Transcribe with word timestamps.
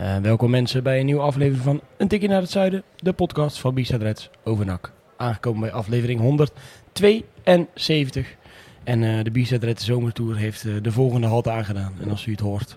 Uh, 0.00 0.16
welkom 0.16 0.50
mensen 0.50 0.82
bij 0.82 0.98
een 0.98 1.06
nieuwe 1.06 1.20
aflevering 1.20 1.64
van 1.64 1.80
Een 1.96 2.08
Tikje 2.08 2.28
naar 2.28 2.40
het 2.40 2.50
Zuiden, 2.50 2.82
de 2.96 3.12
podcast 3.12 3.58
van 3.58 3.74
Bistad 3.74 4.02
Reds 4.02 4.30
over 4.44 4.66
NAC. 4.66 4.92
Aangekomen 5.16 5.60
bij 5.60 5.72
aflevering 5.72 6.20
172. 6.20 8.36
En 8.84 9.02
uh, 9.02 9.22
de 9.22 9.58
Reds 9.60 9.84
Zomertour 9.84 10.36
heeft 10.36 10.64
uh, 10.64 10.82
de 10.82 10.92
volgende 10.92 11.26
halte 11.26 11.50
aangedaan. 11.50 11.92
En 12.00 12.10
als 12.10 12.26
u 12.26 12.30
het 12.30 12.40
hoort, 12.40 12.76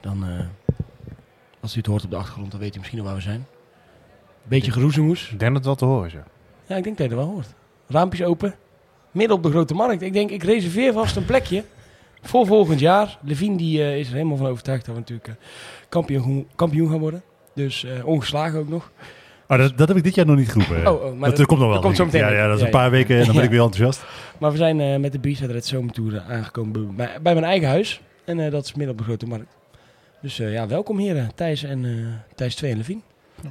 dan... 0.00 0.24
als 1.60 1.74
u 1.74 1.78
het 1.78 1.86
hoort 1.86 2.04
op 2.04 2.10
de 2.10 2.16
achtergrond, 2.16 2.50
dan 2.50 2.60
weet 2.60 2.74
u 2.74 2.78
misschien 2.78 2.98
nog 2.98 3.06
waar 3.06 3.16
we 3.16 3.22
zijn. 3.22 3.46
Beetje 4.42 4.72
geroezemoes. 4.72 5.30
Ik 5.30 5.38
denk 5.38 5.40
dat 5.40 5.54
het 5.54 5.64
wel 5.64 5.74
te 5.74 5.84
horen 5.84 6.06
is, 6.06 6.12
ja. 6.12 6.24
Ja, 6.66 6.76
ik 6.76 6.84
denk 6.84 6.98
dat 6.98 7.10
je 7.10 7.14
het 7.14 7.24
wel 7.24 7.32
hoort. 7.32 7.54
Raampjes 7.86 8.26
open, 8.26 8.54
midden 9.10 9.36
op 9.36 9.42
de 9.42 9.50
grote 9.50 9.74
markt. 9.74 10.02
Ik 10.02 10.12
denk, 10.12 10.30
ik 10.30 10.42
reserveer 10.42 10.92
vast 10.92 11.16
een 11.16 11.24
plekje 11.24 11.64
voor 12.22 12.46
volgend 12.46 12.80
jaar. 12.80 13.18
Levine 13.22 13.56
die, 13.56 13.98
is 13.98 14.08
er 14.08 14.14
helemaal 14.14 14.36
van 14.36 14.46
overtuigd 14.46 14.84
dat 14.84 14.94
we 14.94 15.00
natuurlijk 15.00 15.38
kampioen, 15.90 16.48
kampioen 16.54 16.90
gaan 16.90 16.98
worden. 16.98 17.22
Dus 17.54 17.84
uh, 17.84 18.06
ongeslagen 18.06 18.58
ook 18.58 18.68
nog. 18.68 18.90
Oh, 19.48 19.58
dat, 19.58 19.78
dat, 19.78 19.88
heb 19.88 19.96
ik 19.96 20.02
dit 20.02 20.14
jaar 20.14 20.26
nog 20.26 20.36
niet 20.36 20.50
geroepen. 20.50 20.86
Oh, 20.92 21.04
oh, 21.04 21.18
maar 21.18 21.28
dat, 21.28 21.38
dat, 21.38 21.46
komt 21.46 21.60
nog 21.60 21.68
wel. 21.68 21.76
Dat 21.76 21.84
komt 21.84 21.96
zo 21.96 22.04
meteen. 22.04 22.20
Ja, 22.20 22.30
ja, 22.30 22.46
dat 22.46 22.56
is 22.56 22.62
een 22.62 22.70
paar 22.70 22.90
weken 22.90 23.18
en 23.18 23.24
dan 23.24 23.34
ben 23.34 23.44
ik 23.44 23.50
weer 23.50 23.60
enthousiast. 23.60 24.04
Maar 24.38 24.50
we 24.50 24.56
zijn 24.56 24.80
uh, 24.80 24.96
met 24.96 25.12
de 25.12 25.18
Bierstad 25.18 25.50
Red 25.50 25.66
Zomertour 25.66 26.20
aangekomen 26.20 26.96
bij, 26.96 27.18
bij, 27.22 27.34
mijn 27.34 27.44
eigen 27.44 27.68
huis. 27.68 28.00
En 28.24 28.38
uh, 28.38 28.50
dat 28.50 28.64
is 28.64 28.74
midden 28.74 28.92
op 28.92 28.98
de 28.98 29.04
Grote 29.04 29.26
Markt. 29.26 29.56
Dus 30.22 30.36
ja, 30.36 30.66
welkom 30.66 30.98
heren. 30.98 31.30
Thijs 31.34 31.62
en 31.62 32.22
Thijs 32.34 32.54
2 32.54 32.70
en 32.70 32.76
Levine. 32.76 33.00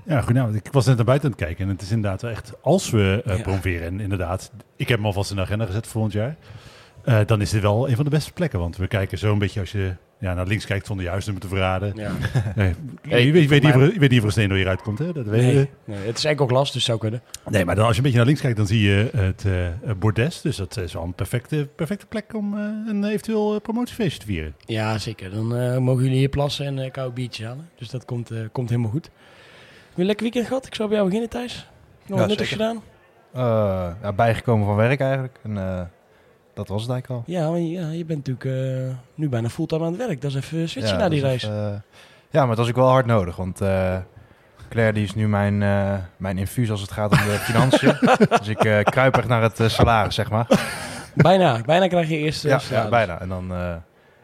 Ja, 0.06 0.22
goedenavond. 0.22 0.56
Ik 0.56 0.72
was 0.72 0.86
net 0.86 0.96
naar 0.96 1.06
buiten 1.06 1.30
aan 1.30 1.36
het 1.36 1.46
kijken 1.46 1.66
en 1.66 1.72
het 1.72 1.82
is 1.82 1.92
inderdaad 1.92 2.22
wel 2.22 2.32
echt, 2.32 2.54
als 2.62 2.90
we 2.90 3.38
promoveren, 3.42 3.88
en 3.88 4.00
inderdaad, 4.00 4.52
ik 4.76 4.88
heb 4.88 4.98
hem 4.98 5.06
alvast 5.06 5.30
in 5.30 5.36
de 5.36 5.42
agenda 5.42 5.66
gezet 5.66 5.88
voor 5.88 5.92
volgend 5.92 6.14
jaar, 6.14 7.26
dan 7.26 7.42
is 7.42 7.50
dit 7.50 7.62
wel 7.62 7.90
een 7.90 7.96
van 7.96 8.04
de 8.04 8.10
beste 8.10 8.34
plekken. 8.34 8.60
Want 8.60 8.78
we 8.78 8.88
kijken 8.88 9.18
zo 9.18 9.32
een 9.32 9.40
beetje 9.40 9.60
als 9.60 9.72
je 9.72 9.94
ja, 10.20 10.34
naar 10.34 10.48
links 10.48 10.66
kijkt 10.66 10.86
zonder 10.86 11.06
juist 11.06 11.26
nummer 11.26 11.44
te 11.44 11.50
verraden. 11.50 11.94
Ja. 11.96 12.12
Nee, 12.56 12.74
hey, 13.02 13.26
je, 13.26 13.32
weet, 13.32 13.44
je, 13.44 13.50
weet 13.50 13.64
niet, 13.64 13.94
je 13.94 14.00
weet 14.00 14.10
niet 14.10 14.20
of 14.20 14.26
er 14.26 14.32
steen 14.32 14.50
door 14.50 14.58
je 14.58 14.68
uitkomt, 14.68 15.00
hè? 15.00 15.14
Dat 15.14 15.26
weet 15.26 15.42
nee, 15.54 15.70
nee, 15.86 15.98
het 16.06 16.18
is 16.18 16.26
enkel 16.26 16.48
glas, 16.48 16.72
dus 16.72 16.84
zou 16.84 17.00
kunnen. 17.00 17.22
Nee, 17.50 17.66
maar 17.66 17.76
dan, 17.76 17.86
als 17.86 17.92
je 17.92 17.98
een 17.98 18.04
beetje 18.04 18.18
naar 18.18 18.28
links 18.28 18.42
kijkt, 18.42 18.58
dan 18.58 18.68
zie 18.68 18.82
je 18.82 19.10
het 19.18 19.44
uh, 19.46 19.92
bordes. 20.00 20.42
Dus 20.42 20.56
dat 20.56 20.78
is 20.78 20.94
wel 20.94 21.04
een 21.04 21.14
perfecte, 21.14 21.68
perfecte 21.76 22.06
plek 22.06 22.34
om 22.34 22.54
uh, 22.54 22.60
een 22.88 23.04
eventueel 23.04 23.54
uh, 23.54 23.62
promotiefeestje 23.62 24.20
te 24.20 24.26
vieren. 24.26 24.56
Ja, 24.66 24.98
zeker. 24.98 25.32
Dan 25.32 25.48
mogen 25.84 26.04
jullie 26.04 26.18
hier 26.18 26.30
plassen 26.30 26.66
en 26.66 26.78
uh, 26.78 26.92
koude 26.92 27.14
biertjes 27.14 27.46
halen. 27.46 27.70
Dus 27.76 27.90
dat 27.90 28.06
komt, 28.06 28.32
komt 28.52 28.70
helemaal 28.70 28.92
goed. 28.92 29.06
Heb 29.06 29.96
je 29.96 30.02
een 30.02 30.06
lekker 30.06 30.24
weekend 30.24 30.48
gehad? 30.48 30.66
Ik 30.66 30.76
zou 30.76 30.90
bij 30.90 30.98
jou 30.98 31.10
beginnen, 31.10 31.32
Thijs. 31.34 31.68
Nog 32.06 32.10
ja, 32.10 32.16
wat 32.16 32.28
nuttigs 32.28 32.52
gedaan? 32.52 32.82
ja, 34.02 34.14
bijgekomen 34.16 34.66
van 34.66 34.76
werk 34.76 35.00
eigenlijk. 35.00 35.40
En, 35.44 35.58
dat 36.60 36.68
was 36.68 36.82
het 36.82 36.92
eigenlijk 36.92 37.28
al. 37.28 37.34
Ja, 37.34 37.50
maar 37.50 37.60
ja, 37.60 37.90
je 37.90 38.06
bent 38.06 38.28
natuurlijk 38.28 38.46
uh, 38.46 38.96
nu 39.16 39.30
bijna 39.30 39.50
fulltime 39.50 39.86
aan 39.86 39.92
het 39.92 40.08
werk. 40.08 40.22
Dat 40.22 40.32
is 40.32 40.38
even 40.38 40.70
switchen 40.70 40.94
ja, 40.94 41.00
naar 41.00 41.10
die 41.10 41.22
reis. 41.22 41.44
Even, 41.44 41.56
uh, 41.56 42.00
ja, 42.30 42.46
maar 42.46 42.56
dat 42.56 42.66
is 42.66 42.72
ook 42.72 42.78
wel 42.78 42.90
hard 42.90 43.06
nodig. 43.06 43.36
Want 43.36 43.62
uh, 43.62 43.98
Claire 44.70 44.94
die 44.94 45.04
is 45.04 45.16
nu 45.16 45.28
mijn, 45.28 45.58
mijn 46.18 46.38
infuus 46.38 46.72
als 46.72 46.82
het 46.82 46.92
gaat 46.92 47.12
om 47.12 47.18
de 47.18 47.38
financiën. 47.52 47.98
dus 48.40 48.48
ik 48.48 48.84
kruip 48.84 49.18
echt 49.18 49.28
naar 49.28 49.42
het 49.42 49.62
salaris, 49.72 50.16
zeg 50.16 50.30
maar. 50.30 50.48
Bijna, 51.16 51.62
bijna 51.66 51.88
krijg 51.88 52.10
je 52.10 52.18
eerst 52.18 52.44
ja, 52.44 52.60
ja, 52.70 52.90
bijna. 52.90 53.22
En 53.22 53.30
dan... 53.30 53.52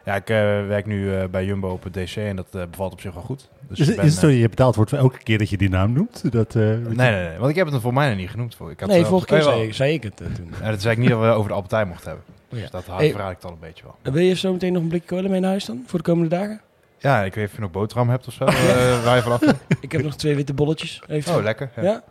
ja, 0.06 0.16
ik 0.16 0.28
werk 0.68 0.86
nu 0.86 1.28
bij 1.28 1.46
Jumbo 1.46 1.70
op 1.70 1.84
het 1.84 1.94
DC 1.94 2.16
en 2.16 2.36
dat 2.36 2.52
bevalt 2.52 2.94
op 2.94 3.02
zich 3.02 3.14
wel 3.14 3.24
goed. 3.24 3.50
Dus 3.68 3.80
is, 3.80 3.96
ben, 3.96 4.06
is 4.06 4.12
het 4.12 4.22
zo, 4.22 4.28
je 4.28 4.50
betaald 4.50 4.76
wordt 4.76 4.90
voor 4.90 5.00
elke 5.00 5.18
keer 5.18 5.38
dat 5.38 5.50
je 5.50 5.58
die 5.58 5.70
naam 5.70 5.92
noemt? 5.92 6.32
Dat, 6.32 6.54
nee, 6.54 6.78
nee, 6.78 7.12
nee, 7.12 7.38
want 7.38 7.50
ik 7.50 7.56
heb 7.56 7.72
het 7.72 7.82
voor 7.82 7.94
mij 7.94 8.10
nog 8.10 8.18
niet 8.18 8.30
genoemd. 8.30 8.56
Voor. 8.56 8.72
Ik 8.72 8.80
had 8.80 8.90
nee, 8.90 9.06
vorige 9.06 9.26
keer 9.26 9.42
zei, 9.42 9.74
zei, 9.74 9.94
ik 9.94 10.04
het 10.04 10.18
toen. 10.18 10.54
Ja, 10.62 10.70
dat 10.70 10.82
zei 10.82 10.94
ik 10.94 11.00
niet 11.00 11.10
dat 11.10 11.20
we 11.20 11.26
over 11.26 11.50
de 11.50 11.56
Albertijn 11.56 11.88
mochten 11.88 12.08
hebben. 12.08 12.26
Oh, 12.28 12.58
ja. 12.58 12.62
Dus 12.62 12.72
dat 12.72 12.98
hey, 12.98 13.12
vraag 13.12 13.32
ik 13.32 13.42
dan 13.42 13.52
een 13.52 13.60
beetje 13.60 13.84
wel. 13.84 14.14
Wil 14.14 14.24
je 14.24 14.36
zo 14.36 14.52
meteen 14.52 14.74
nog 14.74 14.82
een 14.82 14.88
blikje 14.88 15.08
kolen 15.08 15.32
mee 15.32 15.40
naar 15.40 15.50
huis 15.50 15.66
dan? 15.66 15.84
Voor 15.86 16.00
de 16.00 16.06
komende 16.06 16.30
dagen? 16.30 16.62
Ja, 16.98 17.24
ik 17.24 17.36
weet 17.36 17.48
of 17.48 17.56
je 17.56 17.62
nog 17.62 17.72
boterham 17.72 18.10
hebt 18.10 18.28
of 18.28 18.34
zo. 18.34 18.46
waar 19.06 19.16
je 19.16 19.22
vanaf 19.22 19.42
ik 19.80 19.92
heb 19.92 20.04
nog 20.04 20.16
twee 20.16 20.36
witte 20.36 20.54
bolletjes. 20.54 21.02
Even. 21.08 21.36
Oh, 21.36 21.44
lekker. 21.44 21.70
Ja. 21.76 21.82
ja? 21.84 22.04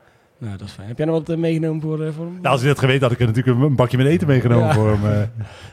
Nou, 0.44 0.56
dat 0.56 0.66
is 0.66 0.72
fijn. 0.72 0.88
Heb 0.88 0.96
jij 0.96 1.06
nog 1.06 1.18
wat 1.18 1.30
uh, 1.30 1.36
meegenomen 1.36 1.80
voor, 1.80 2.00
uh, 2.00 2.12
voor 2.12 2.24
hem? 2.24 2.34
Nou, 2.34 2.46
als 2.46 2.60
je 2.60 2.66
dat 2.66 2.78
geweten 2.78 3.02
had, 3.02 3.12
ik 3.12 3.20
er 3.20 3.26
natuurlijk 3.26 3.60
een 3.60 3.76
bakje 3.76 3.96
met 3.96 4.06
eten 4.06 4.26
meegenomen 4.26 4.66
ja. 4.66 4.74
voor 4.74 4.90
hem. 4.90 5.04
Uh. 5.04 5.22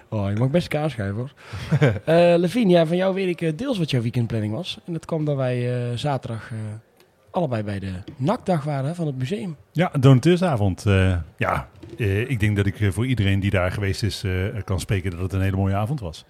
Oh, 0.09 0.29
je 0.29 0.35
mag 0.35 0.49
best 0.49 0.67
kaas 0.67 0.95
hoor. 0.95 1.33
Levine, 2.39 2.71
ja, 2.71 2.85
van 2.85 2.97
jou 2.97 3.13
weet 3.13 3.41
ik 3.41 3.57
deels 3.57 3.77
wat 3.77 3.91
jouw 3.91 4.01
weekendplanning 4.01 4.53
was. 4.53 4.79
En 4.85 4.93
dat 4.93 5.05
kwam 5.05 5.25
dat 5.25 5.35
wij 5.35 5.69
zaterdag 5.95 6.51
allebei 7.29 7.63
bij 7.63 7.79
de 7.79 7.91
nakdag 8.15 8.63
waren 8.63 8.95
van 8.95 9.07
het 9.07 9.17
museum. 9.17 9.55
Ja, 9.71 9.91
donateursavond. 9.99 10.85
Uh, 10.87 11.15
ja, 11.37 11.67
uh, 11.97 12.29
ik 12.29 12.39
denk 12.39 12.55
dat 12.55 12.65
ik 12.65 12.87
voor 12.91 13.05
iedereen 13.05 13.39
die 13.39 13.51
daar 13.51 13.71
geweest 13.71 14.03
is 14.03 14.25
kan 14.63 14.79
spreken 14.79 15.11
dat 15.11 15.19
het 15.19 15.33
een 15.33 15.41
hele 15.41 15.55
mooie 15.55 15.75
avond 15.75 15.99
was. 15.99 16.25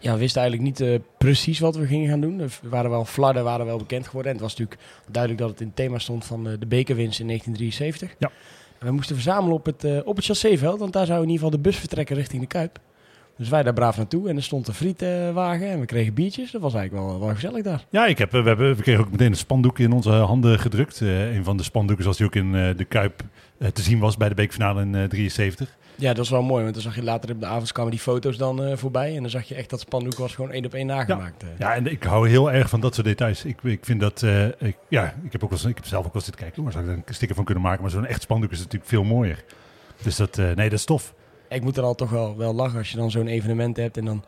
Ja, 0.00 0.12
we 0.12 0.18
wisten 0.18 0.40
eigenlijk 0.42 0.80
niet 0.80 1.00
precies 1.18 1.58
wat 1.58 1.76
we 1.76 1.86
gingen 1.86 2.08
gaan 2.08 2.20
doen. 2.20 2.36
We 2.36 2.68
waren 2.68 2.90
wel 2.90 3.04
flarden, 3.04 3.44
waren 3.44 3.66
wel 3.66 3.78
bekend 3.78 4.06
geworden. 4.06 4.32
En 4.32 4.38
het 4.38 4.46
was 4.46 4.56
natuurlijk 4.56 4.80
duidelijk 5.10 5.42
dat 5.42 5.50
het 5.50 5.60
in 5.60 5.66
het 5.66 5.76
thema 5.76 5.98
stond 5.98 6.24
van 6.24 6.44
de 6.44 6.66
bekerwinst 6.66 7.20
in 7.20 7.26
1973. 7.26 8.14
Ja. 8.18 8.30
En 8.78 8.86
we 8.86 8.92
moesten 8.92 9.14
verzamelen 9.14 9.56
op 9.56 9.66
het, 9.66 10.04
op 10.04 10.16
het 10.16 10.24
chasséveld, 10.24 10.78
want 10.78 10.92
daar 10.92 11.06
zou 11.06 11.22
in 11.22 11.28
ieder 11.28 11.44
geval 11.44 11.62
de 11.62 11.68
bus 11.68 11.76
vertrekken 11.76 12.16
richting 12.16 12.40
de 12.40 12.48
Kuip. 12.48 12.80
Dus 13.40 13.48
wij 13.48 13.62
daar 13.62 13.72
braaf 13.72 13.96
naartoe 13.96 14.28
en 14.28 14.36
er 14.36 14.42
stond 14.42 14.68
een 14.68 14.74
frietwagen 14.74 15.70
en 15.70 15.80
we 15.80 15.86
kregen 15.86 16.14
biertjes. 16.14 16.50
Dat 16.50 16.60
was 16.60 16.74
eigenlijk 16.74 17.06
wel, 17.06 17.20
wel 17.20 17.34
gezellig 17.34 17.62
daar. 17.62 17.84
Ja, 17.90 18.06
ik 18.06 18.18
heb, 18.18 18.30
we, 18.30 18.42
hebben, 18.42 18.76
we 18.76 18.82
kregen 18.82 19.04
ook 19.04 19.10
meteen 19.10 19.30
een 19.30 19.36
spandoek 19.36 19.78
in 19.78 19.92
onze 19.92 20.10
handen 20.10 20.58
gedrukt. 20.58 21.00
Uh, 21.00 21.34
een 21.34 21.44
van 21.44 21.56
de 21.56 21.62
spandoeken 21.62 22.02
zoals 22.02 22.18
die 22.18 22.26
ook 22.26 22.34
in 22.34 22.54
uh, 22.54 22.76
de 22.76 22.84
Kuip 22.84 23.22
uh, 23.22 23.28
te 23.72 23.82
zien 23.82 23.98
was 23.98 24.16
bij 24.16 24.28
de 24.28 24.34
beekfinale 24.34 24.82
in 24.82 25.08
73. 25.08 25.76
Ja, 25.94 26.08
dat 26.08 26.16
was 26.16 26.30
wel 26.30 26.42
mooi, 26.42 26.62
want 26.62 26.74
dan 26.74 26.82
zag 26.82 26.94
je 26.94 27.02
later 27.02 27.30
op 27.30 27.40
de 27.40 27.46
avond 27.46 27.72
kwamen 27.72 27.90
die 27.90 28.00
foto's 28.00 28.36
dan 28.36 28.78
voorbij. 28.78 29.16
En 29.16 29.20
dan 29.20 29.30
zag 29.30 29.48
je 29.48 29.54
echt 29.54 29.70
dat 29.70 29.80
spandoek 29.80 30.14
was 30.14 30.34
gewoon 30.34 30.50
één 30.50 30.64
op 30.64 30.74
één 30.74 30.86
nagemaakt. 30.86 31.42
Ja, 31.42 31.48
ja 31.58 31.74
en 31.74 31.86
ik 31.86 32.02
hou 32.02 32.28
heel 32.28 32.52
erg 32.52 32.68
van 32.68 32.80
dat 32.80 32.94
soort 32.94 33.06
details. 33.06 33.44
Ik, 33.44 33.62
ik 33.62 33.84
vind 33.84 34.00
dat, 34.00 34.22
ik, 34.58 34.76
ja, 34.88 35.14
ik 35.24 35.32
heb, 35.32 35.44
ook 35.44 35.50
wel, 35.50 35.70
ik 35.70 35.76
heb 35.76 35.86
zelf 35.86 36.06
ook 36.06 36.12
wel 36.12 36.22
zitten 36.22 36.42
kijken, 36.42 36.62
maar 36.62 36.72
zou 36.72 36.84
ik 36.84 36.90
er 36.90 36.96
een 37.06 37.14
sticker 37.14 37.36
van 37.36 37.44
kunnen 37.44 37.62
maken. 37.62 37.82
Maar 37.82 37.90
zo'n 37.90 38.06
echt 38.06 38.22
spandoek 38.22 38.50
is 38.50 38.58
natuurlijk 38.58 38.90
veel 38.90 39.04
mooier. 39.04 39.44
Dus 40.02 40.16
dat, 40.16 40.36
nee, 40.36 40.54
dat 40.54 40.72
is 40.72 40.84
tof 40.84 41.14
ik 41.56 41.62
moet 41.62 41.76
er 41.76 41.82
al 41.82 41.94
toch 41.94 42.10
wel, 42.10 42.36
wel 42.36 42.54
lachen 42.54 42.78
als 42.78 42.90
je 42.90 42.96
dan 42.96 43.10
zo'n 43.10 43.26
evenement 43.26 43.76
hebt. 43.76 43.96
En 43.96 44.04
dan, 44.04 44.24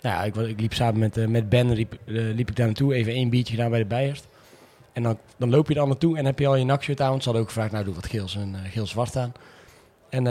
nou 0.00 0.16
ja, 0.16 0.24
ik, 0.24 0.36
ik 0.36 0.60
liep 0.60 0.74
samen 0.74 0.98
met, 0.98 1.28
met 1.28 1.48
Ben, 1.48 1.72
liep, 1.72 1.98
liep 2.04 2.48
ik 2.48 2.56
daar 2.56 2.66
naartoe. 2.66 2.94
Even 2.94 3.12
één 3.12 3.30
biertje 3.30 3.54
gedaan 3.54 3.70
bij 3.70 3.78
de 3.78 3.86
Bijers. 3.86 4.22
En 4.98 5.04
dan, 5.04 5.18
dan 5.36 5.50
loop 5.50 5.68
je 5.68 5.74
er 5.74 5.86
naartoe 5.86 6.18
en 6.18 6.24
heb 6.24 6.38
je 6.38 6.46
al 6.46 6.56
je 6.56 6.64
nakshirt 6.64 7.00
aan. 7.00 7.10
Want 7.10 7.22
ze 7.22 7.28
hadden 7.28 7.42
ook 7.46 7.52
gevraagd, 7.52 7.72
nou 7.72 7.84
doe 7.84 7.94
wat 7.94 8.06
geels 8.06 8.36
en 8.36 8.48
uh, 8.48 8.72
geel-zwart 8.72 9.16
aan. 9.16 9.32
En 10.08 10.24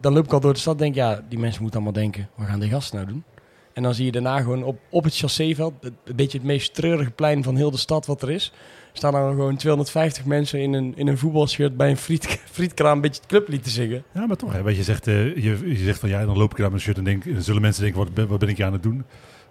dan 0.00 0.12
loop 0.12 0.24
ik 0.24 0.32
al 0.32 0.40
door 0.40 0.52
de 0.52 0.58
stad 0.58 0.78
denk 0.78 0.94
ja, 0.94 1.24
die 1.28 1.38
mensen 1.38 1.62
moeten 1.62 1.80
allemaal 1.80 2.02
denken, 2.02 2.28
wat 2.34 2.46
gaan 2.46 2.60
die 2.60 2.70
gasten 2.70 2.96
nou 2.96 3.08
doen? 3.08 3.24
En 3.72 3.82
dan 3.82 3.94
zie 3.94 4.04
je 4.04 4.12
daarna 4.12 4.40
gewoon 4.40 4.62
op, 4.62 4.78
op 4.90 5.04
het 5.04 5.16
chasséveld, 5.16 5.72
een 5.80 6.16
beetje 6.16 6.38
het 6.38 6.46
meest 6.46 6.74
treurige 6.74 7.10
plein 7.10 7.42
van 7.42 7.56
heel 7.56 7.70
de 7.70 7.76
stad 7.76 8.06
wat 8.06 8.22
er 8.22 8.30
is 8.30 8.52
staan 8.92 9.14
er 9.14 9.30
gewoon 9.30 9.56
250 9.56 10.24
mensen 10.24 10.60
in 10.60 10.72
een, 10.72 10.92
in 10.96 11.06
een 11.06 11.18
voetbalshirt 11.18 11.76
bij 11.76 11.90
een 11.90 11.96
friet, 11.96 12.26
frietkraam 12.50 12.94
een 12.94 13.00
beetje 13.00 13.20
het 13.20 13.30
clublied 13.30 13.62
te 13.62 13.70
zingen. 13.70 14.04
Ja, 14.14 14.26
maar 14.26 14.36
toch, 14.36 14.70
je 14.70 14.82
zegt, 14.82 15.06
uh, 15.06 15.36
je, 15.36 15.76
zegt 15.76 15.98
van 15.98 16.08
ja, 16.08 16.24
dan 16.24 16.36
loop 16.36 16.50
ik 16.50 16.56
daar 16.56 16.66
met 16.66 16.74
een 16.74 16.80
shirt 16.80 16.98
en 16.98 17.04
denk, 17.04 17.24
zullen 17.38 17.62
mensen 17.62 17.82
denken, 17.82 18.12
wat, 18.14 18.28
wat 18.28 18.38
ben 18.38 18.48
ik 18.48 18.62
aan 18.62 18.72
het 18.72 18.82
doen? 18.82 19.04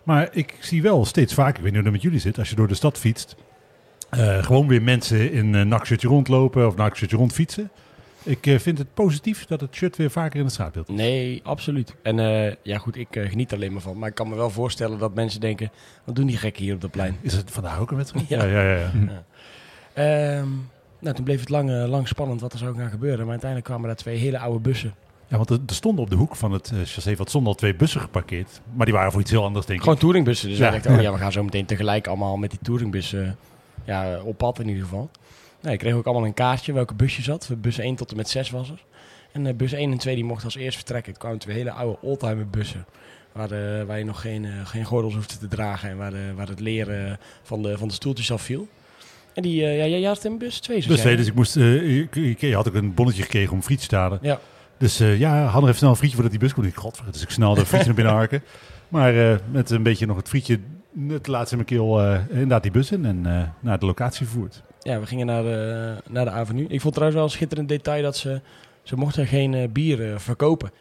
Maar 0.04 0.30
ik 0.32 0.56
zie 0.60 0.82
wel 0.82 1.06
steeds 1.06 1.34
vaker, 1.34 1.56
ik 1.56 1.64
weet 1.64 1.74
niet 1.74 1.82
hoe 1.82 1.84
het 1.84 1.92
met 1.92 2.02
jullie 2.02 2.20
zit, 2.20 2.40
als 2.40 2.50
je 2.50 2.56
door 2.56 2.68
de 2.68 2.74
stad 2.74 2.98
fietst, 2.98 3.36
uh, 4.18 4.44
gewoon 4.44 4.68
weer 4.68 4.82
mensen 4.82 5.32
in 5.32 5.54
een 5.54 5.68
nakshirtje 5.68 6.08
rondlopen 6.08 6.68
of 6.68 6.76
nakshirtje 6.76 7.18
rondfietsen. 7.18 7.72
Ik 8.24 8.48
uh, 8.48 8.60
vind 8.60 8.78
het 8.78 8.94
positief 8.94 9.46
dat 9.46 9.62
het 9.62 9.76
shirt 9.76 9.98
weer 9.98 10.12
vaker 10.12 10.40
in 10.40 10.46
het 10.46 10.54
straatbeeld 10.54 10.90
is. 10.90 10.96
Nee, 10.96 11.42
absoluut. 11.44 11.96
En 12.04 12.18
uh, 12.18 12.54
ja 12.64 12.78
goed, 12.78 12.98
ik 12.98 13.08
geniet 13.12 13.54
alleen 13.54 13.72
maar 13.72 13.82
van. 13.82 13.98
Maar 13.98 14.10
ik 14.10 14.16
kan 14.16 14.30
me 14.30 14.36
wel 14.36 14.50
voorstellen 14.50 15.00
dat 15.00 15.16
mensen 15.16 15.40
denken, 15.40 15.72
wat 16.04 16.16
doen 16.16 16.26
die 16.26 16.38
gekken 16.38 16.64
hier 16.64 16.74
op 16.74 16.82
de 16.82 16.90
plein? 16.90 17.18
Is 17.22 17.34
het 17.34 17.52
vandaag 17.52 17.80
ook 17.80 17.92
een 17.92 17.98
wedstrijd? 17.98 18.28
Ja, 18.30 18.44
ja, 18.44 18.62
ja. 18.62 18.76
ja. 18.76 18.92
ja. 19.96 20.40
Um, 20.40 20.70
nou, 21.00 21.16
toen 21.16 21.24
bleef 21.24 21.40
het 21.40 21.50
lang, 21.50 21.88
lang 21.88 22.08
spannend 22.08 22.42
wat 22.42 22.54
er 22.54 22.60
zou 22.60 22.76
gaan 22.76 22.90
gebeuren. 22.90 23.20
Maar 23.20 23.30
uiteindelijk 23.30 23.70
kwamen 23.70 23.88
daar 23.88 23.98
twee 23.98 24.18
hele 24.18 24.40
oude 24.40 24.60
bussen. 24.60 24.94
Ja, 25.28 25.38
want 25.38 25.50
er, 25.50 25.60
er 25.68 25.76
stonden 25.76 26.04
op 26.04 26.10
de 26.10 26.16
hoek 26.16 26.36
van 26.36 26.52
het 26.52 26.72
chassé 26.84 27.16
wat 27.16 27.30
stonden 27.30 27.52
al 27.52 27.58
twee 27.58 27.76
bussen 27.76 28.02
geparkeerd. 28.02 28.62
Maar 28.74 28.86
die 28.86 28.96
waren 28.96 29.12
voor 29.12 29.22
iets 29.22 29.32
heel 29.32 29.44
anders, 29.44 29.66
denk 29.66 29.80
Gewoon 29.80 29.94
ik. 29.96 30.00
Gewoon 30.00 30.14
touringbussen. 30.14 30.50
Dus 30.50 30.58
ja. 30.58 30.64
wij 30.64 30.72
dachten, 30.72 30.96
oh 30.96 31.02
ja, 31.02 31.12
we 31.18 31.18
gaan 31.18 31.32
zo 31.32 31.44
meteen 31.44 31.66
tegelijk 31.66 32.08
allemaal 32.08 32.38
met 32.38 32.50
die 32.50 32.60
touringbussen 32.62 33.38
ja, 33.92 34.22
op 34.22 34.38
pad 34.38 34.60
in 34.60 34.68
ieder 34.68 34.84
geval. 34.84 35.10
Nee, 35.62 35.74
ik 35.74 35.80
kreeg 35.80 35.94
ook 35.94 36.06
allemaal 36.06 36.26
een 36.26 36.34
kaartje 36.34 36.74
welke 36.74 36.94
bus 36.94 37.16
je 37.16 37.22
zat. 37.22 37.50
Bus 37.58 37.78
1 37.78 37.96
tot 37.96 38.12
en 38.12 38.18
met 38.18 38.30
6 38.30 38.50
was 38.50 38.70
er. 38.70 38.84
En 39.32 39.46
uh, 39.46 39.54
bus 39.54 39.72
1 39.72 39.92
en 39.92 39.98
2 39.98 40.16
die 40.16 40.24
mochten 40.24 40.46
als 40.46 40.56
eerst 40.56 40.76
vertrekken. 40.78 41.12
Het 41.12 41.22
kwamen 41.22 41.40
twee 41.40 41.56
hele 41.56 41.72
oude 41.72 41.98
oldtimer 42.02 42.48
bussen. 42.50 42.86
Waar, 43.32 43.48
de, 43.48 43.84
waar 43.88 43.98
je 43.98 44.06
nog 44.06 44.22
geen, 44.22 44.46
eh, 44.46 44.52
geen 44.64 44.84
gordels 44.86 45.14
hoefde 45.16 45.38
te 45.38 45.48
dragen 45.48 45.90
en 45.90 45.98
waar, 45.98 46.12
de, 46.12 46.34
waar 46.36 46.48
het 46.48 46.60
leren 46.60 47.20
van 47.44 47.62
de, 47.62 47.78
van 47.78 47.88
de 47.88 47.94
stoeltjes 47.94 48.32
afviel. 48.32 48.68
En 49.34 49.42
die, 49.42 49.64
eh, 49.66 49.78
ja, 49.78 49.86
jij 49.86 50.08
had 50.08 50.26
in 50.26 50.38
bus 50.38 50.60
2, 50.60 50.82
Dus 50.88 51.00
twee, 51.00 51.16
dus 51.18 51.28
ik 51.28 51.34
moest, 51.36 51.56
eh, 51.58 51.98
ik, 52.00 52.16
ik- 52.16 52.40
je 52.42 52.56
had 52.56 52.68
ook 52.68 52.74
een 52.74 52.94
bonnetje 52.94 53.22
gekregen 53.24 53.54
om 53.54 53.62
frietje 53.64 53.88
te 53.88 53.96
halen. 53.96 54.20
Ja. 54.22 54.40
Dus 54.78 55.00
eh, 55.00 55.20
ja, 55.20 55.44
had 55.44 55.54
nog 55.54 55.64
even 55.64 55.76
snel 55.78 55.90
een 55.90 55.96
frietje 55.96 56.16
voordat 56.16 56.34
die 56.34 56.42
bus 56.42 56.54
kon. 56.54 56.66
Ik, 56.66 56.76
godver, 56.76 57.12
dus 57.12 57.22
ik 57.22 57.30
snel 57.30 57.54
de 57.54 57.66
frietje 57.66 57.86
naar 57.92 57.96
binnen 57.96 58.14
harken. 58.14 58.44
Maar 58.88 59.32
eh, 59.32 59.38
met 59.52 59.70
een 59.70 59.84
beetje 59.84 60.06
nog 60.06 60.18
het 60.18 60.28
frietje, 60.30 60.60
het 61.08 61.28
laatste 61.28 61.56
mijn 61.56 61.68
keel, 61.68 62.02
eh, 62.02 62.20
inderdaad 62.30 62.64
die 62.64 62.72
bus 62.72 62.92
in 62.92 63.06
en 63.06 63.26
eh, 63.26 63.44
naar 63.60 63.80
de 63.80 63.86
locatie 63.86 64.26
vervoerd. 64.26 64.64
Ja, 64.80 65.00
we 65.00 65.06
gingen 65.06 65.26
naar 65.26 65.44
de, 65.44 65.96
naar 66.10 66.26
de 66.26 66.32
avenue. 66.32 66.68
Ik 66.68 66.82
vond 66.82 66.94
trouwens 66.94 67.20
wel 67.22 67.30
een 67.30 67.36
schitterend 67.36 67.70
detail 67.70 68.04
dat 68.04 68.18
ze... 68.18 68.42
Ze 68.84 68.96
mochten 68.96 69.28
geen 69.28 69.54
eh, 69.54 69.68
bier 69.70 70.20
verkopen. 70.20 70.72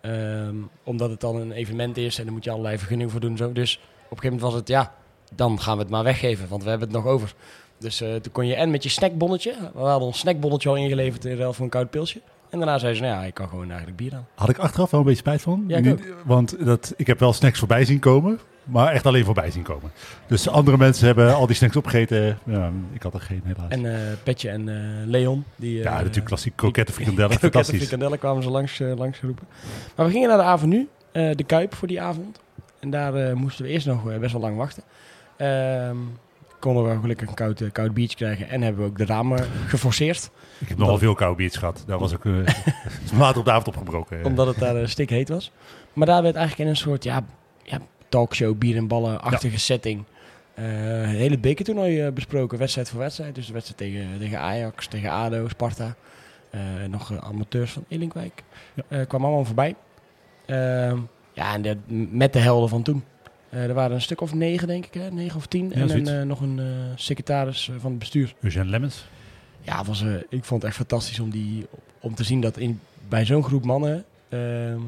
Ehm, 0.00 0.54
omdat 0.84 1.10
het 1.10 1.20
dan 1.20 1.36
een 1.36 1.52
evenement 1.52 1.96
is 1.96 2.18
en 2.18 2.24
dan 2.24 2.32
moet 2.34 2.44
je 2.44 2.50
allerlei 2.50 2.78
vergunningen 2.78 3.10
voor 3.10 3.20
doen. 3.20 3.30
en 3.30 3.36
Zo. 3.36 3.52
Dus 3.52 3.76
op 3.76 3.82
een 3.82 4.08
gegeven 4.08 4.24
moment 4.24 4.42
was 4.42 4.54
het, 4.54 4.68
ja, 4.68 4.94
dan 5.34 5.60
gaan 5.60 5.76
we 5.76 5.82
het 5.82 5.90
maar 5.90 6.04
weggeven. 6.04 6.48
Want 6.48 6.62
we 6.62 6.68
hebben 6.68 6.88
het 6.88 6.96
nog 6.96 7.06
over. 7.06 7.34
Dus 7.78 7.96
toen 7.96 8.32
kon 8.32 8.46
je 8.46 8.54
en 8.54 8.70
met 8.70 8.82
je 8.82 8.88
snackbonnetje. 8.88 9.54
We 9.74 9.80
hadden 9.80 10.08
ons 10.08 10.18
snackbonnetje 10.18 10.68
al 10.68 10.76
ingeleverd 10.76 11.24
in 11.24 11.36
ruil 11.36 11.52
voor 11.52 11.64
een 11.64 11.70
koud 11.70 11.90
pilsje. 11.90 12.20
En 12.50 12.58
daarna 12.58 12.78
zei 12.78 12.94
ze, 12.94 13.00
nou 13.02 13.14
ja, 13.14 13.24
ik 13.24 13.34
kan 13.34 13.48
gewoon 13.48 13.68
eigenlijk 13.68 13.96
bier 13.96 14.14
aan. 14.14 14.26
Had 14.34 14.48
ik 14.48 14.58
achteraf 14.58 14.90
wel 14.90 15.00
een 15.00 15.06
beetje 15.06 15.20
spijt 15.20 15.42
van. 15.42 15.64
Ja, 15.66 15.76
ik 15.76 16.14
want 16.24 16.64
dat, 16.64 16.94
ik 16.96 17.06
heb 17.06 17.18
wel 17.18 17.32
snacks 17.32 17.58
voorbij 17.58 17.84
zien 17.84 17.98
komen, 17.98 18.40
maar 18.66 18.92
echt 18.92 19.06
alleen 19.06 19.24
voorbij 19.24 19.50
zien 19.50 19.62
komen. 19.62 19.90
Dus 20.26 20.48
andere 20.48 20.76
mensen 20.76 21.06
hebben 21.06 21.34
al 21.34 21.46
die 21.46 21.56
snacks 21.56 21.76
opgegeten. 21.76 22.38
Ja, 22.44 22.70
ik 22.92 23.02
had 23.02 23.14
er 23.14 23.20
geen 23.20 23.42
helaas. 23.44 23.68
En 23.68 23.94
eh, 23.94 24.16
Petje 24.22 24.48
en 24.48 24.68
eh, 24.68 25.06
Leon. 25.06 25.44
Die, 25.56 25.78
ja, 25.78 25.90
eh, 25.90 25.96
natuurlijk 25.96 26.26
klassiek 26.26 26.56
kroketten, 26.56 26.94
frikandellen, 26.94 27.38
fantastisch. 27.48 27.78
frikandellen 27.78 28.18
kwamen 28.18 28.42
ze 28.42 28.50
langs, 28.50 28.78
langs 28.78 29.18
geroepen. 29.18 29.46
Maar 29.96 30.06
we 30.06 30.12
gingen 30.12 30.28
naar 30.28 30.38
de 30.38 30.44
avenue, 30.44 30.88
de 31.12 31.44
Kuip 31.46 31.74
voor 31.74 31.88
die 31.88 32.00
avond. 32.00 32.40
En 32.80 32.90
daar 32.90 33.36
moesten 33.36 33.64
we 33.64 33.70
eerst 33.70 33.86
nog 33.86 34.18
best 34.18 34.32
wel 34.32 34.40
lang 34.40 34.56
wachten. 34.56 34.82
Ehm, 35.36 35.96
konden 36.58 36.94
we 36.94 37.00
gelukkig 37.00 37.28
een 37.28 37.34
koud, 37.34 37.60
eh, 37.60 37.72
koud 37.72 37.94
biertje 37.94 38.16
krijgen 38.16 38.48
en 38.48 38.62
hebben 38.62 38.82
we 38.82 38.88
ook 38.90 38.98
de 38.98 39.04
ramen 39.04 39.46
geforceerd. 39.66 40.30
Ik 40.58 40.68
heb 40.68 40.78
nogal 40.78 40.98
veel 40.98 41.14
koude 41.14 41.36
biertjes 41.36 41.60
gehad. 41.60 41.84
Daar 41.86 41.98
was 41.98 42.14
ook 42.14 42.24
me 42.24 42.44
later 43.18 43.38
op 43.38 43.44
de 43.44 43.50
avond 43.50 43.66
opgebroken. 43.66 44.24
Omdat 44.24 44.46
het 44.46 44.58
daar 44.58 44.80
uh, 44.80 44.86
stikheet 44.86 45.28
was. 45.28 45.52
Maar 45.92 46.06
daar 46.06 46.22
werd 46.22 46.34
eigenlijk 46.34 46.64
in 46.64 46.74
een 46.74 46.80
soort 46.80 47.04
ja, 47.04 47.24
talkshow, 48.16 48.58
bier 48.58 48.76
en 48.76 48.86
ballen-achtige 48.86 49.58
setting. 49.58 50.04
eh, 50.54 51.00
een 51.00 51.08
hele 51.08 51.38
bekertoernooi 51.38 52.06
uh, 52.06 52.12
besproken, 52.12 52.58
wedstrijd 52.58 52.88
voor 52.88 52.98
wedstrijd. 52.98 53.34
Dus 53.34 53.46
de 53.46 53.52
wedstrijd 53.52 53.80
tegen, 53.80 54.18
tegen 54.18 54.38
Ajax, 54.38 54.86
tegen 54.86 55.10
ADO, 55.10 55.48
Sparta. 55.48 55.94
Uh, 56.54 56.60
nog 56.88 57.10
uh, 57.10 57.18
amateurs 57.18 57.72
van 57.72 57.84
Elinkwijk. 57.88 58.42
Ja. 58.74 58.82
Uh, 58.88 59.06
kwamen 59.06 59.26
allemaal 59.26 59.44
voorbij. 59.44 59.74
Ehm, 60.46 60.98
ja, 61.32 61.54
en 61.54 61.62
de, 61.62 61.76
met 62.10 62.32
de 62.32 62.38
helden 62.38 62.68
van 62.68 62.82
toen. 62.82 63.04
Uh, 63.50 63.64
er 63.64 63.74
waren 63.74 63.94
een 63.94 64.02
stuk 64.02 64.20
of 64.20 64.34
negen, 64.34 64.68
denk 64.68 64.86
ik, 64.86 64.94
hè? 64.94 65.10
negen 65.10 65.36
of 65.36 65.46
tien. 65.46 65.68
Ja, 65.68 65.74
en 65.74 65.90
een, 65.90 66.08
uh, 66.08 66.22
nog 66.22 66.40
een 66.40 66.58
uh, 66.58 66.66
secretaris 66.94 67.70
van 67.78 67.90
het 67.90 67.98
bestuur. 67.98 68.34
Eugène 68.40 68.64
Lemmens. 68.64 69.06
Ja, 69.60 69.84
was, 69.84 70.02
uh, 70.02 70.14
ik 70.28 70.44
vond 70.44 70.62
het 70.62 70.70
echt 70.70 70.76
fantastisch 70.76 71.20
om, 71.20 71.30
die, 71.30 71.66
om 72.00 72.14
te 72.14 72.24
zien 72.24 72.40
dat 72.40 72.56
in, 72.56 72.80
bij 73.08 73.24
zo'n 73.24 73.44
groep 73.44 73.64
mannen 73.64 74.04
ehm, 74.28 74.80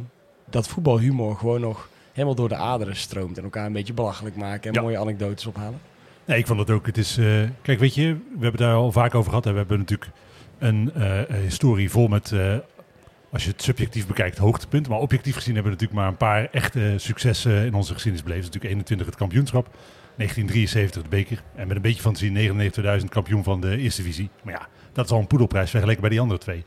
dat 0.51 0.69
voetbalhumor 0.69 1.37
gewoon 1.37 1.61
nog 1.61 1.89
helemaal 2.19 2.49
door 2.49 2.49
de 2.49 2.65
aderen 2.65 2.97
stroomt. 2.97 3.39
En 3.39 3.45
elkaar 3.45 3.67
een 3.67 3.73
beetje 3.73 3.93
belachelijk 3.93 4.37
maken 4.37 4.69
en 4.69 4.75
ja. 4.75 4.81
mooie 4.81 4.99
anekdotes 4.99 5.47
ophalen. 5.47 5.81
Nee, 6.25 6.39
ik 6.39 6.47
vond 6.47 6.59
het 6.59 6.71
ook. 6.71 6.87
Het 6.87 6.99
is, 6.99 7.19
uh, 7.19 7.43
kijk, 7.63 7.79
weet 7.79 7.95
je, 7.95 8.13
we 8.13 8.43
hebben 8.43 8.61
daar 8.61 8.75
al 8.75 8.93
vaak 8.93 9.15
over 9.15 9.29
gehad. 9.29 9.45
Hè. 9.45 9.53
We 9.53 9.59
hebben 9.59 9.79
natuurlijk 9.79 10.11
een 10.59 10.93
uh, 10.97 11.21
historie 11.43 11.91
vol 11.91 12.09
met, 12.09 12.31
uh, 12.31 12.57
als 13.33 13.45
je 13.45 13.51
het 13.51 13.63
subjectief 13.63 14.07
bekijkt, 14.07 14.39
hoogtepunten. 14.39 14.93
Maar 14.93 15.01
objectief 15.01 15.35
gezien 15.35 15.55
hebben 15.55 15.73
we 15.73 15.79
natuurlijk 15.79 16.01
maar 16.01 16.09
een 16.09 16.43
paar 16.43 16.49
echte 16.51 16.95
successen 16.97 17.67
in 17.67 17.75
onze 17.75 17.93
geschiedenis 17.93 18.27
beleefd. 18.27 18.45
Natuurlijk 18.45 18.73
21 18.73 19.07
het 19.07 19.17
kampioenschap, 19.17 19.65
1973 20.17 21.03
de 21.03 21.09
beker. 21.09 21.43
En 21.55 21.67
met 21.67 21.77
een 21.77 21.83
beetje 21.83 22.03
fantasie 22.03 23.01
99.000 23.01 23.05
kampioen 23.09 23.45
van 23.45 23.61
de 23.61 23.77
eerste 23.77 24.03
divisie. 24.03 24.31
Maar 24.43 24.55
ja, 24.55 24.69
dat 24.93 25.05
is 25.05 25.11
al 25.11 25.19
een 25.19 25.27
poedelprijs 25.27 25.71
vergeleken 25.71 26.01
bij 26.01 26.11
die 26.11 26.21
andere 26.21 26.41
twee. 26.41 26.65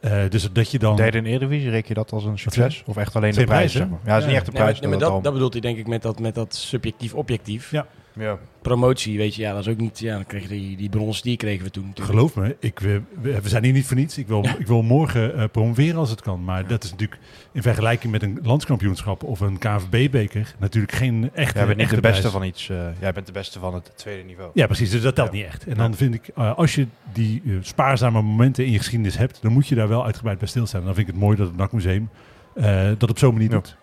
Uh, 0.00 0.28
dus 0.28 0.52
dat 0.52 0.70
je 0.70 0.78
dan... 0.78 0.96
Derde 0.96 1.18
in 1.18 1.26
Eredivisie, 1.26 1.70
reken 1.70 1.88
je 1.88 1.94
dat 1.94 2.12
als 2.12 2.24
een 2.24 2.38
succes? 2.38 2.82
Of 2.86 2.96
echt 2.96 3.16
alleen 3.16 3.32
de 3.32 3.44
prijs? 3.44 3.72
Zeg 3.72 3.88
maar? 3.88 3.98
Ja, 4.04 4.12
dat 4.12 4.20
is 4.20 4.26
niet 4.26 4.36
echt 4.36 4.46
de 4.46 4.52
prijs. 4.52 4.80
Nee, 4.80 4.88
maar, 4.88 4.98
nee, 4.98 5.08
maar 5.08 5.14
dat, 5.14 5.24
dat, 5.24 5.32
bedoelt 5.32 5.52
hij 5.52 5.62
denk 5.62 5.78
ik 5.78 5.86
met 5.86 6.02
dat, 6.02 6.20
met 6.20 6.34
dat 6.34 6.54
subjectief-objectief. 6.54 7.70
Ja. 7.70 7.86
Ja. 8.18 8.38
Promotie, 8.62 9.18
weet 9.18 9.34
je, 9.34 9.42
ja, 9.42 9.52
dat 9.52 9.66
is 9.66 9.72
ook 9.72 9.78
niet... 9.78 9.98
Ja, 9.98 10.14
dan 10.14 10.26
kreeg 10.26 10.42
je 10.42 10.48
die, 10.48 10.76
die 10.76 10.88
brons, 10.88 11.22
die 11.22 11.36
kregen 11.36 11.64
we 11.64 11.70
toen 11.70 11.86
natuurlijk. 11.86 12.16
Geloof 12.16 12.34
me, 12.34 12.56
ik, 12.60 12.78
we, 12.78 13.02
we 13.20 13.48
zijn 13.48 13.64
hier 13.64 13.72
niet 13.72 13.86
voor 13.86 13.96
niets. 13.96 14.18
Ik 14.18 14.26
wil, 14.26 14.42
ja. 14.42 14.56
ik 14.58 14.66
wil 14.66 14.82
morgen 14.82 15.36
uh, 15.36 15.44
promoveren 15.52 15.96
als 15.96 16.10
het 16.10 16.20
kan. 16.20 16.44
Maar 16.44 16.66
dat 16.66 16.84
is 16.84 16.90
natuurlijk 16.90 17.20
in 17.52 17.62
vergelijking 17.62 18.12
met 18.12 18.22
een 18.22 18.38
landskampioenschap 18.42 19.22
of 19.22 19.40
een 19.40 19.58
KVB-beker 19.58 20.54
natuurlijk 20.58 20.92
geen 20.92 21.30
echte 21.34 21.58
Jij 21.58 21.66
bent 21.66 21.78
niet 21.78 21.90
de 21.90 22.00
beste 22.00 22.20
prijs. 22.20 22.34
van 22.34 22.44
iets. 22.44 22.68
Uh, 22.68 22.86
jij 23.00 23.12
bent 23.12 23.26
de 23.26 23.32
beste 23.32 23.58
van 23.58 23.74
het 23.74 23.92
tweede 23.94 24.22
niveau. 24.22 24.50
Ja, 24.54 24.66
precies. 24.66 24.90
Dus 24.90 25.02
dat 25.02 25.14
telt 25.14 25.32
ja. 25.32 25.36
niet 25.36 25.46
echt. 25.46 25.66
En 25.66 25.76
dan 25.76 25.94
vind 25.94 26.14
ik, 26.14 26.30
uh, 26.38 26.56
als 26.56 26.74
je 26.74 26.86
die 27.12 27.42
uh, 27.44 27.58
spaarzame 27.60 28.22
momenten 28.22 28.64
in 28.64 28.72
je 28.72 28.78
geschiedenis 28.78 29.16
hebt, 29.16 29.42
dan 29.42 29.52
moet 29.52 29.66
je 29.66 29.74
daar 29.74 29.88
wel 29.88 30.04
uitgebreid 30.04 30.38
bij 30.38 30.48
stilstaan. 30.48 30.80
En 30.80 30.86
dan 30.86 30.94
vind 30.94 31.08
ik 31.08 31.14
het 31.14 31.22
mooi 31.22 31.36
dat 31.36 31.46
het 31.46 31.56
NAC-museum 31.56 32.08
dat 32.98 33.10
op 33.10 33.18
zo'n 33.18 33.32
manier 33.32 33.48
ja. 33.48 33.54
doet. 33.54 33.76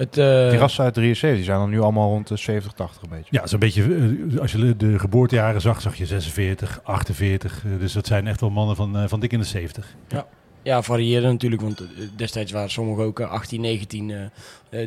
Het, 0.00 0.18
uh, 0.18 0.50
die 0.50 0.58
rassen 0.58 0.84
uit 0.84 0.94
73 0.94 1.38
die 1.38 1.44
zijn 1.44 1.58
dan 1.58 1.70
nu 1.70 1.80
allemaal 1.80 2.08
rond 2.08 2.28
de 2.28 2.36
70, 2.36 2.72
80 2.72 3.02
een 3.02 3.08
beetje. 3.08 3.28
Ja, 3.30 3.46
zo'n 3.46 3.58
beetje. 3.58 3.82
Uh, 3.82 4.40
als 4.40 4.52
je 4.52 4.76
de 4.76 4.98
geboortejaren 4.98 5.60
zag, 5.60 5.80
zag 5.80 5.96
je 5.96 6.06
46, 6.06 6.80
48. 6.82 7.64
Uh, 7.64 7.78
dus 7.78 7.92
dat 7.92 8.06
zijn 8.06 8.26
echt 8.26 8.40
wel 8.40 8.50
mannen 8.50 8.76
van, 8.76 9.08
van 9.08 9.20
dik 9.20 9.32
in 9.32 9.38
de 9.38 9.44
70. 9.44 9.96
Ja. 10.08 10.26
Ja, 10.62 10.82
varieerde 10.82 11.26
natuurlijk, 11.26 11.62
want 11.62 11.82
destijds 12.16 12.52
waren 12.52 12.70
sommigen 12.70 13.04
ook 13.04 13.20
18, 13.20 13.60
19 13.60 14.30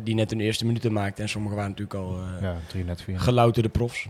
die 0.04 0.14
net 0.14 0.30
hun 0.30 0.40
eerste 0.40 0.66
minuten 0.66 0.92
maakten. 0.92 1.24
En 1.24 1.30
sommigen 1.30 1.56
waren 1.56 1.70
natuurlijk 1.70 1.98
al 1.98 2.18
ja, 2.40 2.56
drie 2.66 2.84
net 2.84 3.02
vier. 3.02 3.20
gelouterde 3.20 3.68
profs. 3.68 4.08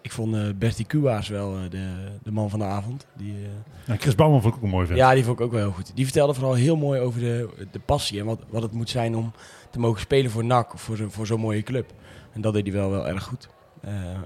ik 0.00 0.12
vond 0.12 0.34
uh, 0.34 0.42
Bertie 0.58 0.84
Kuwa's 0.84 1.28
wel 1.28 1.56
uh, 1.56 1.70
de, 1.70 1.86
de 2.22 2.30
man 2.30 2.50
van 2.50 2.58
de 2.58 2.64
avond. 2.64 3.06
Die, 3.16 3.32
uh, 3.32 3.46
ja, 3.86 3.96
Chris 3.96 4.14
Bouwman 4.14 4.42
vond 4.42 4.54
ik 4.54 4.58
ook 4.58 4.64
een 4.64 4.74
mooi 4.74 4.86
vent. 4.86 4.98
Ja, 4.98 5.14
die 5.14 5.24
vond 5.24 5.38
ik 5.38 5.44
ook 5.44 5.52
wel 5.52 5.60
heel 5.60 5.72
goed. 5.72 5.92
Die 5.94 6.04
vertelde 6.04 6.34
vooral 6.34 6.54
heel 6.54 6.76
mooi 6.76 7.00
over 7.00 7.20
de, 7.20 7.48
de 7.70 7.80
passie 7.80 8.20
en 8.20 8.26
wat, 8.26 8.40
wat 8.48 8.62
het 8.62 8.72
moet 8.72 8.90
zijn 8.90 9.16
om 9.16 9.32
te 9.74 9.80
mogen 9.80 10.00
spelen 10.00 10.30
voor 10.30 10.44
NAC 10.44 10.74
of 10.74 10.80
voor, 10.80 10.98
voor 11.08 11.26
zo'n 11.26 11.40
mooie 11.40 11.62
club. 11.62 11.92
En 12.32 12.40
dat 12.40 12.52
deed 12.52 12.66
hij 12.66 12.72
wel, 12.72 12.90
wel 12.90 13.08
erg 13.08 13.24
goed. 13.24 13.48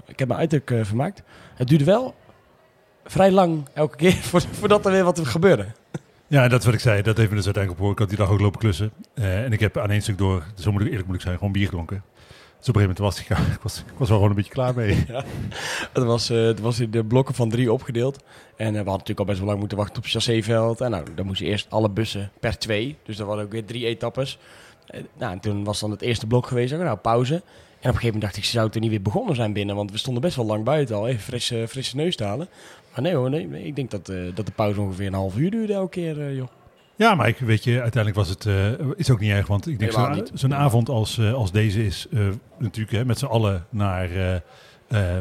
ik 0.05 0.19
heb 0.19 0.27
me 0.27 0.35
uiterlijk 0.35 0.85
vermaakt. 0.85 1.23
Het 1.55 1.67
duurde 1.67 1.85
wel 1.85 2.15
vrij 3.05 3.31
lang 3.31 3.67
elke 3.73 3.95
keer 3.95 4.13
voordat 4.59 4.85
er 4.85 4.91
weer 4.91 5.03
wat 5.03 5.27
gebeurde. 5.27 5.65
Ja, 6.27 6.47
dat 6.47 6.59
is 6.59 6.65
wat 6.65 6.73
ik 6.73 6.79
zei. 6.79 7.01
Dat 7.01 7.17
heeft 7.17 7.29
me 7.29 7.35
dus 7.35 7.45
uiteindelijk 7.45 7.83
op 7.83 7.91
Ik 7.91 7.99
had 7.99 8.09
die 8.09 8.17
dag 8.17 8.29
ook 8.29 8.39
lopen 8.39 8.59
klussen. 8.59 8.91
en 9.13 9.51
ik 9.51 9.59
heb 9.59 9.77
aan 9.77 9.91
één 9.91 10.01
stuk 10.01 10.17
door, 10.17 10.43
zo 10.55 10.71
moet 10.71 10.81
ik 10.81 10.87
eerlijk 10.87 11.07
moet 11.07 11.15
ik 11.15 11.21
zijn, 11.21 11.37
gewoon 11.37 11.51
bier 11.51 11.65
gedronken. 11.65 12.03
Dus 12.59 12.69
op 12.69 12.75
een 12.75 12.81
gegeven 12.81 13.03
moment 13.03 13.29
was 13.29 13.47
ik, 13.53 13.61
was, 13.63 13.79
ik 13.79 13.97
was 13.97 14.07
wel 14.07 14.17
gewoon 14.17 14.31
een 14.31 14.37
beetje 14.37 14.51
klaar 14.51 14.75
mee. 14.75 15.05
Ja, 15.07 15.23
het, 15.93 16.03
was, 16.03 16.31
uh, 16.31 16.45
het 16.45 16.59
was 16.59 16.79
in 16.79 16.91
de 16.91 17.05
blokken 17.05 17.35
van 17.35 17.49
drie 17.49 17.71
opgedeeld. 17.71 18.23
En 18.55 18.65
uh, 18.65 18.71
we 18.71 18.75
hadden 18.75 18.91
natuurlijk 18.91 19.19
al 19.19 19.25
best 19.25 19.37
wel 19.37 19.47
lang 19.47 19.59
moeten 19.59 19.77
wachten 19.77 19.97
op 19.97 20.03
het 20.03 20.11
chasséveld. 20.11 20.81
En 20.81 20.91
nou, 20.91 21.03
dan 21.15 21.25
moest 21.25 21.39
je 21.39 21.45
eerst 21.45 21.69
alle 21.69 21.89
bussen 21.89 22.31
per 22.39 22.57
twee. 22.57 22.97
Dus 23.03 23.17
dat 23.17 23.27
waren 23.27 23.43
ook 23.43 23.51
weer 23.51 23.65
drie 23.65 23.85
etappes. 23.85 24.39
Uh, 24.95 25.01
nou, 25.17 25.31
en 25.31 25.39
toen 25.39 25.63
was 25.63 25.79
dan 25.79 25.91
het 25.91 26.01
eerste 26.01 26.27
blok 26.27 26.47
geweest. 26.47 26.77
Nou, 26.77 26.97
pauze. 26.97 27.33
En 27.33 27.39
op 27.39 27.45
een 27.79 27.81
gegeven 27.81 28.05
moment 28.05 28.21
dacht 28.21 28.37
ik, 28.37 28.43
ze 28.43 28.51
zou 28.51 28.69
er 28.73 28.79
niet 28.79 28.89
weer 28.89 29.01
begonnen 29.01 29.35
zijn 29.35 29.53
binnen. 29.53 29.75
Want 29.75 29.91
we 29.91 29.97
stonden 29.97 30.21
best 30.21 30.35
wel 30.35 30.45
lang 30.45 30.63
buiten 30.63 30.95
al. 30.95 31.07
Even 31.07 31.21
frisse, 31.21 31.65
frisse 31.67 31.95
neus 31.95 32.15
te 32.15 32.23
halen. 32.23 32.47
Maar 32.91 33.01
nee 33.01 33.15
hoor, 33.15 33.29
nee, 33.29 33.47
nee 33.47 33.63
ik 33.63 33.75
denk 33.75 33.91
dat, 33.91 34.05
dat 34.35 34.45
de 34.45 34.51
pauze 34.55 34.81
ongeveer 34.81 35.07
een 35.07 35.13
half 35.13 35.37
uur 35.37 35.51
duurde 35.51 35.73
elke 35.73 35.89
keer, 35.89 36.33
joh. 36.33 36.47
Ja, 36.95 37.15
maar 37.15 37.27
ik 37.27 37.37
weet 37.37 37.63
je, 37.63 37.81
uiteindelijk 37.81 38.15
was 38.15 38.29
het 38.29 38.45
uh, 38.45 38.71
is 38.95 39.09
ook 39.09 39.19
niet 39.19 39.31
erg, 39.31 39.47
want 39.47 39.67
ik 39.67 39.79
denk 39.79 39.91
zo'n 39.91 40.27
zo 40.33 40.47
avond 40.49 40.89
als, 40.89 41.17
uh, 41.17 41.33
als 41.33 41.51
deze 41.51 41.85
is 41.85 42.07
uh, 42.09 42.27
natuurlijk 42.57 42.97
hè, 42.97 43.05
met 43.05 43.19
z'n 43.19 43.25
allen 43.25 43.65
naar 43.69 44.09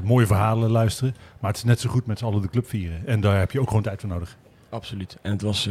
mooie 0.03 0.27
verhalen 0.27 0.71
luisteren, 0.71 1.15
maar 1.41 1.51
het 1.51 1.59
is 1.59 1.65
net 1.65 1.81
zo 1.81 1.91
goed 1.91 2.07
met 2.07 2.19
z'n 2.19 2.25
allen 2.25 2.43
de 2.43 2.49
club 2.49 2.69
vieren 2.69 3.07
en 3.07 3.21
daar 3.21 3.39
heb 3.39 3.51
je 3.51 3.61
ook 3.61 3.69
gewoon 3.69 3.83
tijd 3.83 4.01
voor 4.01 4.09
nodig. 4.09 4.37
Absoluut. 4.69 5.17
En 5.23 5.33
het 5.33 5.43
was 5.43 5.67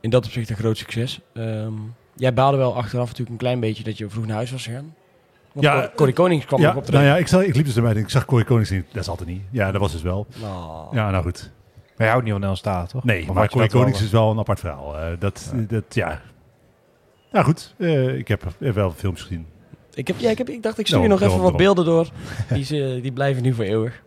in 0.00 0.10
dat 0.10 0.24
opzicht 0.24 0.50
een 0.50 0.56
groot 0.56 0.78
succes. 0.78 1.20
Um, 1.34 1.94
jij 2.14 2.34
baalde 2.34 2.56
wel 2.56 2.76
achteraf 2.76 3.04
natuurlijk 3.04 3.30
een 3.30 3.36
klein 3.36 3.60
beetje 3.60 3.84
dat 3.84 3.98
je 3.98 4.08
vroeg 4.08 4.26
naar 4.26 4.36
huis 4.36 4.50
was 4.50 4.64
gegaan. 4.64 4.94
Want 5.52 5.66
ja, 5.66 5.92
Corrie 5.96 6.14
Konings 6.14 6.44
kwam 6.44 6.60
ja, 6.60 6.66
nog 6.66 6.76
op 6.76 6.86
de 6.86 6.92
nou 6.92 7.04
ja, 7.04 7.16
ik, 7.16 7.26
zag, 7.26 7.42
ik 7.42 7.54
liep 7.54 7.64
dus 7.64 7.76
erbij 7.76 7.90
en 7.90 7.96
ik 7.96 8.08
zag 8.08 8.24
Corrie 8.24 8.46
Konings 8.46 8.70
niet. 8.70 8.84
Dat 8.92 9.02
is 9.02 9.08
altijd 9.08 9.28
niet. 9.28 9.42
Ja, 9.50 9.72
dat 9.72 9.80
was 9.80 9.92
dus 9.92 10.02
wel. 10.02 10.26
Oh. 10.42 10.88
Ja, 10.92 11.10
nou 11.10 11.22
goed. 11.22 11.50
Maar 11.96 12.06
je 12.06 12.12
houdt 12.12 12.24
niet 12.24 12.32
van 12.32 12.42
Nel 12.42 12.56
Staat, 12.56 12.88
toch? 12.88 13.04
Nee, 13.04 13.26
maar, 13.26 13.34
maar 13.34 13.48
Corrie 13.48 13.70
Konings 13.70 13.98
wel, 13.98 14.06
is 14.06 14.12
wel 14.12 14.30
een 14.30 14.38
apart 14.38 14.60
verhaal. 14.60 14.94
Uh, 14.94 15.06
dat, 15.18 15.52
ja. 15.54 15.62
dat, 15.68 15.84
ja. 15.94 16.20
Nou 17.32 17.44
goed, 17.44 17.74
uh, 17.76 18.18
ik 18.18 18.28
heb 18.28 18.54
wel 18.58 18.90
films 18.90 19.22
gezien. 19.22 19.46
Ik, 19.94 20.06
heb, 20.06 20.18
ja, 20.18 20.30
ik, 20.30 20.38
heb, 20.38 20.48
ik 20.48 20.62
dacht, 20.62 20.78
ik 20.78 20.86
stuur 20.86 21.02
je 21.02 21.08
nog 21.08 21.20
even 21.20 21.40
wat 21.40 21.56
beelden 21.56 21.84
door. 21.84 22.08
Die, 22.48 22.94
uh, 22.96 23.02
die 23.02 23.12
blijven 23.12 23.42
nu 23.42 23.54
voor 23.54 23.64
eeuwig. 23.64 24.02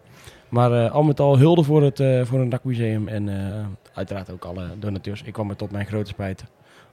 Maar 0.50 0.72
uh, 0.72 0.92
al 0.92 1.04
met 1.04 1.20
al 1.20 1.38
hulde 1.38 1.64
voor 1.64 1.84
het, 1.84 2.00
uh, 2.00 2.26
voor 2.26 2.40
het 2.40 2.50
NAC-museum 2.50 3.08
en 3.08 3.28
uh, 3.28 3.66
uiteraard 3.94 4.32
ook 4.32 4.46
alle 4.46 4.68
donateurs. 4.80 5.22
Ik 5.24 5.34
kwam 5.34 5.50
er 5.50 5.56
tot 5.56 5.72
mijn 5.72 5.86
grote 5.86 6.10
spijt 6.10 6.44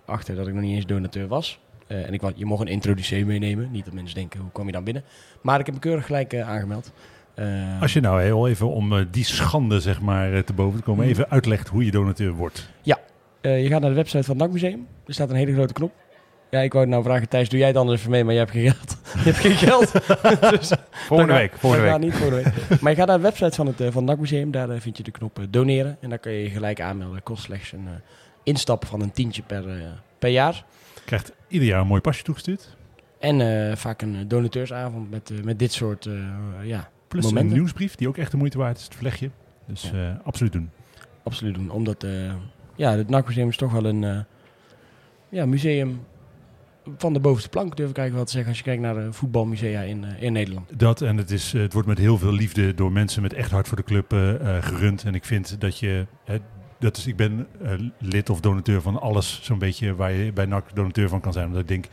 achter 0.05 0.35
dat 0.35 0.47
ik 0.47 0.55
nog 0.55 0.63
niet 0.63 0.75
eens 0.75 0.87
donateur 0.87 1.29
was. 1.29 1.61
Uh, 1.89 2.07
en 2.07 2.13
ik, 2.13 2.23
je 2.35 2.45
mocht 2.45 2.61
een 2.61 2.69
introducee 2.69 3.27
meenemen. 3.27 3.71
Niet 3.71 3.85
dat 3.85 3.95
mensen 3.95 4.15
denken, 4.15 4.41
hoe 4.41 4.51
kom 4.51 4.67
je 4.67 4.73
dan 4.73 4.85
binnen? 4.85 5.05
Maar 5.43 5.61
ik 5.61 5.67
heb 5.67 5.75
me 5.75 5.81
keurig 5.81 6.07
gelijk 6.07 6.35
aangemeld. 6.35 6.93
Uh, 7.37 7.81
Als 7.81 7.93
je 7.93 8.01
nou 8.01 8.23
heel 8.23 8.49
even 8.49 8.69
om 8.69 9.07
die 9.11 9.25
schande 9.25 9.81
zeg 9.81 10.01
maar 10.01 10.45
te 10.45 10.53
boven 10.53 10.79
te 10.79 10.85
komen, 10.85 11.07
even 11.07 11.31
uitlegt 11.31 11.69
hoe 11.69 11.85
je 11.85 11.91
donateur 11.91 12.33
wordt. 12.33 12.71
Ja, 12.83 12.99
je 13.41 13.67
gaat 13.69 13.81
naar 13.81 13.91
de 13.91 13.97
website 13.97 14.23
van 14.23 14.35
het 14.35 14.45
NAC 14.45 14.53
Museum. 14.53 14.87
Er 15.07 15.15
staat 15.15 15.31
een 15.31 15.37
hele 15.37 15.53
grote 15.53 15.73
knop. 15.73 15.93
Ja, 16.53 16.61
ik 16.61 16.73
wou 16.73 16.87
nou 16.87 17.03
vragen, 17.03 17.29
Thijs, 17.29 17.49
doe 17.49 17.59
jij 17.59 17.69
het 17.69 17.77
anders 17.77 17.99
even 17.99 18.11
mee, 18.11 18.25
maar 18.25 18.33
je 18.33 18.39
hebt 18.39 18.51
geen 18.51 18.71
geld. 18.71 18.97
je 19.25 19.31
hebt 19.31 19.37
geen 19.37 19.57
geld. 19.57 19.93
dus, 20.59 20.73
Volgende 20.91 21.33
week, 21.33 21.53
volgende 21.57 21.87
week. 21.87 21.99
niet 21.99 22.15
volgende 22.15 22.43
week. 22.43 22.81
maar 22.81 22.91
je 22.91 22.97
gaat 22.97 23.07
naar 23.07 23.17
de 23.17 23.23
website 23.23 23.55
van 23.55 23.67
het, 23.67 23.81
eh, 23.81 23.87
van 23.87 23.97
het 23.97 24.07
NAC-museum. 24.07 24.51
Daar 24.51 24.71
eh, 24.71 24.81
vind 24.81 24.97
je 24.97 25.03
de 25.03 25.11
knop 25.11 25.39
eh, 25.39 25.45
doneren. 25.51 25.97
En 26.01 26.09
daar 26.09 26.19
kun 26.19 26.33
je 26.33 26.43
je 26.43 26.51
gelijk 26.51 26.81
aanmelden. 26.81 27.23
Kost 27.23 27.43
slechts 27.43 27.73
een 27.73 27.89
instappen 28.43 28.89
van 28.89 29.01
een 29.01 29.13
tientje 29.13 29.43
per, 29.43 29.69
eh, 29.69 29.87
per 30.19 30.31
jaar. 30.31 30.65
Krijgt 31.05 31.33
ieder 31.49 31.69
jaar 31.69 31.81
een 31.81 31.87
mooi 31.87 32.01
pasje 32.01 32.23
toegestuurd. 32.23 32.77
En 33.19 33.41
eh, 33.41 33.77
vaak 33.77 34.03
een 34.03 34.15
eh, 34.15 34.21
donateursavond 34.27 35.11
met, 35.11 35.45
met 35.45 35.59
dit 35.59 35.73
soort 35.73 36.09
ja, 36.63 36.89
Plus 37.09 37.25
Momenten. 37.25 37.51
een 37.51 37.57
nieuwsbrief 37.57 37.95
die 37.95 38.09
ook 38.09 38.17
echt 38.17 38.31
de 38.31 38.37
moeite 38.37 38.59
waard 38.59 38.79
is, 38.79 38.85
het 38.85 38.95
vlechtje. 38.95 39.31
Dus 39.67 39.91
Ja. 39.95 40.21
absoluut 40.25 40.53
doen. 40.53 40.71
absoluut 41.23 41.55
doen. 41.55 41.71
Omdat 41.71 42.07
ja, 42.77 42.97
het 42.97 43.09
NAC-museum 43.09 43.49
is 43.49 43.57
toch 43.57 43.73
wel 43.73 43.85
een 43.85 44.25
ja, 45.29 45.47
museum 45.47 46.01
van 46.97 47.13
de 47.13 47.21
bovenste 47.21 47.49
plank, 47.49 47.77
durf 47.77 47.91
ik 47.91 47.97
eigenlijk 47.97 48.15
wel 48.15 48.25
te 48.25 48.31
zeggen. 48.33 48.49
Als 48.49 48.59
je 48.59 48.65
kijkt 48.65 48.83
naar 48.83 48.95
de 48.95 49.13
voetbalmusea 49.13 49.81
in, 49.81 50.05
in 50.05 50.33
Nederland. 50.33 50.79
Dat 50.79 51.01
en 51.01 51.17
het, 51.17 51.31
is, 51.31 51.53
het 51.53 51.73
wordt 51.73 51.89
met 51.89 51.99
heel 51.99 52.19
veel 52.19 52.33
liefde 52.33 52.75
door 52.75 52.93
mensen 52.93 53.23
met 53.23 53.33
echt 53.33 53.51
hart 53.51 53.69
voor 53.69 53.77
de 53.77 53.83
club 53.83 54.11
gerund. 54.61 55.05
En 55.05 55.15
ik 55.15 55.25
vind 55.25 55.61
dat 55.61 55.79
je, 55.79 56.07
dat 56.83 56.97
is, 56.97 57.07
ik 57.07 57.17
ben 57.17 57.47
eh, 57.63 57.73
lid 57.99 58.31
of 58.31 58.41
donateur 58.41 58.83
van 58.83 59.01
alles 59.01 59.41
zo'n 59.43 59.59
beetje 59.59 59.95
waar 59.95 60.13
je 60.13 60.33
bij 60.33 60.47
NAC 60.47 60.75
donateur 60.75 61.09
van 61.09 61.21
kan 61.21 61.33
zijn. 61.33 61.47
Omdat 61.47 61.61
ik 61.61 61.69
denk, 61.69 61.87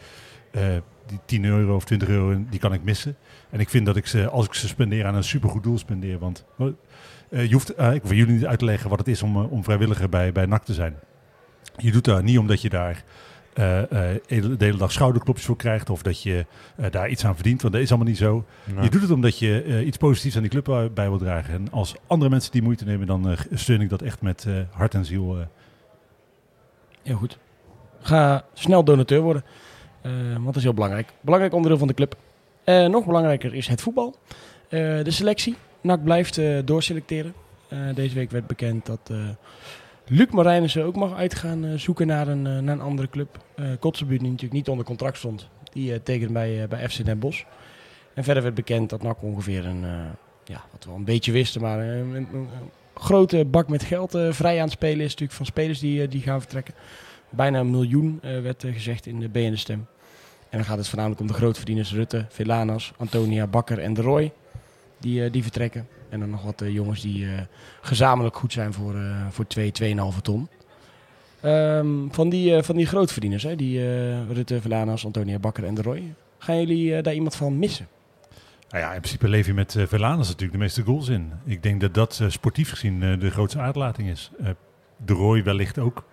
eh, 0.51 0.63
die 1.05 1.19
10 1.25 1.45
euro 1.45 1.75
of 1.75 1.85
20 1.85 2.07
euro, 2.07 2.43
die 2.49 2.59
kan 2.59 2.73
ik 2.73 2.83
missen. 2.83 3.15
En 3.49 3.59
ik 3.59 3.69
vind 3.69 3.85
dat 3.85 3.95
ik 3.95 4.07
ze, 4.07 4.29
als 4.29 4.45
ik 4.45 4.53
ze 4.53 4.67
spendeer 4.67 5.05
aan 5.05 5.15
een 5.15 5.23
supergoed 5.23 5.63
doel 5.63 5.77
spendeer. 5.77 6.19
Want 6.19 6.45
eh, 7.29 7.45
je 7.45 7.53
hoeft, 7.53 7.69
ik 7.69 8.01
hoef 8.01 8.11
jullie 8.11 8.33
niet 8.33 8.45
uit 8.45 8.59
te 8.59 8.65
leggen 8.65 8.89
wat 8.89 8.99
het 8.99 9.07
is 9.07 9.21
om, 9.21 9.37
om 9.37 9.63
vrijwilliger 9.63 10.09
bij, 10.09 10.31
bij 10.31 10.45
NAC 10.45 10.63
te 10.63 10.73
zijn. 10.73 10.95
Je 11.77 11.91
doet 11.91 12.05
dat 12.05 12.23
niet 12.23 12.37
omdat 12.37 12.61
je 12.61 12.69
daar 12.69 13.03
de 13.59 14.55
hele 14.57 14.77
dag 14.77 14.91
schouderklopjes 14.91 15.45
voor 15.45 15.55
krijgt 15.55 15.89
of 15.89 16.01
dat 16.01 16.21
je 16.23 16.45
eh, 16.75 16.91
daar 16.91 17.09
iets 17.09 17.25
aan 17.25 17.35
verdient, 17.35 17.61
want 17.61 17.73
dat 17.73 17.83
is 17.83 17.89
allemaal 17.89 18.07
niet 18.07 18.17
zo. 18.17 18.45
Je 18.81 18.89
doet 18.89 19.01
het 19.01 19.11
omdat 19.11 19.39
je 19.39 19.61
eh, 19.63 19.85
iets 19.85 19.97
positiefs 19.97 20.35
aan 20.35 20.41
die 20.41 20.51
club 20.51 20.67
eh, 20.69 20.81
bij 20.93 21.09
wil 21.09 21.17
dragen. 21.17 21.53
En 21.53 21.71
als 21.71 21.95
andere 22.07 22.29
mensen 22.29 22.51
die 22.51 22.61
moeite 22.61 22.85
nemen, 22.85 23.07
dan 23.07 23.29
eh, 23.29 23.37
steun 23.53 23.81
ik 23.81 23.89
dat 23.89 24.01
echt 24.01 24.21
met 24.21 24.45
eh, 24.47 24.53
hart 24.71 24.93
en 24.93 25.05
ziel. 25.05 25.37
eh. 25.39 25.45
Heel 27.03 27.15
goed. 27.17 27.37
Ga 28.01 28.45
snel 28.53 28.83
donateur 28.83 29.21
worden. 29.21 29.43
eh, 30.01 30.11
want 30.33 30.45
dat 30.45 30.55
is 30.55 30.63
heel 30.63 30.73
belangrijk. 30.73 31.09
Belangrijk 31.21 31.53
onderdeel 31.53 31.79
van 31.79 31.87
de 31.87 31.93
club. 31.93 32.15
Eh, 32.63 32.85
nog 32.85 33.05
belangrijker 33.05 33.53
is 33.53 33.67
het 33.67 33.81
voetbal. 33.81 34.15
Eh, 34.69 34.79
de 35.03 35.11
selectie. 35.11 35.55
NAC 35.81 36.03
blijft 36.03 36.37
eh, 36.37 36.57
doorselecteren. 36.65 37.33
Eh, 37.67 37.79
deze 37.95 38.15
week 38.15 38.31
werd 38.31 38.47
bekend 38.47 38.85
dat 38.85 38.99
eh 39.11 39.17
Luc 40.11 40.29
Marijnissen 40.31 40.83
ook 40.83 40.95
mag 40.95 41.15
uitgaan 41.15 41.65
eh, 41.65 41.73
zoeken 41.73 42.07
naar 42.07 42.27
een, 42.27 42.47
eh, 42.47 42.57
naar 42.57 42.73
een 42.75 42.81
andere 42.81 43.09
club. 43.09 43.37
Eh 43.55 43.65
Kotzebue, 43.79 44.17
die 44.17 44.27
natuurlijk 44.27 44.53
niet 44.53 44.69
onder 44.69 44.85
contract 44.85 45.17
stond, 45.17 45.47
die 45.71 46.03
tekende 46.03 46.33
bij, 46.33 46.67
bij 46.67 46.89
FC 46.89 47.05
Den 47.05 47.19
Bosch. 47.19 47.43
En 48.13 48.23
verder 48.23 48.43
werd 48.43 48.55
bekend 48.55 48.89
dat 48.89 49.01
NAC 49.03 49.21
ongeveer 49.23 49.65
een, 49.65 49.81
ja, 50.45 50.63
wat 50.71 50.83
we 50.83 50.89
al 50.89 50.95
een 50.95 51.03
beetje 51.03 51.31
wisten, 51.31 51.61
maar 51.61 51.79
een, 51.79 52.15
een- 52.15 52.47
grote 52.93 53.45
bak 53.45 53.69
met 53.69 53.83
geld 53.83 54.17
vrij 54.29 54.55
aan 54.57 54.63
het 54.63 54.71
spelen 54.71 54.99
is 54.99 55.09
natuurlijk 55.09 55.31
van 55.31 55.45
spelers 55.45 55.79
die, 55.79 56.07
die 56.07 56.21
gaan 56.21 56.39
vertrekken. 56.39 56.73
Bijna 57.29 57.59
een 57.59 57.71
miljoen 57.71 58.19
werd 58.21 58.63
gezegd 58.67 59.05
in 59.05 59.19
de 59.19 59.27
B 59.29 59.35
en 59.35 59.51
de 59.51 59.57
Stem. 59.57 59.85
En 60.49 60.57
dan 60.57 60.65
gaat 60.65 60.77
het 60.77 60.87
voornamelijk 60.87 61.21
om 61.21 61.27
de 61.27 61.33
grootverdieners 61.33 61.93
Rutte, 61.93 62.25
Velanas, 62.29 62.93
Antonia 62.97 63.47
Bakker 63.47 63.79
en 63.79 63.93
De 63.93 64.01
Roy. 64.01 64.31
Die, 64.99 65.29
die 65.29 65.41
vertrekken. 65.43 65.87
En 66.09 66.19
dan 66.19 66.29
nog 66.29 66.43
wat 66.43 66.61
eh, 66.61 66.73
jongens 66.73 67.01
die 67.01 67.25
eh, 67.25 67.41
gezamenlijk 67.81 68.35
goed 68.35 68.53
zijn 68.53 68.73
voor, 68.73 68.95
eh 68.95 69.27
voor 69.29 69.47
2, 69.47 69.71
2,5 69.71 70.21
ton. 70.21 70.47
Ehm, 71.41 71.87
van, 72.09 72.29
die, 72.29 72.63
van 72.63 72.75
die 72.75 72.85
grootverdieners, 72.85 73.43
hè, 73.43 73.55
die 73.55 73.79
Rutte, 74.33 74.61
Velanas, 74.61 75.05
Antonia 75.05 75.39
Bakker 75.39 75.63
en 75.63 75.73
De 75.73 75.81
Roy. 75.81 76.13
Gaan 76.37 76.57
jullie 76.59 77.01
daar 77.01 77.13
iemand 77.13 77.35
van 77.35 77.59
missen? 77.59 77.87
Nou 78.69 78.83
ja, 78.83 78.93
in 78.93 78.99
principe 79.01 79.27
leef 79.27 79.45
je 79.45 79.53
met 79.53 79.75
Verlanas 79.87 80.27
natuurlijk 80.27 80.51
de 80.51 80.57
meeste 80.57 80.83
goals 80.83 81.07
in. 81.07 81.31
Ik 81.45 81.63
denk 81.63 81.81
dat 81.81 81.93
dat 81.93 82.21
sportief 82.27 82.69
gezien 82.69 83.19
de 83.19 83.29
grootste 83.29 83.59
uitlating 83.59 84.09
is. 84.09 84.31
De 85.05 85.13
Roy 85.13 85.43
wellicht 85.43 85.79
ook. 85.79 86.03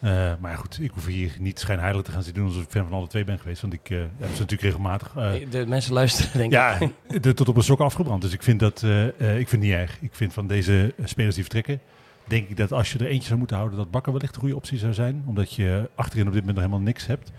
Eh, 0.00 0.32
maar 0.40 0.50
ja, 0.50 0.56
goed, 0.56 0.78
ik 0.80 0.90
hoef 0.90 1.06
hier 1.06 1.36
niet 1.38 1.58
schijnheilig 1.58 2.02
te 2.02 2.10
gaan 2.12 2.22
zitten 2.22 2.42
doen 2.42 2.52
alsof 2.52 2.64
ik 2.66 2.70
fan 2.70 2.84
van 2.88 2.92
alle 2.98 3.06
twee 3.06 3.24
ben 3.24 3.38
geweest. 3.38 3.60
Want 3.60 3.72
ik 3.72 3.90
eh, 3.90 3.98
heb 3.98 4.08
ze 4.32 4.40
natuurlijk 4.40 4.60
regelmatig... 4.62 5.12
eh, 5.16 5.32
de 5.50 5.66
mensen 5.66 5.92
luisteren, 5.92 6.38
denk 6.38 6.52
ja, 6.52 6.78
ik. 7.08 7.22
de, 7.22 7.34
tot 7.34 7.48
op 7.48 7.56
een 7.56 7.62
sok 7.62 7.80
afgebrand. 7.80 8.22
Dus 8.22 8.32
ik 8.32 8.42
vind 8.42 8.60
dat 8.60 8.82
eh, 8.82 9.06
eh, 9.06 9.38
ik 9.38 9.48
vind 9.48 9.50
het 9.50 9.60
niet 9.60 9.72
erg. 9.72 9.98
Ik 10.00 10.14
vind 10.14 10.32
van 10.32 10.46
deze 10.46 10.94
spelers 11.04 11.34
die 11.34 11.44
vertrekken, 11.44 11.80
denk 12.24 12.48
ik 12.48 12.56
dat 12.56 12.72
als 12.72 12.92
je 12.92 12.98
er 12.98 13.06
eentje 13.06 13.26
zou 13.26 13.38
moeten 13.38 13.56
houden, 13.56 13.78
dat 13.78 13.90
Bakker 13.90 14.12
wellicht 14.12 14.34
een 14.34 14.40
goede 14.40 14.56
optie 14.56 14.78
zou 14.78 14.92
zijn. 14.94 15.24
Omdat 15.26 15.54
je 15.54 15.90
achterin 15.94 16.26
op 16.26 16.32
dit 16.32 16.40
moment 16.40 16.58
nog 16.58 16.66
helemaal 16.66 16.86
niks 16.86 17.06
hebt. 17.06 17.32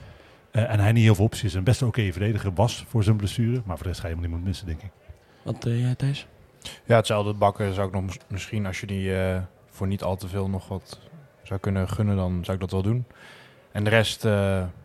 Eh, 0.52 0.72
en 0.72 0.80
hij 0.80 0.92
niet 0.92 1.04
heel 1.04 1.16
veel 1.16 1.26
opties 1.26 1.44
is. 1.44 1.54
Een 1.54 1.64
best 1.64 1.82
oké 1.82 2.12
verdediger 2.12 2.54
was 2.54 2.86
voor 2.88 3.04
zijn 3.04 3.16
blessure. 3.16 3.62
Maar 3.66 3.76
voor 3.76 3.84
de 3.84 3.90
rest 3.90 4.00
ga 4.02 4.08
je 4.08 4.16
helemaal 4.16 4.38
niet 4.38 4.48
missen, 4.48 4.66
denk 4.66 4.82
ik. 4.82 4.92
Wat 5.44 5.66
uh, 5.66 5.82
jij, 5.82 5.96
Thijs? 5.96 6.28
Ja, 6.86 6.96
hetzelfde 6.96 7.34
bakken 7.34 7.74
zou 7.74 7.88
ik 7.88 7.94
nog 7.94 8.04
misschien 8.28 8.66
als 8.66 8.80
je 8.80 8.88
die 8.88 9.10
uh, 9.10 9.38
voor 9.70 9.88
niet 9.88 10.04
al 10.04 10.16
te 10.16 10.28
veel 10.28 10.50
nog 10.50 10.68
wat 10.68 11.00
zou 11.44 11.60
kunnen 11.60 11.90
gunnen, 11.90 12.16
dan 12.16 12.40
zou 12.44 12.54
ik 12.54 12.62
dat 12.62 12.72
wel 12.72 12.82
doen. 12.82 13.06
En 13.72 13.84
de 13.84 13.90
rest, 13.90 14.26
uh, 14.26 14.32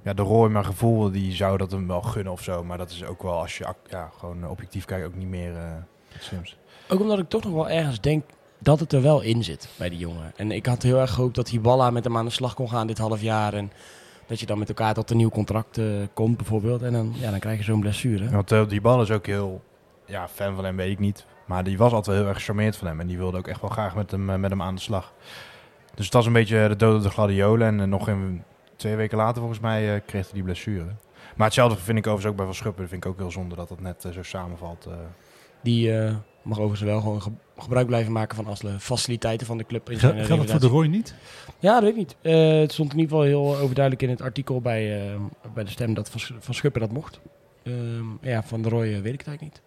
ja, 0.03 0.15
de 0.15 0.23
Roy, 0.23 0.49
mijn 0.49 0.65
gevoel, 0.65 1.11
die 1.11 1.33
zou 1.33 1.57
dat 1.57 1.71
hem 1.71 1.87
wel 1.87 2.03
gunnen 2.03 2.33
of 2.33 2.43
zo. 2.43 2.65
Maar 2.65 2.79
dat 2.79 2.91
is 2.91 3.05
ook 3.05 3.23
wel, 3.23 3.41
als 3.41 3.59
je 3.59 3.75
ja, 3.91 4.11
gewoon 4.19 4.49
objectief 4.49 4.85
kijkt, 4.85 5.07
ook 5.07 5.15
niet 5.15 5.29
meer 5.29 5.53
uh, 5.53 5.63
slimst. 6.19 6.57
Ook 6.89 7.01
omdat 7.01 7.19
ik 7.19 7.29
toch 7.29 7.45
nog 7.45 7.53
wel 7.53 7.69
ergens 7.69 8.01
denk 8.01 8.25
dat 8.59 8.81
het 8.81 8.93
er 8.93 9.03
wel 9.03 9.21
in 9.21 9.45
zit 9.45 9.69
bij 9.77 9.89
die 9.89 9.99
jongen. 9.99 10.33
En 10.37 10.51
ik 10.51 10.67
had 10.67 10.83
heel 10.83 11.01
erg 11.01 11.13
gehoopt 11.13 11.35
dat 11.35 11.49
Hiballa 11.49 11.91
met 11.91 12.05
hem 12.05 12.17
aan 12.17 12.25
de 12.25 12.31
slag 12.31 12.55
kon 12.55 12.69
gaan 12.69 12.87
dit 12.87 12.99
half 12.99 13.21
jaar. 13.21 13.55
En 13.55 13.73
dat 14.27 14.41
je 14.41 14.47
dan 14.47 14.59
met 14.59 14.69
elkaar 14.69 14.95
tot 14.95 15.11
een 15.11 15.17
nieuw 15.17 15.29
contract 15.29 15.79
uh, 15.79 15.87
komt 16.15 16.37
bijvoorbeeld. 16.37 16.83
En 16.83 16.93
dan, 16.93 17.15
ja, 17.15 17.31
dan 17.31 17.39
krijg 17.39 17.59
je 17.59 17.65
zo'n 17.65 17.81
blessure. 17.81 18.31
Want 18.31 18.53
uh, 18.53 18.69
die 18.69 18.81
bal 18.81 19.03
is 19.03 19.11
ook 19.11 19.27
heel, 19.27 19.63
ja, 20.05 20.29
fan 20.29 20.55
van 20.55 20.65
hem 20.65 20.77
weet 20.77 20.91
ik 20.91 20.99
niet. 20.99 21.27
Maar 21.45 21.65
die 21.65 21.79
was 21.79 21.93
altijd 21.93 22.07
wel 22.07 22.17
heel 22.17 22.27
erg 22.27 22.37
gecharmeerd 22.37 22.77
van 22.77 22.87
hem. 22.87 23.01
En 23.01 23.07
die 23.07 23.19
wilde 23.19 23.39
ook 23.39 23.49
echt 23.49 23.61
wel 23.61 23.71
graag 23.71 23.95
met 23.95 24.11
hem, 24.11 24.41
met 24.41 24.51
hem 24.51 24.63
aan 24.63 24.75
de 24.75 24.81
slag. 24.81 25.13
Dus 25.97 26.05
het 26.05 26.15
was 26.15 26.27
een 26.27 26.33
beetje 26.33 26.69
de 26.69 26.77
dood 26.77 26.97
op 26.97 27.03
de 27.03 27.11
gladiolen. 27.11 27.67
En 27.67 27.79
uh, 27.79 27.85
nog 27.85 28.09
een, 28.09 28.43
twee 28.77 28.97
weken 28.97 29.17
later 29.17 29.39
volgens 29.39 29.61
mij 29.61 29.95
uh, 29.95 30.01
kreeg 30.07 30.25
hij 30.25 30.35
die 30.35 30.43
blessure. 30.43 30.87
Maar 31.37 31.47
hetzelfde 31.47 31.79
vind 31.79 31.99
ik 31.99 32.07
overigens 32.07 32.31
ook 32.31 32.37
bij 32.37 32.47
Van 32.47 32.55
Schuppen. 32.55 32.81
Dat 32.81 32.91
vind 32.91 33.05
ik 33.05 33.11
ook 33.11 33.19
heel 33.19 33.31
zonde 33.31 33.55
dat 33.55 33.69
dat 33.69 33.81
net 33.81 34.05
uh, 34.05 34.13
zo 34.13 34.23
samenvalt. 34.23 34.89
Die 35.63 35.89
uh, 35.89 36.15
mag 36.43 36.59
overigens 36.59 36.91
wel 36.91 37.01
gewoon 37.01 37.23
ge 37.23 37.31
gebruik 37.57 37.87
blijven 37.87 38.13
maken 38.13 38.37
van 38.37 38.47
alle 38.47 38.79
faciliteiten 38.79 39.47
van 39.47 39.59
de 39.59 39.67
club. 39.67 39.91
In 39.91 39.99
Gel 39.99 40.25
geldt 40.25 40.43
het 40.43 40.51
voor 40.51 40.61
de 40.61 40.67
Roy 40.67 40.87
niet? 40.87 41.15
Ja, 41.59 41.73
dat 41.73 41.83
weet 41.83 41.91
ik 41.91 41.97
niet. 41.97 42.17
Uh, 42.23 42.61
het 42.61 42.73
stond 42.73 42.93
in 42.93 42.99
ieder 42.99 43.17
geval 43.17 43.29
heel 43.29 43.57
overduidelijk 43.57 44.03
in 44.03 44.11
het 44.11 44.23
artikel 44.23 44.61
bij, 44.61 45.13
uh, 45.13 45.21
bij 45.55 45.65
de 45.65 45.71
stem 45.71 45.95
dat 45.95 46.11
Van, 46.39 46.55
Schuppen 46.55 46.81
dat 46.81 46.93
mocht. 46.93 47.21
Uh, 47.63 47.75
ja, 48.21 48.43
van 48.43 48.63
de 48.63 48.69
Roy 48.69 48.81
weet 48.81 49.13
ik 49.13 49.19
het 49.19 49.29
eigenlijk 49.29 49.41
niet. 49.41 49.63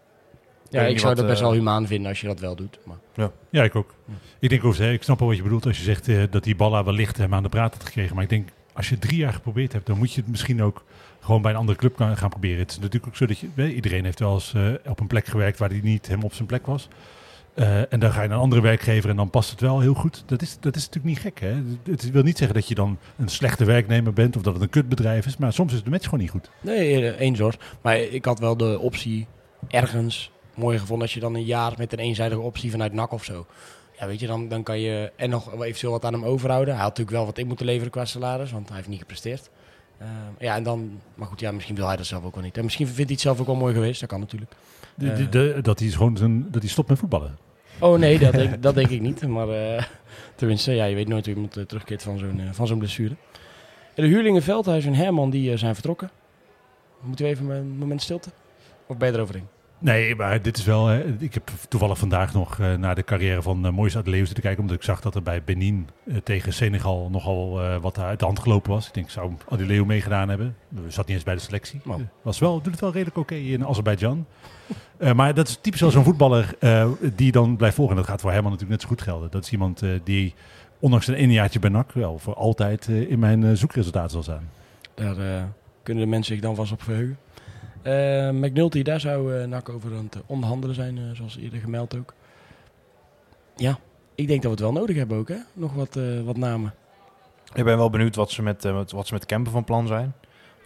Ja, 0.69 0.81
ik 0.81 0.99
zou 0.99 1.15
dat 1.15 1.27
best 1.27 1.41
wel 1.41 1.53
humaan 1.53 1.87
vinden 1.87 2.09
als 2.09 2.21
je 2.21 2.27
dat 2.27 2.39
wel 2.39 2.55
doet. 2.55 2.79
Maar. 2.83 2.97
Ja. 3.13 3.31
ja, 3.49 3.63
ik 3.63 3.75
ook. 3.75 3.93
Ik 4.39 4.49
denk 4.49 4.63
ik 4.63 5.03
snap 5.03 5.19
wel 5.19 5.27
wat 5.27 5.37
je 5.37 5.43
bedoelt 5.43 5.65
als 5.65 5.77
je 5.77 5.83
zegt 5.83 6.07
uh, 6.07 6.23
dat 6.29 6.43
die 6.43 6.55
Balla 6.55 6.83
wellicht 6.83 7.17
hem 7.17 7.33
aan 7.33 7.43
de 7.43 7.49
praat 7.49 7.73
had 7.73 7.83
gekregen. 7.83 8.15
Maar 8.15 8.23
ik 8.23 8.29
denk, 8.29 8.49
als 8.73 8.89
je 8.89 8.99
drie 8.99 9.17
jaar 9.17 9.33
geprobeerd 9.33 9.73
hebt, 9.73 9.85
dan 9.85 9.97
moet 9.97 10.13
je 10.13 10.21
het 10.21 10.29
misschien 10.29 10.63
ook 10.63 10.83
gewoon 11.19 11.41
bij 11.41 11.51
een 11.51 11.57
andere 11.57 11.77
club 11.77 11.95
gaan 11.97 12.29
proberen. 12.29 12.59
Het 12.59 12.71
is 12.71 12.77
natuurlijk 12.77 13.07
ook 13.07 13.15
zo 13.15 13.25
dat 13.25 13.39
je, 13.39 13.73
iedereen 13.73 14.03
heeft 14.03 14.19
wel 14.19 14.33
eens 14.33 14.53
uh, 14.55 14.73
op 14.85 14.99
een 14.99 15.07
plek 15.07 15.25
gewerkt 15.25 15.57
waar 15.57 15.69
hij 15.69 15.79
niet 15.83 16.05
helemaal 16.05 16.27
op 16.27 16.33
zijn 16.33 16.47
plek 16.47 16.65
was. 16.65 16.87
Uh, 17.55 17.93
en 17.93 17.99
dan 17.99 18.11
ga 18.11 18.21
je 18.21 18.27
naar 18.27 18.37
een 18.37 18.43
andere 18.43 18.61
werkgever 18.61 19.09
en 19.09 19.15
dan 19.15 19.29
past 19.29 19.51
het 19.51 19.61
wel 19.61 19.79
heel 19.79 19.93
goed. 19.93 20.23
Dat 20.25 20.41
is, 20.41 20.57
dat 20.59 20.75
is 20.75 20.85
natuurlijk 20.85 21.05
niet 21.05 21.19
gek. 21.19 21.39
Hè? 21.39 21.61
Het 21.91 22.11
wil 22.11 22.23
niet 22.23 22.37
zeggen 22.37 22.55
dat 22.55 22.67
je 22.67 22.75
dan 22.75 22.97
een 23.17 23.27
slechte 23.27 23.65
werknemer 23.65 24.13
bent 24.13 24.35
of 24.35 24.41
dat 24.41 24.53
het 24.53 24.61
een 24.63 24.69
kutbedrijf 24.69 25.25
is. 25.25 25.37
Maar 25.37 25.53
soms 25.53 25.73
is 25.73 25.83
de 25.83 25.89
match 25.89 26.03
gewoon 26.03 26.19
niet 26.19 26.29
goed. 26.29 26.49
Nee, 26.61 27.17
eens 27.17 27.39
hoor. 27.39 27.55
Maar 27.81 27.97
ik 27.99 28.25
had 28.25 28.39
wel 28.39 28.57
de 28.57 28.79
optie 28.79 29.27
ergens 29.67 30.31
mooi 30.59 30.79
gevonden 30.79 31.05
als 31.05 31.13
je 31.13 31.19
dan 31.19 31.35
een 31.35 31.43
jaar 31.43 31.73
met 31.77 31.93
een 31.93 31.99
eenzijdige 31.99 32.41
optie 32.41 32.71
vanuit 32.71 32.93
NAC 32.93 33.11
of 33.11 33.23
zo. 33.23 33.45
Ja, 33.99 34.07
weet 34.07 34.19
je, 34.19 34.27
dan, 34.27 34.47
dan 34.47 34.63
kan 34.63 34.79
je 34.79 35.11
en 35.15 35.29
nog 35.29 35.63
eventueel 35.63 35.91
wat 35.91 36.05
aan 36.05 36.13
hem 36.13 36.25
overhouden. 36.25 36.73
Hij 36.73 36.83
had 36.83 36.89
natuurlijk 36.89 37.17
wel 37.17 37.25
wat 37.25 37.37
in 37.37 37.47
moeten 37.47 37.65
leveren 37.65 37.91
qua 37.91 38.05
salaris, 38.05 38.51
want 38.51 38.67
hij 38.67 38.77
heeft 38.77 38.89
niet 38.89 38.99
gepresteerd. 38.99 39.49
Uh, 40.01 40.07
ja, 40.39 40.55
en 40.55 40.63
dan, 40.63 40.99
maar 41.15 41.27
goed, 41.27 41.39
ja, 41.39 41.51
misschien 41.51 41.75
wil 41.75 41.87
hij 41.87 41.95
dat 41.95 42.05
zelf 42.05 42.23
ook 42.23 42.35
wel 42.35 42.43
niet. 42.43 42.57
En 42.57 42.63
misschien 42.63 42.85
vindt 42.85 43.01
hij 43.01 43.11
het 43.11 43.21
zelf 43.21 43.39
ook 43.39 43.45
wel 43.45 43.55
mooi 43.55 43.73
geweest, 43.73 43.99
dat 43.99 44.09
kan 44.09 44.19
natuurlijk. 44.19 44.51
De, 44.95 45.13
de, 45.13 45.29
de, 45.29 45.59
dat 45.61 45.79
hij 45.79 45.89
gewoon 45.89 46.17
zijn, 46.17 46.51
dat 46.51 46.61
hij 46.61 46.71
stopt 46.71 46.89
met 46.89 46.99
voetballen. 46.99 47.37
Oh 47.79 47.99
nee, 47.99 48.19
dat 48.19 48.31
denk, 48.31 48.61
dat 48.63 48.75
denk 48.75 48.89
ik 48.89 49.01
niet. 49.01 49.27
Maar 49.27 49.47
uh, 49.47 49.83
tenminste, 50.35 50.71
ja, 50.71 50.85
je 50.85 50.95
weet 50.95 51.07
nooit 51.07 51.25
hoe 51.25 51.33
iemand 51.33 51.51
terugkeert 51.51 52.03
van 52.03 52.17
zo'n 52.17 52.41
van 52.51 52.67
zo'n 52.67 52.77
blessure. 52.77 53.15
En 53.95 54.03
de 54.03 54.09
huurlingen 54.09 54.41
Veldhuis 54.41 54.85
en 54.85 54.93
Herman 54.93 55.29
die 55.29 55.57
zijn 55.57 55.73
vertrokken. 55.73 56.09
Moeten 57.01 57.25
we 57.25 57.31
even 57.31 57.49
een 57.49 57.77
moment 57.77 58.01
stilte? 58.01 58.29
Of 58.85 58.97
ben 58.97 59.07
je 59.07 59.13
eroverheen? 59.13 59.47
Nee, 59.81 60.15
maar 60.15 60.41
dit 60.41 60.57
is 60.57 60.63
wel. 60.63 60.87
Hè, 60.87 61.03
ik 61.19 61.33
heb 61.33 61.49
toevallig 61.69 61.97
vandaag 61.97 62.33
nog 62.33 62.57
uh, 62.57 62.73
naar 62.73 62.95
de 62.95 63.03
carrière 63.03 63.41
van 63.41 63.65
uh, 63.65 63.71
Moïse 63.71 63.97
Adeleeuw 63.97 64.25
te 64.25 64.41
kijken. 64.41 64.61
Omdat 64.61 64.75
ik 64.75 64.83
zag 64.83 65.01
dat 65.01 65.15
er 65.15 65.23
bij 65.23 65.43
Benin 65.43 65.87
uh, 66.03 66.17
tegen 66.17 66.53
Senegal 66.53 67.09
nogal 67.11 67.59
wat 67.81 67.99
uit 67.99 68.19
de 68.19 68.25
hand 68.25 68.39
gelopen 68.39 68.71
was. 68.71 68.87
Ik 68.87 68.93
denk, 68.93 69.09
zou 69.09 69.33
Adeleeuw 69.49 69.85
meegedaan 69.85 70.29
hebben? 70.29 70.55
Zat 70.87 71.07
niet 71.07 71.15
eens 71.15 71.25
bij 71.25 71.35
de 71.35 71.41
selectie. 71.41 71.81
Oh. 71.87 71.95
Was 72.21 72.39
wel, 72.39 72.61
doet 72.61 72.71
het 72.71 72.81
wel 72.81 72.91
redelijk 72.91 73.17
oké 73.17 73.33
okay 73.33 73.45
in 73.45 73.65
Azerbeidzjan. 73.65 74.25
maar 75.15 75.33
dat 75.33 75.47
is 75.47 75.57
typisch 75.61 75.81
wel 75.81 75.91
zo'n 75.91 76.03
voetballer 76.03 76.55
die 77.15 77.31
dan 77.31 77.55
blijft 77.55 77.75
volgen. 77.75 77.95
En 77.95 78.01
dat 78.01 78.11
gaat 78.11 78.21
voor 78.21 78.31
Herman 78.31 78.51
natuurlijk 78.51 78.79
net 78.79 78.89
zo 78.89 78.95
goed 78.95 79.01
gelden. 79.07 79.31
Dat 79.31 79.43
is 79.43 79.51
iemand 79.51 79.83
die, 80.03 80.33
ondanks 80.79 81.07
een 81.07 81.13
eenjaartje 81.13 81.59
bij 81.59 81.69
NAC, 81.69 81.91
wel 81.91 82.17
voor 82.17 82.33
altijd 82.33 82.87
in 82.87 83.19
mijn 83.19 83.57
zoekresultaten 83.57 84.11
zal 84.11 84.23
staan. 84.23 84.49
Daar 84.93 85.15
kun 85.15 85.53
kunnen 85.83 86.03
de 86.03 86.09
mensen 86.09 86.33
zich 86.33 86.43
dan 86.43 86.55
vast 86.55 86.71
op 86.71 86.83
verheugen. 86.83 87.17
Eh 87.81 88.29
McNulty, 88.29 88.83
daar 88.83 88.99
zou 88.99 89.35
eh 89.35 89.47
NAC 89.47 89.69
over 89.69 89.91
aan 89.95 90.07
het 90.11 90.21
onderhandelen 90.25 90.75
zijn, 90.75 90.97
eh, 90.97 91.03
zoals 91.13 91.37
eerder 91.37 91.59
gemeld 91.59 91.97
ook. 91.97 92.13
Ja, 93.55 93.77
ik 94.15 94.27
denk 94.27 94.41
dat 94.41 94.51
we 94.51 94.63
het 94.63 94.73
wel 94.73 94.81
nodig 94.81 94.95
hebben 94.95 95.17
ook, 95.17 95.27
hè? 95.27 95.37
Nog 95.53 95.73
wat, 95.73 95.95
eh, 95.95 96.21
wat 96.21 96.37
namen. 96.37 96.73
Ik 97.53 97.63
ben 97.63 97.77
wel 97.77 97.89
benieuwd 97.89 98.15
wat 98.15 98.31
ze 98.31 98.41
met, 98.41 98.65
eh, 98.65 98.81
wat, 98.91 99.07
ze 99.07 99.13
met 99.13 99.25
Kemper 99.25 99.51
van 99.51 99.63
plan 99.63 99.87
zijn. 99.87 100.13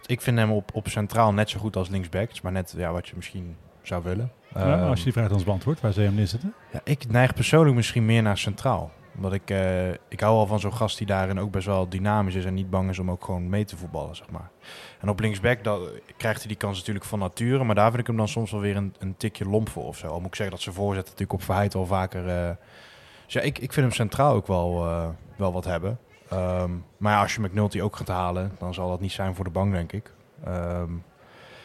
Ik 0.06 0.20
vind 0.20 0.38
hem 0.38 0.50
op, 0.52 0.70
op 0.74 0.88
centraal 0.88 1.32
net 1.32 1.50
zo 1.50 1.58
goed 1.60 1.76
als 1.76 1.88
linksback. 1.88 2.22
Het 2.22 2.32
is 2.32 2.40
maar 2.40 2.52
net 2.52 2.74
ja, 2.76 2.92
wat 2.92 3.08
je 3.08 3.12
misschien 3.16 3.56
zou 3.82 4.02
willen. 4.02 4.32
Ja, 4.54 4.60
Ehm, 4.60 4.88
als 4.88 4.98
je 4.98 5.04
die 5.04 5.12
vraag 5.12 5.30
ons 5.30 5.44
beantwoordt, 5.44 5.80
waar 5.80 5.92
zou 5.92 6.02
je 6.02 6.08
hem 6.10 6.18
neerzetten? 6.18 6.54
Ja, 6.72 6.80
ik 6.84 7.10
neig 7.10 7.34
persoonlijk 7.34 7.76
misschien 7.76 8.04
meer 8.04 8.22
naar 8.22 8.38
centraal. 8.38 8.90
Omdat 9.16 9.32
ik, 9.32 9.50
eh, 9.50 9.90
ik 9.90 10.20
hou 10.20 10.36
wel 10.36 10.46
van 10.46 10.60
zo'n 10.60 10.74
gast 10.74 10.98
die 10.98 11.06
daarin 11.06 11.40
ook 11.40 11.50
best 11.50 11.66
wel 11.66 11.88
dynamisch 11.88 12.34
is 12.34 12.44
en 12.44 12.54
niet 12.54 12.70
bang 12.70 12.90
is 12.90 12.98
om 12.98 13.10
ook 13.10 13.24
gewoon 13.24 13.48
mee 13.48 13.64
te 13.64 13.76
voetballen, 13.76 14.16
zeg 14.16 14.30
maar. 14.30 14.50
En 15.00 15.08
op 15.08 15.20
linksback 15.20 15.64
dat, 15.64 15.80
krijgt 16.16 16.38
hij 16.38 16.48
die 16.48 16.56
kans 16.56 16.78
natuurlijk 16.78 17.04
van 17.04 17.18
nature, 17.18 17.64
maar 17.64 17.74
daar 17.74 17.88
vind 17.88 18.00
ik 18.00 18.06
hem 18.06 18.16
dan 18.16 18.28
soms 18.28 18.50
wel 18.50 18.60
weer 18.60 18.76
een, 18.76 18.94
een 18.98 19.16
tikje 19.16 19.48
lomp 19.48 19.68
voor 19.68 19.84
of 19.86 19.96
zo. 19.96 20.06
Al 20.06 20.18
moet 20.18 20.26
ik 20.26 20.34
zeggen 20.34 20.54
dat 20.54 20.64
zijn 20.64 20.74
voorzet 20.74 21.04
natuurlijk 21.04 21.32
op 21.32 21.42
Verheid 21.42 21.74
al 21.74 21.86
vaker... 21.86 22.28
eh, 22.28 22.50
dus 23.24 23.34
ja, 23.34 23.40
ik, 23.40 23.58
ik 23.58 23.72
vind 23.72 23.86
hem 23.86 23.94
centraal 23.94 24.34
ook 24.34 24.46
wel, 24.46 24.86
eh, 24.86 25.08
wel 25.36 25.52
wat 25.52 25.64
hebben. 25.64 25.98
Ehm, 26.28 26.70
maar 26.96 27.20
als 27.20 27.34
je 27.34 27.40
McNulty 27.40 27.80
ook 27.80 27.96
gaat 27.96 28.08
halen, 28.08 28.52
dan 28.58 28.74
zal 28.74 28.88
dat 28.88 29.00
niet 29.00 29.12
zijn 29.12 29.34
voor 29.34 29.44
de 29.44 29.50
bank, 29.50 29.72
denk 29.72 29.92
ik. 29.92 30.12
Ehm, 30.44 30.90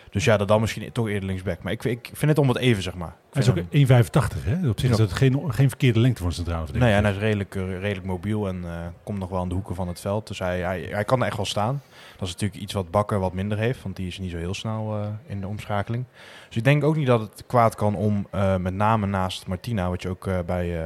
dus 0.10 0.24
ja, 0.24 0.38
dat 0.38 0.48
dan 0.48 0.62
misschien 0.62 0.92
toch 0.92 1.08
eerder 1.08 1.26
linksback. 1.26 1.64
Maar 1.64 1.72
ik, 1.72 1.82
vind- 1.82 1.98
ik 2.08 2.10
vind 2.14 2.32
het 2.32 2.40
om 2.40 2.48
het 2.48 2.58
even, 2.58 2.84
zeg 2.84 2.96
maar. 2.96 3.16
Hij 3.32 3.42
is 3.42 3.50
ook 3.50 3.56
hem- 3.56 3.68
1,85 3.72 4.44
hè? 4.44 4.70
Op 4.70 4.80
zich 4.80 4.90
is 4.90 4.98
dat 4.98 5.14
geen, 5.14 5.54
geen 5.54 5.68
verkeerde 5.70 6.00
lengte 6.00 6.18
voor 6.18 6.28
een 6.28 6.34
centrale 6.36 6.66
Nee, 6.74 6.94
en 6.94 7.04
hij 7.04 7.14
is 7.14 7.20
redelijk, 7.20 7.56
eh, 7.56 7.80
redelijk 7.80 8.06
mobiel 8.06 8.48
en 8.48 8.64
eh, 8.64 8.72
komt 9.04 9.20
nog 9.20 9.30
wel 9.30 9.40
aan 9.40 9.48
de 9.48 9.54
hoeken 9.54 9.76
van 9.76 9.88
het 9.88 10.00
veld. 10.00 10.28
Dus 10.28 10.40
hij, 10.40 10.60
hij, 10.60 10.88
hij 10.92 11.04
kan 11.04 11.20
er 11.22 11.26
echt 11.28 11.36
wel 11.38 11.46
staan. 11.46 11.82
Dat 12.18 12.28
is 12.28 12.34
natuurlijk 12.34 12.62
iets 12.62 12.74
wat 12.74 12.92
Bakker 12.92 13.20
wat 13.20 13.34
minder 13.34 13.58
heeft, 13.58 13.84
want 13.84 13.96
die 13.96 14.08
is 14.08 14.20
niet 14.20 14.32
zo 14.32 14.38
heel 14.38 14.54
snel 14.54 14.96
eh, 15.02 15.08
in 15.28 15.42
de 15.42 15.48
omschakeling. 15.48 16.06
Dus 16.48 16.58
ik 16.58 16.64
denk 16.64 16.84
ook 16.84 16.96
niet 16.96 17.08
dat 17.08 17.22
het 17.22 17.44
kwaad 17.48 17.76
kan 17.76 17.96
om 17.96 18.28
met 18.60 18.74
name 18.74 19.06
naast 19.06 19.48
Martina, 19.48 19.90
wat 19.90 20.02
je 20.02 20.10
ook 20.10 20.30
bij 20.46 20.78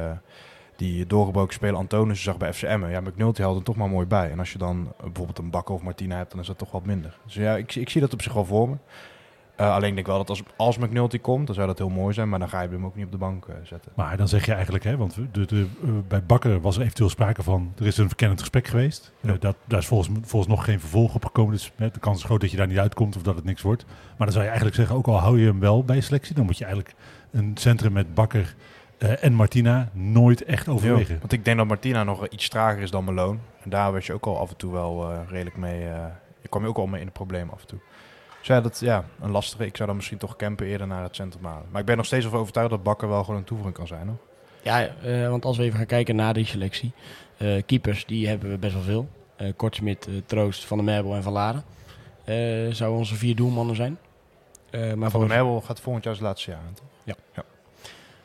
die 0.76 1.06
doorgebroken 1.06 1.54
speler 1.54 1.76
Antonis 1.76 2.22
zag 2.22 2.36
bij 2.36 2.52
FCM. 2.52 2.86
Ja, 2.88 3.00
McNulty 3.00 3.42
houdt 3.42 3.58
er 3.58 3.64
toch 3.64 3.76
maar 3.76 3.88
mooi 3.88 4.06
bij. 4.06 4.30
En 4.30 4.38
als 4.38 4.52
je 4.52 4.58
dan 4.58 4.92
bijvoorbeeld 5.02 5.38
een 5.38 5.50
Bakker 5.50 5.74
of 5.74 5.82
Martina 5.82 6.16
hebt, 6.16 6.30
dan 6.30 6.40
is 6.40 6.46
dat 6.46 6.58
toch 6.58 6.70
wat 6.70 6.86
minder. 6.86 7.18
Dus 7.24 7.34
ja, 7.34 7.56
ik, 7.56 7.74
ik 7.74 7.88
zie 7.90 8.00
dat 8.00 8.12
op 8.12 8.22
zich 8.22 8.32
wel 8.32 8.44
voor 8.44 8.68
me. 8.68 8.76
Eh, 9.56 9.70
alleen 9.70 9.80
denk 9.80 9.98
ik 9.98 10.06
wel 10.06 10.16
dat 10.16 10.28
als, 10.28 10.42
als 10.56 10.78
McNulty 10.78 11.18
komt, 11.18 11.46
dan 11.46 11.54
zou 11.54 11.66
dat 11.66 11.78
heel 11.78 11.88
mooi 11.88 12.14
zijn. 12.14 12.28
Maar 12.28 12.38
dan 12.38 12.48
ga 12.48 12.60
je 12.60 12.68
hem 12.68 12.84
ook 12.84 12.96
niet 12.96 13.04
op 13.04 13.12
de 13.12 13.18
bank 13.18 13.46
eh, 13.46 13.54
zetten. 13.62 13.92
Maar 13.94 14.16
dan 14.16 14.28
zeg 14.28 14.46
je 14.46 14.52
eigenlijk, 14.52 14.84
hè, 14.84 14.96
want 14.96 15.14
de, 15.32 15.46
de, 15.46 15.66
eh, 15.82 15.88
bij 16.08 16.24
Bakker 16.24 16.60
was 16.60 16.76
er 16.76 16.82
eventueel 16.82 17.08
sprake 17.08 17.42
van, 17.42 17.72
er 17.78 17.86
is 17.86 17.96
een 17.96 18.06
verkennend 18.08 18.40
gesprek 18.40 18.66
geweest. 18.66 19.12
Ja. 19.20 19.36
Dat, 19.40 19.56
daar 19.64 19.78
is 19.78 19.86
volgens, 19.86 20.18
volgens 20.22 20.50
nog 20.54 20.64
geen 20.64 20.80
vervolg 20.80 21.14
op 21.14 21.24
gekomen, 21.24 21.52
dus 21.52 21.72
hè, 21.76 21.90
de 21.90 21.98
kans 21.98 22.18
is 22.18 22.24
groot 22.24 22.40
dat 22.40 22.50
je 22.50 22.56
daar 22.56 22.66
niet 22.66 22.78
uitkomt 22.78 23.16
of 23.16 23.22
dat 23.22 23.34
het 23.36 23.44
niks 23.44 23.62
wordt. 23.62 23.84
Maar 23.86 24.26
dan 24.26 24.30
zou 24.30 24.40
je 24.40 24.48
eigenlijk 24.48 24.76
zeggen, 24.76 24.96
ook 24.96 25.06
al 25.06 25.18
hou 25.18 25.40
je 25.40 25.46
hem 25.46 25.60
wel 25.60 25.84
bij 25.84 26.00
selectie, 26.00 26.34
dan 26.34 26.44
moet 26.44 26.58
je 26.58 26.64
eigenlijk 26.64 26.94
een 27.30 27.50
centrum 27.54 27.92
met 27.92 28.14
Bakker 28.14 28.54
en 28.98 29.32
Martina 29.32 29.88
nooit 29.92 30.44
echt 30.44 30.68
overwegen. 30.68 31.18
Want 31.18 31.32
ik 31.32 31.44
denk 31.44 31.56
dat 31.56 31.66
Martina 31.66 32.04
nog 32.04 32.28
iets 32.28 32.48
trager 32.48 32.82
is 32.82 32.90
dan 32.90 33.04
Malone. 33.04 33.38
En 33.62 33.70
daar 33.70 33.92
werd 33.92 34.04
je 34.04 34.12
ook 34.12 34.26
al 34.26 34.38
af 34.38 34.50
en 34.50 34.56
toe 34.56 34.72
wel 34.72 35.24
redelijk 35.28 35.56
mee. 35.56 35.88
ik 36.42 36.50
kwam 36.50 36.62
je 36.62 36.68
ook 36.68 36.78
al 36.78 36.86
mee 36.86 37.00
in 37.00 37.06
de 37.06 37.12
problemen 37.12 37.54
af 37.54 37.60
en 37.60 37.66
toe. 37.66 37.78
Dus 38.44 38.54
ja, 38.56 38.60
dat, 38.60 38.80
ja, 38.80 39.04
een 39.20 39.30
lastige. 39.30 39.64
Ik 39.66 39.76
zou 39.76 39.88
dan 39.88 39.96
misschien 39.96 40.18
toch 40.18 40.36
campen 40.36 40.66
eerder 40.66 40.86
naar 40.86 41.02
het 41.02 41.16
centrum 41.16 41.44
halen. 41.44 41.66
Maar 41.70 41.80
ik 41.80 41.86
ben 41.86 41.96
nog 41.96 42.06
steeds 42.06 42.26
overtuigd 42.32 42.70
dat 42.70 42.82
Bakker 42.82 43.08
wel 43.08 43.24
gewoon 43.24 43.38
een 43.38 43.44
toevoeging 43.46 43.76
kan 43.76 43.86
zijn. 43.86 44.06
Hoor. 44.06 44.16
Ja, 44.62 44.86
eh, 45.02 45.28
want 45.28 45.44
als 45.44 45.56
we 45.56 45.62
even 45.62 45.76
gaan 45.76 45.86
kijken 45.86 46.16
naar 46.16 46.34
die 46.34 46.46
selectie. 46.46 46.92
eh, 47.36 47.62
keepers, 47.66 48.06
die 48.06 48.28
hebben 48.28 48.50
we 48.50 48.58
best 48.58 48.72
wel 48.74 48.82
veel. 48.82 49.08
Eh 49.36 49.52
Kortsmit, 49.56 50.08
Troost, 50.26 50.64
Van 50.64 50.76
der 50.76 50.86
Merbel 50.86 51.14
en 51.14 51.22
Van 51.22 51.32
Laren. 51.32 51.64
Eh 52.24 52.34
zouden 52.70 52.98
onze 52.98 53.14
vier 53.14 53.36
doelmannen 53.36 53.76
zijn. 53.76 53.98
Eh, 54.70 54.92
maar 54.92 55.10
Van 55.10 55.20
der 55.20 55.28
Merbel 55.28 55.60
gaat 55.60 55.80
volgend 55.80 56.04
jaar 56.04 56.14
zijn 56.14 56.26
laatste 56.26 56.50
jaar 56.50 56.60
aan. 56.60 56.74
toch? 56.74 56.86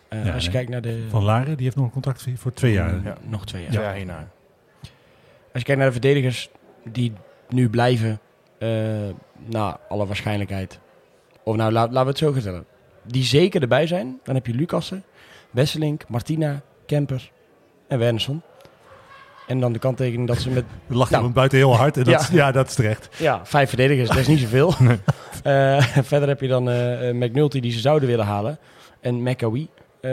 eh, 0.09 0.25
Ja, 0.25 0.33
als 0.33 0.45
je 0.45 0.51
kijkt 0.51 0.69
naar 0.69 0.81
de... 0.81 1.05
Van 1.09 1.23
Laren, 1.23 1.55
die 1.55 1.63
heeft 1.63 1.75
nog 1.75 1.85
een 1.85 1.91
contract 1.91 2.27
voor 2.35 2.53
twee 2.53 2.73
jaar. 2.73 3.03
Ja. 3.03 3.17
Nog 3.21 3.45
twee 3.45 3.61
jaar. 3.61 3.71
Twee 3.71 3.83
jaar 3.83 3.95
hierna. 3.95 4.27
Als 5.53 5.61
je 5.61 5.63
kijkt 5.63 5.77
naar 5.77 5.85
de 5.85 5.91
verdedigers 5.91 6.49
die 6.83 7.13
nu 7.49 7.69
blijven, 7.69 8.19
naar 9.45 9.77
alle 9.89 10.05
waarschijnlijkheid. 10.05 10.79
Of 11.43 11.55
nou, 11.55 11.71
laat, 11.71 11.87
laten 11.91 12.03
we 12.03 12.09
het 12.09 12.17
zo 12.17 12.31
gaan 12.31 12.41
stellen. 12.41 12.65
Die 13.03 13.23
zeker 13.23 13.61
erbij 13.61 13.87
zijn. 13.87 14.19
Dan 14.23 14.35
heb 14.35 14.45
je 14.45 14.53
Lucassen, 14.53 15.03
Wesselink, 15.51 16.03
Martina, 16.07 16.61
Kemper 16.85 17.31
en 17.87 17.99
Wernersson. 17.99 18.41
En 19.47 19.59
dan 19.59 19.73
de 19.73 19.79
kanttekening 19.79 20.27
dat 20.27 20.37
ze 20.37 20.49
met 20.49 20.65
We 20.87 20.95
lachen 20.95 21.19
Nou. 21.19 21.31
buiten 21.31 21.57
heel 21.57 21.75
hard 21.75 21.97
en 21.97 22.03
dat, 22.03 22.27
Ja. 22.31 22.35
ja, 22.35 22.51
dat 22.51 22.67
is 22.67 22.73
terecht. 22.75 23.09
ja, 23.17 23.45
vijf 23.45 23.69
verdedigers, 23.69 24.07
dat 24.09 24.17
is 24.17 24.27
niet 24.27 24.39
zoveel. 24.39 24.73
Eh, 25.43 25.81
verder 25.81 26.27
heb 26.27 26.41
je 26.41 26.47
dan 26.47 26.69
eh, 26.69 27.09
eh, 27.09 27.15
McNulty 27.15 27.59
die 27.59 27.71
ze 27.71 27.79
zouden 27.79 28.09
willen 28.09 28.25
halen. 28.25 28.57
En 28.99 29.23
McAwee, 29.23 29.69
eh, 30.01 30.11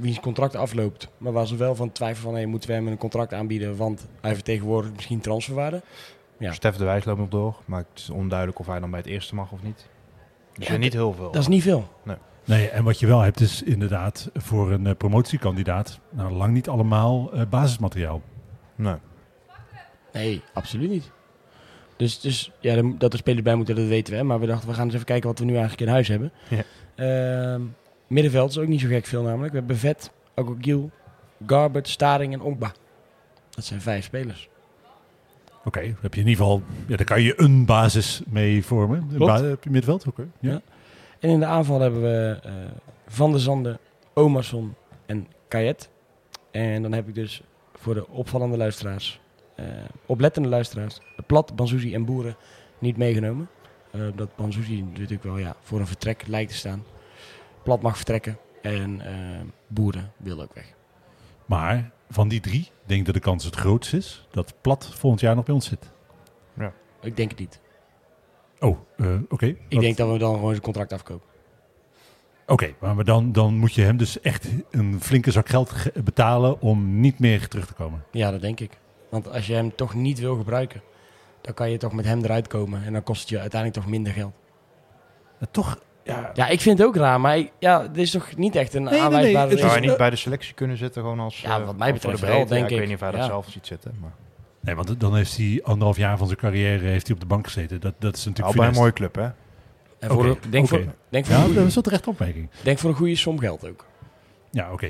wiens 0.00 0.20
contract 0.20 0.56
afloopt. 0.56 1.08
Maar 1.18 1.32
waar 1.32 1.46
ze 1.46 1.56
wel 1.56 1.74
van 1.74 1.92
twijfelen 1.92 2.22
van, 2.24 2.34
hey, 2.34 2.46
moeten 2.46 2.68
we 2.68 2.74
hem 2.74 2.86
een 2.86 2.96
contract 2.96 3.32
aanbieden? 3.34 3.76
Want 3.76 4.06
hij 4.20 4.34
vertegenwoordigt 4.34 4.94
misschien 4.94 5.20
transferwaarde. 5.20 5.82
Ja. 6.38 6.52
Stef 6.52 6.76
de 6.76 6.84
Wijs 6.84 7.04
loopt 7.04 7.18
nog 7.18 7.28
door. 7.28 7.56
Maar 7.64 7.78
het 7.78 7.98
is 7.98 8.10
onduidelijk 8.10 8.58
of 8.58 8.66
hij 8.66 8.80
dan 8.80 8.90
bij 8.90 8.98
het 8.98 9.08
eerste 9.08 9.34
mag 9.34 9.52
of 9.52 9.62
niet. 9.62 9.88
Dus 10.54 10.66
Ja, 10.66 10.76
niet 10.76 10.92
heel 10.92 11.12
veel. 11.12 11.30
Dat 11.30 11.42
is 11.42 11.48
niet 11.48 11.62
veel. 11.62 11.88
Nee, 12.44 12.68
en 12.68 12.84
wat 12.84 13.00
je 13.00 13.06
wel 13.06 13.20
hebt 13.20 13.40
is 13.40 13.62
inderdaad 13.62 14.30
voor 14.34 14.72
een 14.72 14.86
eh, 14.86 14.96
promotiekandidaat 14.96 16.00
nou, 16.10 16.32
lang 16.32 16.52
niet 16.52 16.68
allemaal 16.68 17.32
eh, 17.32 17.42
basismateriaal. 17.50 18.22
Nee. 18.74 18.96
Nee, 20.12 20.42
absoluut 20.52 20.90
niet. 20.90 21.10
Dus, 21.96 22.20
dus 22.20 22.50
ja, 22.60 22.82
dat 22.98 23.12
er 23.12 23.18
spelers 23.18 23.42
bij 23.42 23.54
moeten, 23.54 23.74
dat 23.76 23.86
weten 23.86 24.16
we. 24.16 24.22
Maar 24.22 24.40
we 24.40 24.46
dachten, 24.46 24.68
we 24.68 24.74
gaan 24.74 24.84
eens 24.84 24.94
even 24.94 25.06
kijken 25.06 25.28
wat 25.28 25.38
we 25.38 25.44
nu 25.44 25.52
eigenlijk 25.52 25.80
in 25.80 25.88
huis 25.88 26.08
hebben. 26.08 26.32
Ja. 26.48 26.62
Ehm, 26.94 27.62
middenveld 28.06 28.50
is 28.50 28.58
ook 28.58 28.66
niet 28.66 28.80
zo 28.80 28.88
gek 28.88 29.06
veel 29.06 29.22
namelijk. 29.22 29.52
We 29.52 29.58
hebben 29.58 29.76
Vet, 29.76 30.10
Agogil, 30.34 30.90
Garbert, 31.46 31.88
Staring 31.88 32.32
en 32.32 32.40
Onkba. 32.40 32.72
Dat 33.50 33.64
zijn 33.64 33.80
vijf 33.80 34.04
spelers. 34.04 34.48
Oké, 35.64 35.80
heb 36.00 36.14
je 36.14 36.20
in 36.20 36.28
ieder 36.28 36.44
geval, 36.44 36.62
ja, 36.86 36.96
daar 36.96 37.06
kan 37.06 37.22
je 37.22 37.40
een 37.40 37.64
basis 37.66 38.22
mee 38.28 38.64
vormen. 38.64 39.08
Een 39.12 39.18
ba- 39.18 39.42
heb 39.42 39.64
je 39.64 39.70
middenveld? 39.70 40.06
Oké. 40.06 40.28
Ja. 40.40 40.50
Ja. 40.50 40.60
En 41.18 41.30
in 41.30 41.38
de 41.40 41.46
aanval 41.46 41.80
hebben 41.80 42.02
we 42.02 42.38
eh, 42.42 42.52
Van 43.06 43.30
der 43.30 43.40
Zanden, 43.40 43.78
Omerson 44.14 44.74
en 45.06 45.26
Kayet. 45.48 45.88
En 46.50 46.82
dan 46.82 46.92
heb 46.92 47.08
ik 47.08 47.14
dus 47.14 47.42
voor 47.74 47.94
de 47.94 48.08
opvallende 48.08 48.56
luisteraars, 48.56 49.20
eh, 49.56 49.66
oplettende 50.06 50.48
luisteraars, 50.48 51.00
Plat, 51.26 51.56
Banzuzi 51.56 51.94
en 51.94 52.04
Boeren 52.04 52.36
niet 52.78 52.96
meegenomen. 52.96 53.48
Eh, 53.90 54.00
dat 54.14 54.36
Banzuzi 54.36 54.82
natuurlijk 54.82 55.22
wel 55.22 55.38
ja, 55.38 55.56
voor 55.62 55.80
een 55.80 55.86
vertrek 55.86 56.26
lijkt 56.26 56.50
te 56.50 56.56
staan. 56.56 56.84
Plat 57.62 57.82
mag 57.82 57.96
vertrekken 57.96 58.38
en 58.62 59.00
Boeren 59.66 60.12
wil 60.16 60.42
ook 60.42 60.54
weg. 60.54 60.72
Maar 61.46 61.90
van 62.14 62.28
die 62.28 62.40
drie 62.40 62.70
denk 62.86 63.00
ik 63.00 63.06
dat 63.06 63.14
de 63.14 63.20
kans 63.20 63.44
het 63.44 63.54
grootst 63.56 63.92
is 63.94 64.26
dat 64.30 64.54
Plat 64.60 64.90
volgend 64.94 65.20
jaar 65.20 65.34
nog 65.34 65.44
bij 65.44 65.54
ons 65.54 65.66
zit. 65.66 65.92
Ik 67.00 67.16
denk 67.16 67.30
het 67.30 67.38
niet. 67.38 67.60
Oh, 68.60 68.78
eh, 68.96 69.06
oké. 69.28 69.46
Ik 69.46 69.58
Wat- 69.70 69.80
denk 69.80 69.96
dat 69.96 70.10
we 70.12 70.18
dan 70.18 70.34
gewoon 70.34 70.50
zijn 70.50 70.62
contract 70.62 70.92
afkopen. 70.92 71.26
Oké, 72.46 72.74
maar 72.80 73.04
dan, 73.04 73.32
dan 73.32 73.54
moet 73.56 73.74
je 73.74 73.82
hem 73.82 73.96
dus 73.96 74.20
echt 74.20 74.48
een 74.70 75.00
flinke 75.00 75.30
zak 75.30 75.48
geld 75.48 75.70
ge- 75.70 75.92
betalen 76.04 76.60
om 76.60 77.00
niet 77.00 77.18
meer 77.18 77.48
terug 77.48 77.66
te 77.66 77.72
komen. 77.74 78.04
Ja, 78.10 78.30
dat 78.30 78.40
denk 78.40 78.60
ik. 78.60 78.78
Want 79.10 79.28
als 79.30 79.46
je 79.46 79.54
hem 79.54 79.74
toch 79.76 79.94
niet 79.94 80.18
wil 80.18 80.36
gebruiken, 80.36 80.82
dan 81.40 81.54
kan 81.54 81.70
je 81.70 81.76
toch 81.76 81.92
met 81.92 82.04
hem 82.04 82.24
eruit 82.24 82.46
komen. 82.48 82.84
En 82.84 82.92
dan 82.92 83.02
kost 83.02 83.20
het 83.20 83.28
je 83.30 83.38
uiteindelijk 83.40 83.80
toch 83.82 83.90
minder 83.90 84.12
geld. 84.12 84.32
Ja, 85.40 85.46
toch, 85.50 85.78
ja, 86.04 86.30
Ja, 86.34 86.48
ik 86.48 86.60
vind 86.60 86.78
het 86.78 86.86
ook 86.86 86.96
raar, 86.96 87.20
maar 87.20 87.38
ik- 87.38 87.52
ja, 87.58 87.78
dit 87.88 87.96
is 87.96 88.10
toch 88.10 88.36
niet 88.36 88.56
echt 88.56 88.74
een 88.74 88.82
nee, 88.82 88.92
nee, 88.92 89.02
aanwijsbare 89.02 89.48
het 89.50 89.58
Zou 89.58 89.70
is- 89.72 89.78
hij 89.78 89.86
niet 89.88 89.96
bij 89.96 90.10
de 90.10 90.16
selectie 90.16 90.54
kunnen 90.54 90.76
zitten 90.76 91.02
gewoon 91.02 91.20
als... 91.20 91.40
Ja, 91.40 91.58
eh, 91.58 91.64
wat 91.66 91.76
mij 91.76 91.88
voor 91.90 91.98
de 92.00 92.00
betreft 92.08 92.20
wel, 92.20 92.30
breedte? 92.30 92.54
Ja, 92.54 92.60
denk 92.60 92.64
ik. 92.64 92.70
ik. 92.70 92.78
weet 92.78 92.86
niet 92.88 92.96
of 92.96 93.02
hij 93.02 93.10
dat 93.10 93.20
Ja. 93.20 93.26
zelf 93.26 93.46
ziet 93.50 93.66
zitten. 93.66 93.94
Maar... 94.00 94.12
Nee, 94.60 94.74
want 94.74 95.00
dan 95.00 95.16
heeft 95.16 95.36
hij 95.36 95.60
anderhalf 95.62 95.96
jaar 95.96 96.16
van 96.18 96.26
zijn 96.26 96.38
carrière 96.38 96.86
heeft 96.86 97.06
hij 97.06 97.14
op 97.14 97.20
de 97.20 97.26
bank 97.28 97.44
gezeten. 97.46 97.80
Dat, 97.80 97.94
dat 97.98 98.16
is 98.16 98.24
Al 98.24 98.30
natuurlijk 98.30 98.56
bij 98.58 98.68
een 98.68 98.74
mooie 98.74 98.92
club, 98.92 99.14
hè? 99.14 99.28
En 99.98 100.10
voor 100.10 100.38
denk, 100.50 100.68
voor, 100.68 100.82
denk, 101.08 101.26
voor 101.26 101.34
Ja, 101.36 101.54
dat 101.54 101.66
is 101.66 101.74
wel 101.74 101.82
terecht 101.82 102.06
opmerking. 102.06 102.48
denk 102.62 102.78
voor 102.78 102.90
een 102.90 102.96
goede 102.96 103.16
som 103.16 103.38
geld 103.38 103.68
ook. 103.68 103.86
Ja, 104.50 104.72
oké. 104.72 104.88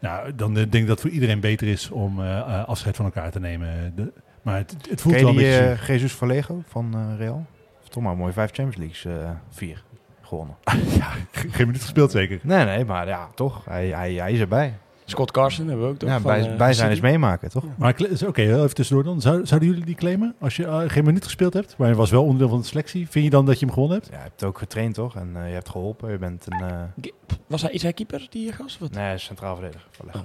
Nou, 0.00 0.34
dan 0.34 0.50
eh, 0.50 0.54
denk 0.56 0.72
ik 0.74 0.80
dat 0.86 0.88
het 0.88 1.00
voor 1.00 1.10
iedereen 1.10 1.40
beter 1.40 1.66
is 1.68 1.90
om 1.90 2.20
eh, 2.24 2.64
afscheid 2.64 2.96
van 2.96 3.04
elkaar 3.04 3.30
te 3.30 3.40
nemen. 3.40 3.92
De, 3.96 4.12
maar 4.42 4.56
het, 4.56 4.76
het 4.90 5.00
voelt 5.00 5.14
Ken 5.14 5.24
wel 5.24 5.34
je 5.34 5.38
een 5.40 5.50
die 5.50 5.58
beetje... 5.68 5.82
eh, 5.82 5.88
Jesus 5.88 6.12
Vallejo 6.12 6.62
van 6.68 6.94
eh, 6.94 7.18
Real? 7.18 7.46
Toch 7.88 8.02
maar 8.02 8.16
mooi 8.16 8.32
vijf 8.32 8.50
Champions 8.52 8.76
Leagues, 8.76 9.04
eh, 9.24 9.30
vier 9.50 9.82
gewonnen. 10.30 10.56
ge- 11.30 11.48
geen 11.50 11.66
minuut 11.66 11.82
gespeeld 11.82 12.10
zeker. 12.10 12.38
Nee, 12.42 12.64
nee, 12.64 12.84
maar 12.84 13.06
ja, 13.06 13.28
toch. 13.34 13.64
Hij, 13.64 13.88
hij, 13.88 14.12
hij 14.14 14.32
is 14.32 14.40
erbij. 14.40 14.74
Scott 15.04 15.30
Carson 15.30 15.66
hebben 15.68 15.84
we 15.86 15.92
ook 15.92 15.98
toch? 15.98 16.08
Ja, 16.08 16.20
van, 16.20 16.30
bij, 16.30 16.50
eh, 16.50 16.56
bij 16.56 16.72
zijn 16.72 16.90
is 16.90 17.00
meemaken, 17.00 17.50
toch? 17.50 17.64
Maar 17.76 17.92
kle- 17.92 18.06
is- 18.08 18.22
oké, 18.22 18.40
heel 18.40 18.62
even 18.62 18.74
tussendoor 18.74 19.04
dan. 19.04 19.20
Zou, 19.20 19.46
zouden 19.46 19.68
jullie 19.68 19.84
die 19.84 19.94
claimen 19.94 20.34
als 20.40 20.56
je 20.56 20.64
eh, 20.66 20.80
geen 20.86 21.04
minuut 21.04 21.24
gespeeld 21.24 21.52
hebt? 21.54 21.74
Maar 21.78 21.88
je 21.88 21.94
was 21.94 22.10
wel 22.10 22.22
onderdeel 22.22 22.48
van 22.48 22.60
de 22.60 22.66
selectie. 22.66 23.08
Vind 23.08 23.24
je 23.24 23.30
dan 23.30 23.46
dat 23.46 23.58
je 23.58 23.64
hem 23.64 23.74
gewonnen 23.74 23.98
hebt? 23.98 24.10
Ja, 24.10 24.16
je 24.16 24.22
hebt 24.22 24.44
ook 24.44 24.58
getraind, 24.58 24.94
toch? 24.94 25.16
En 25.16 25.30
eh, 25.36 25.46
je 25.48 25.54
hebt 25.54 25.68
geholpen. 25.68 26.10
Je 26.10 26.18
bent 26.18 26.46
een 26.48 26.60
eh, 26.70 27.10
Was 27.46 27.62
hij, 27.62 27.70
is 27.70 27.82
hij 27.82 27.92
keeper, 27.92 28.26
die 28.30 28.52
gast? 28.52 28.78
Wat? 28.78 28.90
nee, 28.92 29.18
centraal 29.18 29.54
verdediger. 29.56 29.86
Oh. 30.14 30.20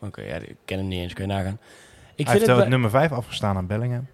Oké, 0.00 0.22
ja, 0.22 0.34
ik 0.34 0.56
ken 0.64 0.78
hem 0.78 0.88
niet 0.88 1.00
eens, 1.00 1.12
kun 1.12 1.26
je 1.26 1.32
nagaan. 1.32 1.58
Ik 2.14 2.26
hij 2.26 2.36
vind 2.36 2.46
heeft 2.46 2.60
het 2.60 2.68
nummer 2.68 2.90
5 2.90 3.12
afgestaan 3.12 3.56
aan 3.56 3.66
Bellingham. 3.66 4.06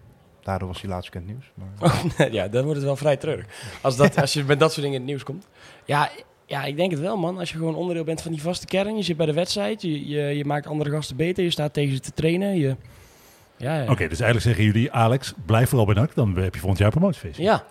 Daardoor 0.43 0.67
was 0.67 0.81
hij 0.81 0.89
laatst 0.89 1.13
het 1.13 1.25
nieuws. 1.25 1.51
Maar... 1.53 1.67
Oh, 1.91 2.03
ja, 2.37 2.47
dan 2.47 2.61
wordt 2.63 2.75
het 2.77 2.85
wel 2.85 2.95
vrij 2.95 3.17
treurig. 3.17 3.45
Als, 3.81 3.95
dat, 3.97 4.17
als 4.21 4.33
je 4.33 4.43
met 4.43 4.59
dat 4.59 4.69
soort 4.71 4.81
dingen 4.81 4.95
in 4.99 5.01
het 5.01 5.09
nieuws 5.11 5.23
komt. 5.23 5.47
Ja, 5.85 6.09
ja, 6.45 6.63
ik 6.63 6.75
denk 6.75 6.91
het 6.91 6.99
wel, 6.99 7.17
man. 7.17 7.37
Als 7.39 7.51
je 7.51 7.57
gewoon 7.57 7.75
onderdeel 7.75 8.03
bent 8.03 8.21
van 8.21 8.31
die 8.31 8.41
vaste 8.41 8.65
kern. 8.65 8.95
Je 8.95 9.03
zit 9.03 9.17
bij 9.17 9.25
de 9.25 9.33
wedstrijd. 9.33 9.81
Je, 9.81 10.07
je, 10.07 10.21
je 10.21 10.45
maakt 10.45 10.67
andere 10.67 10.89
gasten 10.89 11.15
beter. 11.15 11.43
Je 11.43 11.49
staat 11.49 11.73
tegen 11.73 11.93
ze 11.95 11.99
te 11.99 12.11
trainen. 12.13 12.55
Je, 12.57 12.75
ja, 13.57 13.75
ja. 13.75 13.81
Oké, 13.91 14.07
dus 14.07 14.19
eigenlijk 14.19 14.41
zeggen 14.41 14.63
jullie, 14.63 14.91
Alex, 14.91 15.33
blijf 15.45 15.69
vooral 15.69 15.85
bij 15.85 15.95
NAC. 15.95 16.15
Dan 16.15 16.35
heb 16.37 16.53
je 16.53 16.59
volgend 16.59 16.79
jaar 16.79 16.87
een 16.91 16.97
promotiefeest. 16.97 17.37
ja, 17.37 17.63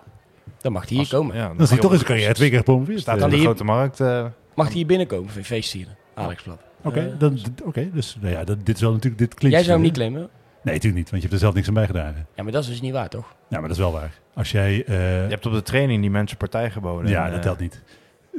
dan 0.61 0.71
mag 0.71 0.81
hij 0.81 0.89
hier 0.91 0.99
Als- 0.99 1.09
komen. 1.09 1.35
Ja, 1.35 1.47
Dan 1.47 1.57
is 1.59 1.69
hij 1.69 1.79
toch 1.79 1.91
in 1.91 1.97
zijn 1.97 2.09
carrière 2.09 2.33
twee 2.33 2.49
keer 2.49 2.57
gepromoveerd. 2.57 2.99
Staat 2.99 3.17
Eh, 3.17 3.23
aan 3.23 3.29
de 3.29 3.35
die- 3.35 3.45
grote 3.45 3.63
markt. 3.63 3.99
eh, 3.99 4.25
Mag 4.55 4.65
hij 4.67 4.75
hier 4.75 4.85
binnenkomen 4.85 5.29
voor 5.29 5.43
feestvieren? 5.43 5.97
Alex 6.13 6.43
Plat. 6.43 6.59
Oké, 6.83 6.99
Eh, 6.99 7.19
dan- 7.19 7.39
oké, 7.63 7.89
dus 7.93 8.17
nou 8.21 8.33
ja, 8.33 8.43
dat, 8.43 8.65
dit 8.65 8.75
is 8.75 8.81
wel 8.81 8.91
natuurlijk, 8.91 9.21
dit 9.21 9.33
klinkt... 9.33 9.55
Jij 9.57 9.65
zou 9.65 9.77
hem 9.77 9.87
eh, 9.87 9.91
niet 9.91 9.93
claimen? 10.11 10.29
Nee, 10.63 10.73
natuurlijk 10.73 11.01
niet, 11.03 11.09
want 11.11 11.21
je 11.23 11.27
hebt 11.29 11.33
er 11.33 11.39
zelf 11.39 11.53
niks 11.53 11.67
aan 11.67 11.73
bijgedragen. 11.73 12.27
Ja, 12.35 12.43
maar 12.43 12.51
dat 12.51 12.63
is 12.63 12.69
dus 12.69 12.81
niet 12.81 12.91
waar, 12.93 13.09
toch? 13.09 13.33
Ja, 13.47 13.59
maar 13.59 13.67
dat 13.67 13.77
is 13.77 13.83
wel 13.83 13.91
waar. 13.91 14.11
Als 14.33 14.51
jij... 14.51 14.85
eh, 14.85 15.23
je 15.23 15.29
hebt 15.29 15.45
op 15.45 15.53
de 15.53 15.61
training 15.61 16.01
die 16.01 16.09
mensen 16.09 16.37
partij 16.37 16.71
geboden. 16.71 17.09
ja, 17.09 17.25
En, 17.25 17.29
dat 17.31 17.37
eh, 17.39 17.43
telt 17.45 17.59
niet. 17.59 17.81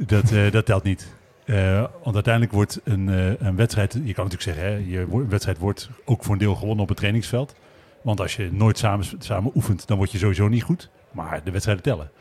Dat, 0.07 0.31
eh, 0.31 0.51
dat 0.51 0.65
telt 0.65 0.83
niet. 0.83 1.07
Eh, 1.45 1.83
want 2.03 2.15
uiteindelijk 2.15 2.53
wordt 2.53 2.79
een, 2.83 3.09
eh, 3.09 3.47
een 3.47 3.55
wedstrijd... 3.55 3.93
Je 3.93 4.13
kan 4.13 4.25
natuurlijk 4.25 4.41
zeggen, 4.41 4.63
hè, 4.63 4.69
je, 4.75 5.27
wedstrijd 5.27 5.57
wordt 5.57 5.89
ook 6.05 6.23
voor 6.23 6.33
een 6.33 6.39
deel 6.39 6.55
gewonnen 6.55 6.81
op 6.83 6.87
het 6.87 6.97
trainingsveld. 6.97 7.55
Want 8.01 8.19
als 8.19 8.35
je 8.35 8.49
nooit 8.51 8.77
samen, 8.77 9.05
samen 9.19 9.51
oefent, 9.55 9.87
dan 9.87 9.97
word 9.97 10.11
je 10.11 10.17
sowieso 10.17 10.47
niet 10.47 10.63
goed. 10.63 10.89
Maar 11.11 11.43
de 11.43 11.51
wedstrijden 11.51 11.83
tellen. 11.83 12.11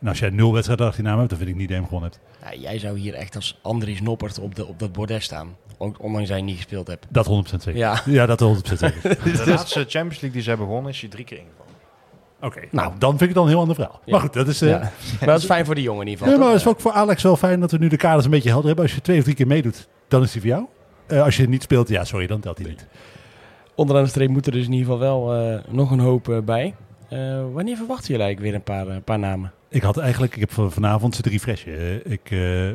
En 0.00 0.08
als 0.08 0.18
jij 0.18 0.30
nul 0.30 0.52
wedstrijden 0.52 0.86
achter 0.86 1.02
je 1.02 1.08
naam 1.08 1.18
hebt, 1.18 1.30
dan 1.30 1.38
vind 1.38 1.50
ik 1.50 1.56
niet 1.56 1.68
dat 1.68 1.76
je 1.76 1.82
hem 1.82 1.92
gewonnen 1.92 2.10
hebt. 2.40 2.54
Ja, 2.54 2.60
jij 2.68 2.78
zou 2.78 2.98
hier 2.98 3.14
echt 3.14 3.34
als 3.36 3.58
Andries 3.62 4.00
Noppert 4.00 4.38
op, 4.38 4.54
de, 4.54 4.66
op 4.66 4.78
dat 4.78 4.92
bordes 4.92 5.24
staan. 5.24 5.56
Ondanks 5.98 6.28
dat 6.28 6.38
je 6.38 6.44
niet 6.44 6.56
gespeeld 6.56 6.86
hebt. 6.86 7.06
Dat 7.08 7.26
100% 7.28 7.30
zeker. 7.56 7.76
Ja. 7.76 8.00
Ja, 8.06 8.26
dat 8.26 8.42
100% 8.70 8.72
zeker. 8.76 9.02
De 9.24 9.42
laatste 9.46 9.78
Champions 9.88 10.10
League 10.20 10.30
die 10.30 10.42
ze 10.42 10.48
hebben 10.48 10.66
gewonnen 10.66 10.92
is 10.92 11.00
hij 11.00 11.08
drie 11.10 11.24
keer 11.24 11.38
ingevallen. 11.38 11.72
Oké, 12.42 12.58
Nou. 12.58 12.68
nou, 12.88 12.92
dan 12.98 13.10
vind 13.10 13.20
ik 13.20 13.26
het 13.26 13.36
dan 13.36 13.44
een 13.44 13.50
heel 13.50 13.60
ander 13.60 13.74
verhaal. 13.74 14.00
Ja. 14.04 14.12
Maar 14.12 14.20
goed, 14.20 14.32
dat 14.32 14.48
is... 14.48 14.62
eh, 14.62 14.68
Ja. 14.68 14.78
Maar 15.18 15.28
dat 15.28 15.38
is 15.38 15.44
fijn 15.44 15.64
voor 15.66 15.74
die 15.74 15.84
jongen 15.84 16.02
in 16.02 16.08
ieder 16.08 16.24
Ja, 16.24 16.30
geval. 16.30 16.44
maar 16.46 16.54
het 16.56 16.64
is 16.66 16.72
ook 16.72 16.80
voor 16.80 16.92
Alex 16.92 17.22
wel 17.22 17.36
fijn 17.36 17.60
dat 17.60 17.70
we 17.70 17.78
nu 17.78 17.88
de 17.88 17.96
kaders 17.96 18.24
een 18.24 18.30
beetje 18.30 18.48
helder 18.48 18.66
hebben. 18.66 18.84
Als 18.84 18.94
je 18.94 19.00
twee 19.00 19.18
of 19.18 19.22
drie 19.24 19.36
keer 19.36 19.46
meedoet, 19.46 19.88
dan 20.08 20.22
is 20.22 20.32
hij 20.32 20.40
voor 20.40 20.50
jou. 20.50 20.64
Eh, 21.06 21.22
als 21.22 21.36
je 21.36 21.48
niet 21.48 21.62
speelt, 21.62 21.88
ja, 21.88 22.04
sorry, 22.04 22.26
dan 22.26 22.40
telt 22.40 22.58
hij 22.58 22.66
niet. 22.68 22.86
Onderaan 23.74 24.02
de 24.04 24.08
streep 24.10 24.28
moet 24.28 24.46
er 24.46 24.52
dus 24.52 24.66
in 24.66 24.72
ieder 24.72 24.92
geval 24.92 24.98
wel 25.26 25.34
eh, 25.34 25.58
nog 25.72 25.90
een 25.90 25.98
hoop 26.00 26.42
bij. 26.44 26.74
Eh, 27.08 27.18
wanneer 27.52 27.76
verwachten 27.76 28.06
jullie 28.06 28.22
eigenlijk 28.24 28.40
weer 28.40 28.54
een 28.54 28.62
paar, 28.86 29.00
paar 29.00 29.18
namen? 29.18 29.52
Ik 29.68 29.82
had 29.82 29.96
eigenlijk, 29.98 30.34
ik 30.34 30.40
heb 30.40 30.52
van- 30.52 30.72
vanavond 30.72 31.14
zitten 31.14 31.32
refreshen. 31.32 31.78
Eh, 31.78 32.12
ik, 32.12 32.30
eh, 32.30 32.68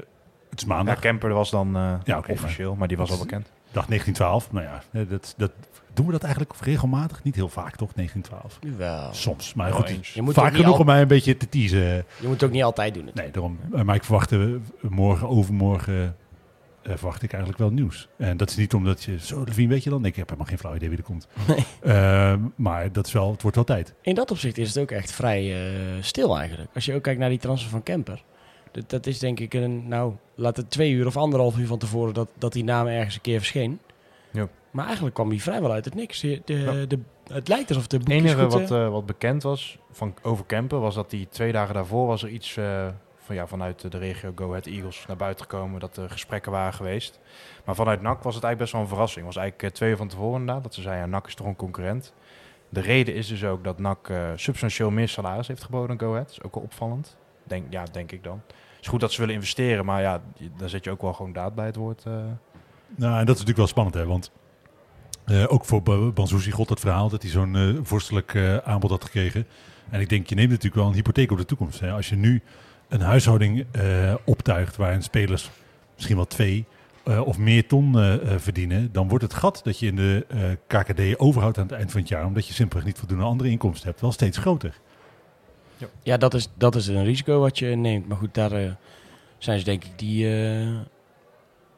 het 0.62 0.70
is 0.70 0.86
Ja, 0.86 0.96
Kemper 0.96 1.34
was 1.34 1.50
dan 1.50 1.76
eh, 1.76 1.94
Ja, 2.04 2.24
officieel, 2.30 2.76
maar, 2.76 2.88
die 2.88 2.98
was 2.98 3.12
al 3.12 3.18
bekend. 3.18 3.46
dag 3.72 3.86
1912. 3.86 4.52
Nou 4.52 4.65
ja, 4.65 5.04
dat, 5.06 5.34
dat, 5.38 5.52
doen 5.94 6.06
we 6.06 6.12
dat 6.12 6.24
eigenlijk 6.24 6.54
regelmatig? 6.62 7.24
Niet 7.24 7.36
heel 7.36 7.50
vaak, 7.50 7.76
toch? 7.76 7.91
1912. 7.94 8.60
Wel. 8.78 9.13
Soms, 9.13 9.54
maar 9.54 9.72
goed. 9.74 10.08
Je 10.08 10.22
moet, 10.22 10.34
Vaak 10.34 10.56
genoeg 10.56 10.74
al- 10.74 10.80
om 10.80 10.86
mij 10.86 11.02
een 11.02 11.08
beetje 11.08 11.38
te 11.38 11.50
teasen. 11.50 11.80
je 11.80 12.04
moet 12.22 12.32
het 12.32 12.44
ook 12.44 12.52
niet 12.52 12.63
altijd 12.63 12.94
doen. 12.94 13.10
Nee, 13.13 13.32
daarom. 13.32 13.60
Eh, 13.74 13.82
Maar 13.82 13.96
ik 13.96 14.04
verwacht 14.04 14.32
eh, 14.32 14.39
morgen, 14.82 15.28
overmorgen, 15.30 16.15
eh, 16.84 16.94
verwacht 16.96 17.24
ik 17.24 17.32
eigenlijk 17.32 17.62
wel 17.62 17.72
nieuws. 17.72 18.08
En 18.18 18.38
dat 18.38 18.50
is 18.50 18.56
niet 18.56 18.74
omdat 18.74 19.04
je, 19.04 19.20
zo 19.20 19.44
Levine 19.44 19.68
weet 19.70 19.84
je 19.84 19.89
dan? 19.89 20.02
Nee, 20.02 20.10
ik 20.12 20.15
heb 20.18 20.26
helemaal 20.28 20.50
geen 20.50 20.58
flauw 20.60 20.76
idee 20.76 20.89
wie 20.89 20.98
er 20.98 21.04
komt. 21.04 21.28
Eh, 21.82 22.34
maar 22.56 22.91
dat 22.91 23.06
is 23.08 23.12
wel, 23.13 23.32
het 23.32 23.41
wordt 23.41 23.56
wel 23.56 23.65
tijd. 23.65 23.94
In 24.02 24.15
dat 24.15 24.32
opzicht 24.32 24.58
is 24.58 24.68
het 24.68 24.78
ook 24.78 24.91
echt 24.91 25.12
vrij 25.12 25.54
eh, 25.54 25.72
stil 26.00 26.38
eigenlijk. 26.38 26.70
Als 26.76 26.86
je 26.86 26.94
ook 26.94 27.04
kijkt 27.04 27.20
naar 27.20 27.30
die 27.30 27.39
transfer 27.39 27.70
van 27.70 27.84
Kemper. 27.84 28.24
Dat, 28.75 28.89
dat 28.89 29.05
is 29.05 29.19
denk 29.19 29.39
ik 29.39 29.53
een, 29.53 29.88
nou, 29.88 30.13
laat 30.35 30.57
het 30.57 30.71
twee 30.71 30.91
uur 30.91 31.05
of 31.05 31.17
anderhalf 31.17 31.57
uur 31.57 31.67
van 31.67 31.77
tevoren 31.77 32.13
dat, 32.13 32.29
dat 32.38 32.53
die 32.53 32.63
naam 32.63 32.88
ergens 32.88 33.15
een 33.15 33.21
keer 33.21 33.38
verscheen. 33.38 33.79
Ja. 34.31 34.47
Maar 34.71 34.85
eigenlijk 34.85 35.15
kwam 35.15 35.29
die 35.29 35.41
vrijwel 35.41 35.71
uit 35.71 35.85
het 35.85 35.95
niks. 35.95 36.19
De, 36.19 36.41
de, 36.45 36.53
Ja. 36.53 36.85
de, 36.85 36.99
het 37.27 37.47
lijkt 37.47 37.69
alsof 37.69 37.88
de 37.88 37.97
Het 37.97 38.05
boekjes 38.05 38.23
enige 38.23 38.43
goed, 38.43 38.53
wat, 38.53 38.71
eh, 38.71 38.85
eh, 38.85 38.91
wat 38.91 39.05
bekend 39.05 39.43
was 39.43 39.77
van, 39.91 40.13
over 40.21 40.45
Kemper 40.45 40.79
was 40.79 40.95
dat 40.95 41.09
die 41.09 41.27
twee 41.29 41.51
dagen 41.51 41.73
daarvoor 41.73 42.07
was 42.07 42.23
er 42.23 42.29
iets 42.29 42.57
eh, 42.57 42.88
van, 43.17 43.35
ja, 43.35 43.47
vanuit 43.47 43.91
de 43.91 43.97
regio 43.97 44.31
Go 44.35 44.49
Ahead 44.49 44.65
Eagles 44.65 45.05
naar 45.07 45.17
buiten 45.17 45.45
gekomen 45.45 45.79
dat 45.79 45.97
er 45.97 46.09
gesprekken 46.09 46.51
waren 46.51 46.73
geweest. 46.73 47.19
Maar 47.65 47.75
vanuit 47.75 48.01
NAC 48.01 48.23
was 48.23 48.35
het 48.35 48.43
eigenlijk 48.43 48.57
best 48.57 48.71
wel 48.71 48.81
een 48.81 48.88
verrassing. 48.88 49.25
Het 49.25 49.33
was 49.35 49.43
eigenlijk 49.43 49.73
twee 49.75 49.89
uur 49.89 49.97
van 49.97 50.07
tevoren 50.07 50.39
inderdaad, 50.39 50.63
dat 50.63 50.73
ze 50.73 50.81
zeiden 50.81 51.05
ja, 51.05 51.11
NAC 51.11 51.27
is 51.27 51.35
toch 51.35 51.47
een 51.47 51.55
concurrent. 51.55 52.13
De 52.69 52.81
reden 52.81 53.13
is 53.13 53.27
dus 53.27 53.43
ook 53.43 53.63
dat 53.63 53.79
NAC 53.79 54.11
substantieel 54.35 54.91
meer 54.91 55.07
salaris 55.07 55.47
heeft 55.47 55.63
geboden 55.63 55.97
dan 55.97 56.07
Go 56.07 56.13
Ahead. 56.13 56.27
Dat 56.27 56.38
is 56.38 56.43
ook 56.43 56.53
wel 56.53 56.63
opvallend. 56.63 57.17
Denk, 57.43 57.65
ja, 57.69 57.83
denk 57.91 58.11
ik 58.11 58.23
dan. 58.23 58.41
Is 58.86 58.91
goed 58.91 59.00
dat 59.00 59.12
ze 59.12 59.19
willen 59.19 59.36
investeren, 59.36 59.86
maar 59.86 60.02
ja, 60.02 60.21
daar 60.58 60.69
zet 60.69 60.84
je 60.84 60.91
ook 60.91 61.02
wel 61.02 61.13
gewoon 61.13 61.34
daad 61.34 61.56
bij 61.56 61.65
het 61.65 61.76
woord. 61.76 62.04
eh. 62.06 62.13
Nou, 62.95 63.12
en 63.19 63.26
dat 63.26 63.36
is 63.36 63.45
natuurlijk 63.45 63.58
wel 63.58 63.67
spannend, 63.67 63.95
hè? 63.95 64.06
Want 64.06 64.32
eh, 65.26 65.43
ook 65.48 65.65
voor 65.65 65.82
Ba- 65.84 66.12
Banzuzi 66.12 66.52
god 66.52 66.69
het 66.69 66.80
verhaal 66.80 67.10
dat 67.10 67.21
hij 67.21 67.32
zo'n 67.32 67.56
eh, 67.56 67.69
vorstelijk 67.82 68.36
aanbod 68.63 68.89
had 68.89 69.04
gekregen. 69.04 69.48
En 69.89 70.00
ik 70.00 70.10
denk, 70.10 70.28
je 70.28 70.36
neemt 70.36 70.50
natuurlijk 70.50 70.76
wel 70.76 70.88
een 70.88 70.93
hypotheek 70.93 71.32
op 71.32 71.38
de 71.38 71.45
toekomst. 71.45 71.80
Hè? 71.80 71.91
Als 71.91 72.10
je 72.10 72.15
nu 72.15 72.41
een 72.89 73.02
huishouding 73.02 73.65
optuigt 74.26 74.76
waarin 74.76 75.04
spelers 75.04 75.50
misschien 75.95 76.15
wel 76.15 76.28
twee 76.28 76.65
of 77.04 77.38
meer 77.38 77.67
ton 77.67 77.93
verdienen, 78.38 78.91
dan 78.91 79.08
wordt 79.08 79.24
het 79.24 79.34
gat 79.34 79.62
dat 79.63 79.80
je 79.80 79.88
in 79.88 79.95
de 79.95 80.26
KKD 80.67 81.19
overhoudt 81.19 81.58
aan 81.58 81.63
het 81.67 81.76
eind 81.76 81.91
van 81.91 82.00
het 82.00 82.10
jaar, 82.10 82.26
omdat 82.26 82.48
je 82.48 82.54
simpelweg 82.54 82.86
niet 82.88 82.98
voldoende 82.98 83.24
andere 83.24 83.50
inkomsten 83.50 83.88
hebt, 83.89 84.02
wel 84.02 84.12
steeds 84.12 84.38
groter. 84.38 84.80
Ja, 86.03 86.17
dat 86.17 86.33
is, 86.33 86.47
dat 86.57 86.75
is 86.75 86.88
een 86.88 87.03
risico 87.03 87.39
wat 87.39 87.59
je 87.59 87.65
neemt. 87.67 88.07
Maar 88.07 88.17
goed, 88.17 88.33
daar 88.33 88.51
eh, 88.51 88.71
zijn 89.38 89.59
ze 89.59 89.65
denk 89.65 89.83
ik 89.83 89.91
die, 89.99 90.29
eh, 90.39 90.67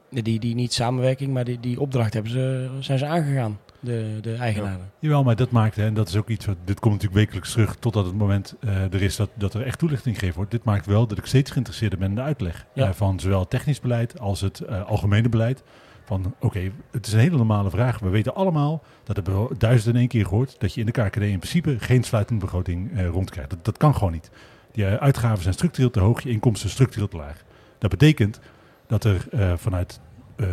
die, 0.09 0.39
die 0.39 0.55
niet 0.55 0.73
samenwerking, 0.73 1.33
maar 1.33 1.43
die, 1.43 1.59
die 1.59 1.79
opdracht 1.79 2.13
hebben 2.13 2.31
ze, 2.31 2.69
zijn 2.79 2.97
ze 2.97 3.05
aangegaan, 3.05 3.59
de, 3.79 4.17
de 4.21 4.35
eigenaren. 4.35 4.91
Jawel, 4.99 5.23
maar 5.23 5.35
dat 5.35 5.51
maakt, 5.51 5.75
hè, 5.75 5.85
en 5.85 5.93
dat 5.93 6.07
is 6.07 6.15
ook 6.15 6.29
iets 6.29 6.45
wat, 6.45 6.55
dit 6.65 6.79
komt 6.79 6.93
natuurlijk 6.93 7.21
wekelijks 7.21 7.51
terug 7.51 7.75
totdat 7.75 8.05
het 8.05 8.15
moment 8.15 8.55
eh, 8.59 8.93
er 8.93 9.01
is 9.01 9.15
dat, 9.15 9.29
dat 9.33 9.53
er 9.53 9.61
echt 9.61 9.79
toelichting 9.79 10.15
gegeven 10.15 10.35
wordt. 10.35 10.51
Dit 10.51 10.63
maakt 10.63 10.85
wel 10.85 11.07
dat 11.07 11.17
ik 11.17 11.25
steeds 11.25 11.51
geïnteresseerd 11.51 11.99
ben 11.99 12.09
in 12.09 12.15
de 12.15 12.21
uitleg 12.21 12.65
Ja. 12.73 12.93
van 12.93 13.19
zowel 13.19 13.39
het 13.39 13.49
technisch 13.49 13.79
beleid 13.79 14.19
als 14.19 14.41
het 14.41 14.59
eh, 14.59 14.85
algemene 14.85 15.29
beleid. 15.29 15.63
Van 16.07 16.35
oké, 16.39 16.71
het 16.91 17.07
is 17.07 17.13
een 17.13 17.19
hele 17.19 17.37
normale 17.37 17.69
vraag. 17.69 17.99
We 17.99 18.09
weten 18.09 18.35
allemaal, 18.35 18.83
dat 19.03 19.15
hebben 19.15 19.47
we 19.47 19.57
duizend 19.57 19.93
in 19.93 19.99
één 19.99 20.09
keer 20.09 20.25
gehoord, 20.25 20.59
dat 20.59 20.73
je 20.73 20.79
in 20.79 20.85
de 20.85 20.91
KKD 20.91 21.21
in 21.21 21.39
principe 21.39 21.79
geen 21.79 22.03
sluitende 22.03 22.45
begroting 22.45 22.97
eh, 22.97 23.07
rondkrijgt. 23.07 23.49
Dat, 23.49 23.65
dat 23.65 23.77
kan 23.77 23.93
gewoon 23.93 24.11
niet. 24.11 24.29
Die 24.77 24.85
eh, 24.85 24.93
uitgaven 24.93 25.41
zijn 25.41 25.53
structureel 25.53 25.89
te 25.89 25.99
hoog, 25.99 26.21
je 26.21 26.29
inkomsten 26.29 26.69
structureel 26.69 27.07
te 27.07 27.17
laag. 27.17 27.43
Dat 27.77 27.89
betekent 27.89 28.39
dat 28.87 29.03
er 29.03 29.27
eh, 29.31 29.53
vanuit 29.55 29.99
eh, 30.35 30.47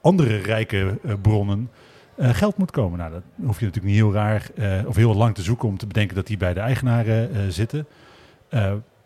andere 0.00 0.36
rijke 0.36 0.98
bronnen 1.22 1.70
geld 2.18 2.56
moet 2.56 2.70
komen. 2.70 2.98
Nou, 2.98 3.12
dat 3.12 3.22
hoef 3.44 3.58
je 3.58 3.64
natuurlijk 3.64 3.94
niet 3.94 4.02
heel 4.02 4.12
raar 4.12 4.50
of 4.86 4.96
heel 4.96 5.14
lang 5.14 5.34
te 5.34 5.42
zoeken 5.42 5.68
om 5.68 5.78
te 5.78 5.86
bedenken 5.86 6.16
dat 6.16 6.26
die 6.26 6.36
bij 6.36 6.54
de 6.54 6.60
eigenaren 6.60 7.52
zitten. 7.52 7.86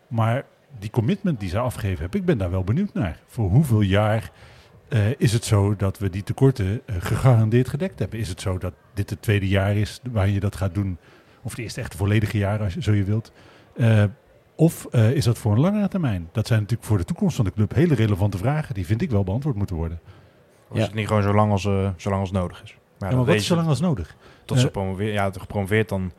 Maar 0.07 0.45
die 0.79 0.89
commitment 0.89 1.39
die 1.39 1.49
ze 1.49 1.59
afgegeven 1.59 1.99
hebben, 1.99 2.19
ik 2.19 2.25
ben 2.25 2.37
daar 2.37 2.51
wel 2.51 2.63
benieuwd 2.63 2.93
naar. 2.93 3.19
Voor 3.27 3.49
hoeveel 3.49 3.81
jaar 3.81 4.31
eh, 4.89 4.99
is 5.17 5.33
het 5.33 5.45
zo 5.45 5.75
dat 5.75 5.97
we 5.97 6.09
die 6.09 6.23
tekorten 6.23 6.81
eh, 6.85 6.95
gegarandeerd 6.99 7.69
gedekt 7.69 7.99
hebben? 7.99 8.19
Is 8.19 8.29
het 8.29 8.41
zo 8.41 8.57
dat 8.57 8.73
dit 8.93 9.09
het 9.09 9.21
tweede 9.21 9.47
jaar 9.47 9.75
is 9.75 9.99
waarin 10.11 10.33
je 10.33 10.39
dat 10.39 10.55
gaat 10.55 10.73
doen? 10.73 10.97
Of 11.41 11.51
het 11.51 11.59
eerste 11.59 11.81
echt 11.81 11.95
volledige 11.95 12.37
jaar, 12.37 12.59
als 12.59 12.73
je 12.73 12.81
zo 12.81 12.93
je 12.93 13.03
wilt? 13.03 13.31
Eh, 13.75 14.03
of 14.55 14.85
is 14.93 15.23
dat 15.23 15.37
voor 15.37 15.51
een 15.51 15.59
langere 15.59 15.87
termijn? 15.87 16.29
Dat 16.31 16.47
zijn 16.47 16.59
natuurlijk 16.59 16.87
voor 16.87 16.97
de 16.97 17.03
toekomst 17.03 17.35
van 17.35 17.45
de 17.45 17.51
club 17.51 17.73
hele 17.75 17.95
relevante 17.95 18.37
vragen. 18.37 18.73
Die 18.75 18.85
vind 18.85 19.01
ik 19.01 19.09
wel 19.11 19.23
beantwoord 19.23 19.55
moeten 19.55 19.75
worden. 19.75 19.99
Of 20.69 20.75
is 20.75 20.81
Ja. 20.81 20.85
het 20.85 20.95
niet 20.95 21.07
gewoon 21.07 21.23
zo 21.23 21.33
lang 21.33 21.51
als, 21.51 21.61
zo 21.61 22.09
lang 22.09 22.19
als 22.19 22.31
nodig 22.31 22.63
is? 22.63 22.77
Maar, 22.99 23.09
Ja, 23.09 23.15
maar 23.15 23.25
wat 23.25 23.35
is 23.35 23.45
zo 23.45 23.55
lang 23.55 23.67
als 23.67 23.79
nodig? 23.79 24.15
Tot 24.45 24.59
ze 24.59 24.69
promoveert, 24.69 25.13
ja, 25.13 25.31
gepromoveerd, 25.31 25.89
dan 25.89 26.11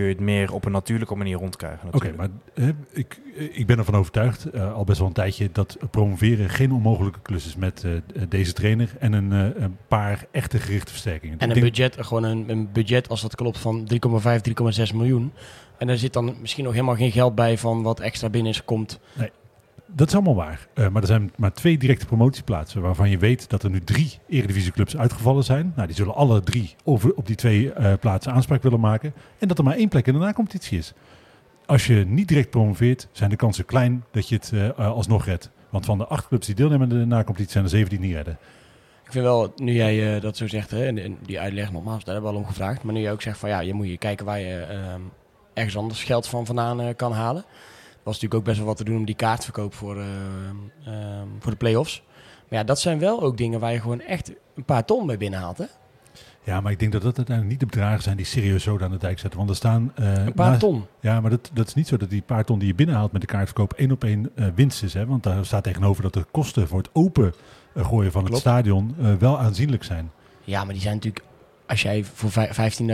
kun 0.00 0.08
je 0.08 0.14
het 0.14 0.24
meer 0.24 0.52
op 0.52 0.64
een 0.64 0.72
natuurlijke 0.72 1.14
manier 1.14 1.36
rondkrijgen. 1.36 1.88
Oké, 1.92 2.12
maar 2.16 2.28
hè, 2.54 2.70
ik, 2.92 3.20
ik 3.52 3.66
ben 3.66 3.78
ervan 3.78 3.94
overtuigd, 3.94 4.44
eh, 4.44 4.74
al 4.74 4.84
best 4.84 4.98
wel 4.98 5.08
een 5.08 5.14
tijdje, 5.14 5.48
dat 5.52 5.78
promoveren 5.90 6.50
geen 6.50 6.72
onmogelijke 6.72 7.20
klus 7.22 7.46
is 7.46 7.56
met 7.56 7.84
eh, 7.84 7.92
deze 8.28 8.52
trainer 8.52 8.90
en 8.98 9.12
een, 9.12 9.32
eh, 9.32 9.62
een 9.62 9.76
paar 9.88 10.26
echte 10.30 10.58
gerichte 10.58 10.90
versterkingen. 10.90 11.38
En 11.38 11.48
een 11.48 11.54
denk- 11.54 11.66
budget, 11.66 11.96
gewoon 12.06 12.24
een, 12.24 12.44
een 12.48 12.72
budget 12.72 13.08
als 13.08 13.20
dat 13.20 13.34
klopt 13.34 13.58
van 13.58 13.84
3,5, 13.84 14.40
3,6 14.40 14.92
miljoen. 14.94 15.32
En 15.78 15.86
daar 15.86 15.96
zit 15.96 16.12
dan 16.12 16.34
misschien 16.40 16.64
nog 16.64 16.72
helemaal 16.72 16.96
geen 16.96 17.12
geld 17.12 17.34
bij 17.34 17.58
van 17.58 17.82
wat 17.82 18.00
extra 18.00 18.28
binnen 18.28 18.52
is 18.52 18.64
komt. 18.64 19.00
Dat 19.92 20.08
is 20.08 20.14
allemaal 20.14 20.34
waar. 20.34 20.68
Eh, 20.74 20.88
maar 20.88 21.02
er 21.02 21.08
zijn 21.08 21.32
maar 21.36 21.52
twee 21.52 21.78
directe 21.78 22.06
promotieplaatsen 22.06 22.82
waarvan 22.82 23.10
je 23.10 23.18
weet 23.18 23.50
dat 23.50 23.62
er 23.62 23.70
nu 23.70 23.80
drie 23.80 24.18
eredivisieclubs 24.28 24.96
uitgevallen 24.96 25.44
zijn. 25.44 25.72
Nou, 25.74 25.86
die 25.86 25.96
zullen 25.96 26.14
alle 26.14 26.40
drie 26.40 26.74
over, 26.84 27.14
op 27.14 27.26
die 27.26 27.36
twee 27.36 27.72
eh, 27.72 27.92
plaatsen 28.00 28.32
aanspraak 28.32 28.62
willen 28.62 28.80
maken. 28.80 29.14
En 29.38 29.48
dat 29.48 29.58
er 29.58 29.64
maar 29.64 29.76
één 29.76 29.88
plek 29.88 30.06
in 30.06 30.12
de 30.12 30.18
nacompetitie 30.18 30.78
is. 30.78 30.92
Als 31.66 31.86
je 31.86 32.04
niet 32.06 32.28
direct 32.28 32.50
promoveert, 32.50 33.08
zijn 33.12 33.30
de 33.30 33.36
kansen 33.36 33.64
klein 33.64 34.04
dat 34.10 34.28
je 34.28 34.34
het 34.34 34.52
eh, 34.54 34.88
alsnog 34.88 35.24
redt. 35.24 35.50
Want 35.70 35.84
van 35.84 35.98
de 35.98 36.06
acht 36.06 36.28
clubs 36.28 36.46
die 36.46 36.54
deelnemen 36.54 36.90
aan 36.90 36.98
de 36.98 37.06
nacompetitie 37.06 37.52
zijn 37.52 37.64
er 37.64 37.70
zeven 37.70 37.88
die 37.88 38.00
niet 38.00 38.14
redden. 38.14 38.38
Ik 39.04 39.12
vind 39.12 39.24
wel, 39.24 39.52
nu 39.56 39.72
jij 39.72 40.20
dat 40.20 40.36
zo 40.36 40.48
zegt, 40.48 40.70
hè, 40.70 40.86
en, 40.86 41.18
die 41.26 41.40
uitleg 41.40 41.72
nogmaals, 41.72 42.04
daar 42.04 42.14
hebben 42.14 42.32
we 42.32 42.36
al 42.36 42.42
om 42.42 42.48
gevraagd. 42.48 42.82
Maar 42.82 42.94
nu 42.94 43.00
jij 43.00 43.12
ook 43.12 43.22
zegt 43.22 43.38
van 43.38 43.48
ja, 43.48 43.60
je 43.60 43.74
moet 43.74 43.88
je 43.88 43.96
kijken 43.96 44.26
waar 44.26 44.40
je 44.40 44.60
ehm, 44.60 45.00
ergens 45.54 45.76
anders 45.76 46.04
geld 46.04 46.26
van 46.26 46.46
vandaan 46.46 46.96
kan 46.96 47.12
halen. 47.12 47.44
Was 48.10 48.20
natuurlijk 48.20 48.34
ook 48.34 48.44
best 48.44 48.56
wel 48.58 48.66
wat 48.66 48.76
te 48.76 48.84
doen 48.84 48.96
om 48.96 49.04
die 49.04 49.14
kaartverkoop 49.14 49.74
voor, 49.74 49.96
ehm, 49.96 50.06
ehm, 50.84 51.26
voor 51.38 51.50
de 51.50 51.56
play-offs. 51.56 52.02
Maar 52.48 52.58
ja, 52.58 52.64
dat 52.64 52.80
zijn 52.80 52.98
wel 52.98 53.22
ook 53.22 53.36
dingen 53.36 53.60
waar 53.60 53.72
je 53.72 53.80
gewoon 53.80 54.00
echt 54.00 54.32
een 54.56 54.64
paar 54.64 54.84
ton 54.84 55.06
mee 55.06 55.16
binnenhaalt. 55.16 55.58
Hè? 55.58 55.64
Ja, 56.44 56.60
maar 56.60 56.72
ik 56.72 56.78
denk 56.78 56.92
dat 56.92 57.02
dat 57.02 57.16
uiteindelijk 57.16 57.58
niet 57.60 57.68
de 57.70 57.76
bedragen 57.76 58.02
zijn 58.02 58.16
die 58.16 58.26
serieus 58.26 58.62
zo 58.62 58.78
aan 58.80 58.90
de 58.90 58.96
dijk 58.96 59.18
zetten. 59.18 59.38
Want 59.38 59.50
er 59.50 59.56
staan... 59.56 59.92
eh, 59.94 60.12
Een 60.24 60.32
paar 60.32 60.48
naast- 60.48 60.60
ton. 60.60 60.86
Ja, 61.00 61.20
maar 61.20 61.30
dat, 61.30 61.50
dat 61.52 61.66
is 61.66 61.74
niet 61.74 61.88
zo 61.88 61.96
dat 61.96 62.10
die 62.10 62.22
paar 62.22 62.44
ton 62.44 62.58
die 62.58 62.68
je 62.68 62.74
binnenhaalt 62.74 63.12
met 63.12 63.20
de 63.20 63.26
kaartverkoop 63.26 63.72
één 63.72 63.90
op 63.92 64.04
één 64.04 64.30
eh, 64.34 64.46
winst 64.54 64.82
is. 64.82 64.94
Hè? 64.94 65.06
Want 65.06 65.22
daar 65.22 65.44
staat 65.44 65.64
tegenover 65.64 66.02
dat 66.02 66.12
de 66.12 66.24
kosten 66.30 66.68
voor 66.68 66.78
het 66.78 66.90
open 66.92 67.34
eh, 67.74 67.84
gooien 67.86 68.12
van 68.12 68.24
het 68.24 68.36
stadion 68.36 68.94
eh, 69.00 69.14
wel 69.14 69.38
aanzienlijk 69.38 69.84
zijn. 69.84 70.10
Ja, 70.44 70.64
maar 70.64 70.72
die 70.72 70.82
zijn 70.82 70.94
natuurlijk... 70.94 71.24
Als 71.66 71.82
jij 71.82 72.04
voor 72.04 72.30
vij- 72.30 72.72
15.000, 72.72 72.84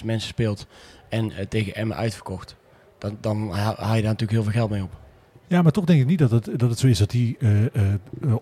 16.000 0.00 0.04
mensen 0.04 0.28
speelt 0.28 0.66
en 1.08 1.30
eh, 1.32 1.46
tegen 1.46 1.74
Emmen 1.74 1.96
uitverkocht... 1.96 2.56
Dan, 2.98 3.18
dan 3.20 3.50
haal 3.50 3.70
je 3.70 4.02
daar 4.02 4.02
natuurlijk 4.02 4.30
heel 4.30 4.42
veel 4.42 4.52
geld 4.52 4.70
mee 4.70 4.82
op. 4.82 4.90
Ja, 5.46 5.62
maar 5.62 5.72
toch 5.72 5.84
denk 5.84 6.00
ik 6.00 6.06
niet 6.06 6.18
dat 6.18 6.30
het, 6.30 6.44
dat 6.56 6.70
het 6.70 6.78
zo 6.78 6.86
is 6.86 6.98
dat 6.98 7.10
die 7.10 7.36
eh, 7.38 7.64
eh, 7.64 7.70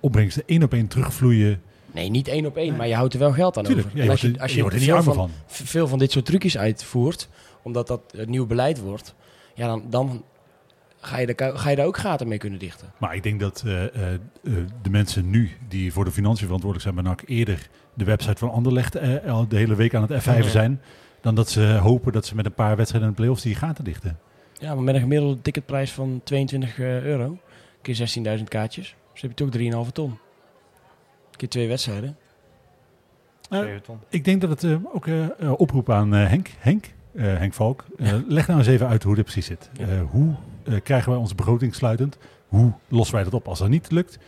opbrengsten 0.01 0.43
één 0.47 0.63
op 0.63 0.73
één 0.73 0.87
terugvloeien. 0.87 1.61
Nee, 1.93 2.11
niet 2.11 2.29
één 2.29 2.47
op 2.47 2.57
één, 2.57 2.77
maar 2.77 2.89
je 2.89 2.95
houdt 2.95 3.13
er 3.15 3.19
wel 3.21 3.33
geld 3.33 3.57
aan 3.59 3.65
Tuurlijk, 3.65 3.87
over. 3.87 3.99
ja, 3.99 4.05
En 4.05 4.11
als 4.11 4.21
je, 4.21 4.33
er- 4.33 4.41
als 4.41 4.51
je 4.51 4.57
je, 4.57 4.63
wordt 4.63 4.77
er 4.77 4.83
niet 4.83 4.91
veel, 5.03 5.13
van, 5.15 5.31
veel 5.47 5.89
van 5.89 5.99
dit 5.99 6.11
soort 6.13 6.25
trucjes 6.25 6.59
uitvoert, 6.59 7.29
omdat 7.63 7.87
dat 7.87 8.01
het 8.17 8.29
nieuw 8.29 8.47
beleid 8.47 8.81
wordt, 8.81 9.15
ja, 9.55 9.67
dan, 9.67 9.83
dan 9.91 10.25
ga, 11.01 11.19
je 11.19 11.35
daar, 11.35 11.59
ga 11.59 11.71
je 11.71 11.77
daar 11.77 11.87
ook 11.87 11.97
gaten 11.99 12.29
mee 12.29 12.39
kunnen 12.39 12.59
dichten. 12.59 12.89
Maar 12.99 13.15
ik 13.15 13.23
denk 13.23 13.41
dat 13.41 13.63
de 14.83 14.91
mensen 14.91 15.31
nu 15.31 15.51
die 15.69 15.93
voor 15.93 16.05
de 16.05 16.11
financiën 16.11 16.45
verantwoordelijk 16.47 16.83
zijn 16.83 16.95
bij 17.05 17.13
NAC 17.13 17.23
eerder 17.27 17.69
de 17.95 18.05
website 18.05 18.37
van 18.39 18.51
Anderlecht 18.51 18.99
al 19.27 19.49
de 19.49 19.57
hele 19.57 19.75
week 19.75 19.95
aan 19.95 20.03
het 20.09 20.23
F5 20.23 20.25
Ja. 20.37 20.43
zijn. 20.49 20.81
Dan 21.21 21.35
dat 21.35 21.51
ze 21.51 21.61
hopen 21.83 22.13
dat 22.13 22.27
ze 22.27 22.35
met 22.35 22.47
een 22.47 22.55
paar 22.55 22.77
wedstrijden 22.77 23.09
in 23.09 23.15
de 23.15 23.21
play-offs 23.21 23.43
die 23.43 23.55
gaten 23.55 23.85
dichten. 23.85 24.19
Ja, 24.59 24.75
maar 24.75 24.85
met 24.85 24.95
een 24.95 25.01
gemiddelde 25.01 25.43
ticketprijs 25.43 25.93
van 25.93 26.21
22 26.25 26.79
euro, 26.79 27.39
keer 27.83 28.37
16.000 28.39 28.45
kaartjes, 28.45 28.97
dus 29.13 29.23
heb 29.23 29.39
je 29.39 29.71
toch 29.71 29.85
3,5 29.87 29.93
ton. 29.93 30.19
Keer 31.37 31.49
twee 31.49 31.69
wedstrijden. 31.69 32.17
Eh, 33.51 33.75
ton. 33.83 33.99
Ik 34.09 34.25
denk 34.25 34.41
dat 34.41 34.51
het 34.51 34.65
eh, 34.65 34.77
ook 34.95 35.07
eh, 35.07 35.41
eh, 35.41 35.53
oproep 35.61 35.91
aan 35.91 36.15
eh, 36.15 36.29
Henk, 36.29 36.51
Henk, 36.59 36.95
eh, 37.15 37.25
Henk 37.25 37.55
Valk. 37.55 37.85
Eh, 37.97 38.13
leg 38.27 38.47
nou 38.47 38.59
eens 38.59 38.69
even 38.69 38.89
uit 38.89 39.03
hoe 39.03 39.15
dit 39.15 39.25
precies 39.25 39.47
zit. 39.47 39.71
Ja. 39.73 39.87
Eh, 39.87 40.01
hoe 40.11 40.35
eh, 40.65 40.75
krijgen 40.83 41.11
wij 41.11 41.21
onze 41.21 41.35
begroting 41.35 41.75
sluitend? 41.75 42.19
Hoe 42.49 42.73
lossen 42.89 43.15
wij 43.15 43.25
dat 43.25 43.35
op 43.35 43.49
als 43.49 43.59
dat 43.59 43.69
niet 43.69 43.91
lukt? 43.91 44.19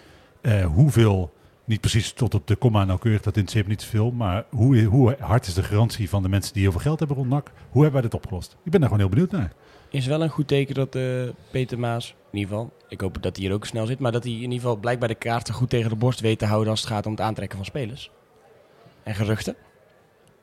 Eh, 0.41 0.64
hoeveel, 0.67 1.33
niet 1.64 1.81
precies 1.81 2.12
tot 2.12 2.35
op 2.35 2.47
de 2.47 2.57
komma 2.57 2.85
nauwkeurig, 2.85 3.23
dat 3.23 3.37
interesseert 3.37 3.64
me 3.67 3.71
niet 3.71 3.83
zoveel. 3.83 4.11
Maar 4.11 4.45
hoe, 4.51 4.83
hoe 4.83 5.17
hard 5.21 5.47
is 5.47 5.55
de 5.55 5.62
garantie 5.62 6.09
van 6.09 6.23
de 6.23 6.29
mensen 6.29 6.53
die 6.53 6.62
heel 6.62 6.73
veel 6.73 6.81
geld 6.81 6.99
hebben 6.99 7.17
rond 7.17 7.29
NAC? 7.29 7.51
Hoe 7.71 7.83
hebben 7.83 8.01
wij 8.01 8.11
dit 8.11 8.14
opgelost? 8.21 8.57
Ik 8.64 8.71
ben 8.71 8.81
daar 8.81 8.88
gewoon 8.91 9.05
heel 9.05 9.14
benieuwd 9.14 9.31
naar. 9.31 9.53
Is 9.90 10.07
wel 10.07 10.22
een 10.22 10.29
goed 10.29 10.48
teken 10.48 10.74
dat 10.74 10.94
eh, 10.94 11.03
Peter 11.51 11.79
Maas, 11.79 12.14
in 12.33 12.38
ieder 12.38 12.55
geval, 12.55 12.72
ik 12.88 13.01
hoop 13.01 13.22
dat 13.22 13.37
hij 13.37 13.44
hier 13.44 13.55
ook 13.55 13.66
snel 13.66 13.87
zit, 13.87 13.98
maar 13.98 14.12
dat 14.12 14.22
hij 14.24 14.33
in 14.33 14.38
ieder 14.40 14.55
geval 14.59 14.77
blijkbaar 14.77 15.09
de 15.09 15.14
kaarten 15.14 15.55
goed 15.55 15.70
tegen 15.70 15.90
de 15.90 15.96
borst 15.96 16.20
weet 16.20 16.38
te 16.38 16.46
houden 16.46 16.70
als 16.70 16.81
het 16.81 16.90
gaat 16.90 17.07
om 17.07 17.12
het 17.12 17.20
aantrekken 17.20 17.57
van 17.57 17.66
spelers. 17.66 18.11
En 19.03 19.14
geruchten. 19.14 19.57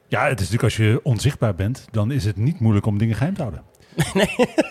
Ja, 0.08 0.22
het 0.22 0.40
is 0.40 0.50
natuurlijk 0.50 0.64
als 0.64 0.78
je 0.78 1.00
onzichtbaar 1.04 1.56
bent, 1.56 1.86
dan 1.92 2.12
is 2.12 2.26
het 2.26 2.36
niet 2.36 2.60
moeilijk 2.60 2.86
om 2.86 2.98
dingen 2.98 3.16
geheim 3.16 3.34
te 3.34 3.42
houden. 3.42 3.64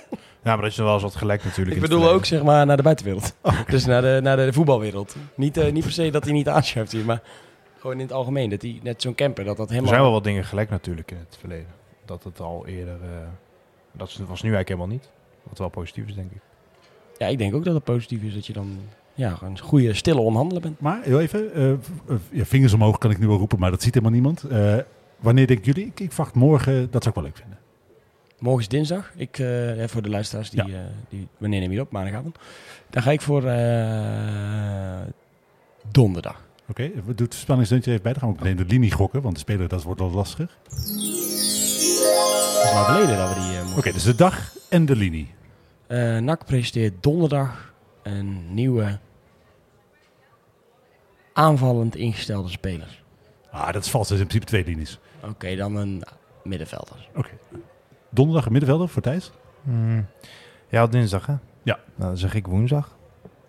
Ja, 0.45 0.51
maar 0.53 0.63
dat 0.63 0.71
is 0.71 0.77
wel 0.77 0.93
eens 0.93 1.03
wat 1.03 1.17
gelekt 1.17 1.45
natuurlijk. 1.45 1.77
Ik 1.77 1.83
bedoel 1.83 2.09
ook 2.09 2.25
zeg 2.25 2.43
maar 2.43 2.67
naar 2.67 2.77
de 2.77 2.83
buitenwereld. 2.83 3.35
Dus 3.67 3.85
naar 3.85 4.03
de, 4.03 4.19
naar 4.23 4.37
de 4.37 4.53
voetbalwereld. 4.53 5.17
Niet, 5.35 5.57
eh, 5.57 5.73
niet 5.73 5.83
per 5.83 5.93
se 5.93 6.11
dat 6.11 6.25
hij 6.25 6.33
niet 6.33 6.49
aanschuift 6.49 6.93
hier, 6.93 7.05
maar 7.05 7.23
gewoon 7.79 7.97
in 7.97 8.03
het 8.03 8.13
algemeen. 8.13 8.51
Dat 8.51 8.63
hij 8.63 8.81
net 8.83 9.03
zo'n 9.03 9.15
camper, 9.15 9.45
dat 9.45 9.57
dat 9.57 9.67
Er 9.67 9.73
helemaal... 9.73 9.93
zijn 9.95 10.05
wel 10.05 10.13
wat 10.13 10.25
dingen 10.25 10.45
gelekt 10.45 10.71
natuurlijk 10.71 11.11
in 11.11 11.17
het 11.17 11.37
verleden. 11.41 11.67
Dat 12.05 12.25
het 12.25 12.41
al 12.41 12.67
eerder... 12.67 12.95
eh, 13.03 13.09
dat 13.97 14.09
was 14.29 14.43
nu 14.43 14.55
eigenlijk 14.55 14.69
helemaal 14.69 14.89
niet. 14.89 15.11
Wat 15.43 15.59
wel 15.59 15.69
positief 15.69 16.07
is, 16.09 16.15
denk 16.15 16.31
ik. 16.31 16.41
Ja, 17.19 17.27
ik 17.27 17.39
denk 17.39 17.55
ook 17.55 17.65
dat 17.65 17.75
het 17.75 17.85
positief 17.85 18.23
is 18.23 18.35
dat 18.35 18.47
je 18.47 18.53
dan 18.53 18.79
ja, 19.15 19.39
een 19.43 19.59
goede, 19.59 19.95
stille 19.95 20.21
onderhandelen 20.21 20.63
bent. 20.63 20.81
Maar 20.81 21.03
heel 21.03 21.21
even, 21.21 21.55
eh, 21.55 21.71
eh, 21.71 21.79
ja, 22.31 22.45
vingers 22.45 22.73
omhoog 22.73 22.99
kan 22.99 23.11
ik 23.11 23.19
nu 23.19 23.27
wel 23.27 23.37
roepen, 23.39 23.59
maar 23.59 23.71
dat 23.71 23.83
ziet 23.83 23.95
helemaal 23.95 24.15
niemand. 24.15 24.43
Eh, 24.43 24.77
wanneer 25.19 25.47
denken 25.47 25.65
jullie? 25.65 25.87
Ik, 25.87 26.01
ik 26.01 26.13
verwacht 26.13 26.35
morgen, 26.35 26.91
dat 26.91 27.03
zou 27.03 27.15
ik 27.17 27.21
wel 27.23 27.25
leuk 27.25 27.37
vinden. 27.37 27.59
Morgen 28.39 28.61
is 28.63 28.69
dinsdag. 28.69 29.13
Ik, 29.17 29.39
eh, 29.39 29.87
voor 29.87 30.03
de 30.03 30.09
luisteraars, 30.09 30.51
die, 30.51 30.67
Ja. 30.67 30.75
eh, 30.79 30.81
die, 31.09 31.29
wanneer 31.39 31.61
neem 31.61 31.71
je 31.71 31.77
het 31.79 31.87
op? 31.87 31.93
Maandagavond. 31.93 32.37
Dan 32.91 33.03
ga 33.03 33.11
ik 33.11 33.21
voor 33.21 33.45
eh, 33.45 35.01
donderdag. 35.91 36.43
Oké, 36.69 36.91
we 37.07 37.15
doen 37.15 37.27
het 37.27 37.35
spanningsdeuntje 37.35 37.91
even 37.91 38.03
bij. 38.03 38.13
Dan 38.13 38.21
gaan 38.23 38.31
we 38.31 38.37
ook 38.39 38.43
meteen 38.43 38.67
de 38.67 38.73
linie 38.73 38.93
gokken, 38.93 39.23
want 39.23 39.35
de 39.35 39.41
speler 39.41 39.69
dat 39.69 39.83
wordt 39.83 40.01
al 40.01 40.11
lastiger. 40.11 40.49
Dat 40.69 40.79
is 40.79 42.73
lang 42.75 42.87
geleden 42.87 43.17
dat 43.17 43.29
we 43.29 43.35
die 43.41 43.64
Oké, 43.77 43.93
dus 43.93 44.03
de 44.03 44.15
dag 44.15 44.53
en 44.69 44.87
de 44.87 44.97
linie. 44.97 45.35
Eh, 45.87 46.19
NAC 46.19 46.45
presenteert 46.45 47.03
donderdag 47.03 47.75
een 48.03 48.55
nieuwe 48.55 48.99
aanvallend 51.33 51.97
ingestelde 51.97 52.49
speler. 52.49 53.03
Ah, 53.51 53.73
dat 53.73 53.85
is 53.85 53.91
vals. 53.91 54.09
Dat 54.09 54.17
is 54.17 54.23
in 54.23 54.29
principe 54.29 54.51
twee 54.51 54.65
linies. 54.65 54.99
Oké, 55.23 55.57
dan 55.57 55.77
een 55.77 56.03
middenvelder. 56.45 57.09
Oké. 57.15 57.31
Donderdag 58.09 58.47
een 58.47 58.53
middenvelder 58.53 58.89
voor 58.89 59.03
Thijs. 59.03 59.33
Hmm. 59.63 60.07
Ja, 60.69 60.87
dinsdag 60.87 61.27
hè? 61.27 61.35
Ja. 61.63 61.79
Nou, 61.95 62.09
dan 62.09 62.17
zeg 62.17 62.35
ik 62.35 62.47
woensdag. 62.47 62.97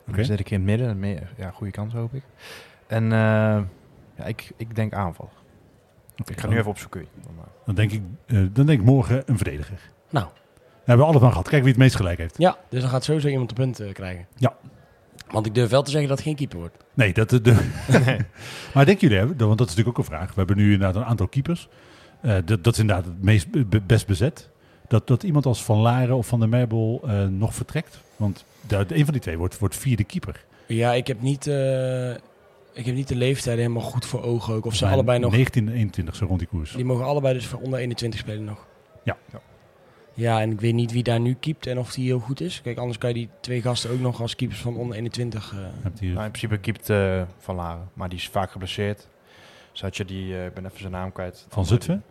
Oké. 0.07 0.15
Dan 0.15 0.25
zit 0.25 0.39
ik 0.39 0.49
in 0.51 0.57
het 0.57 0.65
midden. 0.65 0.99
Meer, 0.99 1.33
ja, 1.37 1.51
goede 1.51 1.71
kans 1.71 1.93
hoop 1.93 2.13
ik. 2.13 2.23
En 2.87 3.03
eh, 3.03 3.61
ja, 4.15 4.23
ik, 4.25 4.51
ik 4.57 4.75
denk 4.75 4.93
aanval. 4.93 5.29
Oké, 6.17 6.31
Ik 6.31 6.35
ga 6.35 6.41
dan, 6.41 6.51
nu 6.51 6.57
even 6.57 6.71
opzoeken. 6.71 7.05
Dan 7.65 7.75
denk, 7.75 7.91
ik, 7.91 8.01
eh, 8.25 8.37
dan 8.51 8.65
denk 8.65 8.79
ik 8.79 8.85
morgen 8.85 9.23
een 9.25 9.37
verdediger. 9.37 9.93
Nou. 10.09 10.25
We 10.55 10.91
hebben 10.91 11.05
we 11.05 11.11
allemaal 11.11 11.29
gehad. 11.29 11.43
Kijken 11.49 11.63
wie 11.63 11.71
het 11.73 11.81
meest 11.81 11.95
gelijk 11.95 12.17
heeft. 12.17 12.35
Ja, 12.37 12.57
dus 12.69 12.81
dan 12.81 12.89
gaat 12.89 13.03
sowieso 13.03 13.27
iemand 13.27 13.49
de 13.49 13.55
punt 13.55 13.79
eh, 13.79 13.93
krijgen. 13.93 14.25
Ja. 14.37 14.55
Want 15.29 15.45
ik 15.45 15.55
durf 15.55 15.69
wel 15.69 15.81
te 15.83 15.89
zeggen 15.91 16.09
dat 16.09 16.17
het 16.17 16.27
geen 16.27 16.35
keeper 16.35 16.57
wordt. 16.57 16.77
Nee, 16.93 17.13
dat... 17.13 17.29
De, 17.29 17.39
maar 18.73 18.85
denken 18.85 19.07
jullie, 19.07 19.17
hè, 19.17 19.25
want 19.45 19.57
dat 19.57 19.67
is 19.69 19.75
natuurlijk 19.75 19.87
ook 19.87 19.97
een 19.97 20.03
vraag. 20.15 20.27
We 20.27 20.33
hebben 20.35 20.57
nu 20.57 20.73
inderdaad 20.73 20.95
een 20.95 21.05
aantal 21.07 21.27
keepers. 21.27 21.67
Eh, 22.21 22.35
dat, 22.45 22.63
dat 22.63 22.73
is 22.73 22.79
inderdaad 22.79 23.05
het 23.05 23.23
meest 23.23 23.51
be- 23.51 23.65
be- 23.65 23.81
best 23.81 24.07
bezet. 24.07 24.49
Dat, 24.87 25.07
dat 25.07 25.23
iemand 25.23 25.45
als 25.45 25.63
Van 25.63 25.77
Laren 25.79 26.15
of 26.15 26.27
Van 26.27 26.39
der 26.39 26.49
Merbel 26.49 27.01
eh, 27.07 27.25
nog 27.27 27.53
vertrekt. 27.55 27.99
Want 28.15 28.45
de, 28.67 28.85
een 28.87 29.03
van 29.03 29.13
die 29.13 29.21
twee 29.21 29.37
wordt, 29.37 29.59
wordt 29.59 29.75
vierde 29.75 30.03
keeper. 30.03 30.43
Ja, 30.65 30.93
ik 30.93 31.07
heb 31.07 31.21
niet, 31.21 31.47
eh, 31.47 32.11
ik 32.73 32.85
heb 32.85 32.95
niet 32.95 33.07
de 33.07 33.15
leeftijd 33.15 33.57
helemaal 33.57 33.81
goed 33.83 34.05
voor 34.05 34.23
ogen 34.23 34.53
ook. 34.53 34.65
Of 34.65 34.75
ze 34.75 34.87
allebei 34.87 35.19
nog... 35.19 35.31
19 35.31 35.67
en 35.67 35.73
21, 35.73 36.15
zo 36.15 36.25
rond 36.25 36.39
die 36.39 36.47
koers. 36.47 36.71
Die 36.71 36.85
mogen 36.85 37.05
allebei 37.05 37.33
dus 37.33 37.45
voor 37.45 37.59
onder 37.59 37.79
21 37.79 38.19
spelen 38.19 38.43
nog. 38.43 38.65
Ja. 39.03 39.17
Ja. 39.31 39.39
Ja, 40.17 40.41
en 40.41 40.51
ik 40.51 40.59
weet 40.61 40.73
niet 40.73 40.91
wie 40.91 41.03
daar 41.03 41.19
nu 41.19 41.33
keept 41.33 41.67
en 41.67 41.79
of 41.79 41.91
die 41.93 42.05
heel 42.05 42.19
goed 42.19 42.41
is. 42.41 42.61
Kijk, 42.61 42.77
anders 42.77 42.97
kan 42.97 43.09
je 43.09 43.15
die 43.15 43.29
twee 43.39 43.61
gasten 43.61 43.89
ook 43.91 43.99
nog 43.99 44.21
als 44.21 44.35
keepers 44.35 44.59
van 44.61 44.75
onder 44.77 44.95
21... 44.97 45.53
eh, 45.53 45.59
Hebt 45.81 45.99
hier- 45.99 46.13
nou, 46.13 46.25
in 46.25 46.31
principe 46.31 46.57
keept 46.57 46.89
eh, 46.89 47.21
Van 47.39 47.55
Laren. 47.55 47.89
Maar 47.93 48.09
die 48.09 48.17
is 48.17 48.27
vaak 48.27 48.51
geblesseerd. 48.51 49.07
Zat 49.71 49.97
je 49.97 50.05
die... 50.05 50.35
eh, 50.37 50.45
ik 50.45 50.53
ben 50.53 50.65
even 50.65 50.79
zijn 50.79 50.91
naam 50.91 51.11
kwijt. 51.11 51.45
van 51.49 51.65
Zutphen? 51.65 52.03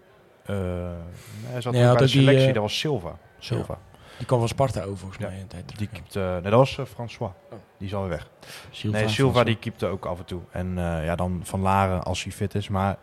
Eh, 0.45 0.57
nee, 0.57 0.64
hij 1.45 1.61
zat 1.61 1.73
Nee, 1.73 1.83
bij 1.83 1.93
de 1.93 1.99
die, 1.99 2.09
selectie. 2.09 2.47
eh, 2.49 2.53
dat 2.55 2.62
was 2.62 2.79
Silva. 2.79 3.19
Silva. 3.38 3.79
die 4.19 4.27
kwam 4.27 4.38
van 4.38 4.49
Sparta 4.49 4.83
over 4.83 4.99
volgens 4.99 5.21
Ja, 5.21 5.29
mij 5.29 5.40
een 5.40 5.47
tijd 5.47 5.69
terug. 5.69 5.79
Die 5.79 5.88
ja. 5.93 5.99
keept... 5.99 6.17
eh, 6.17 6.33
nee, 6.33 6.43
dat 6.43 6.53
was 6.53 6.79
eh, 6.79 6.85
François. 6.85 7.33
Oh. 7.51 7.59
Die 7.79 7.87
is 7.88 7.95
alweer 7.95 8.11
weg. 8.11 8.29
Silva, 8.71 8.99
nee, 8.99 9.09
Silva 9.09 9.31
François. 9.33 9.45
die 9.47 9.57
keepte 9.57 9.87
ook 9.87 10.05
af 10.07 10.19
en 10.19 10.25
toe. 10.25 10.40
En 10.51 10.79
eh, 10.79 11.05
ja, 11.05 11.17
dan 11.17 11.40
Van 11.45 11.61
Laren 11.61 12.03
als 12.03 12.23
hij 12.23 12.33
fit 12.33 12.55
is. 12.55 12.69
Maar 12.69 12.97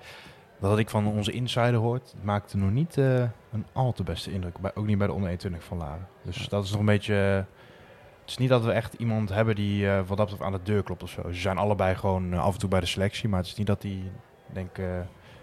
wat 0.69 0.80
ik 0.80 0.89
van 0.89 1.08
onze 1.08 1.32
insider 1.32 1.76
hoort, 1.76 2.13
maakte 2.21 2.58
nog 2.58 2.71
niet 2.71 2.97
eh, 2.97 3.19
een 3.52 3.65
al 3.74 3.93
te 3.93 4.04
beste 4.04 4.32
indruk. 4.32 4.60
Bij, 4.60 4.71
ook 4.76 4.86
niet 4.86 4.97
bij 4.97 5.08
de 5.08 5.13
onder 5.13 5.30
21 5.30 5.67
van 5.67 5.78
Laren. 5.78 6.08
Dus 6.21 6.50
dat 6.50 6.63
is 6.63 6.71
nog 6.71 6.80
een 6.80 6.86
beetje... 6.86 7.13
het 7.13 8.30
is 8.30 8.38
niet 8.38 8.50
dat 8.50 8.63
we 8.63 8.71
echt 8.71 8.93
iemand 8.93 9.30
hebben 9.30 9.56
die 9.56 9.89
eh, 9.89 9.95
wat 9.95 10.17
dat 10.17 10.30
betreft 10.30 10.41
aan 10.41 10.52
de 10.52 10.60
deur 10.63 10.84
klopt 10.84 11.04
of 11.04 11.10
zo. 11.10 11.32
Ze 11.32 11.39
zijn 11.39 11.58
allebei 11.58 11.95
gewoon 11.95 12.34
eh, 12.34 12.43
af 12.43 12.54
en 12.54 12.60
toe 12.60 12.69
bij 12.69 12.80
de 12.80 12.86
selectie. 12.86 13.30
Maar 13.30 13.39
het 13.39 13.47
is 13.47 13.56
niet 13.56 13.67
dat 13.67 13.82
die, 13.82 14.12
denk 14.54 14.78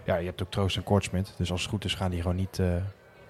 ja, 0.05 0.15
je 0.15 0.25
hebt 0.25 0.41
ook 0.41 0.51
Troost 0.51 0.77
en 0.77 0.83
Kortsmit. 0.83 1.33
Dus 1.37 1.51
als 1.51 1.61
het 1.61 1.69
goed 1.69 1.85
is 1.85 1.93
gaan 1.93 2.11
die 2.11 2.21
gewoon 2.21 2.37
niet, 2.37 2.61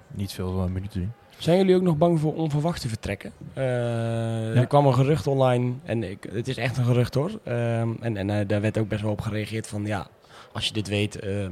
niet 0.08 0.32
veel 0.32 0.68
minuten 0.70 1.00
doen. 1.00 1.12
Zijn 1.38 1.58
jullie 1.58 1.76
ook 1.76 1.82
nog 1.82 1.98
bang 1.98 2.20
voor 2.20 2.36
onverwachte 2.36 2.88
vertrekken? 2.88 3.34
Er 3.54 4.68
kwam 4.68 4.86
een 4.86 4.94
gerucht 4.94 5.28
online, 5.28 5.74
en 5.84 6.04
ik, 6.04 6.28
het 6.32 6.48
is 6.48 6.58
echt 6.58 6.78
een 6.78 6.86
gerucht 6.86 7.14
hoor. 7.14 7.40
Ehm, 7.44 7.90
en 8.00 8.18
en 8.18 8.48
daar 8.48 8.62
werd 8.62 8.78
ook 8.78 8.88
best 8.88 9.02
wel 9.02 9.12
op 9.12 9.22
gereageerd 9.22 9.68
van, 9.68 9.86
ja, 9.86 10.08
als 10.52 10.66
je 10.66 10.74
dit 10.74 10.88
weet, 10.88 11.20
eh, 11.20 11.48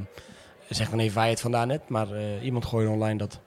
zeg 0.70 0.90
dan 0.90 1.00
even 1.00 1.16
waar 1.16 1.26
je 1.26 1.32
het 1.32 1.42
vandaan 1.42 1.70
hebt. 1.70 1.90
Maar 1.90 2.12
eh, 2.12 2.44
iemand 2.44 2.66
gooide 2.66 2.92
online 2.92 3.18
dat 3.18 3.40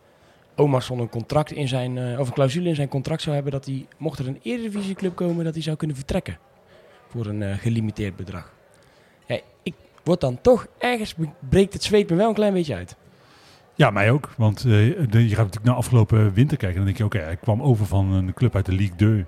Omarsson 0.56 0.98
een 0.98 1.08
contract 1.08 1.52
in 1.52 1.68
zijn, 1.68 1.98
eh, 1.98 2.18
of 2.18 2.26
een 2.26 2.34
clausule 2.34 2.68
in 2.68 2.74
zijn 2.74 2.88
contract 2.88 3.22
zou 3.22 3.34
hebben 3.34 3.52
dat 3.52 3.64
hij, 3.64 3.86
mocht 3.96 4.18
er 4.18 4.26
een 4.26 4.40
eredivisieclub 4.42 5.16
komen, 5.16 5.44
dat 5.44 5.54
hij 5.54 5.62
zou 5.62 5.76
kunnen 5.76 5.96
vertrekken. 5.96 6.38
Voor 7.08 7.26
een 7.26 7.58
gelimiteerd 7.58 8.16
bedrag. 8.16 8.52
Ja, 9.26 9.40
ik 9.62 9.74
word 10.02 10.20
dan 10.20 10.40
toch, 10.40 10.66
ergens 10.78 11.14
breekt 11.48 11.72
het 11.72 11.82
zweet 11.82 12.10
me 12.10 12.16
wel 12.16 12.28
een 12.28 12.34
klein 12.34 12.52
beetje 12.52 12.74
uit. 12.74 12.96
Ja, 13.74 13.90
mij 13.90 14.10
ook. 14.10 14.30
Want 14.36 14.62
je 14.62 14.94
gaat 15.08 15.28
natuurlijk 15.28 15.64
naar 15.64 15.74
afgelopen 15.74 16.32
winter 16.32 16.56
kijken. 16.56 16.68
En 16.68 16.74
dan 16.74 16.84
denk 16.84 16.96
je, 16.96 17.04
oké, 17.04 17.18
hij 17.18 17.36
kwam 17.36 17.62
over 17.62 17.86
van 17.86 18.12
een 18.12 18.34
club 18.34 18.54
uit 18.54 18.66
de 18.66 18.72
Ligue 18.72 18.96
2. 18.96 19.24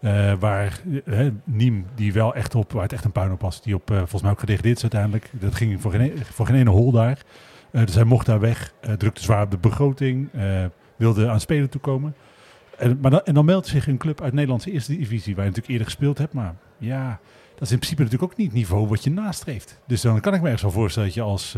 Eh, 0.00 0.32
waar 0.38 0.80
eh, 1.04 1.26
Niem, 1.44 1.86
die 1.94 2.12
wel 2.12 2.34
echt 2.34 2.54
op, 2.54 2.72
waar 2.72 2.82
het 2.82 2.92
echt 2.92 3.04
een 3.04 3.12
puin 3.12 3.32
op 3.32 3.40
was, 3.40 3.62
die 3.62 3.74
op, 3.74 3.90
eh, 3.90 3.96
volgens 3.96 4.22
mij 4.22 4.30
ook 4.30 4.40
gedegradeerd 4.40 4.76
is 4.76 4.82
uiteindelijk. 4.82 5.30
Dat 5.32 5.54
ging 5.54 5.80
voor 5.80 5.90
geen, 5.90 6.12
voor 6.32 6.48
ene 6.48 6.70
hol 6.70 6.92
daar. 6.92 7.18
Eh, 7.70 7.84
dus 7.84 7.94
hij 7.94 8.04
mocht 8.04 8.26
daar 8.26 8.40
weg, 8.40 8.72
drukte 8.98 9.22
zwaar 9.22 9.42
op 9.42 9.50
de 9.50 9.58
begroting, 9.58 10.28
wilde 10.96 11.28
aan 11.28 11.40
spelen 11.40 11.68
toekomen. 11.68 12.14
En, 12.78 12.98
maar 13.00 13.10
dan, 13.10 13.20
en 13.24 13.34
dan 13.34 13.44
meldt 13.44 13.66
zich 13.66 13.86
een 13.86 13.98
club 13.98 14.20
uit 14.22 14.32
Nederlandse 14.32 14.70
eerste 14.70 14.96
divisie, 14.96 15.34
waar 15.34 15.44
je 15.44 15.50
natuurlijk 15.50 15.68
eerder 15.68 15.86
gespeeld 15.86 16.18
hebt. 16.18 16.32
Maar 16.32 16.54
ja, 16.78 17.20
Dat 17.54 17.62
is 17.62 17.70
in 17.70 17.78
principe 17.78 18.02
natuurlijk 18.02 18.32
ook 18.32 18.38
niet 18.38 18.46
het 18.46 18.56
niveau 18.56 18.88
wat 18.88 19.04
je 19.04 19.10
nastreeft. 19.10 19.80
Dus 19.86 20.00
dan 20.00 20.20
kan 20.20 20.34
ik 20.34 20.40
me 20.40 20.44
ergens 20.44 20.62
wel 20.62 20.72
voorstellen 20.72 21.08
dat 21.08 21.16
je 21.16 21.22
als 21.22 21.56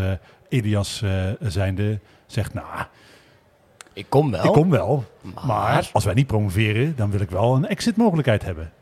Elias 0.48 1.04
zijnde 1.40 2.00
zegt, 2.26 2.54
nou, 2.54 2.66
Ik 3.92 4.06
kom 4.08 4.30
wel. 4.30 4.44
ik 4.44 4.52
kom 4.52 4.70
wel. 4.70 5.04
maar, 5.20 5.46
Maar 5.46 5.90
als 5.92 6.04
wij 6.04 6.14
niet 6.14 6.26
promoveren, 6.26 6.96
dan 6.96 7.10
wil 7.10 7.20
ik 7.20 7.30
wel 7.30 7.54
een 7.54 7.66
exit 7.66 7.96
mogelijkheid 7.96 8.42
hebben. 8.44 8.72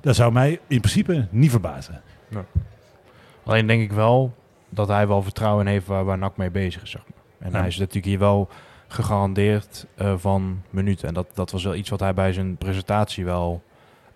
Dat 0.00 0.14
zou 0.14 0.32
mij 0.32 0.50
in 0.66 0.80
principe 0.80 1.26
niet 1.30 1.50
verbazen. 1.50 2.02
Alleen 3.44 3.66
denk 3.66 3.82
ik 3.82 3.92
wel 3.92 4.34
dat 4.68 4.88
hij 4.88 5.06
wel 5.08 5.22
vertrouwen 5.22 5.66
in 5.66 5.72
heeft 5.72 5.86
waar, 5.86 6.04
waar 6.04 6.18
NAC 6.18 6.36
mee 6.36 6.50
bezig 6.50 6.82
is. 6.82 6.90
Zeg 6.90 7.02
maar. 7.06 7.22
En 7.38 7.50
Ja. 7.50 7.58
hij 7.58 7.66
is 7.66 7.76
natuurlijk 7.78 8.06
hier 8.06 8.18
wel 8.18 8.48
gegarandeerd 8.88 9.86
eh, 9.94 10.14
van 10.16 10.62
minuten. 10.70 11.08
En 11.08 11.14
dat, 11.14 11.26
dat 11.34 11.50
was 11.50 11.64
wel 11.64 11.74
iets 11.74 11.90
wat 11.90 12.00
hij 12.00 12.14
bij 12.14 12.32
zijn 12.32 12.56
presentatie 12.56 13.24
wel 13.24 13.62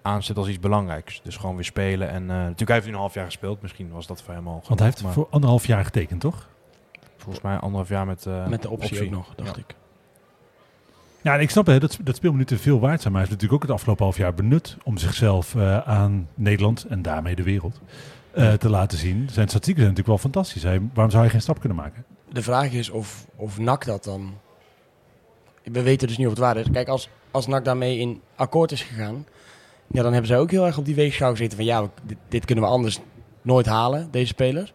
aanzet 0.03 0.37
als 0.37 0.49
iets 0.49 0.61
belangrijks. 0.61 1.21
Dus 1.23 1.37
gewoon 1.37 1.55
weer 1.55 1.65
spelen. 1.65 2.09
En 2.11 2.23
eh, 2.23 2.29
natuurlijk 2.29 2.59
hij 2.59 2.73
heeft 2.73 2.85
hij 2.85 2.95
een 2.95 3.01
half 3.01 3.15
jaar 3.15 3.25
gespeeld. 3.25 3.63
Misschien 3.63 3.91
was 3.91 4.07
dat 4.07 4.23
voor 4.23 4.35
hem 4.35 4.47
al 4.49 4.63
Want 4.67 4.79
hij 4.81 4.89
heeft 4.89 5.03
maar 5.03 5.13
voor 5.13 5.27
anderhalf 5.31 5.67
jaar 5.67 5.85
getekend, 5.85 6.21
toch? 6.21 6.49
volgens 7.17 7.45
mij 7.45 7.57
anderhalf 7.57 7.89
jaar 7.89 8.07
met, 8.07 8.27
eh, 8.27 8.47
met 8.47 8.63
de 8.63 8.71
optie, 8.71 9.05
ook 9.05 9.11
nog, 9.11 9.35
dacht 9.37 9.57
Ja. 9.57 9.63
ik. 9.63 9.75
Ja, 11.23 11.35
en 11.35 11.41
ik 11.41 11.51
snap 11.51 11.67
hè, 11.67 11.79
dat, 11.79 11.99
dat 12.03 12.17
speelminuten 12.17 12.59
veel 12.59 12.81
waard 12.81 13.01
zijn. 13.01 13.13
Maar 13.13 13.23
hij 13.23 13.31
heeft 13.31 13.43
natuurlijk 13.43 13.53
ook 13.53 13.63
het 13.63 13.79
afgelopen 13.79 14.05
half 14.05 14.17
jaar 14.17 14.35
benut 14.35 14.77
om 14.85 14.99
zichzelf 14.99 15.55
eh, 15.55 15.79
aan 15.79 16.29
Nederland 16.35 16.87
en 16.89 17.03
daarmee 17.03 17.35
de 17.35 17.43
wereld 17.43 17.81
eh, 18.31 18.53
te 18.53 18.69
laten 18.69 18.99
zien. 18.99 19.17
Zijn 19.17 19.49
statistieken 19.49 19.83
zijn 19.83 19.95
natuurlijk 19.95 20.07
wel 20.07 20.19
fantastisch. 20.19 20.63
Hij, 20.63 20.81
waarom 20.95 21.11
zou 21.11 21.23
hij 21.23 21.33
geen 21.33 21.43
stap 21.43 21.61
kunnen 21.61 21.79
maken? 21.79 22.05
De 22.33 22.43
vraag 22.43 22.73
is 22.73 22.91
of, 22.91 23.27
of 23.37 23.59
NAC 23.59 23.85
dat 23.85 24.05
dan... 24.05 24.35
We 25.63 25.83
weten 25.83 26.09
dus 26.09 26.17
niet 26.17 26.27
of 26.27 26.33
het 26.33 26.43
waar 26.43 26.57
is. 26.57 26.67
Kijk, 26.73 26.89
als, 26.89 27.09
als 27.31 27.47
NAC 27.47 27.65
daarmee 27.65 27.99
in 27.99 28.21
akkoord 28.35 28.73
is 28.73 28.83
gegaan... 28.83 29.27
Ja, 29.87 30.03
dan 30.03 30.13
hebben 30.13 30.31
zij 30.31 30.39
ook 30.39 30.51
heel 30.51 30.67
erg 30.67 30.79
op 30.79 30.85
die 30.85 30.95
weegschaal 30.95 31.31
gezeten 31.31 31.57
van... 31.57 31.67
Ja, 31.67 31.89
dit, 32.03 32.19
dit 32.29 32.45
kunnen 32.45 32.65
we 32.65 32.71
anders 32.71 33.01
nooit 33.43 33.67
halen, 33.67 34.09
deze 34.11 34.27
speler. 34.27 34.73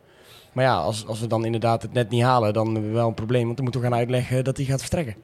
Maar 0.54 0.64
ja, 0.64 0.76
als, 0.76 1.08
als 1.08 1.20
we 1.20 1.28
dan 1.28 1.46
inderdaad 1.46 1.82
het 1.82 1.94
net 1.94 2.10
niet 2.10 2.24
halen... 2.24 2.54
dan 2.54 2.66
hebben 2.66 2.90
we 2.90 2.96
wel 2.98 3.08
een 3.08 3.14
probleem. 3.14 3.44
Want 3.44 3.56
dan 3.56 3.64
moeten 3.64 3.82
we 3.82 3.88
gaan 3.88 3.98
uitleggen 3.98 4.44
dat 4.44 4.58
hij 4.58 4.66
gaat 4.66 4.82
vertrekken. 4.82 5.16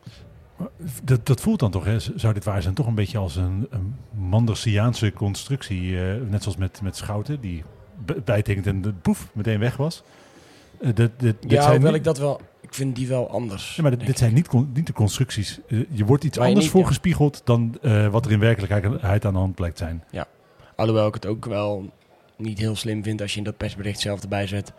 Dat, 1.04 1.26
dat 1.26 1.42
voelt 1.42 1.60
dan 1.60 1.72
toch, 1.72 1.86
hè? 1.86 2.00
zou 2.00 2.34
dit 2.34 2.44
waar 2.44 2.62
zijn, 2.62 2.74
toch 2.74 2.88
een 2.88 2.96
beetje 2.96 3.18
als 3.18 3.36
een, 3.36 3.68
een 3.70 3.96
Mandersiaanse 4.30 5.14
constructie. 5.14 6.00
eh, 6.02 6.16
net 6.30 6.42
zoals 6.44 6.58
met, 6.58 6.82
met 6.82 6.96
Schouten, 6.98 7.42
die 7.42 7.64
bijtekent 8.26 8.68
en 8.68 8.82
de 8.82 8.94
poef 8.94 9.30
meteen 9.34 9.60
weg 9.60 9.78
was. 9.78 10.04
Eh, 10.82 10.86
dit, 10.96 10.96
dit, 11.18 11.42
dit 11.42 11.52
Ja, 11.52 11.62
zijn 11.62 11.72
hoewel 11.74 11.90
niet- 11.92 12.00
ik 12.00 12.04
dat 12.06 12.18
wel... 12.18 12.42
Ik 12.62 12.74
vind 12.76 12.96
die 12.96 13.08
wel 13.08 13.30
anders. 13.30 13.76
Ja, 13.76 13.82
maar 13.84 13.98
dit, 13.98 14.18
zijn 14.18 14.34
niet, 14.34 14.52
de 14.86 14.94
constructies. 14.94 15.60
Eh, 15.68 15.80
je 15.90 16.06
wordt 16.06 16.24
iets 16.24 16.38
anders 16.38 16.56
niet- 16.56 16.66
ja. 16.66 16.72
voorgespiegeld 16.72 17.42
dan 17.44 17.78
wat 18.12 18.26
er 18.26 18.32
in 18.32 18.40
werkelijkheid 18.40 19.26
aan 19.26 19.34
de 19.34 19.40
hand 19.40 19.56
blijkt 19.56 19.78
zijn. 19.78 20.04
Alhoewel 20.76 21.08
ik 21.08 21.14
het 21.14 21.26
ook 21.26 21.46
wel 21.46 21.90
niet 22.38 22.60
heel 22.60 22.76
slim 22.76 23.04
vind 23.04 23.22
als 23.22 23.32
je 23.32 23.38
in 23.38 23.44
dat 23.44 23.58
persbericht 23.58 24.00
zelf 24.00 24.22
erbij 24.22 24.48
zet. 24.48 24.74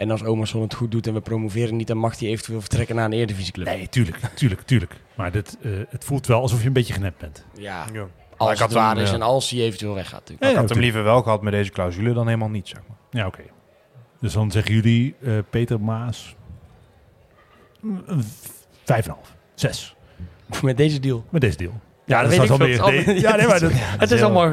En 0.00 0.10
als 0.10 0.24
Omerson 0.24 0.62
het 0.62 0.74
goed 0.74 0.90
doet 0.90 1.06
en 1.06 1.14
we 1.14 1.20
promoveren 1.20 1.76
niet, 1.76 1.86
dan 1.86 1.96
mag 1.96 2.18
hij 2.18 2.28
eventueel 2.28 2.60
vertrekken 2.60 2.96
naar 2.96 3.04
een 3.04 3.12
eredivisieclub. 3.12 3.66
Nee, 3.66 3.88
tuurlijk, 3.88 4.16
tuurlijk, 4.34 4.60
tuurlijk. 4.62 4.96
Maar 5.14 5.32
dit, 5.32 5.56
eh, 5.62 5.70
het 5.88 6.04
voelt 6.04 6.26
wel 6.26 6.40
alsof 6.40 6.60
je 6.60 6.66
een 6.66 6.72
beetje 6.72 6.92
genept 6.92 7.18
bent. 7.18 7.44
Ja, 7.54 7.84
Ja. 7.92 8.06
als 8.36 8.52
ik 8.52 8.58
had 8.58 8.68
het 8.68 8.72
waar 8.78 8.94
hem, 8.94 9.02
is 9.02 9.08
ja. 9.08 9.14
en 9.14 9.22
als 9.22 9.50
hij 9.50 9.60
eventueel 9.60 9.94
weggaat. 9.94 10.18
natuurlijk. 10.20 10.42
Ja, 10.44 10.50
Ik 10.50 10.56
had 10.56 10.68
hem 10.68 10.78
liever 10.78 11.02
wel 11.02 11.22
gehad 11.22 11.42
met 11.42 11.52
deze 11.52 11.70
clausule 11.70 12.12
dan 12.12 12.26
helemaal 12.26 12.48
niet, 12.48 12.68
zeg 12.68 12.80
maar. 12.88 12.96
Ja, 13.10 13.26
oké. 13.26 13.42
Dus 14.20 14.32
dan 14.32 14.50
zeggen 14.50 14.74
jullie, 14.74 15.14
eh, 15.22 15.32
Peter 15.50 15.80
Maas, 15.80 16.36
vijf 18.84 19.06
en 19.06 19.12
half, 19.12 19.34
zes. 19.54 19.96
Met 20.62 20.76
deze 20.76 21.00
deal. 21.00 21.24
Met 21.30 21.40
deze 21.40 21.56
deal. 21.56 21.72
Ja, 22.04 22.22
dat 22.22 22.32
is 22.32 22.38
weet 22.38 22.48
dan 22.48 22.66
ik 22.68 22.76
wel 22.76 22.90
meer- 22.90 23.14
Ja, 23.20 23.36
nee, 23.36 23.46
maar 23.46 23.60
dat, 23.60 23.70
Het 23.74 24.02
is 24.10 24.20
heel- 24.20 24.24
allemaal 24.30 24.52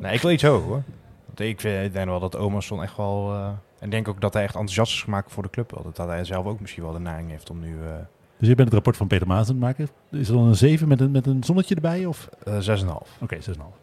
Nee, 0.00 0.14
ik 0.14 0.20
wil 0.20 0.30
iets 0.30 0.42
hoger 0.42 0.66
hoor. 0.68 0.82
Want 1.26 1.40
ik, 1.40 1.60
vind, 1.60 1.84
ik 1.84 1.92
denk 1.92 2.06
wel 2.06 2.20
dat 2.20 2.36
Omerson 2.36 2.82
echt 2.82 2.96
wel... 2.96 3.32
eh, 3.34 3.48
en 3.84 3.90
denk 3.90 4.08
ook 4.08 4.20
dat 4.20 4.32
hij 4.34 4.42
echt 4.42 4.54
enthousiast 4.54 4.92
is 4.92 5.02
gemaakt 5.02 5.32
voor 5.32 5.42
de 5.42 5.50
club. 5.50 5.70
wel. 5.70 5.92
Dat 5.92 6.06
hij 6.06 6.24
zelf 6.24 6.46
ook 6.46 6.60
misschien 6.60 6.82
wel 6.82 6.92
de 6.92 6.98
neiging 7.00 7.30
heeft 7.30 7.50
om 7.50 7.60
nu 7.60 7.68
eh 7.86 7.92
dus 8.38 8.48
je 8.48 8.54
bent 8.54 8.68
het 8.68 8.74
rapport 8.74 8.96
van 8.96 9.06
Peter 9.06 9.26
Maas 9.26 9.46
aan 9.48 9.54
het 9.54 9.60
maken. 9.64 9.88
Is 10.10 10.28
er 10.28 10.34
dan 10.34 10.44
een 10.46 10.56
zeven 10.56 10.88
met 10.88 11.00
een, 11.00 11.10
met 11.10 11.26
een 11.26 11.44
zonnetje 11.44 11.74
erbij? 11.74 12.06
Of? 12.06 12.28
eh 12.44 12.54
6,5. 12.54 12.58
Oké, 13.20 13.36
zes 13.40 13.46
en 13.46 13.52
een 13.52 13.58
half. 13.60 13.74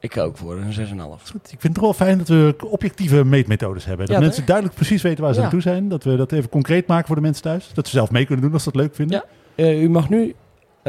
Ik 0.00 0.12
ga 0.12 0.22
ook 0.22 0.36
voor 0.36 0.56
een 0.56 0.72
6,5. 0.72 1.22
Is 1.22 1.30
goed. 1.30 1.52
Ik 1.52 1.60
vind 1.60 1.62
het 1.62 1.80
wel 1.80 1.92
fijn 1.92 2.18
dat 2.18 2.28
we 2.28 2.54
objectieve 2.70 3.24
meetmethodes 3.24 3.84
hebben. 3.84 4.06
Dat 4.06 4.14
Ja, 4.14 4.20
mensen 4.20 4.38
toch? 4.38 4.46
duidelijk 4.46 4.76
precies 4.76 5.02
weten 5.02 5.24
waar 5.24 5.32
ze 5.32 5.38
Ja. 5.38 5.44
aan 5.44 5.50
toe 5.52 5.60
zijn. 5.60 5.88
Dat 5.88 6.04
we 6.04 6.16
dat 6.16 6.32
even 6.32 6.48
concreet 6.50 6.86
maken 6.86 7.06
voor 7.06 7.16
de 7.16 7.22
mensen 7.22 7.42
thuis. 7.42 7.70
Dat 7.74 7.86
ze 7.86 7.92
zelf 7.92 8.10
mee 8.10 8.24
kunnen 8.24 8.44
doen 8.44 8.52
als 8.52 8.62
ze 8.62 8.70
dat 8.70 8.80
leuk 8.80 8.94
vinden. 8.94 9.22
Ja. 9.56 9.64
Eh, 9.64 9.82
u 9.82 9.88
mag 9.90 10.08
nu, 10.08 10.34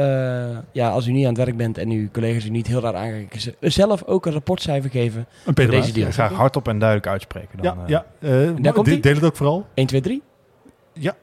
eh, 0.00 0.58
ja, 0.72 0.88
als 0.90 1.06
u 1.06 1.12
niet 1.12 1.26
aan 1.26 1.34
het 1.34 1.44
werk 1.44 1.56
bent 1.56 1.78
en 1.78 1.90
uw 1.90 2.08
collega's 2.12 2.44
u 2.44 2.48
niet 2.50 2.66
heel 2.66 2.80
raar 2.80 2.94
aankijken, 2.96 3.40
z- 3.40 3.48
zelf 3.60 4.04
ook 4.04 4.26
een 4.26 4.32
rapportcijfer 4.32 4.90
geven. 4.90 5.26
Een 5.46 5.54
Peter 5.54 5.70
Deze 5.72 5.92
deal. 5.92 6.06
Ik 6.08 6.12
ga 6.14 6.32
hardop 6.32 6.68
en 6.68 6.78
duidelijk 6.78 7.08
uitspreken. 7.08 7.62
Dan, 7.62 7.76
Ja, 7.76 7.82
eh, 7.82 7.88
ja. 7.88 8.04
eh, 8.44 8.50
daar 8.62 8.72
komt 8.72 8.86
de- 8.86 8.92
ie. 8.94 9.00
deel 9.00 9.14
het 9.14 9.24
ook 9.24 9.36
vooral. 9.36 9.66
1, 9.74 9.86
2, 9.86 10.00
3? 10.00 10.22
Ja. 10.92 11.16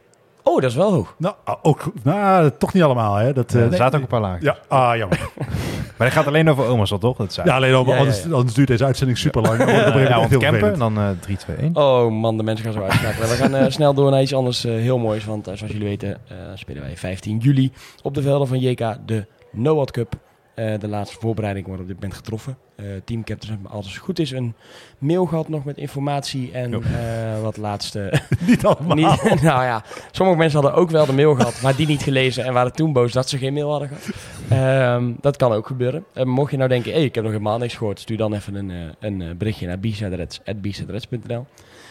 Oh, 0.48 0.62
dat 0.62 0.70
is 0.70 0.76
wel 0.76 0.92
hoog. 0.92 1.16
Nou, 1.18 1.36
ah, 1.44 1.56
ook, 1.62 1.92
nou, 2.04 2.52
toch 2.58 2.74
niet 2.74 2.84
allemaal. 2.84 3.16
Hè. 3.16 3.34
Dat, 3.34 3.52
ja, 3.52 3.58
eh, 3.58 3.64
er 3.64 3.70
nee. 3.70 3.80
staat 3.80 3.96
ook 3.96 4.02
een 4.02 4.08
paar 4.08 4.22
lagen. 4.22 4.44
Ja, 4.44 4.58
ah, 4.68 4.98
jammer. 4.98 5.30
Maar 5.98 6.08
het 6.08 6.16
gaat 6.16 6.28
alleen 6.28 6.50
over 6.50 6.66
Omerson, 6.66 7.00
toch? 7.00 7.18
Dat 7.18 7.34
zei 7.34 7.48
Ja, 7.48 7.56
alleen 7.56 7.74
al, 7.74 7.86
Ja, 7.86 7.98
anders, 7.98 8.24
ja. 8.24 8.32
anders 8.32 8.54
duurt 8.54 8.68
deze 8.68 8.86
uitzending 8.86 9.18
super 9.18 9.42
lang. 9.42 9.58
ja, 9.60 10.00
ja, 10.00 10.20
want 10.20 10.38
camper, 10.38 10.78
dan 10.78 10.98
eh 10.98 11.10
3, 11.20 11.38
2, 11.38 11.56
1. 11.56 11.76
Oh 11.76 12.12
man, 12.12 12.38
de 12.38 12.44
mensen 12.44 12.66
gaan 12.66 12.74
zo 12.74 12.82
uitschakelen. 12.82 13.30
We 13.30 13.36
gaan 13.36 13.56
eh, 13.56 13.66
snel 13.78 13.94
door 13.94 14.12
naar 14.12 14.22
iets 14.22 14.34
anders 14.34 14.66
eh, 14.66 14.72
heel 14.72 14.98
moois. 14.98 15.26
Want 15.26 15.48
eh, 15.48 15.56
zoals 15.56 15.72
jullie 15.72 15.88
weten 15.88 16.18
eh, 16.28 16.38
spelen 16.56 16.82
wij 16.82 16.98
15 16.98 17.38
juli 17.38 17.72
op 18.04 18.14
de 18.14 18.22
velden 18.22 18.48
van 18.48 18.60
JK 18.60 18.98
de 19.06 19.26
NOAD 19.52 19.92
Cup. 19.92 20.16
Eh, 20.58 20.80
de 20.80 20.88
laatste 20.88 21.18
voorbereiding 21.20 21.66
wordt 21.66 21.82
op 21.82 21.88
dit 21.88 21.96
moment 21.96 22.14
getroffen. 22.14 22.58
Eh 22.76 22.86
teamcaptains 23.06 23.50
hebben 23.50 23.72
als 23.72 23.86
het 23.86 23.98
goed 23.98 24.20
is 24.20 24.32
een 24.32 24.54
mail 24.98 25.26
gehad 25.26 25.50
nog 25.50 25.66
met 25.66 25.78
informatie 25.78 26.52
en 26.52 26.70
Jo. 26.70 26.82
eh, 26.82 27.42
wat 27.42 27.58
laatste... 27.58 28.14
niet 28.48 28.66
allemaal. 28.66 28.96
niet, 28.96 29.42
nou 29.42 29.64
ja, 29.64 29.84
sommige 30.12 30.38
mensen 30.38 30.62
hadden 30.62 30.80
ook 30.80 30.90
wel 30.90 31.06
de 31.06 31.14
mail 31.14 31.36
gehad, 31.36 31.62
maar 31.62 31.76
die 31.76 31.88
niet 31.88 32.04
gelezen 32.04 32.44
en 32.44 32.54
waren 32.54 32.74
toen 32.74 32.94
boos 32.94 33.12
dat 33.12 33.30
ze 33.30 33.38
geen 33.38 33.54
mail 33.54 33.70
hadden 33.70 33.88
gehad. 33.88 34.16
Ehm, 34.50 35.12
dat 35.22 35.38
kan 35.38 35.52
ook 35.52 35.68
gebeuren. 35.68 36.06
Mocht 36.24 36.52
je 36.52 36.58
nou 36.58 36.70
denken, 36.70 36.92
hey, 36.92 37.04
ik 37.04 37.16
heb 37.16 37.24
nog 37.24 37.34
helemaal 37.34 37.58
niks 37.58 37.76
gehoord, 37.76 38.00
stuur 38.00 38.18
dan 38.18 38.34
even 38.34 38.56
een, 38.56 38.96
een 39.00 39.38
berichtje 39.38 39.68
naar 39.68 39.80
bsadrets.bsadrets.nl. 39.80 41.46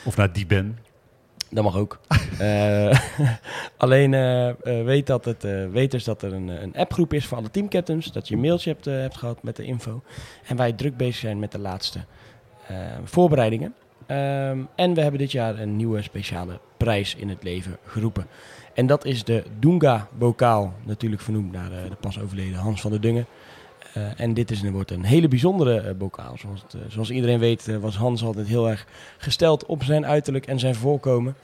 Of 0.04 0.16
naar 0.16 0.32
die 0.32 0.46
Ben. 0.46 0.78
Dat 1.50 1.64
mag 1.64 1.76
ook. 1.76 1.98
Eh, 2.38 2.98
alleen 3.76 4.14
eh, 4.14 4.52
weet, 4.84 5.06
dat 5.06 5.24
het, 5.24 5.44
eh, 5.44 5.66
weet 5.70 5.90
dus 5.90 6.04
dat 6.04 6.22
er 6.22 6.32
een, 6.32 6.48
een 6.48 6.76
appgroep 6.76 7.12
is 7.12 7.26
voor 7.26 7.38
alle 7.38 7.50
teamcaptains. 7.50 8.12
Dat 8.12 8.28
je 8.28 8.34
een 8.34 8.40
mailtje 8.40 8.70
hebt, 8.70 8.86
eh, 8.86 9.18
gehad 9.18 9.42
met 9.42 9.56
de 9.56 9.64
info. 9.64 10.02
En 10.46 10.56
wij 10.56 10.72
druk 10.72 10.96
bezig 10.96 11.16
zijn 11.16 11.38
met 11.38 11.52
de 11.52 11.58
laatste 11.58 11.98
voorbereidingen. 13.04 13.74
Ehm, 14.06 14.58
en 14.74 14.94
we 14.94 15.00
hebben 15.00 15.20
dit 15.20 15.32
jaar 15.32 15.58
een 15.58 15.76
nieuwe 15.76 16.02
speciale 16.02 16.60
prijs 16.76 17.14
in 17.14 17.28
het 17.28 17.42
leven 17.42 17.76
geroepen. 17.84 18.26
En 18.74 18.86
dat 18.86 19.04
is 19.04 19.24
de 19.24 19.44
Dunga 19.58 20.08
Bokaal. 20.18 20.72
Natuurlijk 20.84 21.22
vernoemd 21.22 21.52
naar 21.52 21.70
de 21.70 21.96
pas 22.00 22.20
overleden 22.20 22.58
Hans 22.58 22.80
van 22.80 22.90
der 22.90 23.00
Dungen. 23.00 23.26
Eh, 23.96 24.02
en 24.16 24.34
dit 24.34 24.50
is, 24.50 24.62
wordt 24.70 24.90
een 24.90 25.04
hele 25.04 25.28
bijzondere 25.28 25.80
eh, 25.80 25.94
bokaal. 25.94 26.34
Zoals, 26.38 26.62
het, 26.62 26.74
eh, 26.74 26.80
zoals 26.88 27.10
iedereen 27.10 27.38
weet 27.38 27.78
was 27.80 27.96
Hans 27.96 28.24
altijd 28.24 28.46
heel 28.46 28.68
erg 28.68 28.86
gesteld 29.18 29.66
op 29.66 29.82
zijn 29.82 30.06
uiterlijk 30.06 30.46
en 30.46 30.58
zijn 30.58 30.74
voorkomen. 30.74 31.34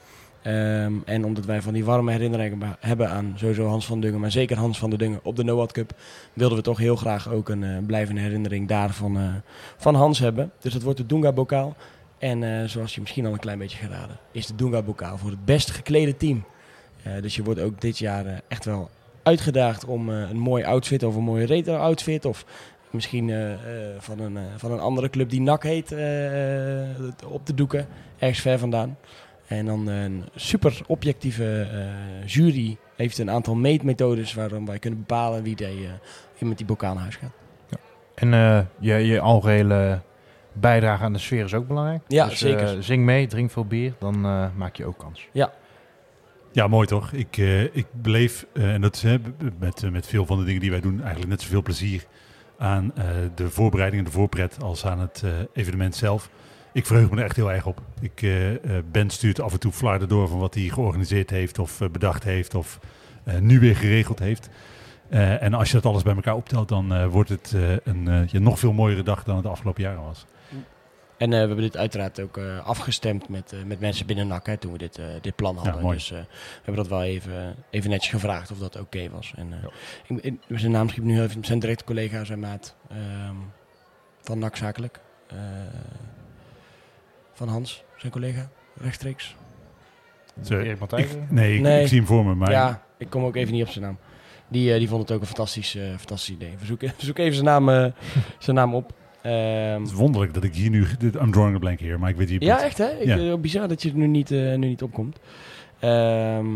Ehm, 0.41 0.93
en 1.05 1.25
omdat 1.25 1.45
wij 1.45 1.61
van 1.61 1.73
die 1.73 1.85
warme 1.85 2.11
herinneringen 2.11 2.59
be- 2.59 2.75
hebben 2.79 3.09
aan 3.09 3.33
sowieso 3.35 3.65
Hans 3.67 3.85
van 3.85 3.99
Dungen, 4.01 4.19
maar 4.19 4.31
zeker 4.31 4.57
Hans 4.57 4.79
van 4.79 4.89
der 4.89 4.99
Dungen 4.99 5.19
op 5.23 5.35
de 5.35 5.43
NOAD 5.43 5.71
Cup, 5.71 5.93
wilden 6.33 6.57
we 6.57 6.63
toch 6.63 6.77
heel 6.77 6.95
graag 6.95 7.29
ook 7.29 7.49
een 7.49 7.85
blijvende 7.85 8.21
herinnering 8.21 8.67
daarvan 8.67 9.41
van 9.77 9.95
Hans 9.95 10.19
hebben. 10.19 10.51
Dus 10.59 10.73
dat 10.73 10.81
wordt 10.81 10.97
de 10.99 11.05
Dunga 11.05 11.31
Bokaal. 11.31 11.75
En 12.17 12.69
zoals 12.69 12.95
je 12.95 13.01
misschien 13.01 13.25
al 13.25 13.33
een 13.33 13.39
klein 13.39 13.57
beetje 13.57 13.77
geraden, 13.77 14.17
is 14.31 14.47
de 14.47 14.55
Dunga 14.55 14.81
Bokaal 14.81 15.17
voor 15.17 15.29
het 15.29 15.45
best 15.45 15.71
geklede 15.71 16.17
team. 16.17 16.43
Dus 17.21 17.35
je 17.35 17.43
wordt 17.43 17.59
ook 17.59 17.81
dit 17.81 17.97
jaar 17.97 18.41
echt 18.47 18.65
wel 18.65 18.89
uitgedaagd 19.23 19.85
om 19.85 20.09
eh, 20.09 20.29
een 20.29 20.39
mooi 20.39 20.63
outfit 20.63 21.03
of 21.03 21.15
een 21.15 21.23
mooie 21.23 21.45
retro 21.45 21.75
outfit 21.75 22.25
of 22.25 22.45
misschien 22.91 23.29
eh, 23.29 23.53
eh, 23.53 23.59
van, 23.97 24.19
een, 24.19 24.37
van 24.57 24.71
een 24.71 24.79
andere 24.79 25.09
club 25.09 25.29
die 25.29 25.41
NAC 25.41 25.63
heet 25.63 25.91
op 27.27 27.45
te 27.45 27.53
doeken, 27.55 27.87
ergens 28.17 28.39
ver 28.41 28.59
vandaan. 28.59 28.97
En 29.47 29.65
dan 29.65 29.87
een 29.87 30.23
super 30.35 30.81
objectieve 30.87 31.67
jury 32.25 32.77
heeft 32.95 33.17
een 33.17 33.31
aantal 33.31 33.55
meetmethodes 33.55 34.33
waarom 34.33 34.65
wij 34.65 34.79
kunnen 34.79 34.99
bepalen 34.99 35.43
wie, 35.43 35.55
die, 35.55 35.87
wie 36.37 36.47
met 36.47 36.57
die 36.57 36.65
bokaal 36.65 36.93
naar 36.93 37.01
huis 37.01 37.15
gaat. 37.15 37.31
En 38.15 38.33
eh, 38.33 38.59
je, 38.79 38.93
je 38.93 39.19
algehele 39.19 39.99
bijdrage 40.53 41.03
aan 41.03 41.13
de 41.13 41.19
sfeer 41.19 41.43
is 41.43 41.53
ook 41.53 41.67
belangrijk. 41.67 42.01
Ja, 42.07 42.27
Dus, 42.27 42.39
zeker. 42.39 42.83
zing 42.83 43.03
mee, 43.03 43.27
drink 43.27 43.51
veel 43.51 43.65
bier, 43.65 43.93
dan 43.99 44.21
maak 44.55 44.75
je 44.75 44.85
ook 44.85 44.97
kans. 44.97 45.27
Ja, 45.31 45.53
mooi 46.67 46.87
toch? 46.87 47.11
Ik, 47.11 47.37
eh, 47.37 47.63
ik 47.63 47.85
beleef, 47.91 48.45
eh, 48.53 48.73
en 48.73 48.81
dat 48.81 48.95
is 48.95 49.03
met, 49.59 49.83
eh, 49.83 49.89
met 49.89 50.07
veel 50.07 50.25
van 50.25 50.37
de 50.37 50.45
dingen 50.45 50.61
die 50.61 50.71
wij 50.71 50.81
doen, 50.81 50.99
eigenlijk 50.99 51.29
net 51.29 51.41
zoveel 51.41 51.61
plezier 51.61 52.05
aan 52.57 52.93
de 53.35 53.49
voorbereiding 53.49 54.03
en 54.03 54.09
de 54.09 54.15
voorpret 54.15 54.57
als 54.63 54.85
aan 54.85 54.99
het 54.99 55.23
evenement 55.53 55.95
zelf. 55.95 56.29
Ik 56.73 56.85
verheug 56.85 57.09
me 57.09 57.17
er 57.17 57.23
echt 57.23 57.35
heel 57.35 57.51
erg 57.51 57.65
op. 57.65 57.81
Ik, 57.99 58.27
ben 58.91 59.09
stuurt 59.09 59.41
af 59.41 59.53
en 59.53 59.59
toe 59.59 59.71
flarden 59.71 60.07
door 60.07 60.27
van 60.27 60.39
wat 60.39 60.53
hij 60.53 60.63
georganiseerd 60.63 61.29
heeft 61.29 61.59
of 61.59 61.81
bedacht 61.91 62.23
heeft 62.23 62.55
of 62.55 62.79
nu 63.39 63.59
weer 63.59 63.75
geregeld 63.75 64.19
heeft. 64.19 64.49
En 65.09 65.53
als 65.53 65.67
je 65.67 65.73
dat 65.73 65.85
alles 65.85 66.03
bij 66.03 66.15
elkaar 66.15 66.35
optelt, 66.35 66.69
dan 66.69 67.07
wordt 67.09 67.29
het 67.29 67.55
een 67.83 68.27
ja, 68.27 68.39
nog 68.39 68.59
veel 68.59 68.73
mooiere 68.73 69.03
dag 69.03 69.23
dan 69.23 69.35
het 69.35 69.45
afgelopen 69.45 69.83
jaren 69.83 70.03
was. 70.03 70.25
En 71.23 71.29
eh, 71.33 71.39
we 71.39 71.45
hebben 71.47 71.57
dit 71.65 71.77
uiteraard 71.77 72.19
ook 72.19 72.37
eh, 72.37 72.65
afgestemd 72.65 73.29
met, 73.29 73.53
eh, 73.53 73.63
met 73.63 73.79
mensen 73.79 74.05
binnen 74.05 74.27
NAC 74.27 74.45
hè, 74.45 74.57
toen 74.57 74.71
we 74.71 74.77
dit, 74.77 74.97
eh, 74.97 75.05
dit 75.21 75.35
plan 75.35 75.55
hadden. 75.55 75.81
mooi. 75.81 75.97
dus 75.97 76.11
eh, 76.11 76.17
we 76.19 76.25
hebben 76.55 76.75
dat 76.75 76.87
wel 76.87 77.03
even, 77.03 77.55
even 77.69 77.89
netjes 77.89 78.11
gevraagd 78.11 78.51
of 78.51 78.57
dat 78.57 78.79
oké 78.79 79.09
was. 79.09 79.33
En, 79.35 79.53
eh, 79.53 80.17
ik, 80.17 80.23
ik- 80.23 80.59
zijn 80.59 80.71
naam 80.71 80.89
schiet 80.89 81.03
me 81.03 81.11
nu 81.11 81.21
even, 81.21 81.45
zijn 81.45 81.59
directe 81.59 81.83
collega, 81.83 82.23
zijn 82.23 82.39
maat 82.39 82.75
ehm, 82.89 83.35
van 84.21 84.39
NAC 84.39 84.55
zakelijk. 84.55 84.99
Eh, 85.27 85.37
van 87.33 87.47
Hans, 87.47 87.83
zijn 87.97 88.11
collega, 88.11 88.49
rechtstreeks. 88.77 89.35
Zo, 90.43 90.59
Erik 90.59 90.79
Matthijssen? 90.79 91.21
ik- 91.21 91.31
nee, 91.31 91.55
ik, 91.55 91.61
Nee. 91.61 91.81
ik 91.81 91.87
zie 91.87 91.97
hem 91.97 92.07
voor 92.07 92.25
me. 92.25 92.35
Maar 92.35 92.51
Ja, 92.51 92.83
ik 92.97 93.09
kom 93.09 93.23
ook 93.23 93.35
even 93.35 93.53
niet 93.53 93.63
op 93.63 93.69
zijn 93.69 93.83
naam. 93.85 93.97
Die, 94.47 94.77
die 94.79 94.87
vond 94.87 95.01
het 95.01 95.11
ook 95.11 95.19
een 95.21 95.27
fantastisch, 95.27 95.75
eh, 95.75 95.83
fantastisch 95.97 96.35
idee. 96.35 96.55
We 96.59 96.65
zoeken 96.65 97.23
even 97.25 97.33
zijn 97.33 97.45
naam, 97.63 97.93
zijn 98.39 98.55
naam 98.55 98.75
op. 98.75 98.93
Ehm, 99.23 99.79
het 99.79 99.87
is 99.87 99.93
wonderlijk 99.93 100.33
dat 100.33 100.43
ik 100.43 100.53
hier 100.55 100.69
nu... 100.69 100.85
I'm 101.01 101.31
drawing 101.31 101.55
a 101.55 101.59
blank 101.59 101.79
here, 101.79 101.97
maar 101.97 102.09
ik 102.09 102.15
weet 102.15 102.29
je 102.29 102.35
ja, 102.39 102.63
echt 102.63 102.77
hè? 102.77 102.89
Ik, 102.89 103.05
Ja. 103.07 103.17
eh, 103.17 103.35
bizar 103.35 103.67
dat 103.67 103.81
je 103.81 103.89
er 103.89 103.95
nu 103.95 104.07
niet, 104.07 104.31
eh, 104.31 104.39
nu 104.39 104.67
niet 104.67 104.81
opkomt. 104.83 105.19
Ehm, 105.79 106.55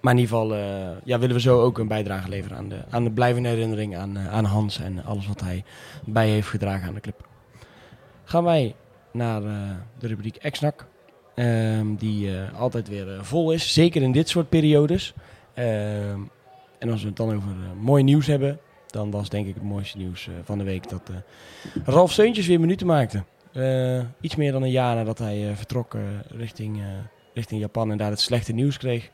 maar 0.00 0.12
in 0.12 0.18
ieder 0.18 0.36
geval 0.36 0.54
eh, 0.54 0.88
ja, 1.04 1.18
willen 1.18 1.34
we 1.34 1.40
zo 1.40 1.60
ook 1.60 1.78
een 1.78 1.88
bijdrage 1.88 2.28
leveren 2.28 2.56
aan 2.56 2.68
de, 2.68 2.78
aan 2.90 3.04
de 3.04 3.10
blijvende 3.10 3.48
herinnering 3.48 3.96
aan, 3.96 4.18
aan 4.18 4.44
Hans 4.44 4.80
en 4.80 5.04
alles 5.04 5.26
wat 5.26 5.40
hij 5.40 5.64
bij 6.04 6.28
heeft 6.28 6.48
gedragen 6.48 6.88
aan 6.88 6.94
de 6.94 7.00
club. 7.00 7.26
Gaan 8.24 8.44
wij 8.44 8.74
naar 9.12 9.40
de 9.98 10.06
rubriek 10.06 10.36
Exnak. 10.36 10.86
Ehm, 11.34 11.94
die 11.94 12.30
altijd 12.58 12.88
weer 12.88 13.18
vol 13.24 13.52
is, 13.52 13.72
zeker 13.72 14.02
in 14.02 14.12
dit 14.12 14.28
soort 14.28 14.48
periodes. 14.48 15.14
Ehm, 15.54 16.18
en 16.78 16.90
als 16.90 17.00
we 17.02 17.08
het 17.08 17.16
dan 17.16 17.34
over 17.34 17.50
mooi 17.80 18.02
nieuws 18.02 18.26
hebben, 18.26 18.58
dan 18.90 19.10
was 19.10 19.28
denk 19.28 19.46
ik 19.46 19.54
het 19.54 19.62
mooiste 19.62 19.96
nieuws 19.96 20.26
eh, 20.26 20.34
van 20.44 20.58
de 20.58 20.64
week 20.64 20.88
dat 20.88 21.10
eh, 21.10 21.16
Ralf 21.84 22.12
Seuntjes 22.12 22.46
weer 22.46 22.60
minuten 22.60 22.86
maakte. 22.86 23.24
Eh, 23.52 24.02
iets 24.20 24.36
meer 24.36 24.52
dan 24.52 24.62
een 24.62 24.70
jaar 24.70 24.94
nadat 24.94 25.18
hij 25.18 25.56
vertrok 25.56 25.96
richting, 26.28 26.82
richting 27.34 27.60
Japan 27.60 27.90
en 27.90 27.98
daar 27.98 28.10
het 28.10 28.20
slechte 28.20 28.52
nieuws 28.52 28.78
kreeg. 28.78 29.10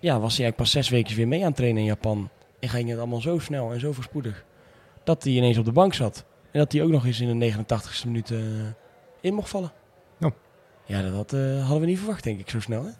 ja, 0.00 0.20
was 0.20 0.36
hij 0.36 0.44
eigenlijk 0.44 0.56
pas 0.56 0.70
zes 0.70 0.88
weken 0.88 1.16
weer 1.16 1.28
mee 1.28 1.40
aan 1.40 1.46
het 1.46 1.56
trainen 1.56 1.80
in 1.80 1.88
Japan. 1.88 2.28
En 2.60 2.68
ging 2.68 2.88
het 2.88 2.98
allemaal 2.98 3.20
zo 3.20 3.38
snel 3.38 3.72
en 3.72 3.80
zo 3.80 3.92
voorspoedig. 3.92 4.44
Dat 5.04 5.24
hij 5.24 5.32
ineens 5.32 5.58
op 5.58 5.64
de 5.64 5.72
bank 5.72 5.94
zat. 5.94 6.24
En 6.50 6.58
dat 6.58 6.72
hij 6.72 6.82
ook 6.82 6.90
nog 6.90 7.06
eens 7.06 7.20
in 7.20 7.38
de 7.38 7.52
89ste 7.52 8.06
minuut 8.06 8.32
in 9.20 9.34
mocht 9.34 9.48
vallen. 9.48 9.72
Ja. 10.18 10.32
Ja, 10.84 11.02
dat 11.02 11.12
had, 11.12 11.30
hadden 11.60 11.80
we 11.80 11.86
niet 11.86 11.98
verwacht, 11.98 12.24
denk 12.24 12.40
ik, 12.40 12.50
zo 12.50 12.60
snel. 12.60 12.84
Hè? 12.84 12.90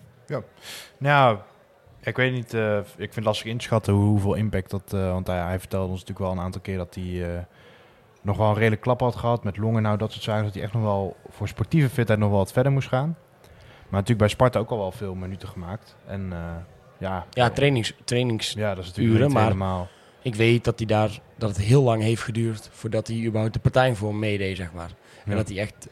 Nou, 0.99 1.38
ik 2.01 2.16
weet 2.16 2.32
niet. 2.32 2.55
eh, 2.55 2.78
ik 2.78 2.84
vind 2.96 3.14
het 3.14 3.24
lastig 3.24 3.46
inschatten 3.46 3.92
hoe- 3.92 4.05
hoeveel 4.09 4.34
impact 4.34 4.70
dat. 4.70 4.92
eh, 4.92 5.12
want 5.12 5.26
hij, 5.26 5.38
hij 5.38 5.59
vertelde 5.59 5.88
ons 5.90 6.01
natuurlijk 6.01 6.26
wel 6.28 6.30
een 6.38 6.44
aantal 6.44 6.61
keer 6.61 6.76
dat 6.76 6.94
hij 6.94 7.34
eh, 7.34 7.40
nog 8.22 8.36
wel 8.36 8.49
een 8.49 8.55
redelijk 8.55 8.80
klap 8.82 9.01
had 9.01 9.16
gehad 9.16 9.44
met 9.44 9.57
longen. 9.57 9.82
Nou, 9.82 9.96
dat 9.99 10.12
soort 10.12 10.24
zaken. 10.24 10.44
Dat 10.44 10.55
hij 10.55 10.62
echt 10.62 10.72
nog 10.72 10.82
wel 10.82 11.16
voor 11.28 11.49
sportieve 11.49 11.88
fitheid 11.88 12.18
nog 12.18 12.28
wel 12.28 12.38
wat 12.38 12.53
verder 12.53 12.72
moest 12.72 12.88
gaan. 12.88 13.16
Maar 13.82 14.01
natuurlijk 14.01 14.18
bij 14.18 14.28
Sparta 14.28 14.59
ook 14.59 14.70
al 14.70 14.78
wel 14.78 14.92
veel 14.92 15.14
minuten 15.14 15.49
gemaakt. 15.49 15.96
En 16.07 16.32
ja, 16.99 17.26
Ja, 17.30 17.51
trainings, 17.51 17.94
trainings. 18.05 18.53
ja, 18.53 18.74
dat 18.74 18.84
is 18.84 18.88
natuurlijk 18.88 19.16
uren, 19.18 19.32
maar- 19.32 19.42
helemaal. 19.42 19.88
Ik 20.22 20.34
weet 20.34 20.64
dat, 20.64 20.78
hij 20.78 20.86
daar, 20.86 21.18
dat 21.36 21.49
het 21.49 21.59
heel 21.59 21.82
lang 21.82 22.03
heeft 22.03 22.22
geduurd 22.22 22.68
voordat 22.72 23.07
hij 23.07 23.16
überhaupt 23.24 23.55
de 23.55 23.61
partij 23.61 23.94
voor 23.94 24.09
hem 24.09 24.18
meedeed, 24.18 24.57
zeg 24.57 24.72
maar. 24.72 24.90
En 25.24 25.30
Ja. 25.30 25.36
dat 25.36 25.49
hij 25.49 25.59
echt, 25.59 25.88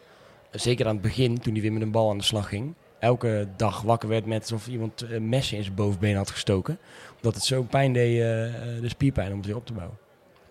zeker 0.50 0.86
aan 0.86 0.92
het 0.92 1.02
begin, 1.02 1.38
toen 1.38 1.52
hij 1.52 1.62
weer 1.62 1.72
met 1.72 1.82
een 1.82 1.90
bal 1.90 2.10
aan 2.10 2.18
de 2.18 2.24
slag 2.24 2.48
ging, 2.48 2.74
elke 2.98 3.48
dag 3.56 3.82
wakker 3.82 4.08
werd 4.08 4.26
met 4.26 4.40
alsof 4.40 4.66
iemand 4.68 5.04
een 5.10 5.28
mes 5.28 5.52
in 5.52 5.62
zijn 5.62 5.74
bovenbeen 5.74 6.16
had 6.16 6.30
gestoken. 6.30 6.78
Omdat 7.16 7.34
het 7.34 7.44
zo 7.44 7.62
pijn 7.62 7.92
deed, 7.92 8.20
eh, 8.20 8.46
eh, 8.76 8.82
de 8.82 8.88
spierpijn, 8.88 9.30
om 9.32 9.36
het 9.36 9.46
weer 9.46 9.56
op 9.56 9.66
te 9.66 9.72
bouwen. 9.72 9.96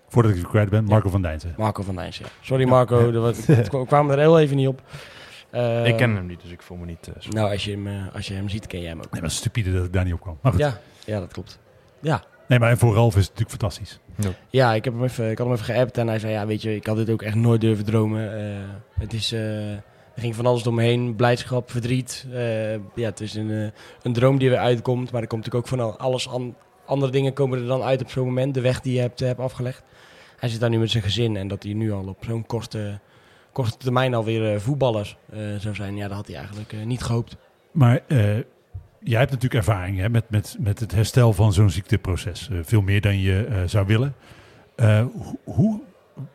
Voordat 0.07 0.31
ik 0.31 0.37
het 0.37 0.47
kwijt 0.47 0.69
ben, 0.69 0.83
Marco 0.83 1.09
van 1.09 1.21
Dijnsen. 1.21 1.53
Marco 1.57 1.83
van 1.83 1.95
Dijns, 1.95 2.17
ja. 2.17 2.25
Sorry 2.41 2.67
Marco, 2.67 3.11
dat 3.11 3.21
was- 3.21 3.45
het 3.57 3.69
kwam- 3.87 4.09
er 4.09 4.19
heel 4.19 4.39
even 4.39 4.55
niet 4.55 4.67
op. 4.67 4.81
Eh, 5.49 5.85
ik 5.87 5.97
ken 5.97 6.15
hem 6.15 6.25
niet, 6.25 6.41
dus 6.41 6.51
ik 6.51 6.61
voel 6.61 6.77
me 6.77 6.85
niet. 6.85 7.07
eh, 7.07 7.21
zo- 7.21 7.29
Nou, 7.29 7.51
als 7.51 7.65
je, 7.65 7.71
hem, 7.71 7.87
eh, 7.87 7.93
als 8.15 8.27
je 8.27 8.33
hem 8.33 8.49
ziet, 8.49 8.67
ken 8.67 8.79
jij 8.79 8.89
hem 8.89 8.99
ook. 8.99 9.11
Nee, 9.11 9.21
maar 9.21 9.31
stupide 9.31 9.73
dat 9.73 9.85
ik 9.85 9.93
daar 9.93 10.03
niet 10.03 10.13
op 10.13 10.21
kwam. 10.21 10.37
Maar 10.41 10.51
goed. 10.51 10.61
Ja, 10.61 10.79
ja, 11.05 11.19
dat 11.19 11.31
klopt. 11.33 11.59
Ja, 12.01 12.23
Nee, 12.47 12.59
maar 12.59 12.77
voor 12.77 12.93
Ralf 12.93 13.15
is 13.15 13.27
het 13.27 13.37
natuurlijk 13.37 13.49
fantastisch. 13.61 13.99
Ja, 14.49 14.73
ik, 14.73 14.83
heb 14.83 14.93
hem 14.93 15.03
even, 15.03 15.29
ik 15.31 15.37
had 15.37 15.47
hem 15.47 15.55
even 15.55 15.73
geappt 15.73 15.97
en 15.97 16.07
hij 16.07 16.19
zei, 16.19 16.33
ja, 16.33 16.45
weet 16.45 16.61
je, 16.61 16.75
ik 16.75 16.85
had 16.85 16.95
dit 16.97 17.09
ook 17.09 17.21
echt 17.21 17.35
nooit 17.35 17.61
durven 17.61 17.85
dromen. 17.85 18.37
Eh, 18.39 18.55
het 18.99 19.13
is, 19.13 19.31
eh, 19.31 19.41
er 20.15 20.21
ging 20.21 20.35
van 20.35 20.45
alles 20.45 20.63
door 20.63 20.73
me 20.73 20.81
heen, 20.83 21.15
blijdschap, 21.15 21.71
verdriet. 21.71 22.25
Eh, 22.33 22.73
ja, 22.73 22.79
het 22.95 23.19
is 23.21 23.33
een, 23.33 23.51
eh, 23.51 23.67
een 24.01 24.13
droom 24.13 24.37
die 24.37 24.49
weer 24.49 24.57
uitkomt, 24.57 25.11
maar 25.11 25.21
er 25.21 25.27
komt 25.27 25.45
natuurlijk 25.45 25.71
ook 25.73 25.79
van 25.79 25.87
al- 25.89 25.97
alles 25.97 26.29
an, 26.29 26.55
andere 26.85 27.11
dingen 27.11 27.33
komen 27.33 27.59
er 27.59 27.65
dan 27.67 27.81
uit 27.81 28.01
op 28.01 28.09
zo'n 28.09 28.25
moment, 28.25 28.53
de 28.53 28.61
weg 28.61 28.81
die 28.81 28.93
je 28.93 28.99
hebt, 28.99 29.19
hebt 29.19 29.39
afgelegd. 29.39 29.83
Hij 30.37 30.49
zit 30.49 30.59
daar 30.59 30.69
nu 30.69 30.79
met 30.79 30.91
zijn 30.91 31.03
gezin 31.03 31.37
en 31.37 31.47
dat 31.47 31.63
hij 31.63 31.73
nu 31.73 31.91
al 31.91 32.07
op 32.07 32.23
zo'n 32.27 32.45
korte, 32.45 32.99
korte 33.51 33.77
termijn 33.77 34.13
alweer 34.13 34.53
eh 34.53 34.59
voetballer 34.59 35.17
eh, 35.31 35.39
zou 35.57 35.75
zijn, 35.75 35.95
ja, 35.95 36.07
dat 36.07 36.17
had 36.17 36.27
hij 36.27 36.35
eigenlijk 36.35 36.73
eh, 36.73 36.83
niet 36.83 37.03
gehoopt. 37.03 37.37
Maar 37.71 37.99
eh, 38.07 38.17
jij 38.99 39.19
hebt 39.19 39.31
natuurlijk 39.31 39.53
ervaring 39.53 39.97
hè, 39.97 40.09
met, 40.09 40.29
met, 40.29 40.55
met 40.59 40.79
het 40.79 40.91
herstel 40.91 41.33
van 41.33 41.53
zo'n 41.53 41.69
ziekteproces. 41.69 42.49
Eh, 42.51 42.57
veel 42.63 42.81
meer 42.81 43.01
dan 43.01 43.19
je 43.19 43.45
eh, 43.45 43.57
zou 43.65 43.85
willen. 43.85 44.15
Eh, 44.75 45.05
hoe 45.43 45.81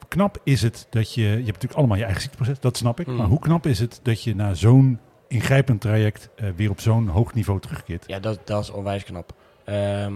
knap 0.09 0.41
is 0.45 0.63
het 0.63 0.87
dat 0.91 1.15
je... 1.15 1.23
Je 1.23 1.29
hebt 1.29 1.47
natuurlijk 1.47 1.75
allemaal 1.75 1.97
je 1.97 2.03
eigen 2.03 2.21
ziekteproces, 2.23 2.61
dat 2.61 2.77
snap 2.77 3.01
ik. 3.01 3.07
Mm. 3.07 3.17
Maar 3.17 3.27
hoe 3.27 3.39
knap 3.39 3.67
is 3.67 3.79
het 3.79 4.01
dat 4.03 4.23
je 4.23 4.35
na 4.35 4.55
zo'n 4.55 4.99
ingrijpend 5.29 5.81
traject 5.81 6.29
eh, 6.37 6.49
weer 6.57 6.71
op 6.71 6.81
zo'n 6.81 7.09
hoog 7.09 7.35
niveau 7.35 7.61
terugkeert? 7.61 8.05
Ja, 8.07 8.19
dat, 8.19 8.41
dat 8.45 8.63
is 8.63 8.71
onwijs 8.71 9.05
knap. 9.05 9.33
Ehm, 9.65 10.15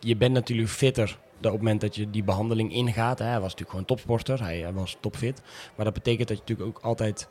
je 0.00 0.16
bent 0.16 0.32
natuurlijk 0.32 0.68
fitter 0.68 1.18
op 1.38 1.44
het 1.44 1.62
moment 1.62 1.80
dat 1.80 1.96
je 1.96 2.10
die 2.10 2.24
behandeling 2.24 2.72
ingaat. 2.72 3.18
Hè. 3.18 3.24
Hij 3.24 3.40
was 3.40 3.42
natuurlijk 3.42 3.70
gewoon 3.70 3.84
topsporter, 3.84 4.42
hij, 4.42 4.58
hij 4.58 4.72
was 4.72 4.96
topfit. 5.00 5.42
Maar 5.76 5.84
dat 5.84 5.94
betekent 5.94 6.28
dat 6.28 6.36
je 6.36 6.42
natuurlijk 6.46 6.76
ook 6.76 6.84
altijd 6.84 7.28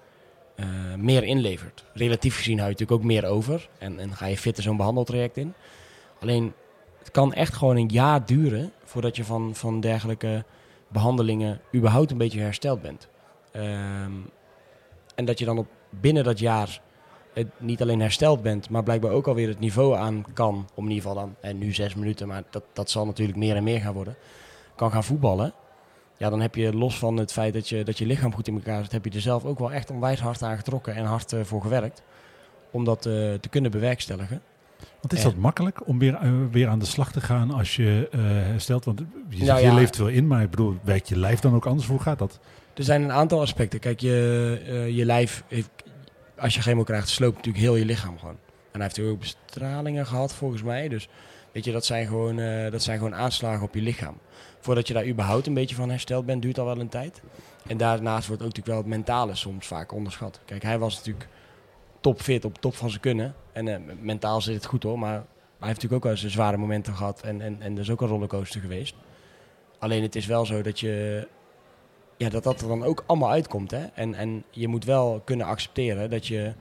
eh, 0.56 0.66
meer 0.98 1.24
inlevert. 1.24 1.86
Relatief 1.94 2.36
gezien 2.36 2.58
hou 2.58 2.70
je 2.70 2.74
natuurlijk 2.74 3.02
ook 3.02 3.08
meer 3.08 3.26
over. 3.26 3.70
En, 3.78 4.00
en 4.00 4.16
ga 4.16 4.26
je 4.26 4.38
fitter 4.38 4.64
zo'n 4.64 4.78
behandeltraject 4.78 5.38
in. 5.38 5.54
Alleen, 6.20 6.54
het 7.00 7.12
kan 7.12 7.34
echt 7.34 7.54
gewoon 7.54 7.76
een 7.76 7.90
jaar 7.90 8.26
duren 8.26 8.72
voordat 8.84 9.16
je 9.16 9.24
van, 9.24 9.56
van 9.56 9.80
dergelijke 9.80 10.46
behandelingen 10.88 11.62
überhaupt 11.76 12.12
een 12.12 12.18
beetje 12.18 12.40
hersteld 12.40 12.82
bent. 12.82 13.08
Ehm, 13.52 14.12
en 15.16 15.26
dat 15.26 15.40
je 15.40 15.46
dan 15.46 15.58
op, 15.58 15.68
binnen 15.90 16.24
dat 16.24 16.40
jaar 16.40 16.82
niet 17.58 17.82
alleen 17.82 18.00
hersteld 18.00 18.42
bent, 18.42 18.70
maar 18.70 18.84
blijkbaar 18.84 19.12
ook 19.12 19.28
alweer 19.28 19.48
het 19.48 19.60
niveau 19.60 19.96
aan 19.96 20.26
kan, 20.34 20.70
om 20.74 20.84
in 20.84 20.92
ieder 20.92 21.08
geval 21.08 21.24
dan, 21.24 21.36
en 21.42 21.58
nu 21.58 21.74
zes 21.74 21.96
minuten, 21.96 22.28
maar 22.28 22.44
dat, 22.50 22.64
dat 22.74 22.90
zal 22.90 23.06
natuurlijk 23.06 23.38
meer 23.38 23.56
en 23.56 23.64
meer 23.64 23.80
gaan 23.80 23.94
worden, 23.94 24.16
kan 24.76 24.92
gaan 24.92 25.04
voetballen. 25.04 25.54
Ja, 26.18 26.30
dan 26.30 26.42
heb 26.42 26.56
je 26.56 26.74
los 26.74 26.98
van 26.98 27.18
het 27.18 27.32
feit 27.32 27.54
dat 27.54 27.70
je, 27.70 27.84
dat 27.84 27.98
je 27.98 28.06
lichaam 28.06 28.34
goed 28.34 28.48
in 28.48 28.56
elkaar 28.56 28.84
zit, 28.84 28.92
heb 28.92 29.06
je 29.06 29.12
er 29.12 29.22
zelf 29.22 29.46
ook 29.46 29.60
wel 29.60 29.72
echt 29.72 29.92
onwijs 29.92 30.20
hard 30.20 30.44
aan 30.44 30.58
getrokken 30.58 30.96
en 30.96 31.06
hard 31.06 31.34
eh, 31.34 31.44
voor 31.44 31.62
gewerkt. 31.62 32.04
Om 32.72 32.84
dat 32.84 33.06
eh, 33.06 33.34
te 33.34 33.50
kunnen 33.50 33.72
bewerkstelligen. 33.72 34.42
Want 35.02 35.14
is 35.14 35.24
dat 35.24 35.36
makkelijk 35.36 35.88
om 35.88 36.00
weer, 36.00 36.16
eh, 36.16 36.32
weer 36.52 36.68
aan 36.68 36.80
de 36.80 36.86
slag 36.86 37.12
te 37.12 37.22
gaan 37.22 37.52
als 37.52 37.76
je 37.76 38.08
eh, 38.12 38.20
herstelt? 38.22 38.86
Want 38.86 39.02
je, 39.30 39.46
Nou 39.46 39.60
je 39.60 39.66
ja. 39.66 39.74
leeft 39.74 39.98
wel 39.98 40.08
in, 40.08 40.28
maar 40.28 40.42
ik 40.42 40.50
bedoel, 40.50 40.78
werkt 40.84 41.10
je 41.10 41.18
lijf 41.18 41.40
dan 41.40 41.56
ook 41.56 41.66
anders? 41.66 41.88
Hoe 41.88 42.00
gaat 42.00 42.20
dat? 42.20 42.40
Er 42.74 42.84
zijn 42.84 43.02
een 43.04 43.12
aantal 43.12 43.42
aspecten. 43.42 43.80
Kijk, 43.80 44.00
je, 44.00 44.62
eh, 44.68 44.90
je 44.90 45.06
lijf, 45.06 45.44
heeft, 45.48 45.70
als 46.38 46.56
je 46.56 46.62
chemo 46.62 46.84
krijgt, 46.84 47.10
sloopt 47.10 47.36
natuurlijk 47.36 47.64
heel 47.64 47.76
je 47.76 47.86
lichaam 47.86 48.20
gewoon. 48.20 48.38
En 48.72 48.80
hij 48.80 48.92
heeft 48.94 49.10
ook 49.10 49.20
bestralingen 49.20 50.06
gehad, 50.06 50.34
volgens 50.34 50.64
mij. 50.64 50.88
Dus 50.88 51.10
weet 51.52 51.66
je, 51.66 51.72
dat 51.72 51.86
zijn, 51.86 52.08
gewoon, 52.08 52.36
dat 52.72 52.84
zijn 52.84 52.98
gewoon 52.98 53.16
aanslagen 53.16 53.66
op 53.66 53.74
je 53.74 53.82
lichaam. 53.82 54.18
Voordat 54.60 54.88
je 54.88 54.94
daar 54.94 55.08
überhaupt 55.08 55.48
een 55.48 55.54
beetje 55.54 55.76
van 55.76 55.90
hersteld 55.90 56.26
bent, 56.26 56.42
duurt 56.42 56.60
al 56.60 56.66
wel 56.66 56.80
een 56.80 56.90
tijd. 56.90 57.22
En 57.68 57.78
daarnaast 57.78 58.28
wordt 58.28 58.44
ook 58.44 58.48
natuurlijk 58.48 58.68
wel 58.68 58.78
het 58.78 58.96
mentale 58.96 59.36
soms 59.36 59.68
vaak 59.68 59.92
onderschat. 59.92 60.40
Kijk, 60.46 60.64
hij 60.64 60.80
was 60.80 60.96
natuurlijk 60.96 61.28
topfit, 62.08 62.46
op 62.46 62.58
top 62.58 62.76
van 62.76 62.90
zijn 62.90 63.02
kunnen. 63.02 63.36
En 63.52 63.68
eh, 63.68 63.80
mentaal 64.02 64.42
zit 64.42 64.56
het 64.56 64.66
goed 64.66 64.84
hoor, 64.84 65.00
maar 65.00 65.12
hij 65.12 65.68
heeft 65.68 65.82
natuurlijk 65.82 65.94
ook 65.94 66.04
wel 66.04 66.18
zijn 66.18 66.32
zware 66.32 66.58
momenten 66.58 66.94
gehad. 66.94 67.22
En, 67.22 67.42
en, 67.42 67.62
en 67.62 67.74
er 67.74 67.80
is 67.80 67.90
ook 67.90 68.02
een 68.02 68.08
rollercoaster 68.08 68.62
geweest. 68.62 68.96
Alleen 69.80 70.02
het 70.02 70.16
is 70.16 70.26
wel 70.26 70.46
zo 70.46 70.62
dat 70.62 70.80
je 70.80 71.28
ja, 72.18 72.30
dat 72.30 72.44
dat 72.44 72.62
er 72.62 72.68
dan 72.68 72.84
ook 72.84 73.04
allemaal 73.06 73.30
uitkomt. 73.30 73.72
Hè? 73.72 73.86
En, 73.94 74.14
en 74.14 74.44
je 74.50 74.68
moet 74.68 74.86
wel 74.86 75.22
kunnen 75.26 75.46
accepteren 75.46 76.10
dat 76.10 76.28
je, 76.28 76.54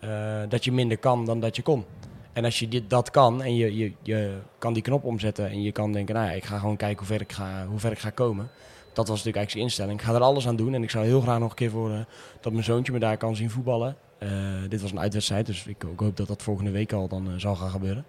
eh, 0.00 0.42
dat 0.48 0.64
je 0.64 0.72
minder 0.72 0.98
kan 0.98 1.24
dan 1.24 1.40
dat 1.40 1.56
je 1.56 1.62
kon. 1.62 1.84
En 2.32 2.44
als 2.44 2.58
je 2.58 2.68
dit, 2.68 2.90
dat 2.90 3.10
kan 3.10 3.42
en 3.42 3.56
je, 3.56 3.76
je, 3.76 3.92
je 4.02 4.38
kan 4.58 4.72
die 4.72 4.82
knop 4.82 5.04
omzetten 5.04 5.50
en 5.50 5.62
je 5.62 5.72
kan 5.72 5.92
denken, 5.92 6.14
nou 6.14 6.26
ja, 6.26 6.32
ik 6.32 6.44
ga 6.44 6.58
gewoon 6.58 6.76
kijken 6.76 6.98
hoe 6.98 7.06
ver 7.06 7.20
ik 7.20 7.32
ga, 7.32 7.66
hoe 7.66 7.78
ver 7.78 7.92
ik 7.92 7.98
ga 7.98 8.10
komen. 8.10 8.48
Dat 8.92 9.08
was 9.08 9.24
natuurlijk 9.24 9.36
eigenlijk 9.36 9.50
zijn 9.50 9.64
instelling. 9.64 10.00
Ik 10.00 10.06
ga 10.06 10.14
er 10.14 10.20
alles 10.20 10.48
aan 10.48 10.56
doen 10.56 10.74
en 10.74 10.82
ik 10.82 10.90
zou 10.90 11.04
heel 11.04 11.20
graag 11.20 11.38
nog 11.38 11.50
een 11.50 11.56
keer 11.56 11.70
voor 11.70 11.90
eh, 11.90 12.00
dat 12.40 12.52
mijn 12.52 12.64
zoontje 12.64 12.92
me 12.92 12.98
daar 12.98 13.16
kan 13.16 13.36
zien 13.36 13.50
voetballen. 13.50 13.96
Eh, 14.18 14.28
dit 14.68 14.80
was 14.80 14.90
een 14.92 15.00
uitwedstrijd, 15.00 15.46
dus 15.46 15.66
ik, 15.66 15.84
ik 15.84 15.98
hoop 16.00 16.16
dat 16.16 16.26
dat 16.26 16.42
volgende 16.42 16.70
week 16.70 16.92
al 16.92 17.08
dan 17.08 17.26
eh, 17.30 17.34
zal 17.36 17.54
gaan 17.56 17.70
gebeuren. 17.70 18.04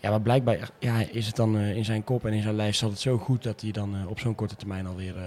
Ja, 0.00 0.10
maar 0.10 0.20
blijkbaar 0.20 0.70
ja, 0.78 0.98
is 1.10 1.26
het 1.26 1.36
dan 1.36 1.56
eh, 1.56 1.76
in 1.76 1.84
zijn 1.84 2.04
kop 2.04 2.24
en 2.26 2.32
in 2.32 2.42
zijn 2.42 2.54
lijst 2.54 2.78
zat 2.78 2.90
het 2.90 3.00
zo 3.00 3.18
goed 3.18 3.42
dat 3.42 3.60
hij 3.60 3.70
dan 3.70 3.94
eh, 3.96 4.08
op 4.10 4.18
zo'n 4.20 4.34
korte 4.34 4.56
termijn 4.56 4.86
alweer 4.86 5.16
eh, 5.16 5.22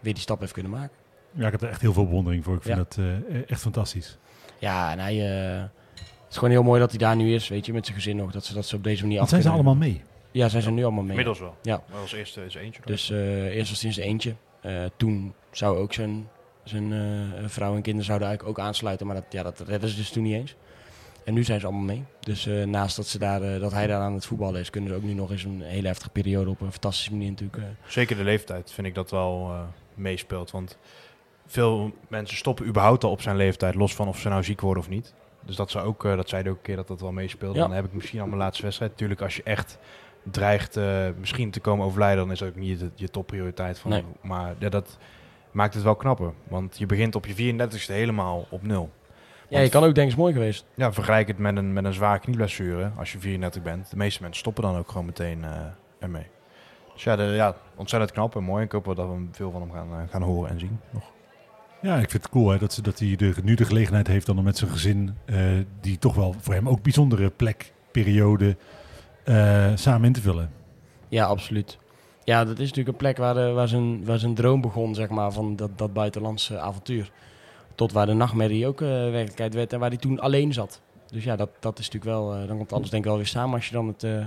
weer 0.00 0.12
die 0.14 0.22
stap 0.22 0.40
heeft 0.40 0.52
kunnen 0.52 0.72
maken. 0.72 0.96
Ja, 1.32 1.46
ik 1.46 1.52
heb 1.52 1.62
er 1.62 1.68
echt 1.68 1.80
heel 1.80 1.92
veel 1.92 2.04
bewondering 2.04 2.44
voor. 2.44 2.54
Ik 2.56 2.62
vind 2.62 2.76
Ja. 2.76 2.84
dat 2.84 2.98
eh, 3.28 3.50
echt 3.50 3.60
fantastisch. 3.60 4.18
Ja, 4.58 4.92
en 4.92 4.98
hij, 4.98 5.14
het 5.16 5.70
is 6.30 6.34
gewoon 6.36 6.50
heel 6.50 6.62
mooi 6.62 6.80
dat 6.80 6.90
hij 6.90 6.98
daar 6.98 7.16
nu 7.16 7.34
is, 7.34 7.48
weet 7.48 7.66
je, 7.66 7.72
met 7.72 7.84
zijn 7.84 7.96
gezin 7.98 8.16
nog. 8.16 8.32
Dat 8.32 8.44
ze 8.44 8.54
dat 8.54 8.66
ze 8.66 8.76
op 8.76 8.84
deze 8.84 9.02
manier 9.02 9.18
Want 9.18 9.32
af 9.32 9.38
zijn 9.40 9.48
ze 9.48 9.54
allemaal 9.58 9.74
mee? 9.74 10.02
Ja, 10.30 10.48
zijn 10.48 10.62
ze 10.62 10.70
nu 10.70 10.82
allemaal 10.82 11.00
mee. 11.02 11.10
Inmiddels 11.10 11.38
wel. 11.40 11.56
Ja. 11.62 11.82
Maar 11.90 12.00
als 12.00 12.12
eerste 12.12 12.44
is 12.44 12.54
eentje. 12.54 12.82
Dus 12.84 13.10
eh, 13.10 13.44
eerst 13.44 13.68
was 13.70 13.78
het 13.78 13.82
in 13.86 13.92
zijn 13.92 14.06
eentje. 14.06 14.34
Eh, 14.60 14.84
toen 14.96 15.34
zou 15.50 15.78
ook 15.78 15.92
zijn 15.92 16.28
Zijn 16.66 16.92
eh, 16.92 17.44
vrouw 17.46 17.74
en 17.74 17.82
kinderen 17.82 18.06
zouden 18.06 18.28
eigenlijk 18.28 18.58
ook 18.58 18.64
aansluiten, 18.66 19.06
maar 19.06 19.16
dat, 19.16 19.24
ja, 19.30 19.42
dat 19.42 19.60
redden 19.60 19.88
ze 19.90 19.96
dus 19.96 20.10
toen 20.10 20.22
niet 20.22 20.34
eens. 20.34 20.54
En 21.24 21.34
nu 21.34 21.44
zijn 21.44 21.60
ze 21.60 21.66
allemaal 21.66 21.84
mee. 21.84 22.04
Dus 22.20 22.46
eh, 22.46 22.64
naast 22.64 22.96
dat, 22.96 23.06
ze 23.06 23.18
daar, 23.18 23.42
eh, 23.42 23.60
dat 23.60 23.72
hij 23.72 23.86
daar 23.86 24.00
aan 24.00 24.14
het 24.14 24.26
voetballen 24.26 24.60
is, 24.60 24.70
kunnen 24.70 24.90
ze 24.90 24.96
ook 24.96 25.02
nu 25.02 25.12
nog 25.12 25.30
eens 25.30 25.44
een 25.44 25.60
hele 25.62 25.86
heftige 25.86 26.10
periode 26.10 26.50
op 26.50 26.60
een 26.60 26.72
fantastische 26.72 27.10
manier 27.12 27.30
natuurlijk. 27.30 27.56
eh, 27.56 27.62
Zeker 27.86 28.16
de 28.16 28.24
leeftijd 28.24 28.72
vind 28.72 28.86
ik 28.86 28.94
dat 28.94 29.10
wel 29.10 29.48
eh, 29.50 29.60
meespeelt. 29.94 30.50
Want 30.50 30.78
veel 31.46 31.92
mensen 32.08 32.36
stoppen 32.36 32.66
überhaupt 32.66 33.04
al 33.04 33.10
op 33.10 33.20
zijn 33.22 33.36
leeftijd, 33.36 33.74
los 33.74 33.94
van 33.94 34.08
of 34.08 34.18
ze 34.18 34.28
nou 34.28 34.44
ziek 34.44 34.60
worden 34.60 34.82
of 34.82 34.88
niet. 34.88 35.14
Dus 35.44 35.56
dat, 35.56 35.70
zou 35.70 35.86
ook, 35.86 36.04
eh, 36.04 36.16
dat 36.16 36.28
zeiden 36.28 36.52
ook 36.52 36.58
een 36.58 36.64
keer 36.64 36.76
dat 36.76 36.88
dat 36.88 37.00
wel 37.00 37.12
meespeelt. 37.12 37.54
Ja. 37.54 37.60
Dan 37.60 37.72
heb 37.72 37.84
ik 37.84 37.92
misschien 37.92 38.20
al 38.20 38.26
mijn 38.26 38.38
laatste 38.38 38.62
wedstrijd. 38.62 38.90
Natuurlijk, 38.90 39.20
als 39.20 39.36
je 39.36 39.42
echt 39.42 39.78
dreigt 40.30 40.76
eh, 40.76 41.06
misschien 41.18 41.50
te 41.50 41.60
komen 41.60 41.86
overlijden, 41.86 42.18
dan 42.22 42.32
is 42.32 42.38
dat 42.38 42.48
ook 42.48 42.56
niet 42.56 42.80
je, 42.80 42.90
je 42.94 43.08
topprioriteit. 43.10 43.78
Van, 43.78 43.90
Nee. 43.90 44.04
Maar 44.22 44.54
ja, 44.58 44.68
dat 44.68 44.98
maakt 45.56 45.74
het 45.74 45.82
wel 45.82 45.96
knapper. 45.96 46.32
Want 46.48 46.78
je 46.78 46.86
begint 46.86 47.14
op 47.14 47.26
je 47.26 47.54
34ste 47.54 47.92
helemaal 47.92 48.46
op 48.50 48.62
nul. 48.62 48.90
Ja, 49.48 49.60
je 49.60 49.68
kan 49.68 49.84
ook 49.84 49.94
denken, 49.94 50.12
is 50.12 50.18
mooi 50.18 50.32
geweest. 50.32 50.66
Ja, 50.74 50.92
vergelijk 50.92 51.28
het 51.28 51.38
met 51.38 51.56
een, 51.56 51.72
met 51.72 51.84
een 51.84 51.92
zware 51.92 52.18
knieblessure 52.18 52.90
als 52.98 53.12
je 53.12 53.18
34 53.18 53.62
bent. 53.62 53.90
De 53.90 53.96
meeste 53.96 54.22
mensen 54.22 54.40
stoppen 54.40 54.62
dan 54.62 54.76
ook 54.76 54.88
gewoon 54.88 55.06
meteen 55.06 55.44
eh, 55.44 55.50
ermee. 55.98 56.26
Dus 56.92 57.04
ja, 57.04 57.16
de, 57.16 57.22
ja, 57.22 57.56
ontzettend 57.74 58.12
knap 58.12 58.36
en 58.36 58.42
mooi. 58.42 58.64
Ik 58.64 58.72
hoop 58.72 58.84
wel 58.84 58.94
dat 58.94 59.08
we 59.08 59.26
veel 59.32 59.50
van 59.50 59.60
hem 59.60 59.72
gaan, 59.72 59.88
eh, 59.92 60.10
gaan 60.10 60.22
horen 60.22 60.50
en 60.50 60.60
zien. 60.60 60.80
Nog. 60.90 61.12
Ja, 61.80 61.94
ik 61.94 62.10
vind 62.10 62.22
het 62.22 62.32
cool 62.32 62.50
hè, 62.50 62.58
dat, 62.58 62.72
ze, 62.72 62.82
dat 62.82 62.98
hij 62.98 63.16
de, 63.16 63.34
nu 63.42 63.54
de 63.54 63.64
gelegenheid 63.64 64.06
heeft 64.06 64.26
dan 64.26 64.38
om 64.38 64.44
met 64.44 64.56
zijn 64.56 64.70
gezin, 64.70 65.16
eh, 65.24 65.38
die 65.80 65.98
toch 65.98 66.14
wel 66.14 66.34
voor 66.38 66.54
hem 66.54 66.68
ook 66.68 66.82
bijzondere 66.82 67.30
plek, 67.30 67.72
periode, 67.90 68.56
eh, 69.24 69.70
samen 69.74 70.06
in 70.06 70.12
te 70.12 70.20
vullen. 70.20 70.50
Ja, 71.08 71.24
absoluut. 71.24 71.78
Ja, 72.26 72.44
dat 72.44 72.58
is 72.58 72.68
natuurlijk 72.68 72.88
een 72.88 72.96
plek 72.96 73.16
waar, 73.16 73.34
de, 73.34 73.50
waar, 73.50 73.68
zijn, 73.68 74.04
waar 74.04 74.18
zijn 74.18 74.34
droom 74.34 74.60
begon, 74.60 74.94
zeg 74.94 75.08
maar, 75.08 75.32
van 75.32 75.56
dat, 75.56 75.78
dat 75.78 75.92
buitenlandse 75.92 76.58
avontuur. 76.58 77.10
Tot 77.74 77.92
waar 77.92 78.06
de 78.06 78.12
nachtmerrie 78.12 78.66
ook 78.66 78.80
eh, 78.80 78.88
werkelijkheid 78.88 79.54
werd 79.54 79.72
en 79.72 79.78
waar 79.78 79.88
hij 79.88 79.98
toen 79.98 80.20
alleen 80.20 80.52
zat. 80.52 80.80
Dus 81.10 81.24
ja, 81.24 81.36
dat, 81.36 81.50
dat 81.60 81.78
is 81.78 81.90
natuurlijk 81.90 82.12
wel, 82.18 82.34
eh, 82.34 82.48
dan 82.48 82.56
komt 82.56 82.72
alles 82.72 82.90
denk 82.90 83.02
ik 83.02 83.08
wel 83.08 83.18
weer 83.18 83.26
samen 83.26 83.54
als 83.54 83.66
je 83.68 83.72
dan 83.74 83.86
het 83.86 84.04
eh, 84.04 84.24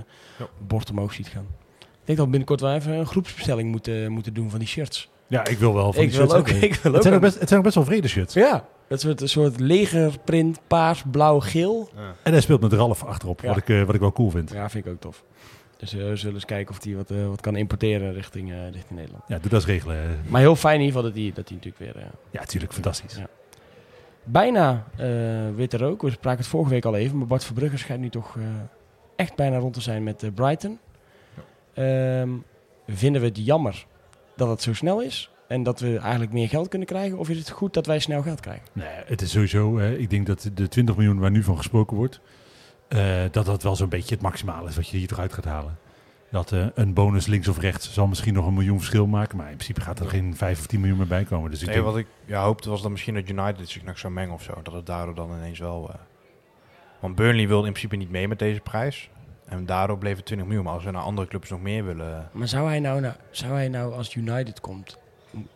bord 0.66 0.90
omhoog 0.90 1.12
ziet 1.12 1.28
gaan. 1.28 1.46
Ik 1.80 2.06
denk 2.06 2.18
dat 2.18 2.26
we 2.26 2.30
binnenkort 2.30 2.60
wel 2.60 2.74
even 2.74 2.92
een 2.92 3.06
groepsbestelling 3.06 3.70
moeten, 3.70 4.12
moeten 4.12 4.34
doen 4.34 4.50
van 4.50 4.58
die 4.58 4.68
shirts. 4.68 5.08
Ja, 5.26 5.46
ik 5.46 5.58
wil 5.58 5.74
wel 5.74 5.92
van 5.92 6.02
Ik 6.02 6.10
die 6.10 6.18
wil 6.18 6.28
shirts 6.30 6.52
ook, 6.54 6.62
ik 6.70 6.74
wil 6.74 6.92
Het 6.92 7.02
zijn, 7.02 7.14
ook 7.14 7.20
best, 7.20 7.38
het 7.38 7.48
zijn 7.48 7.58
ook 7.58 7.64
best 7.64 7.76
wel 7.76 7.84
vrede 7.84 8.08
shirts. 8.08 8.34
Ja, 8.34 8.64
dat 8.88 9.00
soort, 9.00 9.20
een 9.20 9.28
soort 9.28 9.60
legerprint, 9.60 10.60
paars, 10.66 11.02
blauw, 11.10 11.40
geel. 11.40 11.88
En 12.22 12.32
hij 12.32 12.40
speelt 12.40 12.60
met 12.60 12.72
Ralf 12.72 13.04
achterop, 13.04 13.40
Ja. 13.40 13.48
wat, 13.48 13.56
ik, 13.56 13.68
eh, 13.68 13.82
wat 13.82 13.94
ik 13.94 14.00
wel 14.00 14.12
cool 14.12 14.30
vind. 14.30 14.50
Ja, 14.50 14.70
vind 14.70 14.86
ik 14.86 14.92
ook 14.92 15.00
tof. 15.00 15.24
Dus 15.80 15.94
eh, 15.94 16.08
we 16.08 16.16
zullen 16.16 16.34
eens 16.34 16.44
kijken 16.44 16.74
of 16.74 16.84
hij 16.84 16.94
wat, 16.94 17.10
eh, 17.10 17.26
wat 17.26 17.40
kan 17.40 17.56
importeren 17.56 18.12
richting, 18.12 18.52
eh, 18.52 18.70
richting 18.70 18.98
Nederland. 18.98 19.22
Ja, 19.26 19.38
doe 19.38 19.50
dat 19.50 19.52
eens 19.52 19.66
regelen. 19.66 20.20
Maar 20.28 20.40
heel 20.40 20.56
fijn 20.56 20.80
in 20.80 20.86
ieder 20.86 20.96
geval 20.96 21.12
dat 21.12 21.20
hij, 21.20 21.32
dat 21.34 21.50
natuurlijk 21.50 21.78
weer... 21.78 21.94
Ja, 22.30 22.40
natuurlijk, 22.40 22.72
fantastisch. 22.72 23.16
Ja. 23.16 23.28
bijna 24.24 24.84
witte 25.54 25.76
rook. 25.76 26.02
We 26.02 26.10
spraken 26.10 26.40
het 26.40 26.48
vorige 26.48 26.70
week 26.70 26.84
al 26.84 26.96
even. 26.96 27.18
Maar 27.18 27.26
Bart 27.26 27.44
Verbrugge 27.44 27.78
schijnt 27.78 28.02
nu 28.02 28.08
toch 28.08 28.36
echt 29.16 29.36
bijna 29.36 29.58
rond 29.58 29.74
te 29.74 29.80
zijn 29.80 30.02
met 30.02 30.34
Brighton. 30.34 30.78
Ehm, 31.74 32.30
vinden 32.86 33.20
we 33.20 33.26
het 33.26 33.44
jammer 33.44 33.86
dat 34.36 34.48
het 34.48 34.62
zo 34.62 34.74
snel 34.74 35.02
is? 35.02 35.30
En 35.48 35.62
dat 35.62 35.80
we 35.80 35.98
eigenlijk 35.98 36.32
meer 36.32 36.48
geld 36.48 36.68
kunnen 36.68 36.88
krijgen? 36.88 37.18
Of 37.18 37.28
is 37.28 37.38
het 37.38 37.50
goed 37.50 37.74
dat 37.74 37.86
wij 37.86 37.98
snel 37.98 38.22
geld 38.22 38.40
krijgen? 38.40 38.66
Nee, 38.72 38.88
het 39.04 39.22
is 39.22 39.30
sowieso, 39.30 39.78
ik 39.78 40.10
denk 40.10 40.26
dat 40.26 40.50
de 40.54 40.68
20 40.68 40.96
miljoen 40.96 41.18
waar 41.18 41.30
nu 41.30 41.42
van 41.42 41.56
gesproken 41.56 41.96
wordt, 41.96 42.20
eh, 42.90 43.22
dat 43.30 43.46
dat 43.46 43.62
wel 43.62 43.76
zo'n 43.76 43.88
beetje 43.88 44.14
het 44.14 44.22
maximale 44.22 44.68
is 44.68 44.76
wat 44.76 44.88
je 44.88 44.96
hier 44.96 45.08
toch 45.08 45.18
uit 45.18 45.32
gaat 45.32 45.44
halen. 45.44 45.78
Dat 46.30 46.52
eh, 46.52 46.66
een 46.74 46.94
bonus 46.94 47.26
links 47.26 47.48
of 47.48 47.58
rechts 47.58 47.92
zal 47.92 48.06
misschien 48.06 48.34
nog 48.34 48.46
een 48.46 48.54
miljoen 48.54 48.78
verschil 48.78 49.06
maken, 49.06 49.36
maar 49.36 49.46
in 49.50 49.54
principe 49.54 49.80
gaat 49.80 50.00
er 50.00 50.08
geen 50.08 50.36
5 50.36 50.58
of 50.58 50.66
10 50.66 50.80
miljoen 50.80 50.98
meer 50.98 51.06
bij 51.06 51.24
komen. 51.24 51.50
Dus 51.50 51.60
ik 51.60 51.66
Nee, 51.66 51.74
denk, 51.74 51.86
wat 51.88 51.96
ik 51.96 52.06
ja, 52.24 52.42
hoopte 52.42 52.70
was 52.70 52.82
dan 52.82 52.90
misschien 52.90 53.14
dat 53.14 53.28
United 53.28 53.68
zich 53.68 53.82
nog 53.84 53.98
zou 53.98 54.12
mengen 54.12 54.34
of 54.34 54.42
zo. 54.42 54.60
Dat 54.62 54.74
het 54.74 54.86
daardoor 54.86 55.14
dan 55.14 55.30
ineens 55.30 55.58
wel... 55.58 55.88
eh, 55.88 55.94
want 57.00 57.14
Burnley 57.14 57.48
wilde 57.48 57.66
in 57.66 57.72
principe 57.72 57.96
niet 57.96 58.10
mee 58.10 58.28
met 58.28 58.38
deze 58.38 58.60
prijs. 58.60 59.10
En 59.46 59.66
daardoor 59.66 59.98
bleef 59.98 60.16
het 60.16 60.24
20 60.26 60.46
miljoen. 60.46 60.64
Maar 60.66 60.74
als 60.74 60.84
we 60.84 60.90
naar 60.90 61.02
andere 61.02 61.28
clubs 61.28 61.50
nog 61.50 61.60
meer 61.60 61.84
willen... 61.84 62.28
Maar 62.32 62.48
zou 62.48 62.68
hij 62.68 62.80
nou, 62.80 63.00
nou, 63.00 63.14
zou 63.30 63.52
hij 63.52 63.68
nou 63.68 63.94
als 63.94 64.14
United 64.14 64.60
komt... 64.60 64.98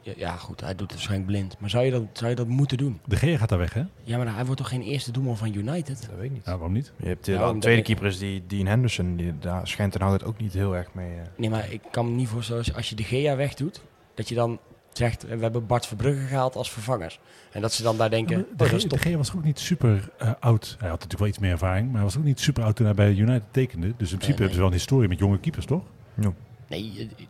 Ja, 0.02 0.12
ja, 0.16 0.36
goed, 0.36 0.60
hij 0.60 0.70
doet 0.70 0.80
het 0.80 0.90
waarschijnlijk 0.92 1.30
blind. 1.30 1.56
Maar 1.58 1.70
zou 1.70 1.84
je 1.84 1.90
dat, 1.90 2.02
zou 2.12 2.30
je 2.30 2.36
dat 2.36 2.46
moeten 2.46 2.76
doen? 2.78 3.00
de 3.04 3.16
Gea 3.16 3.36
gaat 3.36 3.48
daar 3.48 3.58
weg, 3.58 3.72
hè? 3.74 3.82
Ja, 4.02 4.16
maar 4.16 4.34
hij 4.34 4.44
wordt 4.44 4.60
toch 4.60 4.68
geen 4.68 4.82
eerste 4.82 5.12
doelman 5.12 5.36
van 5.36 5.54
United? 5.54 6.00
Dat 6.00 6.16
weet 6.16 6.24
ik 6.24 6.30
niet. 6.32 6.44
Nou, 6.44 6.56
waarom 6.58 6.72
niet? 6.76 6.92
Je 6.96 7.06
hebt 7.06 7.24
de, 7.24 7.32
Ja, 7.32 7.38
de 7.38 7.44
omdat 7.44 7.60
tweede 7.62 7.78
ik- 7.80 7.86
keeper 7.86 8.06
is 8.06 8.18
die 8.18 8.44
Dean 8.46 8.66
Henderson. 8.66 9.16
Die, 9.16 9.38
daar 9.38 9.68
schijnt 9.68 9.92
ten 9.92 10.06
het 10.06 10.24
ook 10.24 10.38
niet 10.40 10.52
heel 10.52 10.76
erg 10.76 10.94
mee... 10.94 11.14
eh. 11.14 11.20
Nee, 11.36 11.50
maar 11.50 11.72
ik 11.72 11.80
kan 11.90 12.08
me 12.10 12.14
niet 12.14 12.28
voorstellen, 12.28 12.60
als 12.60 12.70
je- 12.70 12.76
als 12.76 12.88
je 12.88 12.94
de 12.94 13.04
Gea 13.04 13.36
wegdoet, 13.36 13.80
dat 14.14 14.28
je 14.28 14.34
dan 14.34 14.58
zegt, 14.92 15.24
eh, 15.24 15.36
we 15.36 15.42
hebben 15.42 15.66
Bart 15.66 15.86
Verbrugge 15.86 16.26
gehaald 16.26 16.56
als 16.56 16.70
vervangers. 16.72 17.20
En 17.52 17.60
dat 17.60 17.72
ze 17.72 17.82
dan 17.82 17.96
daar 17.96 18.10
denken, 18.10 18.36
Ja, 18.38 18.42
oh, 18.52 18.58
de, 18.58 18.64
is 18.64 18.70
Gea- 18.82 18.88
de 18.88 18.98
Gea 18.98 19.16
was 19.16 19.34
ook 19.36 19.44
niet 19.44 19.58
super 19.58 20.08
eh, 20.18 20.30
oud. 20.40 20.66
Hij 20.78 20.88
had 20.88 21.00
natuurlijk 21.00 21.18
wel 21.18 21.28
iets 21.28 21.38
meer 21.38 21.50
ervaring, 21.50 21.86
maar 21.86 21.94
hij 21.94 22.04
was 22.04 22.16
ook 22.16 22.24
niet 22.24 22.40
super 22.40 22.62
oud 22.62 22.76
toen 22.76 22.86
hij 22.86 22.94
bij 22.94 23.14
United 23.14 23.42
tekende. 23.50 23.86
Dus 23.96 24.12
in 24.12 24.18
principe 24.18 24.26
nee. 24.26 24.36
hebben 24.36 24.50
ze 24.52 24.58
wel 24.58 24.66
een 24.66 24.72
historie 24.72 25.08
met 25.08 25.18
jonge 25.18 25.38
keepers, 25.38 25.66
toch? 25.66 25.82
Nee, 26.68 26.92
eh, 27.18 27.26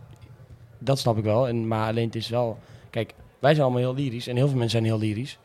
dat 0.85 0.99
snap 0.99 1.19
ik 1.19 1.25
wel. 1.25 1.49
En, 1.49 1.69
maar 1.69 1.89
alleen 1.89 2.07
het 2.07 2.15
is 2.15 2.29
wel, 2.29 2.59
kijk, 2.91 3.15
wij 3.39 3.51
zijn 3.55 3.63
allemaal 3.67 3.83
heel 3.83 3.95
lyrisch 3.95 4.27
en 4.29 4.37
heel 4.37 4.49
veel 4.49 4.59
mensen 4.59 4.79
zijn 4.81 4.85
heel 4.93 4.99
lyrisch. 4.99 5.39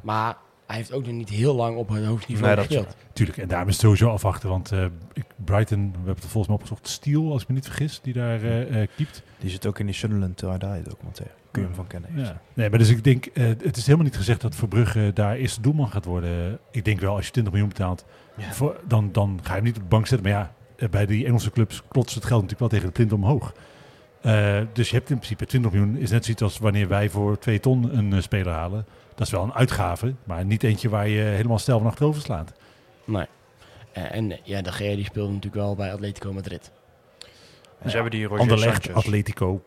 Maar 0.00 0.36
hij 0.66 0.76
heeft 0.76 0.92
ook 0.92 1.04
nog 1.06 1.14
niet 1.14 1.28
heel 1.28 1.54
lang 1.54 1.76
op 1.76 1.88
het 1.88 2.04
hoogste 2.04 2.30
niveau 2.32 2.54
Nee, 2.54 2.64
gespeeld. 2.64 2.96
Tuurlijk, 3.12 3.38
en 3.38 3.48
daarom 3.48 3.68
is 3.68 3.74
het 3.74 3.82
sowieso 3.82 4.08
afwachten, 4.10 4.48
want 4.48 4.72
eh, 4.72 4.84
ik- 5.12 5.24
Brighton, 5.44 5.78
we 5.90 5.96
hebben 5.96 6.14
het 6.14 6.24
volgens 6.24 6.46
mij 6.46 6.54
opgezocht, 6.56 6.88
Steel, 6.88 7.32
als 7.32 7.42
ik 7.42 7.48
me 7.48 7.54
niet 7.54 7.64
vergis, 7.66 8.00
die 8.02 8.12
daar 8.12 8.42
eh 8.42 8.82
eh, 8.82 8.88
keept. 8.96 9.22
Die 9.38 9.50
zit 9.50 9.66
ook 9.66 9.78
in 9.78 9.86
die 9.86 9.94
Sunderland 9.94 10.38
Die 10.38 10.48
documentaire. 10.82 11.34
Kun 11.50 11.62
je 11.62 11.66
hem 11.68 11.76
van 11.76 11.86
kennen? 11.86 12.10
Ja. 12.14 12.40
Nee, 12.54 12.70
maar 12.70 12.78
dus 12.78 12.88
ik 12.88 13.04
denk, 13.04 13.24
het 13.38 13.76
is 13.76 13.84
helemaal 13.84 14.06
niet 14.06 14.16
gezegd 14.16 14.40
dat 14.40 14.54
Verbrugge 14.54 15.10
daar 15.14 15.36
eerste 15.36 15.60
doelman 15.60 15.88
gaat 15.90 16.04
worden. 16.04 16.58
Ik 16.70 16.84
denk 16.84 17.00
wel, 17.00 17.14
als 17.16 17.26
je 17.26 17.32
20 17.32 17.52
miljoen 17.52 17.70
betaalt, 17.72 18.04
Ja. 18.36 18.52
voor, 18.52 18.80
dan, 18.86 19.12
dan 19.12 19.38
ga 19.42 19.48
je 19.48 19.54
hem 19.54 19.64
niet 19.64 19.76
op 19.76 19.82
de 19.82 19.88
bank 19.88 20.06
zetten. 20.06 20.30
Maar 20.30 20.52
ja, 20.78 20.88
bij 20.88 21.06
die 21.06 21.26
Engelse 21.26 21.50
clubs 21.50 21.82
klotst 21.88 22.14
het 22.14 22.24
geld 22.24 22.42
natuurlijk 22.42 22.60
wel 22.70 22.80
tegen 22.80 22.86
de 22.86 22.92
plint 22.92 23.12
omhoog. 23.12 23.52
Eh, 24.20 24.60
dus 24.72 24.90
je 24.90 24.96
hebt 24.96 25.10
in 25.10 25.16
principe 25.16 25.46
20 25.46 25.72
miljoen, 25.72 25.96
is 25.96 26.10
net 26.10 26.24
zoiets 26.24 26.42
als 26.42 26.58
wanneer 26.58 26.88
wij 26.88 27.08
voor 27.10 27.38
2 27.38 27.60
ton 27.60 27.96
een 27.96 28.12
eh, 28.12 28.20
speler 28.20 28.52
halen. 28.52 28.86
Dat 29.14 29.26
is 29.26 29.32
wel 29.32 29.42
een 29.42 29.54
uitgave, 29.54 30.14
maar 30.24 30.44
niet 30.44 30.62
eentje 30.62 30.88
waar 30.88 31.08
je 31.08 31.20
helemaal 31.20 31.58
stijl 31.58 31.78
van 31.78 31.86
achterover 31.86 32.22
slaat. 32.22 32.52
Nee. 33.04 33.26
Eh, 33.92 34.14
en 34.14 34.38
ja, 34.42 34.62
de 34.62 34.72
Gea 34.72 34.94
die 34.94 35.04
speelde 35.04 35.32
natuurlijk 35.32 35.62
wel 35.62 35.74
bij 35.74 35.92
Atletico 35.92 36.32
Madrid. 36.32 36.70
En 37.78 37.90
ze 37.90 37.94
hebben 37.94 38.12
die 38.12 38.24
Roger 38.24 38.40
Anderlecht, 38.40 38.84
Sanchez. 38.84 39.04
Atletico. 39.04 39.62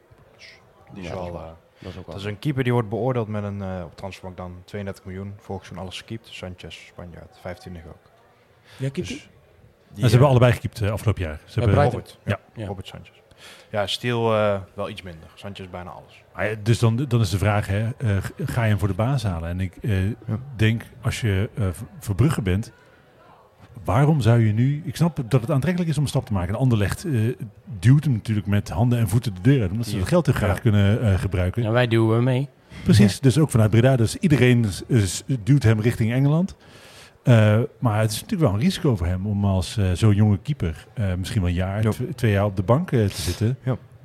Die 0.93 1.03
is 1.03 1.09
Ja, 1.09 1.13
dat 1.15 1.23
wel, 1.23 1.25
is 1.27 1.31
waar. 1.41 1.53
Dat 1.79 1.91
is 1.91 1.97
ook 1.97 2.05
wel. 2.05 2.15
dat 2.15 2.23
is 2.23 2.29
een 2.29 2.39
keeper 2.39 2.63
die 2.63 2.73
wordt 2.73 2.89
beoordeeld 2.89 3.27
met 3.27 3.43
een 3.43 3.61
eh 3.61 3.81
op 3.85 3.95
transferbank 3.95 4.37
dan 4.37 4.61
32 4.65 5.05
miljoen. 5.05 5.33
Vorig 5.37 5.61
seizoen 5.61 5.83
alles 5.83 5.97
gekiept. 5.99 6.27
Sanchez, 6.27 6.85
Spanjaard, 6.87 7.37
25 7.41 7.85
ook. 7.87 8.09
Ja, 8.77 8.89
keept 8.89 9.07
Dus 9.07 9.19
ze 10.03 10.09
hebben 10.09 10.27
allebei 10.27 10.51
gekiept 10.51 10.81
afgelopen 10.81 11.23
jaar. 11.23 11.39
Ze 11.45 11.59
hebben. 11.59 11.83
Robert, 11.83 12.19
ja, 12.25 12.39
Ja. 12.55 12.65
Robert 12.65 12.87
Sanchez. 12.87 13.20
Ja, 13.71 13.87
Steel 13.87 14.33
eh, 14.35 14.59
wel 14.73 14.89
iets 14.89 15.01
minder. 15.01 15.29
Sanchez 15.35 15.65
bijna 15.71 15.89
alles. 15.89 16.23
Ja, 16.49 16.55
dus 16.63 16.79
dan, 16.79 17.05
dan 17.07 17.21
is 17.21 17.29
de 17.29 17.37
vraag, 17.37 17.67
hè, 17.67 17.89
eh, 17.97 18.17
ga 18.45 18.63
je 18.63 18.69
hem 18.69 18.79
voor 18.79 18.87
de 18.87 18.93
baas 18.93 19.23
halen? 19.23 19.49
En 19.49 19.59
ik 19.59 19.75
eh, 19.81 19.91
denk, 20.55 20.83
als 21.01 21.21
je 21.21 21.49
eh, 21.55 21.63
Ver- 21.71 21.85
Verbrugge 21.99 22.41
bent, 22.41 22.71
waarom 23.83 24.21
zou 24.21 24.45
je 24.45 24.53
nu... 24.53 24.81
Ik 24.85 24.95
snap 24.95 25.19
dat 25.27 25.41
het 25.41 25.51
aantrekkelijk 25.51 25.89
is 25.91 25.97
om 25.97 26.03
een 26.03 26.09
stap 26.09 26.25
te 26.25 26.33
maken. 26.33 26.53
En 26.53 26.59
Anderlecht 26.59 27.05
eh, 27.05 27.11
duwt 27.79 28.03
hem 28.03 28.13
natuurlijk 28.13 28.47
met 28.47 28.69
handen 28.69 28.99
en 28.99 29.09
voeten 29.09 29.33
de 29.35 29.41
deur 29.41 29.61
uit, 29.61 29.71
omdat 29.71 29.87
ze 29.87 29.97
het 29.97 30.07
geld 30.07 30.25
heel 30.25 30.35
graag 30.35 30.55
Ja. 30.55 30.61
kunnen 30.61 31.01
eh, 31.01 31.19
gebruiken. 31.19 31.63
Ja, 31.63 31.71
wij 31.71 31.87
duwen 31.87 32.15
hem 32.15 32.23
mee. 32.23 32.49
Precies, 32.83 33.19
dus 33.19 33.37
ook 33.37 33.49
vanuit 33.51 33.69
Breda. 33.69 33.95
Dus 33.95 34.15
iedereen 34.17 34.65
duwt 35.43 35.63
hem 35.63 35.79
richting 35.81 36.11
Engeland. 36.11 36.55
Eh, 37.23 37.59
maar 37.79 37.99
het 37.99 38.11
is 38.11 38.21
natuurlijk 38.21 38.49
wel 38.51 38.59
een 38.59 38.65
risico 38.65 38.95
voor 38.95 39.07
hem 39.07 39.27
om 39.27 39.45
als 39.45 39.77
eh, 39.77 39.91
zo'n 39.91 40.15
jonge 40.15 40.37
keeper 40.37 40.87
eh, 40.93 41.13
misschien 41.13 41.41
wel 41.41 41.49
een 41.49 41.55
jaar, 41.55 41.83
Ja. 41.83 41.89
tw- 41.91 42.01
twee 42.15 42.31
jaar 42.31 42.45
op 42.45 42.55
de 42.55 42.63
bank 42.63 42.89
te 42.89 43.07
zitten. 43.09 43.57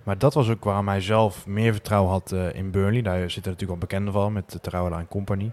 Maar 0.02 0.18
dat 0.18 0.34
was 0.34 0.48
ook 0.50 0.64
waarom 0.64 0.88
hij 0.88 1.00
zelf 1.00 1.46
meer 1.46 1.72
vertrouwen 1.72 2.10
had 2.10 2.34
in 2.52 2.70
Burnley. 2.70 3.02
Daar 3.02 3.18
zitten 3.30 3.52
natuurlijk 3.52 3.70
al 3.80 3.86
bekende 3.86 4.10
van 4.12 4.32
met 4.32 4.50
de 4.52 4.60
Trouwela 4.60 4.98
en 4.98 5.08
company. 5.08 5.50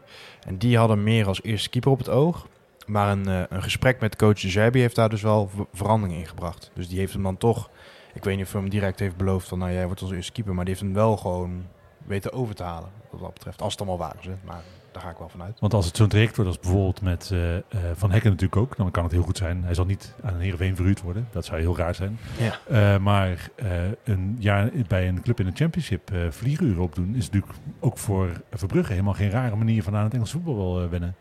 En 0.48 0.58
die 0.58 0.78
hadden 0.78 1.04
meer 1.04 1.28
als 1.28 1.44
eerste 1.44 1.70
keeper 1.70 1.92
op 1.92 1.98
het 1.98 2.10
oog. 2.10 2.48
Maar 2.86 3.12
een, 3.12 3.28
een 3.56 3.64
gesprek 3.64 4.00
met 4.00 4.16
coach 4.16 4.40
De 4.40 4.50
Zerbi 4.50 4.80
heeft 4.80 4.96
daar 4.96 5.10
dus 5.10 5.22
wel 5.22 5.50
ver- 5.56 5.66
verandering 5.74 6.20
in 6.20 6.26
gebracht. 6.28 6.72
Dus 6.74 6.88
die 6.90 7.00
heeft 7.00 7.14
hem 7.14 7.24
dan 7.24 7.38
toch... 7.38 7.70
Ik 8.14 8.24
weet 8.24 8.36
niet 8.36 8.46
of 8.46 8.52
hij 8.52 8.62
hem 8.62 8.70
direct 8.70 9.00
heeft 9.00 9.18
beloofd 9.18 9.48
van... 9.48 9.60
Nou, 9.60 9.72
jij 9.72 9.86
wordt 9.86 10.02
onze 10.02 10.16
eerste 10.16 10.32
keeper. 10.32 10.54
Maar 10.54 10.66
die 10.66 10.74
heeft 10.74 10.86
hem 10.86 10.96
wel 10.96 11.18
gewoon 11.18 11.66
weten 12.06 12.34
over 12.34 12.56
te 12.56 12.64
halen. 12.64 12.90
Wat 13.12 13.20
dat 13.22 13.34
betreft. 13.34 13.62
Als 13.62 13.72
het 13.72 13.82
allemaal 13.82 14.08
waar 14.08 14.16
is. 14.20 14.26
Hè. 14.26 14.34
Maar 14.46 14.62
daar 14.94 15.02
ga 15.04 15.10
ik 15.10 15.18
wel 15.18 15.30
vanuit. 15.30 15.60
Want 15.60 15.74
als 15.74 15.86
het 15.86 15.98
zo'n 15.98 16.08
traject 16.08 16.36
wordt 16.36 16.52
als 16.52 16.60
bijvoorbeeld 16.60 17.02
met 17.02 17.30
eh, 17.32 17.56
eh, 17.56 17.64
Van 17.94 18.12
Hekken 18.12 18.30
natuurlijk 18.32 18.62
ook, 18.62 18.78
dan 18.78 18.92
kan 18.92 19.04
het 19.04 19.12
heel 19.12 19.22
goed 19.22 19.38
zijn. 19.38 19.64
Hij 19.64 19.74
zal 19.74 19.86
niet 19.86 20.14
aan 20.24 20.34
een 20.34 20.40
Heerenveen 20.40 20.76
verhuurd 20.76 21.02
worden. 21.02 21.28
Dat 21.32 21.46
zou 21.46 21.60
heel 21.60 21.78
raar 21.78 21.96
zijn. 21.96 22.20
Ja. 22.38 22.60
Eh, 22.68 23.00
maar 23.00 23.50
eh, 23.56 23.68
een 24.04 24.36
jaar 24.40 24.72
bij 24.88 25.08
een 25.08 25.22
club 25.22 25.40
in 25.40 25.46
de 25.46 25.52
championship 25.56 26.12
eh 26.12 26.20
vlieguren 26.30 26.84
opdoen 26.84 27.16
is 27.16 27.26
natuurlijk 27.30 27.54
ook 27.80 27.98
voor 27.98 28.30
Verbrugge 28.52 28.92
helemaal 28.92 29.14
geen 29.14 29.30
rare 29.30 29.56
manier 29.56 29.84
van 29.84 29.96
aan 29.96 30.04
het 30.04 30.14
Engels 30.14 30.32
voetbal 30.32 30.56
wel 30.56 30.90
wennen. 30.90 31.16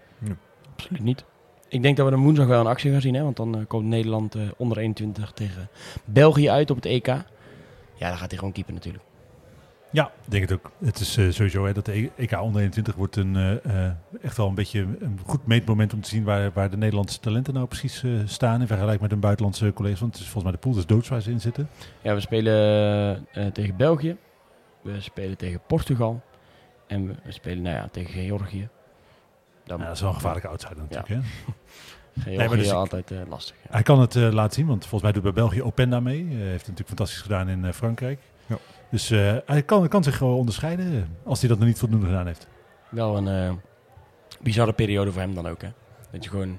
Absoluut 0.75 1.03
niet. 1.03 1.25
Ik 1.73 1.83
denk 1.83 1.97
dat 1.97 2.07
we 2.07 2.12
dan 2.12 2.23
woensdag 2.23 2.47
wel 2.47 2.61
een 2.61 2.66
actie 2.66 2.93
gaan 2.93 3.01
zien, 3.01 3.14
hè? 3.14 3.23
want 3.23 3.37
dan 3.37 3.64
komt 3.68 3.87
Nederland 3.87 4.35
eh, 4.35 4.43
onder 4.57 4.79
21 4.79 5.33
tegen 5.33 5.68
België 6.05 6.49
uit 6.49 6.70
op 6.70 6.77
het 6.77 6.85
EK. 6.85 7.07
Ja, 7.07 8.09
dan 8.09 8.16
gaat 8.16 8.31
hij 8.31 8.39
gewoon 8.39 8.53
keeper 8.53 8.73
natuurlijk. 8.73 9.05
Ja, 9.93 10.07
ik 10.24 10.30
denk 10.30 10.49
het 10.49 10.53
ook. 10.53 10.70
Het 10.84 11.01
is 11.01 11.16
eh, 11.16 11.30
sowieso 11.30 11.66
hè, 11.66 11.72
dat 11.72 11.84
de 11.84 12.11
EK 12.16 12.32
onder 12.40 12.61
21 12.61 12.95
wordt 12.95 13.16
een, 13.16 13.36
eh, 13.36 13.86
eh, 13.86 13.93
echt 14.22 14.36
wel 14.36 14.49
een 14.49 14.55
beetje 14.55 14.80
een 15.01 15.20
goed 15.26 15.47
meetmoment 15.47 15.93
om 15.95 16.01
te 16.01 16.09
zien 16.09 16.24
waar, 16.24 16.51
waar 16.53 16.70
de 16.70 16.76
Nederlandse 16.76 17.20
talenten 17.20 17.55
nou 17.55 17.66
precies 17.66 18.03
eh, 18.03 18.11
staan 18.24 18.61
in 18.61 18.66
vergelijking 18.66 19.01
met 19.03 19.11
hun 19.11 19.20
buitenlandse 19.20 19.72
collega's. 19.72 20.01
Want 20.01 20.12
het 20.12 20.22
is 20.22 20.28
volgens 20.30 20.53
mij 20.53 20.61
de 20.62 20.68
pool 20.68 20.78
is 20.78 20.86
doods 20.86 21.09
waar 21.09 21.20
ze 21.20 21.30
in 21.30 21.40
zitten. 21.40 21.68
Ja, 22.03 22.14
we 22.14 22.20
spelen 22.20 23.26
eh, 23.32 23.47
tegen 23.47 23.76
België. 23.76 24.16
We 24.82 25.01
spelen 25.01 25.36
tegen 25.36 25.61
Portugal. 25.66 26.22
En 26.86 27.07
we, 27.07 27.14
we 27.24 27.32
spelen 27.32 27.62
nou 27.62 27.76
ja, 27.76 27.88
tegen 27.93 28.24
Georgië. 28.24 28.68
Dan, 29.64 29.78
Ja, 29.78 29.84
dat 29.84 29.95
is 29.95 30.01
wel 30.01 30.09
een 30.09 30.14
gevaarlijke 30.14 30.49
outsider 30.49 30.76
natuurlijk. 30.76 31.09
Hè? 31.09 31.16
Georgië 32.14 32.36
Nee, 32.36 32.49
maar 32.49 32.57
dus 32.57 32.66
ik- 32.66 32.72
altijd 32.72 33.12
lastig. 33.28 33.57
Ja. 33.62 33.68
Hij 33.70 33.82
kan 33.82 34.01
het 34.01 34.14
laten 34.14 34.55
zien, 34.55 34.66
want 34.66 34.80
volgens 34.80 35.03
mij 35.03 35.12
doet 35.12 35.22
bij 35.22 35.32
België 35.32 35.62
Openda 35.62 36.01
mee. 36.01 36.24
Hij 36.26 36.36
heeft 36.36 36.51
het 36.53 36.61
natuurlijk 36.61 36.88
fantastisch 36.88 37.20
gedaan 37.20 37.49
in 37.49 37.64
eh, 37.64 37.72
Frankrijk. 37.72 38.20
Ja. 38.47 38.57
Dus 38.93 39.11
eh, 39.11 39.36
hij 39.47 39.62
kan, 39.62 39.88
kan 39.88 40.03
zich 40.03 40.16
gewoon 40.16 40.36
onderscheiden 40.36 40.93
eh, 40.93 41.28
als 41.28 41.40
hij 41.40 41.49
dat 41.49 41.59
nog 41.59 41.66
niet 41.66 41.78
voldoende 41.78 42.07
gedaan 42.07 42.26
heeft. 42.26 42.47
Wel 42.88 43.16
een 43.16 43.28
eh, 43.28 43.55
bizarre 44.40 44.72
periode 44.72 45.12
voor 45.12 45.20
hem 45.20 45.34
dan 45.34 45.49
ook. 45.49 45.62
Hè? 45.62 45.68
Dat 46.11 46.24
je 46.24 46.30
gewoon 46.30 46.59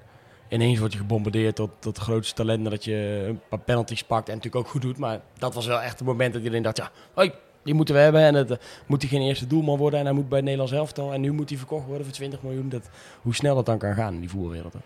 ineens 0.50 0.80
wordt 0.80 0.94
je 0.94 1.00
gebombardeerd 1.00 1.56
tot, 1.56 1.70
tot 1.80 1.96
het 1.96 2.06
grootste 2.06 2.34
talent. 2.34 2.70
Dat 2.70 2.84
je 2.84 3.26
een 3.28 3.40
paar 3.50 3.60
penalties 3.60 4.04
pakt 4.04 4.30
en 4.30 4.36
natuurlijk 4.36 4.66
ook 4.66 4.72
goed 4.72 4.82
doet. 4.82 4.98
Maar 4.98 5.22
dat 5.38 5.54
was 5.54 5.66
wel 5.66 5.82
echt 5.82 6.00
het 6.00 6.08
moment 6.08 6.34
dat 6.34 6.42
iedereen 6.42 6.64
dacht, 6.64 6.78
ja, 6.78 6.92
hoi, 7.14 7.32
die 7.64 7.74
moeten 7.74 7.96
we 7.96 8.02
hebben. 8.02 8.22
En 8.22 8.34
het, 8.34 8.60
moet 8.88 9.02
hij 9.02 9.10
geen 9.10 9.22
eerste 9.22 9.48
doelman 9.48 9.78
worden 9.78 10.00
en 10.00 10.06
hij 10.06 10.16
moet 10.16 10.30
bij 10.30 10.38
het 10.38 10.48
Nederlands 10.48 10.74
elftal. 10.74 11.14
En 11.14 11.22
nu 11.22 11.32
moet 11.32 11.50
hij 11.50 11.58
verkocht 11.58 11.86
worden 11.86 12.06
voor 12.06 12.16
20 12.16 12.42
miljoen. 12.42 12.70
Dat, 12.70 12.90
hoe 13.22 13.36
snel 13.36 13.56
dat 13.56 13.66
dan 13.66 13.78
kan 13.78 13.94
gaan 13.94 14.14
in 14.14 14.20
die 14.20 14.30
voetbalwereld. 14.30 14.74
hè. 14.74 14.80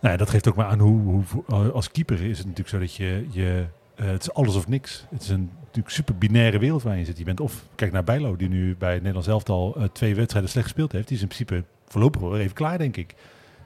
Nou, 0.00 0.12
ja, 0.12 0.16
dat 0.16 0.30
geeft 0.30 0.48
ook 0.48 0.56
maar 0.56 0.66
aan 0.66 0.78
hoe, 0.78 1.22
hoe 1.28 1.72
als 1.72 1.90
keeper 1.90 2.22
is 2.22 2.38
het 2.38 2.46
natuurlijk 2.46 2.68
zo 2.68 2.78
dat 2.78 2.94
je, 2.94 3.26
je 3.30 3.66
eh, 3.94 4.06
het 4.06 4.22
is 4.22 4.32
alles 4.32 4.56
of 4.56 4.68
niks. 4.68 5.04
Het 5.10 5.22
is 5.22 5.28
een 5.28 5.50
natuurlijk 5.60 5.94
super 5.94 6.18
binaire 6.18 6.58
wereld 6.58 6.82
waar 6.82 6.98
je 6.98 7.04
zit. 7.04 7.18
Je 7.18 7.24
bent 7.24 7.40
of 7.40 7.64
kijk 7.74 7.92
naar 7.92 8.04
Bijlo 8.04 8.36
die 8.36 8.48
nu 8.48 8.76
bij 8.76 8.88
het 8.88 8.98
Nederlands 8.98 9.28
elftal 9.28 9.74
eh, 9.76 9.84
twee 9.92 10.14
wedstrijden 10.14 10.50
slecht 10.50 10.66
gespeeld 10.66 10.92
heeft. 10.92 11.08
Die 11.08 11.16
is 11.16 11.22
in 11.22 11.28
principe 11.28 11.64
voorlopig 11.86 12.20
wel 12.20 12.38
even 12.38 12.54
klaar, 12.54 12.78
denk 12.78 12.96
ik. 12.96 13.14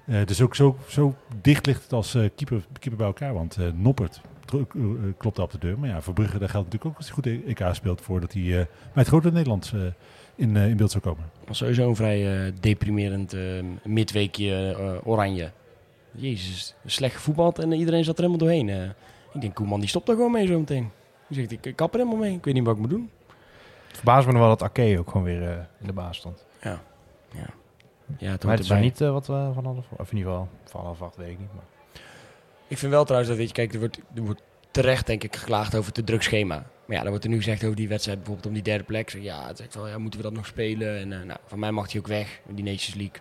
Eh, 0.07 0.25
dus 0.25 0.41
ook 0.41 0.55
zo, 0.55 0.77
zo 0.89 1.15
dicht 1.41 1.67
ligt 1.67 1.83
het 1.83 1.93
als 1.93 2.11
keeper, 2.13 2.65
keeper 2.73 2.97
bij 2.97 3.07
elkaar. 3.07 3.35
Want 3.35 3.59
Noppert 3.75 4.21
klopt 5.17 5.39
op 5.39 5.51
de 5.51 5.59
deur. 5.59 5.79
Maar 5.79 5.89
ja, 5.89 6.01
voor 6.01 6.15
Brugge 6.15 6.39
daar 6.39 6.49
geldt 6.49 6.67
natuurlijk 6.73 6.91
ook 6.91 6.97
als 6.97 7.07
hij 7.07 7.15
goed 7.15 7.47
EK 7.47 7.75
speelt 7.75 8.01
voordat 8.01 8.33
hij 8.33 8.43
bij 8.43 8.67
het 8.93 9.07
grote 9.07 9.33
Nederlands 9.33 9.73
in, 10.35 10.57
in 10.57 10.77
beeld 10.77 10.91
zou 10.91 11.03
komen. 11.03 11.25
Was 11.47 11.59
sowieso 11.59 11.89
een 11.89 11.97
vrij 11.97 12.53
deprimerend 12.61 13.37
midweekje 13.85 14.77
oranje. 15.05 15.51
Jezus, 16.13 16.75
slecht 16.87 17.15
gevoetbald 17.15 17.59
en 17.59 17.73
iedereen 17.73 18.05
zat 18.05 18.19
er 18.19 18.25
helemaal 18.25 18.47
doorheen. 18.47 18.95
Eh. 19.29 19.35
ik 19.35 19.41
denk, 19.41 19.55
Koeman 19.55 19.81
die 19.81 19.89
stopt 19.89 20.09
er 20.09 20.15
gewoon 20.15 20.33
mee 20.33 20.47
zo 20.47 20.59
meteen. 20.59 20.91
Die 21.29 21.39
zegt, 21.39 21.51
ik, 21.51 21.67
ik 21.67 21.77
kap 21.77 21.93
er 21.93 21.99
helemaal 21.99 22.21
mee. 22.21 22.35
Ik 22.37 22.45
weet 22.45 22.55
niet 22.55 22.65
wat 22.65 22.75
ik 22.75 22.81
moet 22.81 22.91
doen. 22.91 23.11
Het 23.87 23.97
verbaast 23.97 24.27
me 24.27 24.33
nog 24.33 24.41
wel 24.41 24.57
dat 24.57 24.63
Ake 24.63 24.97
ook 24.99 25.11
gewoon 25.11 25.27
weer 25.27 25.43
eh, 25.43 25.57
in 25.81 25.87
de 25.87 25.93
baas 25.93 26.17
stond. 26.17 26.47
Ja, 28.19 28.31
het 28.31 28.45
Maar 28.45 28.57
het 28.57 28.65
is 28.65 28.71
niet 28.71 29.01
eh, 29.01 29.11
wat 29.11 29.27
we 29.27 29.51
van 29.55 29.65
hadden. 29.65 29.85
Of 29.97 30.11
in 30.11 30.17
ieder 30.17 30.33
geval 30.33 30.49
van 30.65 30.81
half 30.81 31.03
acht 31.03 31.17
weet 31.17 31.31
ik 31.31 31.39
niet. 31.39 31.55
Maar. 31.55 31.65
Ik 32.69 32.79
vind 32.79 32.93
wel 32.93 33.03
trouwens 33.05 33.31
dat, 33.31 33.39
weet 33.39 33.49
je, 33.49 33.55
kijk, 33.55 33.73
er 33.73 33.79
wordt, 33.79 33.99
er 34.15 34.23
wordt 34.23 34.43
terecht 34.71 35.07
denk 35.07 35.25
ik 35.25 35.37
geklaagd 35.37 35.75
over 35.75 35.87
het 35.87 35.95
te 35.95 36.05
druk 36.05 36.23
schema. 36.23 36.67
Maar 36.85 36.97
ja, 36.97 37.01
dan 37.03 37.09
wordt 37.09 37.25
er 37.25 37.31
nu 37.31 37.37
gezegd 37.37 37.65
over 37.65 37.77
die 37.77 37.89
wedstrijd 37.89 38.19
bijvoorbeeld 38.19 38.47
om 38.49 38.55
die 38.55 38.63
derde 38.63 38.85
plek. 38.85 39.11
Zeg, 39.11 39.23
ja, 39.23 39.47
het 39.47 39.61
echt 39.61 39.75
wel, 39.75 39.89
ja, 39.89 39.99
moeten 39.99 40.21
we 40.21 40.27
dat 40.27 40.37
nog 40.37 40.47
spelen? 40.47 40.99
En 40.99 41.13
eh, 41.13 41.27
nou, 41.27 41.39
van 41.47 41.59
mij 41.59 41.71
mag 41.71 41.93
hij 41.93 42.01
ook 42.01 42.07
weg, 42.07 42.41
die 42.49 42.65
Nations 42.65 42.95
League. 42.95 43.21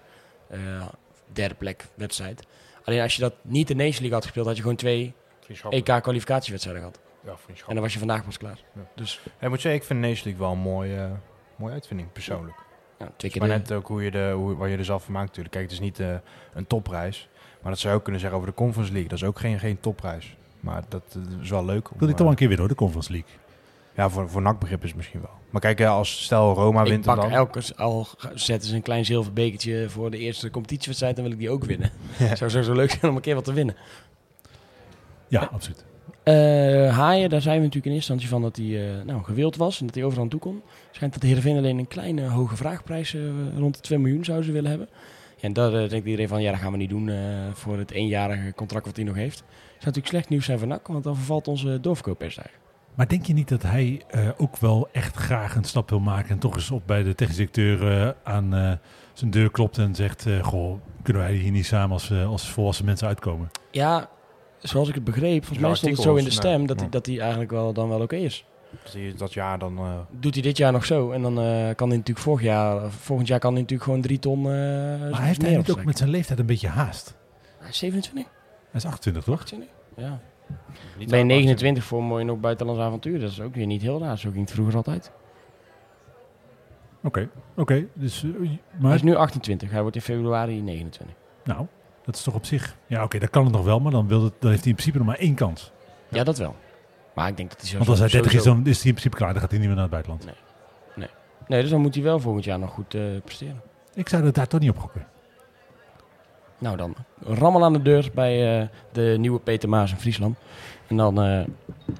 eh, 0.49 0.87
derde 1.33 1.55
plek 1.55 1.85
wedstrijd. 1.93 2.45
Alleen 2.83 3.01
als 3.01 3.15
je 3.15 3.21
dat 3.21 3.33
niet 3.41 3.67
de 3.67 3.75
Nations 3.75 3.99
League 3.99 4.15
had 4.15 4.23
gespeeld, 4.23 4.45
had 4.45 4.55
je 4.55 4.61
gewoon 4.61 4.77
twee 4.77 5.13
EK-kwalificatiewedstrijden 5.69 6.81
gehad. 6.83 6.99
Ja, 7.25 7.37
vriendschap. 7.37 7.67
En 7.69 7.73
dan 7.75 7.83
was 7.83 7.93
je 7.93 7.99
vandaag 7.99 8.23
pas 8.25 8.37
klaar. 8.37 8.59
Ja. 8.75 8.81
Dus 8.95 9.19
Ik 9.39 9.49
moet 9.49 9.61
zeggen, 9.61 9.81
ik 9.81 9.87
vind 9.87 9.99
Nation 9.99 10.23
League 10.23 10.39
wel 10.41 10.51
een 10.51 10.59
mooie, 10.73 10.95
eh, 10.95 11.11
mooie 11.55 11.73
uitvinding, 11.73 12.11
persoonlijk. 12.11 12.57
ja, 12.99 13.11
twee 13.17 13.31
Maar 13.39 13.47
keer 13.47 13.57
de- 13.57 13.63
net 13.63 13.71
ook 13.71 13.87
hoe 13.87 14.03
je, 14.03 14.11
de, 14.11 14.31
hoe, 14.35 14.55
waar 14.55 14.69
je 14.69 14.77
er 14.77 14.85
zelf 14.85 15.03
van 15.03 15.13
maakt 15.13 15.25
natuurlijk. 15.27 15.53
Kijk, 15.55 15.63
het 15.65 15.73
is 15.73 15.79
niet 15.79 15.99
eh, 15.99 16.15
een 16.53 16.67
topprijs. 16.67 17.29
Maar 17.61 17.71
dat 17.71 17.79
zou 17.79 17.89
je 17.93 17.97
ook 17.99 18.03
kunnen 18.03 18.21
zeggen 18.21 18.39
over 18.39 18.51
de 18.51 18.57
Conference 18.57 18.91
League. 18.91 19.09
Dat 19.09 19.17
is 19.21 19.25
ook 19.27 19.39
geen, 19.39 19.59
geen 19.59 19.79
topprijs. 19.79 20.35
Maar 20.59 20.83
dat 20.89 21.03
eh, 21.15 21.41
is 21.41 21.49
wel 21.49 21.65
leuk. 21.65 21.91
om, 21.91 21.97
Wil 21.99 22.07
ik 22.07 22.13
toch 22.13 22.21
wel 22.23 22.29
een 22.31 22.35
keer 22.37 22.47
weer 22.47 22.57
door 22.57 22.67
de 22.67 22.75
Conference 22.75 23.11
League. 23.11 23.29
Ja, 23.95 24.09
voor, 24.09 24.29
voor 24.29 24.41
NAC-begrip 24.41 24.81
is 24.81 24.87
het 24.87 24.97
misschien 24.97 25.21
wel. 25.21 25.29
Maar 25.49 25.61
kijk, 25.61 25.81
als 25.81 26.23
stel 26.23 26.53
Roma 26.53 26.81
ik 26.81 26.87
wint 26.87 27.05
pak 27.05 27.15
dan. 27.21 27.31
elke, 27.31 27.61
al 27.75 28.07
zetten 28.33 28.69
ze 28.69 28.75
een 28.75 28.81
klein 28.81 29.05
zilver 29.05 29.33
bekertje 29.33 29.89
voor 29.89 30.11
de 30.11 30.17
eerste 30.17 30.49
competitiewedstrijd, 30.49 31.15
dan 31.15 31.23
wil 31.25 31.33
ik 31.33 31.39
die 31.39 31.49
ook 31.49 31.63
winnen. 31.63 31.91
Ja. 32.17 32.35
Zou 32.35 32.49
zo, 32.49 32.61
zo 32.61 32.73
leuk 32.73 32.89
zijn 32.89 33.11
om 33.11 33.15
een 33.15 33.21
keer 33.21 33.35
wat 33.35 33.43
te 33.43 33.53
winnen. 33.53 33.75
Ja, 35.27 35.49
absoluut. 35.51 35.85
Eh 36.23 36.33
Haaien, 36.97 37.29
daar 37.29 37.41
zijn 37.41 37.57
we 37.57 37.63
natuurlijk 37.63 37.85
in 37.85 37.91
eerste 37.91 38.11
instantie 38.11 38.27
van 38.27 38.41
dat 38.41 38.55
hij 38.55 38.97
eh, 38.99 39.05
nou, 39.05 39.23
gewild 39.23 39.55
was 39.55 39.79
en 39.79 39.85
dat 39.85 39.95
hij 39.95 40.03
overal 40.03 40.23
aan 40.23 40.29
toe 40.29 40.39
kon. 40.39 40.61
Schijnt 40.91 41.13
dat 41.13 41.21
de 41.21 41.27
Heerenveen 41.27 41.57
alleen 41.57 41.77
een 41.77 41.87
kleine 41.87 42.27
hoge 42.27 42.55
vraagprijs 42.55 43.13
eh, 43.13 43.21
rond 43.57 43.75
de 43.75 43.81
2 43.81 43.99
miljoen 43.99 44.25
zouden 44.25 44.45
ze 44.45 44.51
willen 44.51 44.69
hebben. 44.69 44.87
Ja, 45.35 45.43
en 45.43 45.53
daar 45.53 45.73
eh, 45.73 45.89
denkt 45.89 46.05
iedereen 46.05 46.27
van, 46.27 46.41
ja, 46.41 46.51
dat 46.51 46.59
gaan 46.59 46.71
we 46.71 46.77
niet 46.77 46.89
doen 46.89 47.09
eh, 47.09 47.17
voor 47.53 47.77
het 47.77 47.91
eenjarige 47.91 48.53
contract 48.53 48.85
wat 48.85 48.95
hij 48.95 49.05
nog 49.05 49.15
heeft. 49.15 49.37
Dat 49.37 49.47
zou 49.83 49.85
natuurlijk 49.85 50.07
slecht 50.07 50.29
nieuws 50.29 50.45
zijn 50.45 50.59
voor 50.59 50.67
NAC, 50.67 50.87
want 50.87 51.03
dan 51.03 51.15
vervalt 51.15 51.47
onze 51.47 51.79
doorverkooppercentage. 51.79 52.55
Maar 52.95 53.07
denk 53.07 53.25
je 53.25 53.33
niet 53.33 53.49
dat 53.49 53.61
hij 53.61 54.01
eh, 54.09 54.29
ook 54.37 54.57
wel 54.57 54.89
echt 54.91 55.15
graag 55.15 55.55
een 55.55 55.63
stap 55.63 55.89
wil 55.89 55.99
maken 55.99 56.29
en 56.29 56.39
toch 56.39 56.55
eens 56.55 56.71
op 56.71 56.83
bij 56.85 57.03
de 57.03 57.15
technische 57.15 57.47
directeur 57.51 58.01
eh, 58.01 58.09
aan 58.23 58.53
eh, 58.53 58.71
zijn 59.13 59.31
deur 59.31 59.51
klopt 59.51 59.77
en 59.77 59.95
zegt: 59.95 60.25
eh, 60.25 60.43
Goh, 60.43 60.79
kunnen 61.03 61.21
wij 61.21 61.33
hier 61.33 61.51
niet 61.51 61.65
samen 61.65 61.91
als, 61.91 62.09
eh, 62.09 62.27
als 62.27 62.49
volwassen 62.49 62.85
mensen 62.85 63.07
uitkomen? 63.07 63.49
Ja, 63.71 64.09
zoals 64.67 64.87
ik 64.89 64.95
het 64.95 65.03
begreep, 65.03 65.45
volgens 65.45 65.67
mij 65.67 65.75
stond 65.75 65.93
het 65.93 66.01
zo 66.01 66.15
in 66.15 66.23
de 66.23 66.29
stem 66.31 66.57
nee. 66.57 66.67
dat, 66.67 66.79
hij, 66.79 66.89
dat 66.89 67.05
hij 67.05 67.19
eigenlijk 67.19 67.51
wel, 67.51 67.73
dan 67.73 67.89
wel 67.89 68.01
oké 68.01 68.15
is. 68.15 68.45
Dat 69.17 69.33
jaar 69.33 69.59
dan... 69.59 69.77
eh, 69.77 69.99
Doet 70.19 70.33
hij 70.33 70.43
dit 70.43 70.57
jaar 70.57 70.71
nog 70.71 70.85
zo 70.85 71.11
en 71.11 71.21
dan 71.21 71.39
eh, 71.39 71.75
kan 71.75 71.87
hij 71.87 71.97
natuurlijk 71.97 72.19
vorig 72.25 72.41
jaar, 72.41 72.91
volgend 72.91 73.27
jaar 73.27 73.39
kan 73.39 73.51
hij 73.51 73.61
natuurlijk 73.61 73.89
gewoon 73.89 74.01
drie 74.05 74.19
ton 74.19 74.37
eh 74.39 74.51
Maar 75.11 75.21
heeft 75.21 75.41
hij 75.41 75.55
niet 75.57 75.71
ook 75.71 75.83
met 75.85 75.97
zijn 75.97 76.09
leeftijd 76.09 76.39
een 76.39 76.45
beetje 76.45 76.67
haast? 76.67 77.15
Hij 77.59 77.69
is 77.69 77.77
27? 77.77 78.31
Hij 78.71 78.79
is 78.81 78.85
28, 78.85 79.23
toch? 79.23 79.39
28? 79.39 79.69
Ja. 79.95 80.19
niet 80.97 81.07
Ben 81.09 81.17
je 81.17 81.23
aan- 81.23 81.27
29 81.29 81.83
voor 81.83 81.99
een 81.99 82.05
mooi 82.05 82.23
nog 82.23 82.39
buitenlands 82.39 82.81
avontuur? 82.81 83.19
Dat 83.19 83.31
is 83.31 83.41
ook 83.41 83.55
weer 83.55 83.65
niet 83.65 83.81
heel 83.81 83.99
raar. 83.99 84.17
Zo 84.17 84.29
ging 84.29 84.41
het 84.41 84.51
vroeger 84.53 84.75
altijd. 84.75 85.11
Oké, 87.03 87.29
oké. 87.55 87.85
dus, 87.93 88.23
eh, 88.23 88.29
Hij 88.39 88.59
maar 88.79 88.93
is 88.95 89.01
nu 89.03 89.15
28. 89.15 89.71
Hij 89.71 89.81
wordt 89.81 89.95
in 89.95 90.01
februari 90.01 90.61
29. 90.61 91.17
nou, 91.43 91.65
dat 92.07 92.15
is 92.15 92.23
toch 92.23 92.33
op 92.33 92.45
zich. 92.45 92.75
Ja, 92.85 93.03
oké, 93.03 93.19
dat 93.19 93.29
kan 93.29 93.43
het 93.43 93.53
nog 93.53 93.63
wel, 93.63 93.79
maar 93.79 93.91
dan, 93.91 94.07
wil 94.07 94.23
het, 94.23 94.33
dan 94.39 94.49
heeft 94.49 94.61
hij 94.61 94.69
in 94.69 94.75
principe 94.75 94.97
nog 94.97 95.07
maar 95.07 95.17
één 95.17 95.35
kans. 95.35 95.71
Ja, 96.09 96.23
dat 96.23 96.37
wel. 96.37 96.55
Maar 97.13 97.27
ik 97.27 97.37
denk 97.37 97.49
dat 97.49 97.59
hij 97.61 97.69
zo 97.69 97.77
Want 97.77 97.89
als 97.89 97.99
hij 97.99 98.09
30 98.09 98.33
is, 98.33 98.43
dan 98.43 98.57
is 98.65 98.77
hij 98.77 98.87
in 98.87 98.91
principe 98.91 99.15
klaar. 99.15 99.31
Dan 99.31 99.41
gaat 99.41 99.49
hij 99.49 99.59
niet 99.59 99.67
meer 99.67 99.77
naar 99.77 99.89
het 99.91 100.05
buitenland. 100.05 100.25
Nee, 101.47 101.61
dus 101.61 101.69
dan 101.69 101.81
moet 101.81 101.95
hij 101.95 102.03
wel 102.03 102.19
volgend 102.19 102.43
jaar 102.43 102.59
nog 102.59 102.71
goed 102.71 102.93
eh, 102.93 103.01
presteren. 103.23 103.61
Ik 103.93 104.09
zou 104.09 104.25
het 104.25 104.35
daar 104.35 104.47
toch 104.47 104.59
niet 104.59 104.69
op 104.69 104.77
gokken. 104.77 105.07
Nou 106.57 106.77
dan, 106.77 106.95
rammel 107.23 107.63
aan 107.63 107.73
de 107.73 107.81
deur 107.81 108.09
bij 108.13 108.61
eh, 108.61 108.67
de 108.91 109.15
nieuwe 109.19 109.39
Peter 109.39 109.69
Maas 109.69 109.91
in 109.91 109.97
Friesland. 109.97 110.37
En 110.87 110.97
dan 110.97 111.21
eh, 111.21 111.43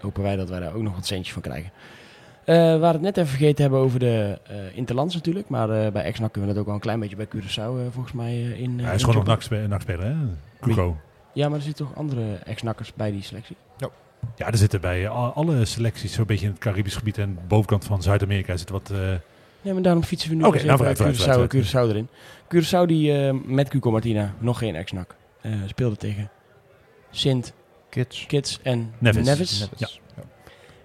hopen 0.02 0.24
wij 0.24 0.36
dat 0.36 0.50
wij 0.50 0.60
daar 0.60 0.74
ook 0.74 0.82
nog 0.82 0.96
wat 0.96 1.06
centjes 1.06 1.34
van 1.34 1.42
krijgen. 1.42 1.72
Eh 2.48 2.56
we 2.56 2.78
waren 2.78 2.94
het 2.94 3.02
net 3.02 3.18
even 3.18 3.30
vergeten 3.30 3.62
hebben 3.62 3.80
over 3.80 4.00
de 4.00 4.40
eh 4.44 4.56
Interlands 4.78 5.16
natuurlijk. 5.16 5.50
Maar 5.50 5.70
eh, 5.70 5.92
bij 5.92 6.04
Exnak 6.04 6.32
kunnen 6.32 6.50
we 6.50 6.54
dat 6.56 6.58
ook 6.62 6.66
wel 6.68 6.76
een 6.76 6.82
klein 6.82 7.00
beetje 7.00 7.16
bij 7.16 7.28
Curaçao 7.28 7.92
volgens 7.94 8.14
mij 8.14 8.32
eh, 8.34 8.60
in. 8.60 8.80
eh, 8.80 8.86
hij 8.86 8.96
is 8.96 9.02
in 9.02 9.08
gewoon 9.10 9.26
nog 9.26 9.40
Joppen. 9.40 9.58
nacht 9.60 9.70
nakspeler, 9.70 10.04
hè? 10.06 10.16
Kuko. 10.60 10.98
Ja, 11.34 11.50
maar 11.50 11.58
er 11.58 11.64
zitten 11.64 11.86
toch 11.86 11.96
andere 11.96 12.36
Exnakkers 12.36 12.94
bij 12.94 13.12
die 13.12 13.22
selectie? 13.24 13.56
Ja, 14.36 14.48
er 14.48 14.58
zitten 14.58 14.82
bij 14.82 15.10
al- 15.10 15.34
alle 15.34 15.66
selecties 15.66 16.14
zo'n 16.14 16.26
beetje 16.26 16.46
in 16.46 16.52
het 16.52 16.60
Caribisch 16.62 16.96
gebied 16.96 17.18
en 17.18 17.34
de 17.36 17.48
bovenkant 17.48 17.86
van 17.86 18.02
Zuid-Amerika 18.02 18.58
zit 18.58 18.70
wat... 18.70 18.90
eh, 18.92 18.98
Ja, 19.62 19.74
maar 19.74 19.82
daarom 19.82 20.04
fietsen 20.04 20.30
we 20.30 20.36
nu 20.36 20.44
Oké, 20.44 20.54
eens 20.56 20.64
nou, 20.66 20.82
even 20.84 20.96
vooruit, 20.96 21.18
Curaçao, 21.18 21.24
vooruit, 21.24 21.52
vooruit. 21.72 21.90
Curaçao 21.90 21.90
erin. 21.96 22.08
Curaçao 22.56 22.88
die 22.88 23.28
eh, 23.28 23.34
met 23.46 23.70
Cuco 23.70 23.92
Martina, 23.92 24.34
nog 24.40 24.58
geen 24.58 24.76
ex-nak, 24.76 25.16
eh, 25.42 25.52
speelde 25.66 25.96
tegen 25.96 26.30
Sint, 27.12 27.54
Kids. 27.90 28.26
Kids 28.26 28.60
en 28.64 28.94
Nevis. 28.98 29.26
Nevis. 29.26 29.60
Nevis. 29.60 30.00
Ja. 30.16 30.24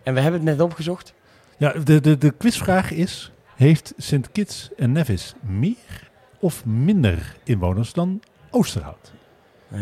En 0.02 0.14
we 0.14 0.20
hebben 0.20 0.40
het 0.40 0.48
net 0.50 0.60
opgezocht. 0.60 1.14
Ja, 1.62 1.72
de, 1.84 2.00
de, 2.00 2.18
de 2.18 2.30
quizvraag 2.30 2.90
is: 2.92 3.32
heeft 3.56 3.94
Sint 3.96 4.32
Kitts 4.32 4.70
en 4.76 4.92
Nevis 4.92 5.34
meer 5.40 6.10
of 6.40 6.64
minder 6.64 7.36
inwoners 7.44 7.92
dan 7.92 8.22
Oosterhout? 8.50 9.12
Eh. 9.70 9.80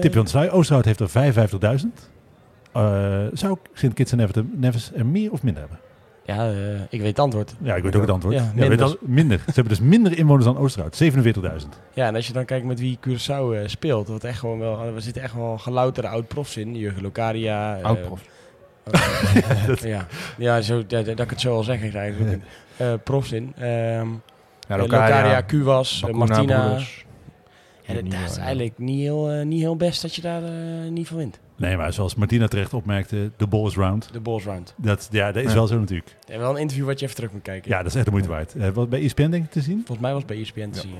Tipje 0.00 0.18
het 0.20 0.28
sluiten. 0.28 0.56
Oosterhout 0.58 0.84
heeft 0.84 1.00
er 1.00 1.10
55.000. 1.80 1.86
Eh, 2.72 3.26
zou 3.32 3.56
Sint 3.72 3.94
Kitts 3.94 4.12
en 4.12 4.28
Nevis- 4.54 4.92
er 4.94 5.06
meer 5.06 5.32
of 5.32 5.42
minder 5.42 5.62
hebben? 5.62 5.80
Ja, 6.24 6.50
eh, 6.50 6.80
ik 6.90 6.98
weet 7.00 7.08
het 7.08 7.18
antwoord. 7.18 7.54
Ja, 7.62 7.74
ik 7.74 7.82
weet 7.82 7.94
ook 7.96 8.00
het 8.00 8.10
antwoord. 8.10 8.34
Ja, 8.34 8.40
Ja, 8.42 8.48
minder. 8.48 8.68
weet 8.68 8.80
al- 8.80 8.96
minder. 9.00 9.38
Ze 9.38 9.44
hebben 9.54 9.68
dus 9.72 9.80
minder 9.80 10.18
inwoners 10.18 10.44
dan 10.44 10.56
Oosterhout. 10.58 10.96
47.000. 10.96 11.78
Ja, 11.94 12.06
en 12.06 12.14
als 12.14 12.26
je 12.26 12.32
dan 12.32 12.44
kijkt 12.44 12.66
met 12.66 12.80
wie 12.80 12.98
Curaçao 13.08 13.64
speelt, 13.66 14.08
wat 14.08 14.24
echt 14.24 14.38
gewoon 14.38 14.58
wel, 14.58 14.80
er 14.94 15.02
zitten 15.02 15.22
echt 15.22 15.34
wel 15.34 15.58
gelouterde 15.58 16.08
oud-profs 16.08 16.56
in. 16.56 16.76
Jurgen 16.76 17.02
Locadia. 17.02 17.76
eh, 17.78 17.84
Ja, 19.82 20.06
ja 20.38 20.60
zo, 20.60 20.82
ja, 20.88 21.02
dat 21.02 21.20
ik 21.20 21.30
het 21.30 21.40
zo 21.40 21.54
al 21.54 21.62
zeg, 21.62 21.80
is 21.82 21.94
eigenlijk 21.94 22.42
eh, 22.76 22.92
profs 23.04 23.32
in. 23.32 23.52
Ehm 23.58 23.66
Ja, 24.68 24.74
Eh, 24.74 24.78
Locadia, 24.80 25.16
Locadia, 25.16 25.40
Kuwas, 25.40 25.94
eh, 25.96 26.00
Bakuna 26.02 26.24
Martina. 26.26 26.60
broeders. 26.64 27.04
Ja, 27.82 27.94
dat, 27.94 28.02
Niet 28.02 28.12
dat 28.12 28.20
wel, 28.20 28.30
is 28.30 28.36
eigenlijk 28.36 28.78
niet 28.78 29.00
heel, 29.00 29.30
eh, 29.30 29.44
niet 29.46 29.60
heel 29.60 29.76
best 29.76 30.02
dat 30.02 30.14
je 30.14 30.22
daar 30.22 30.42
eh, 30.42 30.50
niet 30.90 31.08
van 31.08 31.16
wint. 31.16 31.38
Nee, 31.56 31.76
maar 31.76 31.92
zoals 31.92 32.14
Martina 32.14 32.48
terecht 32.48 32.74
opmerkte, 32.74 33.30
de 33.36 33.46
ball 33.46 33.66
is 33.66 33.74
round. 33.76 34.12
De 34.12 34.20
Balls 34.20 34.44
Round. 34.44 34.74
Dat, 34.76 35.08
ja, 35.10 35.32
dat 35.32 35.42
is 35.42 35.48
Ja. 35.48 35.54
wel 35.54 35.66
zo 35.66 35.78
natuurlijk. 35.78 36.16
En 36.28 36.38
wel 36.38 36.50
een 36.50 36.56
interview 36.60 36.86
wat 36.86 36.98
je 36.98 37.04
even 37.04 37.16
terug 37.16 37.32
moet 37.32 37.42
kijken. 37.42 37.70
Ja, 37.70 37.76
dat 37.78 37.86
is 37.86 37.94
echt 37.94 38.04
de 38.04 38.10
moeite 38.10 38.28
waard. 38.28 38.54
Eh, 38.54 38.68
wat 38.68 38.88
bij 38.88 39.00
ESPN 39.02 39.30
denk 39.30 39.44
ik 39.44 39.50
te 39.50 39.60
zien? 39.60 39.76
Volgens 39.76 39.98
mij 39.98 40.10
was 40.12 40.22
het 40.22 40.30
bij 40.30 40.40
ESPN 40.40 40.70
te 40.70 40.80
zien. 40.80 40.94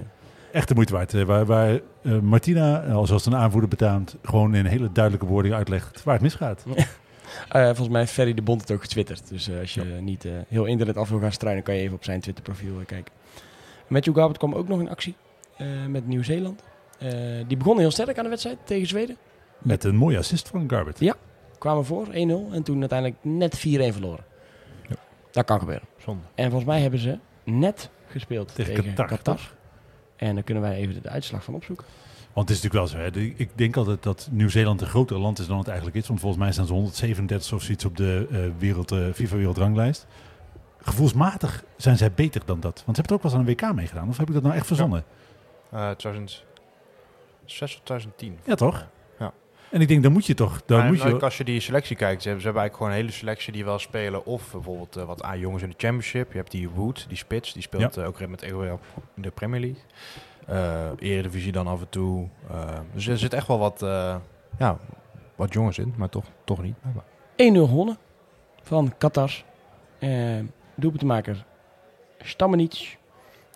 Echt 0.52 0.68
de 0.68 0.74
moeite 0.74 0.92
waard. 0.92 1.14
Eh, 1.14 1.22
waar 1.22 1.46
waar 1.46 1.80
eh, 2.02 2.18
Martina, 2.18 2.82
eh, 2.82 3.02
zoals 3.04 3.26
een 3.26 3.36
aanvoerder 3.36 3.68
betaamt, 3.70 4.16
gewoon 4.22 4.54
in 4.54 4.64
hele 4.66 4.92
duidelijke 4.92 5.26
woorden 5.26 5.54
uitlegt 5.54 6.02
waar 6.02 6.14
het 6.14 6.22
misgaat. 6.22 6.64
Eh, 7.48 7.64
volgens 7.64 7.88
mij 7.88 8.00
heeft 8.00 8.12
Ferry 8.12 8.34
de 8.34 8.42
Bond 8.42 8.60
het 8.60 8.70
ook 8.70 8.82
getwitterd. 8.82 9.28
Dus 9.28 9.48
eh, 9.48 9.58
als 9.58 9.74
je 9.74 9.82
niet 9.84 10.24
eh, 10.24 10.32
heel 10.48 10.64
internet 10.64 10.96
af 10.96 11.08
wil 11.08 11.20
gaan 11.20 11.32
struinen, 11.32 11.62
kan 11.62 11.74
je 11.74 11.80
even 11.80 11.94
op 11.94 12.04
zijn 12.04 12.20
Twitterprofiel 12.20 12.80
eh, 12.80 12.86
kijken. 12.86 13.12
Matthew 13.86 14.14
Garbert 14.14 14.38
kwam 14.38 14.54
ook 14.54 14.68
nog 14.68 14.80
in 14.80 14.88
actie 14.88 15.14
met 15.88 16.06
Nieuw-Zeeland. 16.06 16.62
Die 17.46 17.56
begon 17.56 17.78
heel 17.78 17.90
sterk 17.90 18.18
aan 18.18 18.24
de 18.24 18.30
wedstrijd 18.30 18.58
tegen 18.64 18.86
Zweden. 18.86 19.16
Met 19.58 19.84
een 19.84 19.96
mooie 19.96 20.18
assist 20.18 20.48
van 20.48 20.70
Garbert. 20.70 21.00
Ja. 21.00 21.14
Kwamen 21.58 21.84
voor 21.84 22.06
1-0 22.06 22.10
en 22.52 22.62
toen 22.62 22.80
uiteindelijk 22.80 23.18
net 23.22 23.58
4-1 23.58 23.60
verloren. 23.60 24.24
Ja. 24.88 24.94
Dat 25.30 25.44
kan 25.44 25.58
gebeuren. 25.58 25.88
Zonde. 25.98 26.22
En 26.34 26.44
volgens 26.44 26.70
mij 26.70 26.80
hebben 26.80 27.00
ze 27.00 27.18
net 27.44 27.90
gespeeld 28.06 28.54
Tegen 28.54 28.74
tegen, 28.74 28.94
Qatar, 28.94 29.06
Qatar. 29.06 29.54
En 30.16 30.34
daar 30.34 30.44
kunnen 30.44 30.62
wij 30.62 30.76
even 30.76 31.02
de 31.02 31.08
uitslag 31.08 31.44
van 31.44 31.54
opzoeken. 31.54 31.86
Want 32.32 32.48
het 32.48 32.56
is 32.56 32.62
natuurlijk 32.62 32.92
wel 32.92 33.10
zo. 33.10 33.20
Hè. 33.20 33.32
Ik 33.36 33.50
denk 33.54 33.76
altijd 33.76 34.02
dat 34.02 34.28
Nieuw-Zeeland 34.30 34.80
een 34.80 34.86
groter 34.86 35.18
land 35.18 35.38
is 35.38 35.46
dan 35.46 35.58
het 35.58 35.68
eigenlijk 35.68 35.96
is. 35.96 36.06
Want 36.06 36.20
volgens 36.20 36.42
mij 36.42 36.52
staan 36.52 36.66
ze 36.66 36.72
137 36.72 37.52
of 37.52 37.62
zoiets 37.62 37.84
op 37.84 37.96
de 37.96 38.26
eh, 38.30 38.38
wereld, 38.58 38.92
eh, 38.92 38.98
FIFA-wereldranglijst. 39.14 40.06
Gevoelsmatig 40.80 41.64
zijn 41.76 41.96
zij 41.96 42.12
beter 42.12 42.42
dan 42.44 42.60
dat. 42.60 42.82
Want 42.84 42.96
ze 42.96 43.02
hebben 43.02 43.06
er 43.06 43.14
ook 43.14 43.22
wel 43.22 43.32
eens 43.32 43.40
aan 43.40 43.46
een 43.46 43.70
WK 43.70 43.74
meegedaan. 43.74 44.08
Of 44.08 44.16
heb 44.16 44.28
ik 44.28 44.34
dat 44.34 44.42
nou 44.42 44.54
echt 44.54 44.66
verzonnen? 44.66 45.04
Eh 45.70 45.90
2006 45.90 46.44
of 47.60 47.80
2010. 47.84 48.38
Ja, 48.44 48.54
toch? 48.54 48.86
Ja. 49.18 49.32
En 49.70 49.80
ik 49.80 49.88
denk, 49.88 50.02
dan 50.02 50.12
moet 50.12 50.26
je 50.26 50.34
toch... 50.34 50.62
Dan 50.66 50.78
Maar 50.78 50.86
moet 50.86 51.02
je, 51.02 51.20
als 51.20 51.36
je 51.36 51.44
die 51.44 51.60
selectie 51.60 51.96
kijkt, 51.96 52.22
ze 52.22 52.28
hebben, 52.28 52.40
ze 52.40 52.46
hebben 52.46 52.62
eigenlijk 52.62 52.74
gewoon 52.76 52.92
een 52.92 52.98
hele 52.98 53.18
selectie 53.18 53.52
die 53.52 53.64
wel 53.64 53.78
spelen. 53.78 54.26
Of 54.26 54.52
bijvoorbeeld 54.52 54.96
eh, 54.96 55.04
wat 55.04 55.24
A-jongens 55.24 55.62
in 55.62 55.68
de 55.68 55.74
Championship. 55.78 56.32
Je 56.32 56.38
hebt 56.38 56.50
die 56.50 56.68
Wood, 56.68 57.04
die 57.08 57.16
spits, 57.16 57.52
die 57.52 57.62
speelt 57.62 57.96
eh, 57.96 58.06
ook 58.06 58.26
met 58.28 58.42
EOL 58.42 58.80
in 59.14 59.22
de 59.22 59.30
Premier 59.30 59.60
League. 59.60 59.82
Eh 60.46 60.90
Eredivisie 60.98 61.52
dan 61.52 61.66
af 61.66 61.80
en 61.80 61.88
toe. 61.88 62.28
Eh, 62.50 62.78
dus 62.94 63.06
er 63.06 63.18
zit 63.18 63.32
echt 63.32 63.46
wel 63.46 63.58
wat, 63.58 63.82
eh, 63.82 64.16
ja, 64.58 64.76
wat 65.36 65.52
jongens 65.52 65.78
in, 65.78 65.94
maar 65.96 66.08
toch, 66.08 66.24
toch 66.44 66.62
niet. 66.62 66.74
blijkbaar. 66.80 67.04
1-0 67.36 67.66
gewonnen 67.68 67.96
van 68.62 68.92
Qatar. 68.98 69.44
Eh 69.98 70.38
doelpuntenmaker 70.74 71.44
Stamenic 72.18 72.98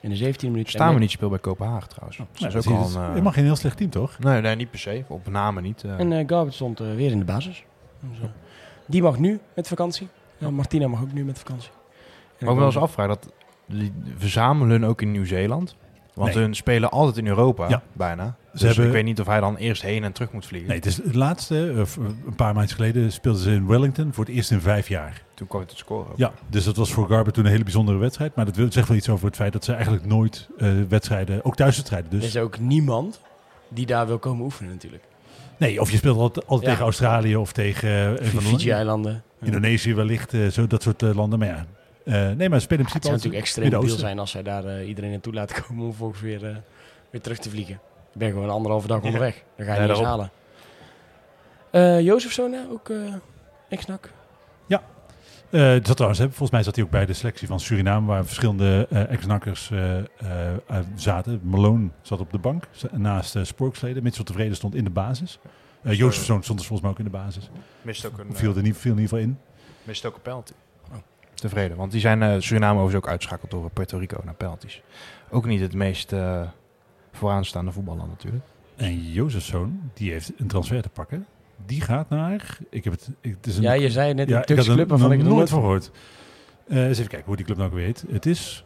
in 0.00 0.10
de 0.10 0.16
17e 0.16 0.50
minuut. 0.50 0.68
Staan 0.68 0.94
we 0.94 1.00
niet 1.00 1.10
speelt 1.10 1.30
bij 1.30 1.40
Kopenhagen 1.40 1.88
trouwens. 1.88 2.16
Ja, 2.18 2.24
Dus 2.32 2.40
dat 2.52 2.54
is 2.64 2.70
ook 2.72 2.78
al 2.78 2.88
een, 2.88 3.02
eh, 3.02 3.08
helemaal 3.08 3.32
geen 3.32 3.44
heel 3.44 3.56
slecht 3.56 3.76
team, 3.76 3.90
toch? 3.90 4.18
nee, 4.18 4.40
nee, 4.40 4.56
niet 4.56 4.70
per 4.70 4.78
se. 4.78 5.04
Op 5.06 5.28
namen 5.28 5.62
niet. 5.62 5.84
eh. 5.84 5.98
En 5.98 6.12
eh 6.12 6.24
Garbert 6.26 6.54
stond 6.54 6.78
weer 6.78 7.10
in 7.10 7.18
de 7.18 7.24
basis. 7.24 7.64
Dus, 8.00 8.18
die 8.86 9.02
mag 9.02 9.18
nu 9.18 9.40
met 9.54 9.68
vakantie. 9.68 10.08
Martina 10.38 10.86
mag 10.88 11.02
ook 11.02 11.12
nu 11.12 11.24
met 11.24 11.38
vakantie. 11.38 11.70
En 12.38 12.46
Maar 12.46 12.56
wel 12.56 12.66
eens 12.66 12.76
afvragen, 12.76 13.18
dat 13.20 13.32
die 13.66 13.92
verzamelen 14.16 14.70
hun 14.70 14.84
ook 14.84 15.02
in 15.02 15.10
Nieuw-Zeeland? 15.12 15.76
Want 16.16 16.34
Nee. 16.34 16.42
hun 16.42 16.54
spelen 16.54 16.90
altijd 16.90 17.16
in 17.16 17.26
Europa, 17.26 17.68
Ja. 17.68 17.82
bijna. 17.92 18.36
Dus 18.52 18.62
hebben- 18.62 18.86
ik 18.86 18.92
weet 18.92 19.04
niet 19.04 19.20
of 19.20 19.26
hij 19.26 19.40
dan 19.40 19.56
eerst 19.56 19.82
heen 19.82 20.04
en 20.04 20.12
terug 20.12 20.32
moet 20.32 20.46
vliegen. 20.46 20.68
Nee, 20.68 20.76
het 20.78 20.86
is 20.86 20.96
het 20.96 21.14
laatste. 21.14 21.70
eh, 21.70 21.76
een 22.26 22.34
paar 22.36 22.54
maanden 22.54 22.74
geleden 22.74 23.12
speelden 23.12 23.42
ze 23.42 23.50
in 23.50 23.66
Wellington 23.66 24.12
voor 24.12 24.24
het 24.24 24.34
eerst 24.34 24.50
in 24.50 24.60
vijf 24.60 24.88
jaar. 24.88 25.22
Toen 25.34 25.46
kwam 25.46 25.60
hij 25.60 25.70
te 25.70 25.76
scoren. 25.76 26.10
ook. 26.10 26.16
Ja, 26.18 26.32
dus 26.48 26.64
dat 26.64 26.76
was 26.76 26.92
voor 26.92 27.06
Garbert 27.08 27.34
toen 27.34 27.44
een 27.44 27.50
hele 27.50 27.62
bijzondere 27.64 27.98
wedstrijd. 27.98 28.34
Maar 28.34 28.44
dat 28.44 28.56
wil- 28.56 28.72
zegt 28.72 28.88
wel 28.88 28.96
iets 28.96 29.08
over 29.08 29.26
het 29.26 29.36
feit 29.36 29.52
dat 29.52 29.64
ze 29.64 29.72
eigenlijk 29.72 30.04
nooit 30.06 30.48
eh, 30.58 30.70
wedstrijden, 30.88 31.44
ook 31.44 31.56
thuiswedstrijden 31.56 32.10
Er 32.12 32.18
dus. 32.18 32.26
is 32.28 32.36
ook 32.36 32.58
niemand 32.58 33.20
die 33.68 33.86
daar 33.86 34.06
wil 34.06 34.18
komen 34.18 34.44
oefenen 34.44 34.72
natuurlijk. 34.72 35.02
Nee, 35.56 35.80
of 35.80 35.90
je 35.90 35.96
speelt 35.96 36.18
altijd, 36.18 36.46
altijd 36.46 36.62
Ja. 36.62 36.68
tegen 36.70 36.84
Australië 36.84 37.36
of 37.36 37.52
tegen 37.52 38.18
eh, 38.20 38.26
Fiji-eilanden. 38.28 39.22
Indonesië 39.42 39.94
wellicht, 39.94 40.34
eh, 40.34 40.46
zo, 40.46 40.66
dat 40.66 40.82
soort 40.82 41.00
landen. 41.02 41.38
Maar 41.38 41.48
ja, 41.48 41.66
nee, 42.12 42.48
maar 42.48 42.58
ze 42.58 42.64
spelen 42.64 42.84
in 42.84 42.90
Het 42.90 43.00
principe 43.00 43.02
zou 43.02 43.12
altijd 43.12 43.12
natuurlijk 43.12 43.42
extreem 43.42 43.64
Midden-Oosten. 43.64 44.00
zijn 44.00 44.18
als 44.18 44.30
zij 44.30 44.42
daar 44.42 44.64
eh, 44.64 44.88
iedereen 44.88 45.10
naartoe 45.10 45.32
laten 45.34 45.56
komen 45.62 45.82
om 45.84 45.88
vervolgens 45.90 46.20
weer, 46.20 46.44
eh, 46.48 46.56
weer 47.10 47.20
terug 47.20 47.38
te 47.38 47.50
vliegen. 47.50 47.74
Ik 48.12 48.18
ben 48.18 48.30
gewoon 48.30 48.50
anderhalve 48.50 48.86
dag 48.86 49.02
onderweg. 49.02 49.42
Dan 49.56 49.66
ga 49.66 49.74
je 49.74 49.80
Ja, 49.80 49.86
niet 49.86 50.04
halen. 50.04 50.30
Eh 51.70 52.00
Jozefzoon, 52.00 52.52
hè, 52.52 52.60
ook 52.70 52.88
eh 52.88 53.14
ex-nak. 53.68 54.10
Eh, 55.50 55.60
dat 55.62 55.84
trouwens, 55.94 56.18
hè, 56.18 56.26
volgens 56.26 56.50
mij 56.50 56.62
zat 56.62 56.74
hij 56.76 56.84
ook 56.84 56.90
bij 56.90 57.06
de 57.06 57.12
selectie 57.12 57.46
van 57.48 57.60
Suriname, 57.60 58.06
waar 58.06 58.24
verschillende 58.24 58.86
eh, 58.90 59.10
ex-nakkers 59.10 59.70
eh, 59.70 59.98
eh, 59.98 60.04
eh, 60.66 60.78
zaten. 60.94 61.40
Malone 61.42 61.88
zat 62.02 62.20
op 62.20 62.32
de 62.32 62.38
bank 62.38 62.64
naast 62.92 63.34
uh, 63.36 63.44
Sporksleden. 63.44 64.02
Mitchell 64.02 64.24
Tevreden 64.24 64.56
stond 64.56 64.74
in 64.74 64.84
de 64.84 64.90
basis. 64.90 65.38
Uh, 65.82 65.92
Jozefzoon 65.92 66.42
stond 66.42 66.58
dus 66.58 66.66
volgens 66.66 66.80
mij 66.80 66.90
ook 66.90 66.98
in 66.98 67.04
de 67.12 67.18
basis. 67.18 67.50
Mist 67.82 68.06
ook 68.06 68.18
een, 68.18 68.36
Viel 68.36 68.50
eh, 68.50 68.56
er 68.56 68.62
niet, 68.62 68.76
viel 68.76 68.92
in 68.92 68.98
ieder 68.98 69.16
geval 69.16 69.24
in. 69.30 69.38
mist 69.82 70.04
ook 70.04 70.14
een 70.14 70.22
penalty. 70.22 70.52
Tevreden, 71.40 71.76
want 71.76 71.92
die 71.92 72.00
zijn 72.00 72.22
eh, 72.22 72.34
Suriname 72.38 72.78
overigens 72.80 73.04
ook 73.04 73.10
uitschakeld 73.10 73.50
door 73.50 73.70
Puerto 73.70 73.98
Rico 73.98 74.20
naar 74.24 74.34
penalties. 74.34 74.82
Ook 75.30 75.46
niet 75.46 75.60
het 75.60 75.74
meest 75.74 76.12
eh, 76.12 76.42
vooraanstaande 77.12 77.72
voetballand 77.72 78.10
natuurlijk. 78.10 78.44
En 78.76 79.12
Jozefzoon, 79.12 79.90
die 79.94 80.12
heeft 80.12 80.32
een 80.36 80.46
transfer 80.46 80.82
te 80.82 80.88
pakken. 80.88 81.26
Die 81.66 81.80
gaat 81.80 82.08
naar... 82.08 82.58
Ik 82.70 82.84
heb 82.84 82.92
het, 82.92 83.10
het 83.20 83.46
is 83.46 83.56
een, 83.56 83.62
Ja, 83.62 83.72
je 83.72 83.90
zei 83.90 84.14
net 84.14 84.28
Ja, 84.28 84.38
een 84.38 84.44
Turkse 84.44 84.72
club 84.72 84.88
waarvan 84.88 85.12
ik 85.12 85.18
het 85.18 85.26
nog 85.26 85.36
nooit 85.36 85.48
van 85.48 85.60
gehoord. 85.60 85.90
Eh, 86.68 86.86
eens 86.86 86.98
even 86.98 87.10
kijken 87.10 87.26
hoe 87.26 87.36
die 87.36 87.44
club 87.44 87.56
nou 87.56 87.70
ook 87.70 87.78
heet. 87.78 88.04
Het 88.10 88.26
is 88.26 88.64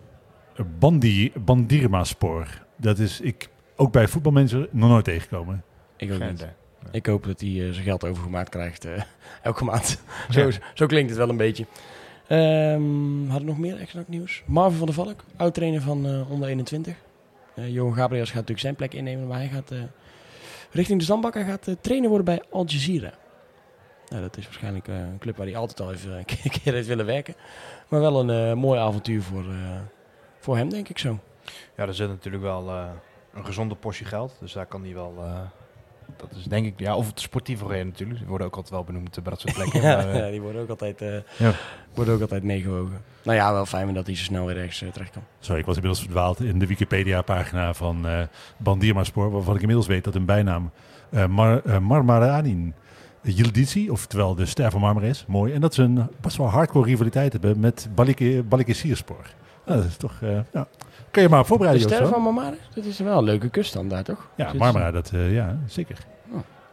Bandi, 0.79 1.33
Bandirma 1.45 2.05
Spoor. 2.05 2.67
Dat 2.77 2.99
is 2.99 3.21
ik 3.21 3.49
ook 3.77 3.93
bij 3.93 4.09
voetbalmensen 4.09 4.69
nog 4.71 4.89
nooit 4.89 5.05
tegengekomen. 5.05 5.65
Ik 5.97 6.13
ook 6.13 6.17
Geen 6.17 6.29
niet. 6.31 6.47
Ik 6.91 7.07
hoop 7.07 7.25
dat 7.25 7.41
hij 7.41 7.49
eh, 7.49 7.73
zijn 7.73 7.85
geld 7.85 8.05
overgemaakt 8.05 8.49
krijgt 8.49 8.85
eh, 8.85 9.03
elke 9.43 9.65
maand. 9.65 10.01
zo, 10.31 10.51
zo 10.75 10.87
klinkt 10.87 11.11
het 11.11 11.19
wel 11.19 11.29
een 11.29 11.37
beetje. 11.37 11.67
Ehm 12.31 13.29
hadden 13.29 13.49
nog 13.49 13.59
meer 13.59 13.81
ex 13.81 13.95
nieuws? 14.07 14.43
Marvin 14.47 14.79
van 14.79 14.87
der 14.87 14.95
Valk, 14.95 15.25
oud-trainer 15.37 15.81
van 15.81 16.07
eh, 16.07 16.31
onder 16.31 16.49
21. 16.49 16.97
Eh 17.55 17.73
Johan 17.73 17.95
Gabriels 17.95 18.29
gaat 18.29 18.35
natuurlijk 18.35 18.61
zijn 18.61 18.75
plek 18.75 18.95
innemen, 18.95 19.27
maar 19.27 19.39
hij 19.39 19.49
gaat 19.49 19.71
eh, 19.71 19.79
richting 20.71 20.99
de 20.99 21.05
zandbak. 21.05 21.35
Hij 21.35 21.45
gaat 21.45 21.77
trainer 21.81 22.09
worden 22.09 22.25
bij 22.25 22.43
Al 22.51 22.65
Jazeera. 22.67 23.13
Nou, 24.09 24.23
dat 24.23 24.37
is 24.37 24.45
waarschijnlijk 24.45 24.87
een 24.89 25.19
club 25.19 25.37
waar 25.37 25.47
hij 25.47 25.57
altijd 25.57 25.81
al 25.81 25.93
even 25.93 26.17
een 26.19 26.25
keer 26.51 26.73
heeft 26.73 26.87
willen 26.87 27.07
werken. 27.07 27.35
Maar 27.89 28.01
wel 28.01 28.29
een 28.29 28.59
mooi 28.59 28.81
avontuur 28.81 29.23
voor, 29.23 29.45
voor 30.39 30.57
hem, 30.57 30.69
denk 30.69 30.89
ik 30.89 30.99
zo. 30.99 31.19
Ja, 31.77 31.87
er 31.87 31.95
zit 31.95 32.09
natuurlijk 32.09 32.43
wel 32.43 32.69
een 33.35 33.45
gezonde 33.45 33.75
portie 33.75 34.07
geld. 34.07 34.37
Dus 34.41 34.53
daar 34.53 34.67
kan 34.67 34.83
hij 34.83 34.95
wel... 34.95 35.15
eh, 36.17 36.29
dat 36.29 36.39
is 36.39 36.45
denk 36.45 36.67
ik... 36.67 36.75
Ja, 36.77 36.97
of 36.97 37.07
het 37.07 37.21
sportieve 37.21 37.67
reden 37.67 37.87
natuurlijk. 37.87 38.19
Die 38.19 38.29
worden 38.29 38.47
ook 38.47 38.55
altijd 38.55 38.75
wel 38.75 38.85
benoemd 38.85 39.11
bij 39.23 39.31
dat 39.33 39.41
soort 39.41 39.55
plekken. 39.55 39.83
Ja, 39.83 39.97
maar, 39.97 40.09
eh, 40.11 40.19
ja, 40.19 40.31
die 40.31 40.41
worden 40.41 40.63
ook 40.63 40.69
altijd, 40.69 41.01
eh, 41.01 41.13
Ja. 41.39 41.53
worden 41.95 42.15
ook 42.15 42.21
altijd 42.21 42.43
meegewogen. 42.43 43.01
Nou 43.23 43.37
ja, 43.37 43.53
wel 43.53 43.67
fijn 43.67 43.95
dat 43.95 44.07
hij 44.07 44.17
zo 44.17 44.23
snel 44.25 44.47
weer 44.47 44.57
ergens 44.57 44.83
eh, 44.83 44.89
terecht 44.89 45.11
kan. 45.13 45.23
Sorry, 45.41 45.61
ik 45.61 45.67
was 45.67 45.75
inmiddels 45.77 46.03
verdwaald 46.05 46.41
in 46.41 46.59
de 46.59 46.67
Wikipedia-pagina 46.67 47.75
van 47.75 48.07
eh 48.07 48.23
Bandirma 48.57 49.05
Spoor. 49.05 49.31
Waarvan 49.31 49.55
ik 49.55 49.61
inmiddels 49.61 49.87
weet 49.89 50.05
dat 50.05 50.15
een 50.15 50.25
bijnaam 50.25 50.71
eh 51.11 51.27
Mar 51.27 51.63
eh, 51.65 51.79
Marmaranin 51.79 52.75
Yildizi, 53.23 53.91
oftewel 53.91 54.35
de 54.35 54.47
ster 54.47 54.71
van 54.71 54.81
Marmara 54.81 55.07
is. 55.07 55.25
Mooi. 55.29 55.53
En 55.53 55.61
dat 55.61 55.75
ze 55.75 55.83
een 55.83 56.09
best 56.21 56.37
wel 56.37 56.47
hardcore 56.49 56.89
rivaliteit 56.89 57.33
hebben 57.33 57.61
met 57.61 57.89
Balike, 57.95 58.45
Balikesierspoor. 58.49 59.27
Dat 59.77 59.85
is 59.85 59.97
toch... 59.97 60.19
eh, 60.23 60.39
ja. 60.53 60.67
Kun 61.11 61.23
je 61.23 61.29
maar 61.29 61.41
De 61.41 61.47
voorbereiden, 61.47 61.87
ster 61.87 61.99
Joost, 61.99 62.13
van. 62.13 62.23
Marmara, 62.23 62.55
dat 62.75 62.85
is 62.85 62.99
wel 62.99 63.19
een 63.19 63.25
leuke 63.25 63.49
kust 63.49 63.73
dan 63.73 63.89
daar, 63.89 64.05
toch? 64.05 64.29
Ja, 64.37 64.53
Marmara, 64.53 64.91
dat, 64.91 65.11
eh, 65.15 65.35
ja, 65.35 65.59
zeker. 65.67 65.99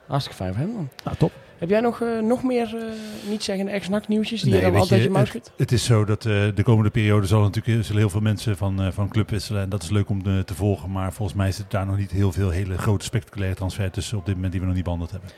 Hartstikke 0.08 0.43
fijn 0.43 0.54
voor 0.54 0.62
hem 0.64 0.74
dan. 0.74 0.89
Nou, 1.04 1.18
top. 1.18 1.32
Heb 1.58 1.70
jij 1.70 1.80
nog, 1.80 2.02
eh, 2.02 2.20
nog 2.22 2.43
meer 2.43 2.76
eh, 2.78 2.84
niet 3.30 3.43
zeggende 3.43 3.72
ex-nacht 3.72 4.08
nieuwtjes 4.08 4.41
die 4.41 4.52
Nee, 4.52 4.60
je 4.60 4.66
dan 4.72 4.80
altijd 4.80 5.00
je, 5.00 5.06
je 5.06 5.12
mouw 5.14 5.26
schudt? 5.26 5.52
Het 5.58 5.72
is 5.72 5.84
zo 5.86 6.06
dat 6.06 6.26
eh, 6.26 6.34
de 6.56 6.64
komende 6.64 6.89
periode 6.89 7.28
zal 7.28 7.41
natuurlijk, 7.41 7.86
zullen 7.86 8.02
heel 8.02 8.10
veel 8.10 8.22
mensen 8.22 8.58
van, 8.58 8.82
eh, 8.82 8.91
van 8.91 9.10
club 9.10 9.30
wisselen. 9.30 9.62
En 9.62 9.70
dat 9.70 9.84
is 9.84 9.89
leuk 9.89 10.10
om 10.10 10.24
te 10.24 10.54
volgen. 10.54 10.91
Maar 10.91 11.14
volgens 11.14 11.38
mij 11.38 11.52
zit 11.52 11.72
daar 11.72 11.86
nog 11.86 11.98
niet 11.98 12.12
heel 12.12 12.32
veel 12.32 12.50
hele 12.50 12.78
grote 12.78 13.06
spectaculaire 13.06 13.56
transfer 13.56 13.91
tussen 13.91 14.18
op 14.18 14.26
dit 14.26 14.34
moment 14.36 14.52
die 14.52 14.62
we 14.62 14.68
nog 14.68 14.76
niet 14.76 14.84
behandeld 14.84 15.12
hebben. 15.12 15.30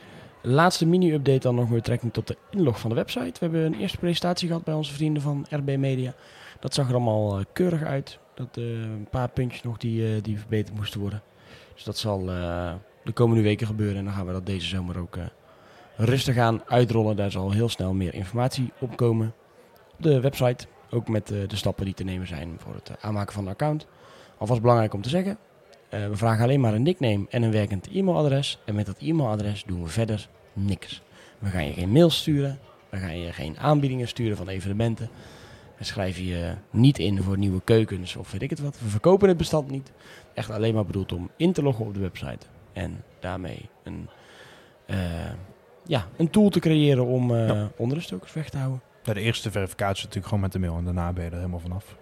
Laatste 0.42 0.86
mini-update 0.86 1.38
dan 1.38 1.54
nog 1.54 1.64
met 1.64 1.74
betrekking 1.74 2.12
tot 2.12 2.26
de 2.26 2.36
inlog 2.50 2.80
van 2.80 2.90
de 2.90 2.96
website. 2.96 3.32
We 3.32 3.38
hebben 3.38 3.64
een 3.64 3.74
eerste 3.80 3.98
presentatie 3.98 4.48
gehad 4.48 4.64
bij 4.64 4.74
onze 4.74 4.92
vrienden 4.94 5.22
van 5.22 5.46
RB 5.50 5.76
Media. 5.76 6.14
Dat 6.60 6.74
zag 6.74 6.88
er 6.88 6.94
allemaal 6.94 7.38
eh, 7.38 7.44
keurig 7.52 7.82
uit. 7.82 8.18
Dat 8.34 8.56
eh, 8.56 8.64
een 8.64 9.06
paar 9.10 9.28
puntjes 9.28 9.62
nog 9.62 9.76
die, 9.76 10.06
eh, 10.06 10.22
die 10.22 10.38
verbeterd 10.38 10.76
moesten 10.76 11.00
worden. 11.00 11.22
Dus 11.74 11.84
dat 11.84 11.98
zal 11.98 12.24
de 13.04 13.12
komende 13.14 13.42
weken 13.42 13.66
gebeuren. 13.66 13.96
En 13.96 14.04
dan 14.04 14.12
gaan 14.12 14.26
we 14.26 14.32
dat 14.32 14.46
deze 14.46 14.66
zomer 14.66 14.98
ook 14.98 15.18
rustig 15.96 16.36
aan 16.36 16.62
uitrollen. 16.66 17.16
Daar 17.16 17.30
zal 17.30 17.50
heel 17.50 17.68
snel 17.68 17.92
meer 17.92 18.14
informatie 18.14 18.72
op 18.78 18.96
komen. 18.96 19.34
Op 19.96 20.02
de 20.02 20.20
website. 20.20 20.66
Ook 20.90 21.08
met 21.08 21.26
de 21.26 21.56
stappen 21.56 21.84
die 21.84 21.94
te 21.94 22.04
nemen 22.04 22.26
zijn 22.26 22.56
voor 22.58 22.74
het 22.74 22.90
aanmaken 23.00 23.32
van 23.32 23.44
een 23.44 23.50
account. 23.50 23.86
Alvast 24.38 24.60
belangrijk 24.60 24.94
om 24.94 25.02
te 25.02 25.08
zeggen. 25.08 25.38
we 25.88 26.16
vragen 26.16 26.44
alleen 26.44 26.60
maar 26.60 26.74
een 26.74 26.82
nickname 26.82 27.26
en 27.28 27.42
een 27.42 27.52
werkend 27.52 27.88
e-mailadres. 27.88 28.58
En 28.64 28.74
met 28.74 28.86
dat 28.86 28.98
e-mailadres 28.98 29.64
doen 29.66 29.82
we 29.82 29.88
verder 29.88 30.28
niks. 30.52 31.02
We 31.38 31.48
gaan 31.48 31.66
je 31.66 31.72
geen 31.72 31.90
mails 31.90 32.18
sturen. 32.18 32.58
We 32.88 32.96
gaan 32.96 33.18
je 33.18 33.32
geen 33.32 33.58
aanbiedingen 33.58 34.08
sturen 34.08 34.36
van 34.36 34.48
evenementen. 34.48 35.10
We 35.80 35.86
schrijven 35.86 36.24
je 36.24 36.54
niet 36.70 36.98
in 36.98 37.22
voor 37.22 37.38
nieuwe 37.38 37.60
keukens 37.64 38.16
of 38.16 38.30
weet 38.32 38.42
ik 38.42 38.50
het 38.50 38.60
wat. 38.60 38.78
We 38.80 38.88
verkopen 38.88 39.28
het 39.28 39.36
bestand 39.36 39.70
niet. 39.70 39.92
Echt 40.34 40.50
alleen 40.50 40.74
maar 40.74 40.84
bedoeld 40.84 41.12
om 41.12 41.30
in 41.36 41.52
te 41.52 41.62
loggen 41.62 41.84
op 41.86 41.94
de 41.94 42.00
website. 42.00 42.46
En 42.72 43.04
daarmee 43.20 43.68
een, 43.82 44.08
eh, 44.86 44.96
ja, 45.86 46.06
een 46.16 46.30
tool 46.30 46.48
te 46.50 46.60
creëren 46.60 47.06
om 47.06 47.34
eh 47.34 47.48
Ja. 47.48 47.70
onderstokers 47.76 48.32
weg 48.32 48.48
te 48.50 48.56
houden. 48.58 48.80
Ja, 49.02 49.12
de 49.12 49.20
eerste 49.20 49.50
verificatie 49.50 49.98
natuurlijk 50.00 50.26
gewoon 50.26 50.40
met 50.40 50.52
de 50.52 50.58
mail 50.58 50.76
en 50.76 50.84
daarna 50.84 51.12
ben 51.12 51.24
je 51.24 51.30
er 51.30 51.36
helemaal 51.36 51.58
vanaf. 51.60 51.96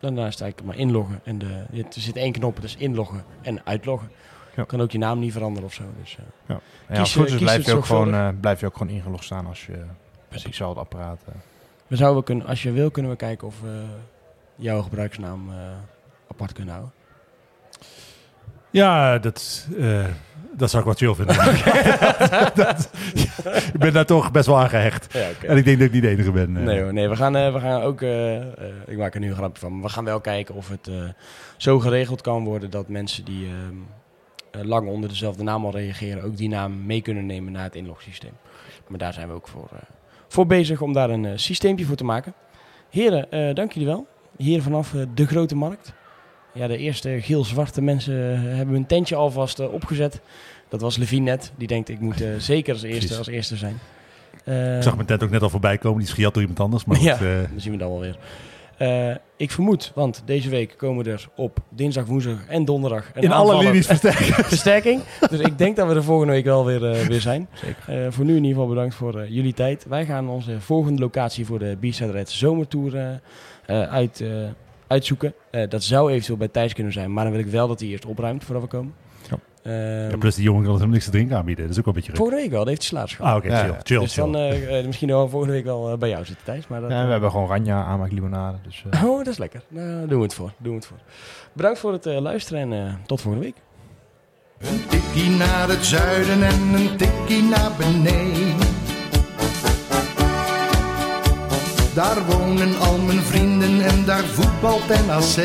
Daarna 0.00 0.26
is 0.26 0.32
het 0.32 0.42
eigenlijk 0.42 0.72
maar 0.72 0.86
inloggen. 0.86 1.20
En 1.24 1.38
de, 1.38 1.64
er 1.72 1.84
zit 2.00 2.16
één 2.16 2.32
knop, 2.32 2.60
dus 2.60 2.76
inloggen 2.76 3.24
en 3.42 3.66
uitloggen. 3.66 4.10
Ja. 4.56 4.64
Kan 4.64 4.80
ook 4.80 4.90
je 4.90 4.98
naam 4.98 5.18
niet 5.18 5.32
veranderen 5.32 5.64
of 5.68 5.72
zo. 5.74 5.82
Dus, 6.00 6.16
eh, 6.46 6.54
En 6.56 6.60
ja, 6.86 7.00
Kies, 7.02 7.14
het 7.14 7.22
goed 7.22 7.24
is, 7.24 7.30
kies 7.32 7.40
blijf 7.42 7.56
het 7.56 7.66
je, 7.66 7.74
ook 7.74 7.84
gewoon, 7.84 8.40
blijf 8.40 8.60
je 8.60 8.66
ook 8.66 8.76
gewoon 8.76 8.92
ingelogd 8.92 9.24
staan 9.24 9.46
als 9.46 9.66
je 9.66 9.84
met 10.30 10.42
hetzelfde 10.42 10.80
apparaat... 10.80 11.20
eh, 11.28 11.34
we 11.90 11.96
zouden 11.96 12.24
kunnen, 12.24 12.46
als 12.46 12.62
je 12.62 12.72
wil, 12.72 12.90
kunnen 12.90 13.10
we 13.10 13.16
kijken 13.16 13.46
of 13.46 13.60
we 13.60 13.82
jouw 14.56 14.82
gebruiksnaam 14.82 15.50
eh, 15.50 15.56
apart 16.30 16.52
kunnen 16.52 16.72
houden. 16.74 16.94
Ja, 18.70 19.18
dat, 19.18 19.66
eh, 19.78 20.04
dat 20.56 20.70
zou 20.70 20.88
ik 20.88 20.98
wel 20.98 21.14
chill 21.14 21.24
vinden. 21.24 21.36
Dat- 22.64 22.90
ik 23.72 23.78
ben 23.80 23.92
daar 23.92 24.06
toch 24.06 24.30
best 24.30 24.46
wel 24.46 24.58
aan 24.58 24.68
gehecht. 24.68 25.12
Ja, 25.12 25.28
En 25.48 25.56
ik 25.56 25.64
denk 25.64 25.78
dat 25.78 25.86
ik 25.86 25.92
niet 25.92 26.02
de 26.02 26.08
enige 26.08 26.30
ben. 26.30 26.56
eh. 26.56 26.62
Nee 26.62 26.82
hoor, 26.82 26.92
nee, 26.92 27.08
we 27.08 27.16
gaan, 27.16 27.32
we 27.32 27.60
gaan 27.60 27.82
ook, 27.82 28.00
ik 28.86 28.96
maak 28.98 29.14
er 29.14 29.20
nu 29.20 29.28
een 29.28 29.34
grapje 29.36 29.60
van, 29.60 29.72
maar 29.72 29.82
we 29.82 29.88
gaan 29.88 30.04
wel 30.04 30.20
kijken 30.20 30.54
of 30.54 30.68
het 30.68 30.90
zo 31.56 31.78
geregeld 31.78 32.20
kan 32.20 32.44
worden 32.44 32.70
dat 32.70 32.88
mensen 32.88 33.24
die 33.24 33.46
ehm, 33.46 33.74
eh, 34.50 34.62
lang 34.68 34.88
onder 34.88 35.08
dezelfde 35.08 35.42
naam 35.42 35.64
al 35.64 35.72
reageren, 35.72 36.22
ook 36.22 36.36
die 36.36 36.48
naam 36.48 36.86
mee 36.86 37.00
kunnen 37.02 37.26
nemen 37.26 37.52
naar 37.52 37.64
het 37.64 37.74
inlogsysteem. 37.74 38.32
Maar 38.88 38.98
daar 38.98 39.12
zijn 39.12 39.28
we 39.28 39.34
ook 39.34 39.48
voor, 39.48 39.68
voor 40.30 40.46
bezig 40.46 40.80
om 40.80 40.92
daar 40.92 41.10
een 41.10 41.24
eh, 41.24 41.32
systeempje 41.34 41.84
voor 41.84 41.96
te 41.96 42.04
maken. 42.04 42.34
Heren, 42.90 43.30
eh, 43.30 43.54
dank 43.54 43.72
jullie 43.72 43.88
wel. 43.88 44.06
Hier 44.36 44.62
vanaf 44.62 44.94
eh, 44.94 45.00
de 45.14 45.26
Grote 45.26 45.56
Markt. 45.56 45.92
Ja, 46.54 46.66
de 46.66 46.76
eerste 46.76 47.18
geel-zwarte 47.20 47.82
mensen 47.82 48.40
hebben 48.56 48.74
hun 48.74 48.86
tentje 48.86 49.14
alvast 49.14 49.60
opgezet. 49.60 50.20
Dat 50.68 50.80
was 50.80 50.96
Levine 50.96 51.30
net. 51.30 51.52
Die 51.56 51.66
denkt, 51.66 51.88
ik 51.88 52.00
moet 52.00 52.24
zeker 52.38 52.72
als 52.72 52.82
eerste, 52.82 53.16
als 53.16 53.26
eerste 53.26 53.56
zijn. 53.56 53.78
Ik 54.76 54.82
zag 54.82 54.94
mijn 54.94 55.06
tent 55.06 55.22
ook 55.22 55.30
net 55.30 55.42
al 55.42 55.50
voorbij 55.50 55.78
komen. 55.78 55.98
Die 55.98 56.06
is 56.08 56.14
gejat 56.14 56.32
door 56.32 56.42
iemand 56.42 56.60
anders. 56.60 56.84
Maar 56.84 57.02
Ja. 57.10 57.18
Dan 57.18 57.60
zien 57.60 57.72
we 57.72 57.78
dan 57.78 57.88
wel 57.88 58.00
weer. 58.00 58.16
Eh, 58.80 59.10
ik 59.36 59.50
vermoed, 59.50 59.92
want 59.94 60.22
deze 60.24 60.48
week 60.48 60.74
komen 60.76 61.06
er 61.06 61.28
op 61.36 61.58
dinsdag, 61.68 62.04
woensdag 62.04 62.46
en 62.46 62.64
donderdag 62.64 63.10
een 63.14 63.22
in 63.22 63.32
alle 63.32 63.58
linies 63.58 63.86
versterking. 64.48 65.02
Dus 65.30 65.40
ik 65.40 65.58
denk 65.58 65.76
dat 65.76 65.88
we 65.88 65.94
er 65.94 66.04
volgende 66.04 66.32
week 66.32 66.44
wel 66.44 66.64
weer, 66.64 66.90
eh, 66.90 67.06
weer 67.06 67.20
zijn. 67.20 67.48
Zeker. 67.52 68.04
Eh, 68.04 68.12
voor 68.12 68.24
nu 68.24 68.30
in 68.30 68.36
ieder 68.36 68.50
geval 68.50 68.68
bedankt 68.68 68.94
voor 68.94 69.28
jullie 69.28 69.52
tijd. 69.52 69.84
Wij 69.88 70.04
gaan 70.06 70.28
onze 70.28 70.60
volgende 70.60 71.00
locatie 71.00 71.46
voor 71.46 71.58
de 71.58 71.76
B-Side 71.80 72.10
Red 72.10 72.30
Zomertour 72.30 73.20
uit, 73.66 74.24
uitzoeken. 74.86 75.34
Dat 75.68 75.82
zou 75.82 76.10
eventueel 76.10 76.38
bij 76.38 76.48
Thijs 76.48 76.72
kunnen 76.72 76.92
zijn, 76.92 77.12
maar 77.12 77.24
dan 77.24 77.32
wil 77.32 77.42
ik 77.42 77.50
wel 77.50 77.68
dat 77.68 77.80
hij 77.80 77.88
eerst 77.88 78.06
opruimt 78.06 78.44
voordat 78.44 78.62
we 78.62 78.68
komen. 78.68 78.94
Ja. 79.62 79.70
Ehm, 79.70 80.10
Ja, 80.10 80.16
plus 80.16 80.34
die 80.34 80.44
jongen 80.44 80.64
kan 80.64 80.80
hem 80.80 80.90
niks 80.90 81.04
te 81.04 81.10
drinken 81.10 81.36
aanbieden. 81.36 81.64
Dat 81.64 81.72
is 81.72 81.78
ook 81.78 81.84
wel 81.84 81.94
een 81.94 82.00
beetje 82.00 82.12
gek. 82.16 82.20
volgende 82.20 82.42
week 82.42 82.50
wel, 82.50 82.64
dat 82.64 82.68
heeft 82.68 82.90
hij 82.90 83.06
gehad. 83.08 83.30
Ah, 83.32 83.36
oké, 83.36 83.48
Ja, 83.48 83.56
chill. 83.62 83.68
ja. 83.72 83.78
Chill, 83.82 83.98
dus 83.98 84.12
chill. 84.12 84.22
dan 84.24 84.36
eh, 84.36 84.78
eh, 84.78 84.86
misschien 84.86 85.08
wel 85.08 85.28
volgende 85.28 85.54
week 85.54 85.64
wel 85.64 85.90
eh, 85.90 85.98
bij 85.98 86.08
jou 86.08 86.24
zitten, 86.24 86.44
Thijs. 86.44 86.66
Maar 86.66 86.80
dat, 86.80 86.90
Ja, 86.90 87.04
we 87.04 87.10
hebben 87.10 87.30
gewoon 87.30 87.48
Ranja, 87.48 87.84
aanmaak 87.84 88.12
limonade. 88.12 88.58
Dus, 88.62 88.84
eh, 88.90 89.04
Oh, 89.04 89.16
dat 89.18 89.26
is 89.26 89.38
lekker. 89.38 89.62
Nou, 89.68 89.88
daar 89.98 90.06
doen 90.08 90.18
we 90.18 90.24
het 90.24 90.34
voor. 90.34 90.52
Doen 90.58 90.70
we 90.72 90.78
het 90.78 90.86
voor. 90.86 90.98
Bedankt 91.52 91.78
voor 91.78 91.92
het 91.92 92.06
eh, 92.06 92.20
luisteren 92.20 92.72
en 92.72 93.00
tot 93.06 93.20
volgende 93.20 93.46
week. 93.46 93.56
Een 94.70 94.86
tikkie 94.88 95.30
naar 95.30 95.68
het 95.68 95.84
zuiden 95.84 96.42
en 96.42 96.60
een 96.74 96.96
tikkie 96.96 97.42
naar 97.42 97.70
beneden. 97.78 98.68
Daar 101.94 102.24
wonen 102.26 102.78
al 102.78 102.98
mijn 102.98 103.18
vrienden 103.18 103.80
en 103.80 104.04
daar 104.04 104.24
voetbalt 104.24 104.88
NAC. 105.06 105.44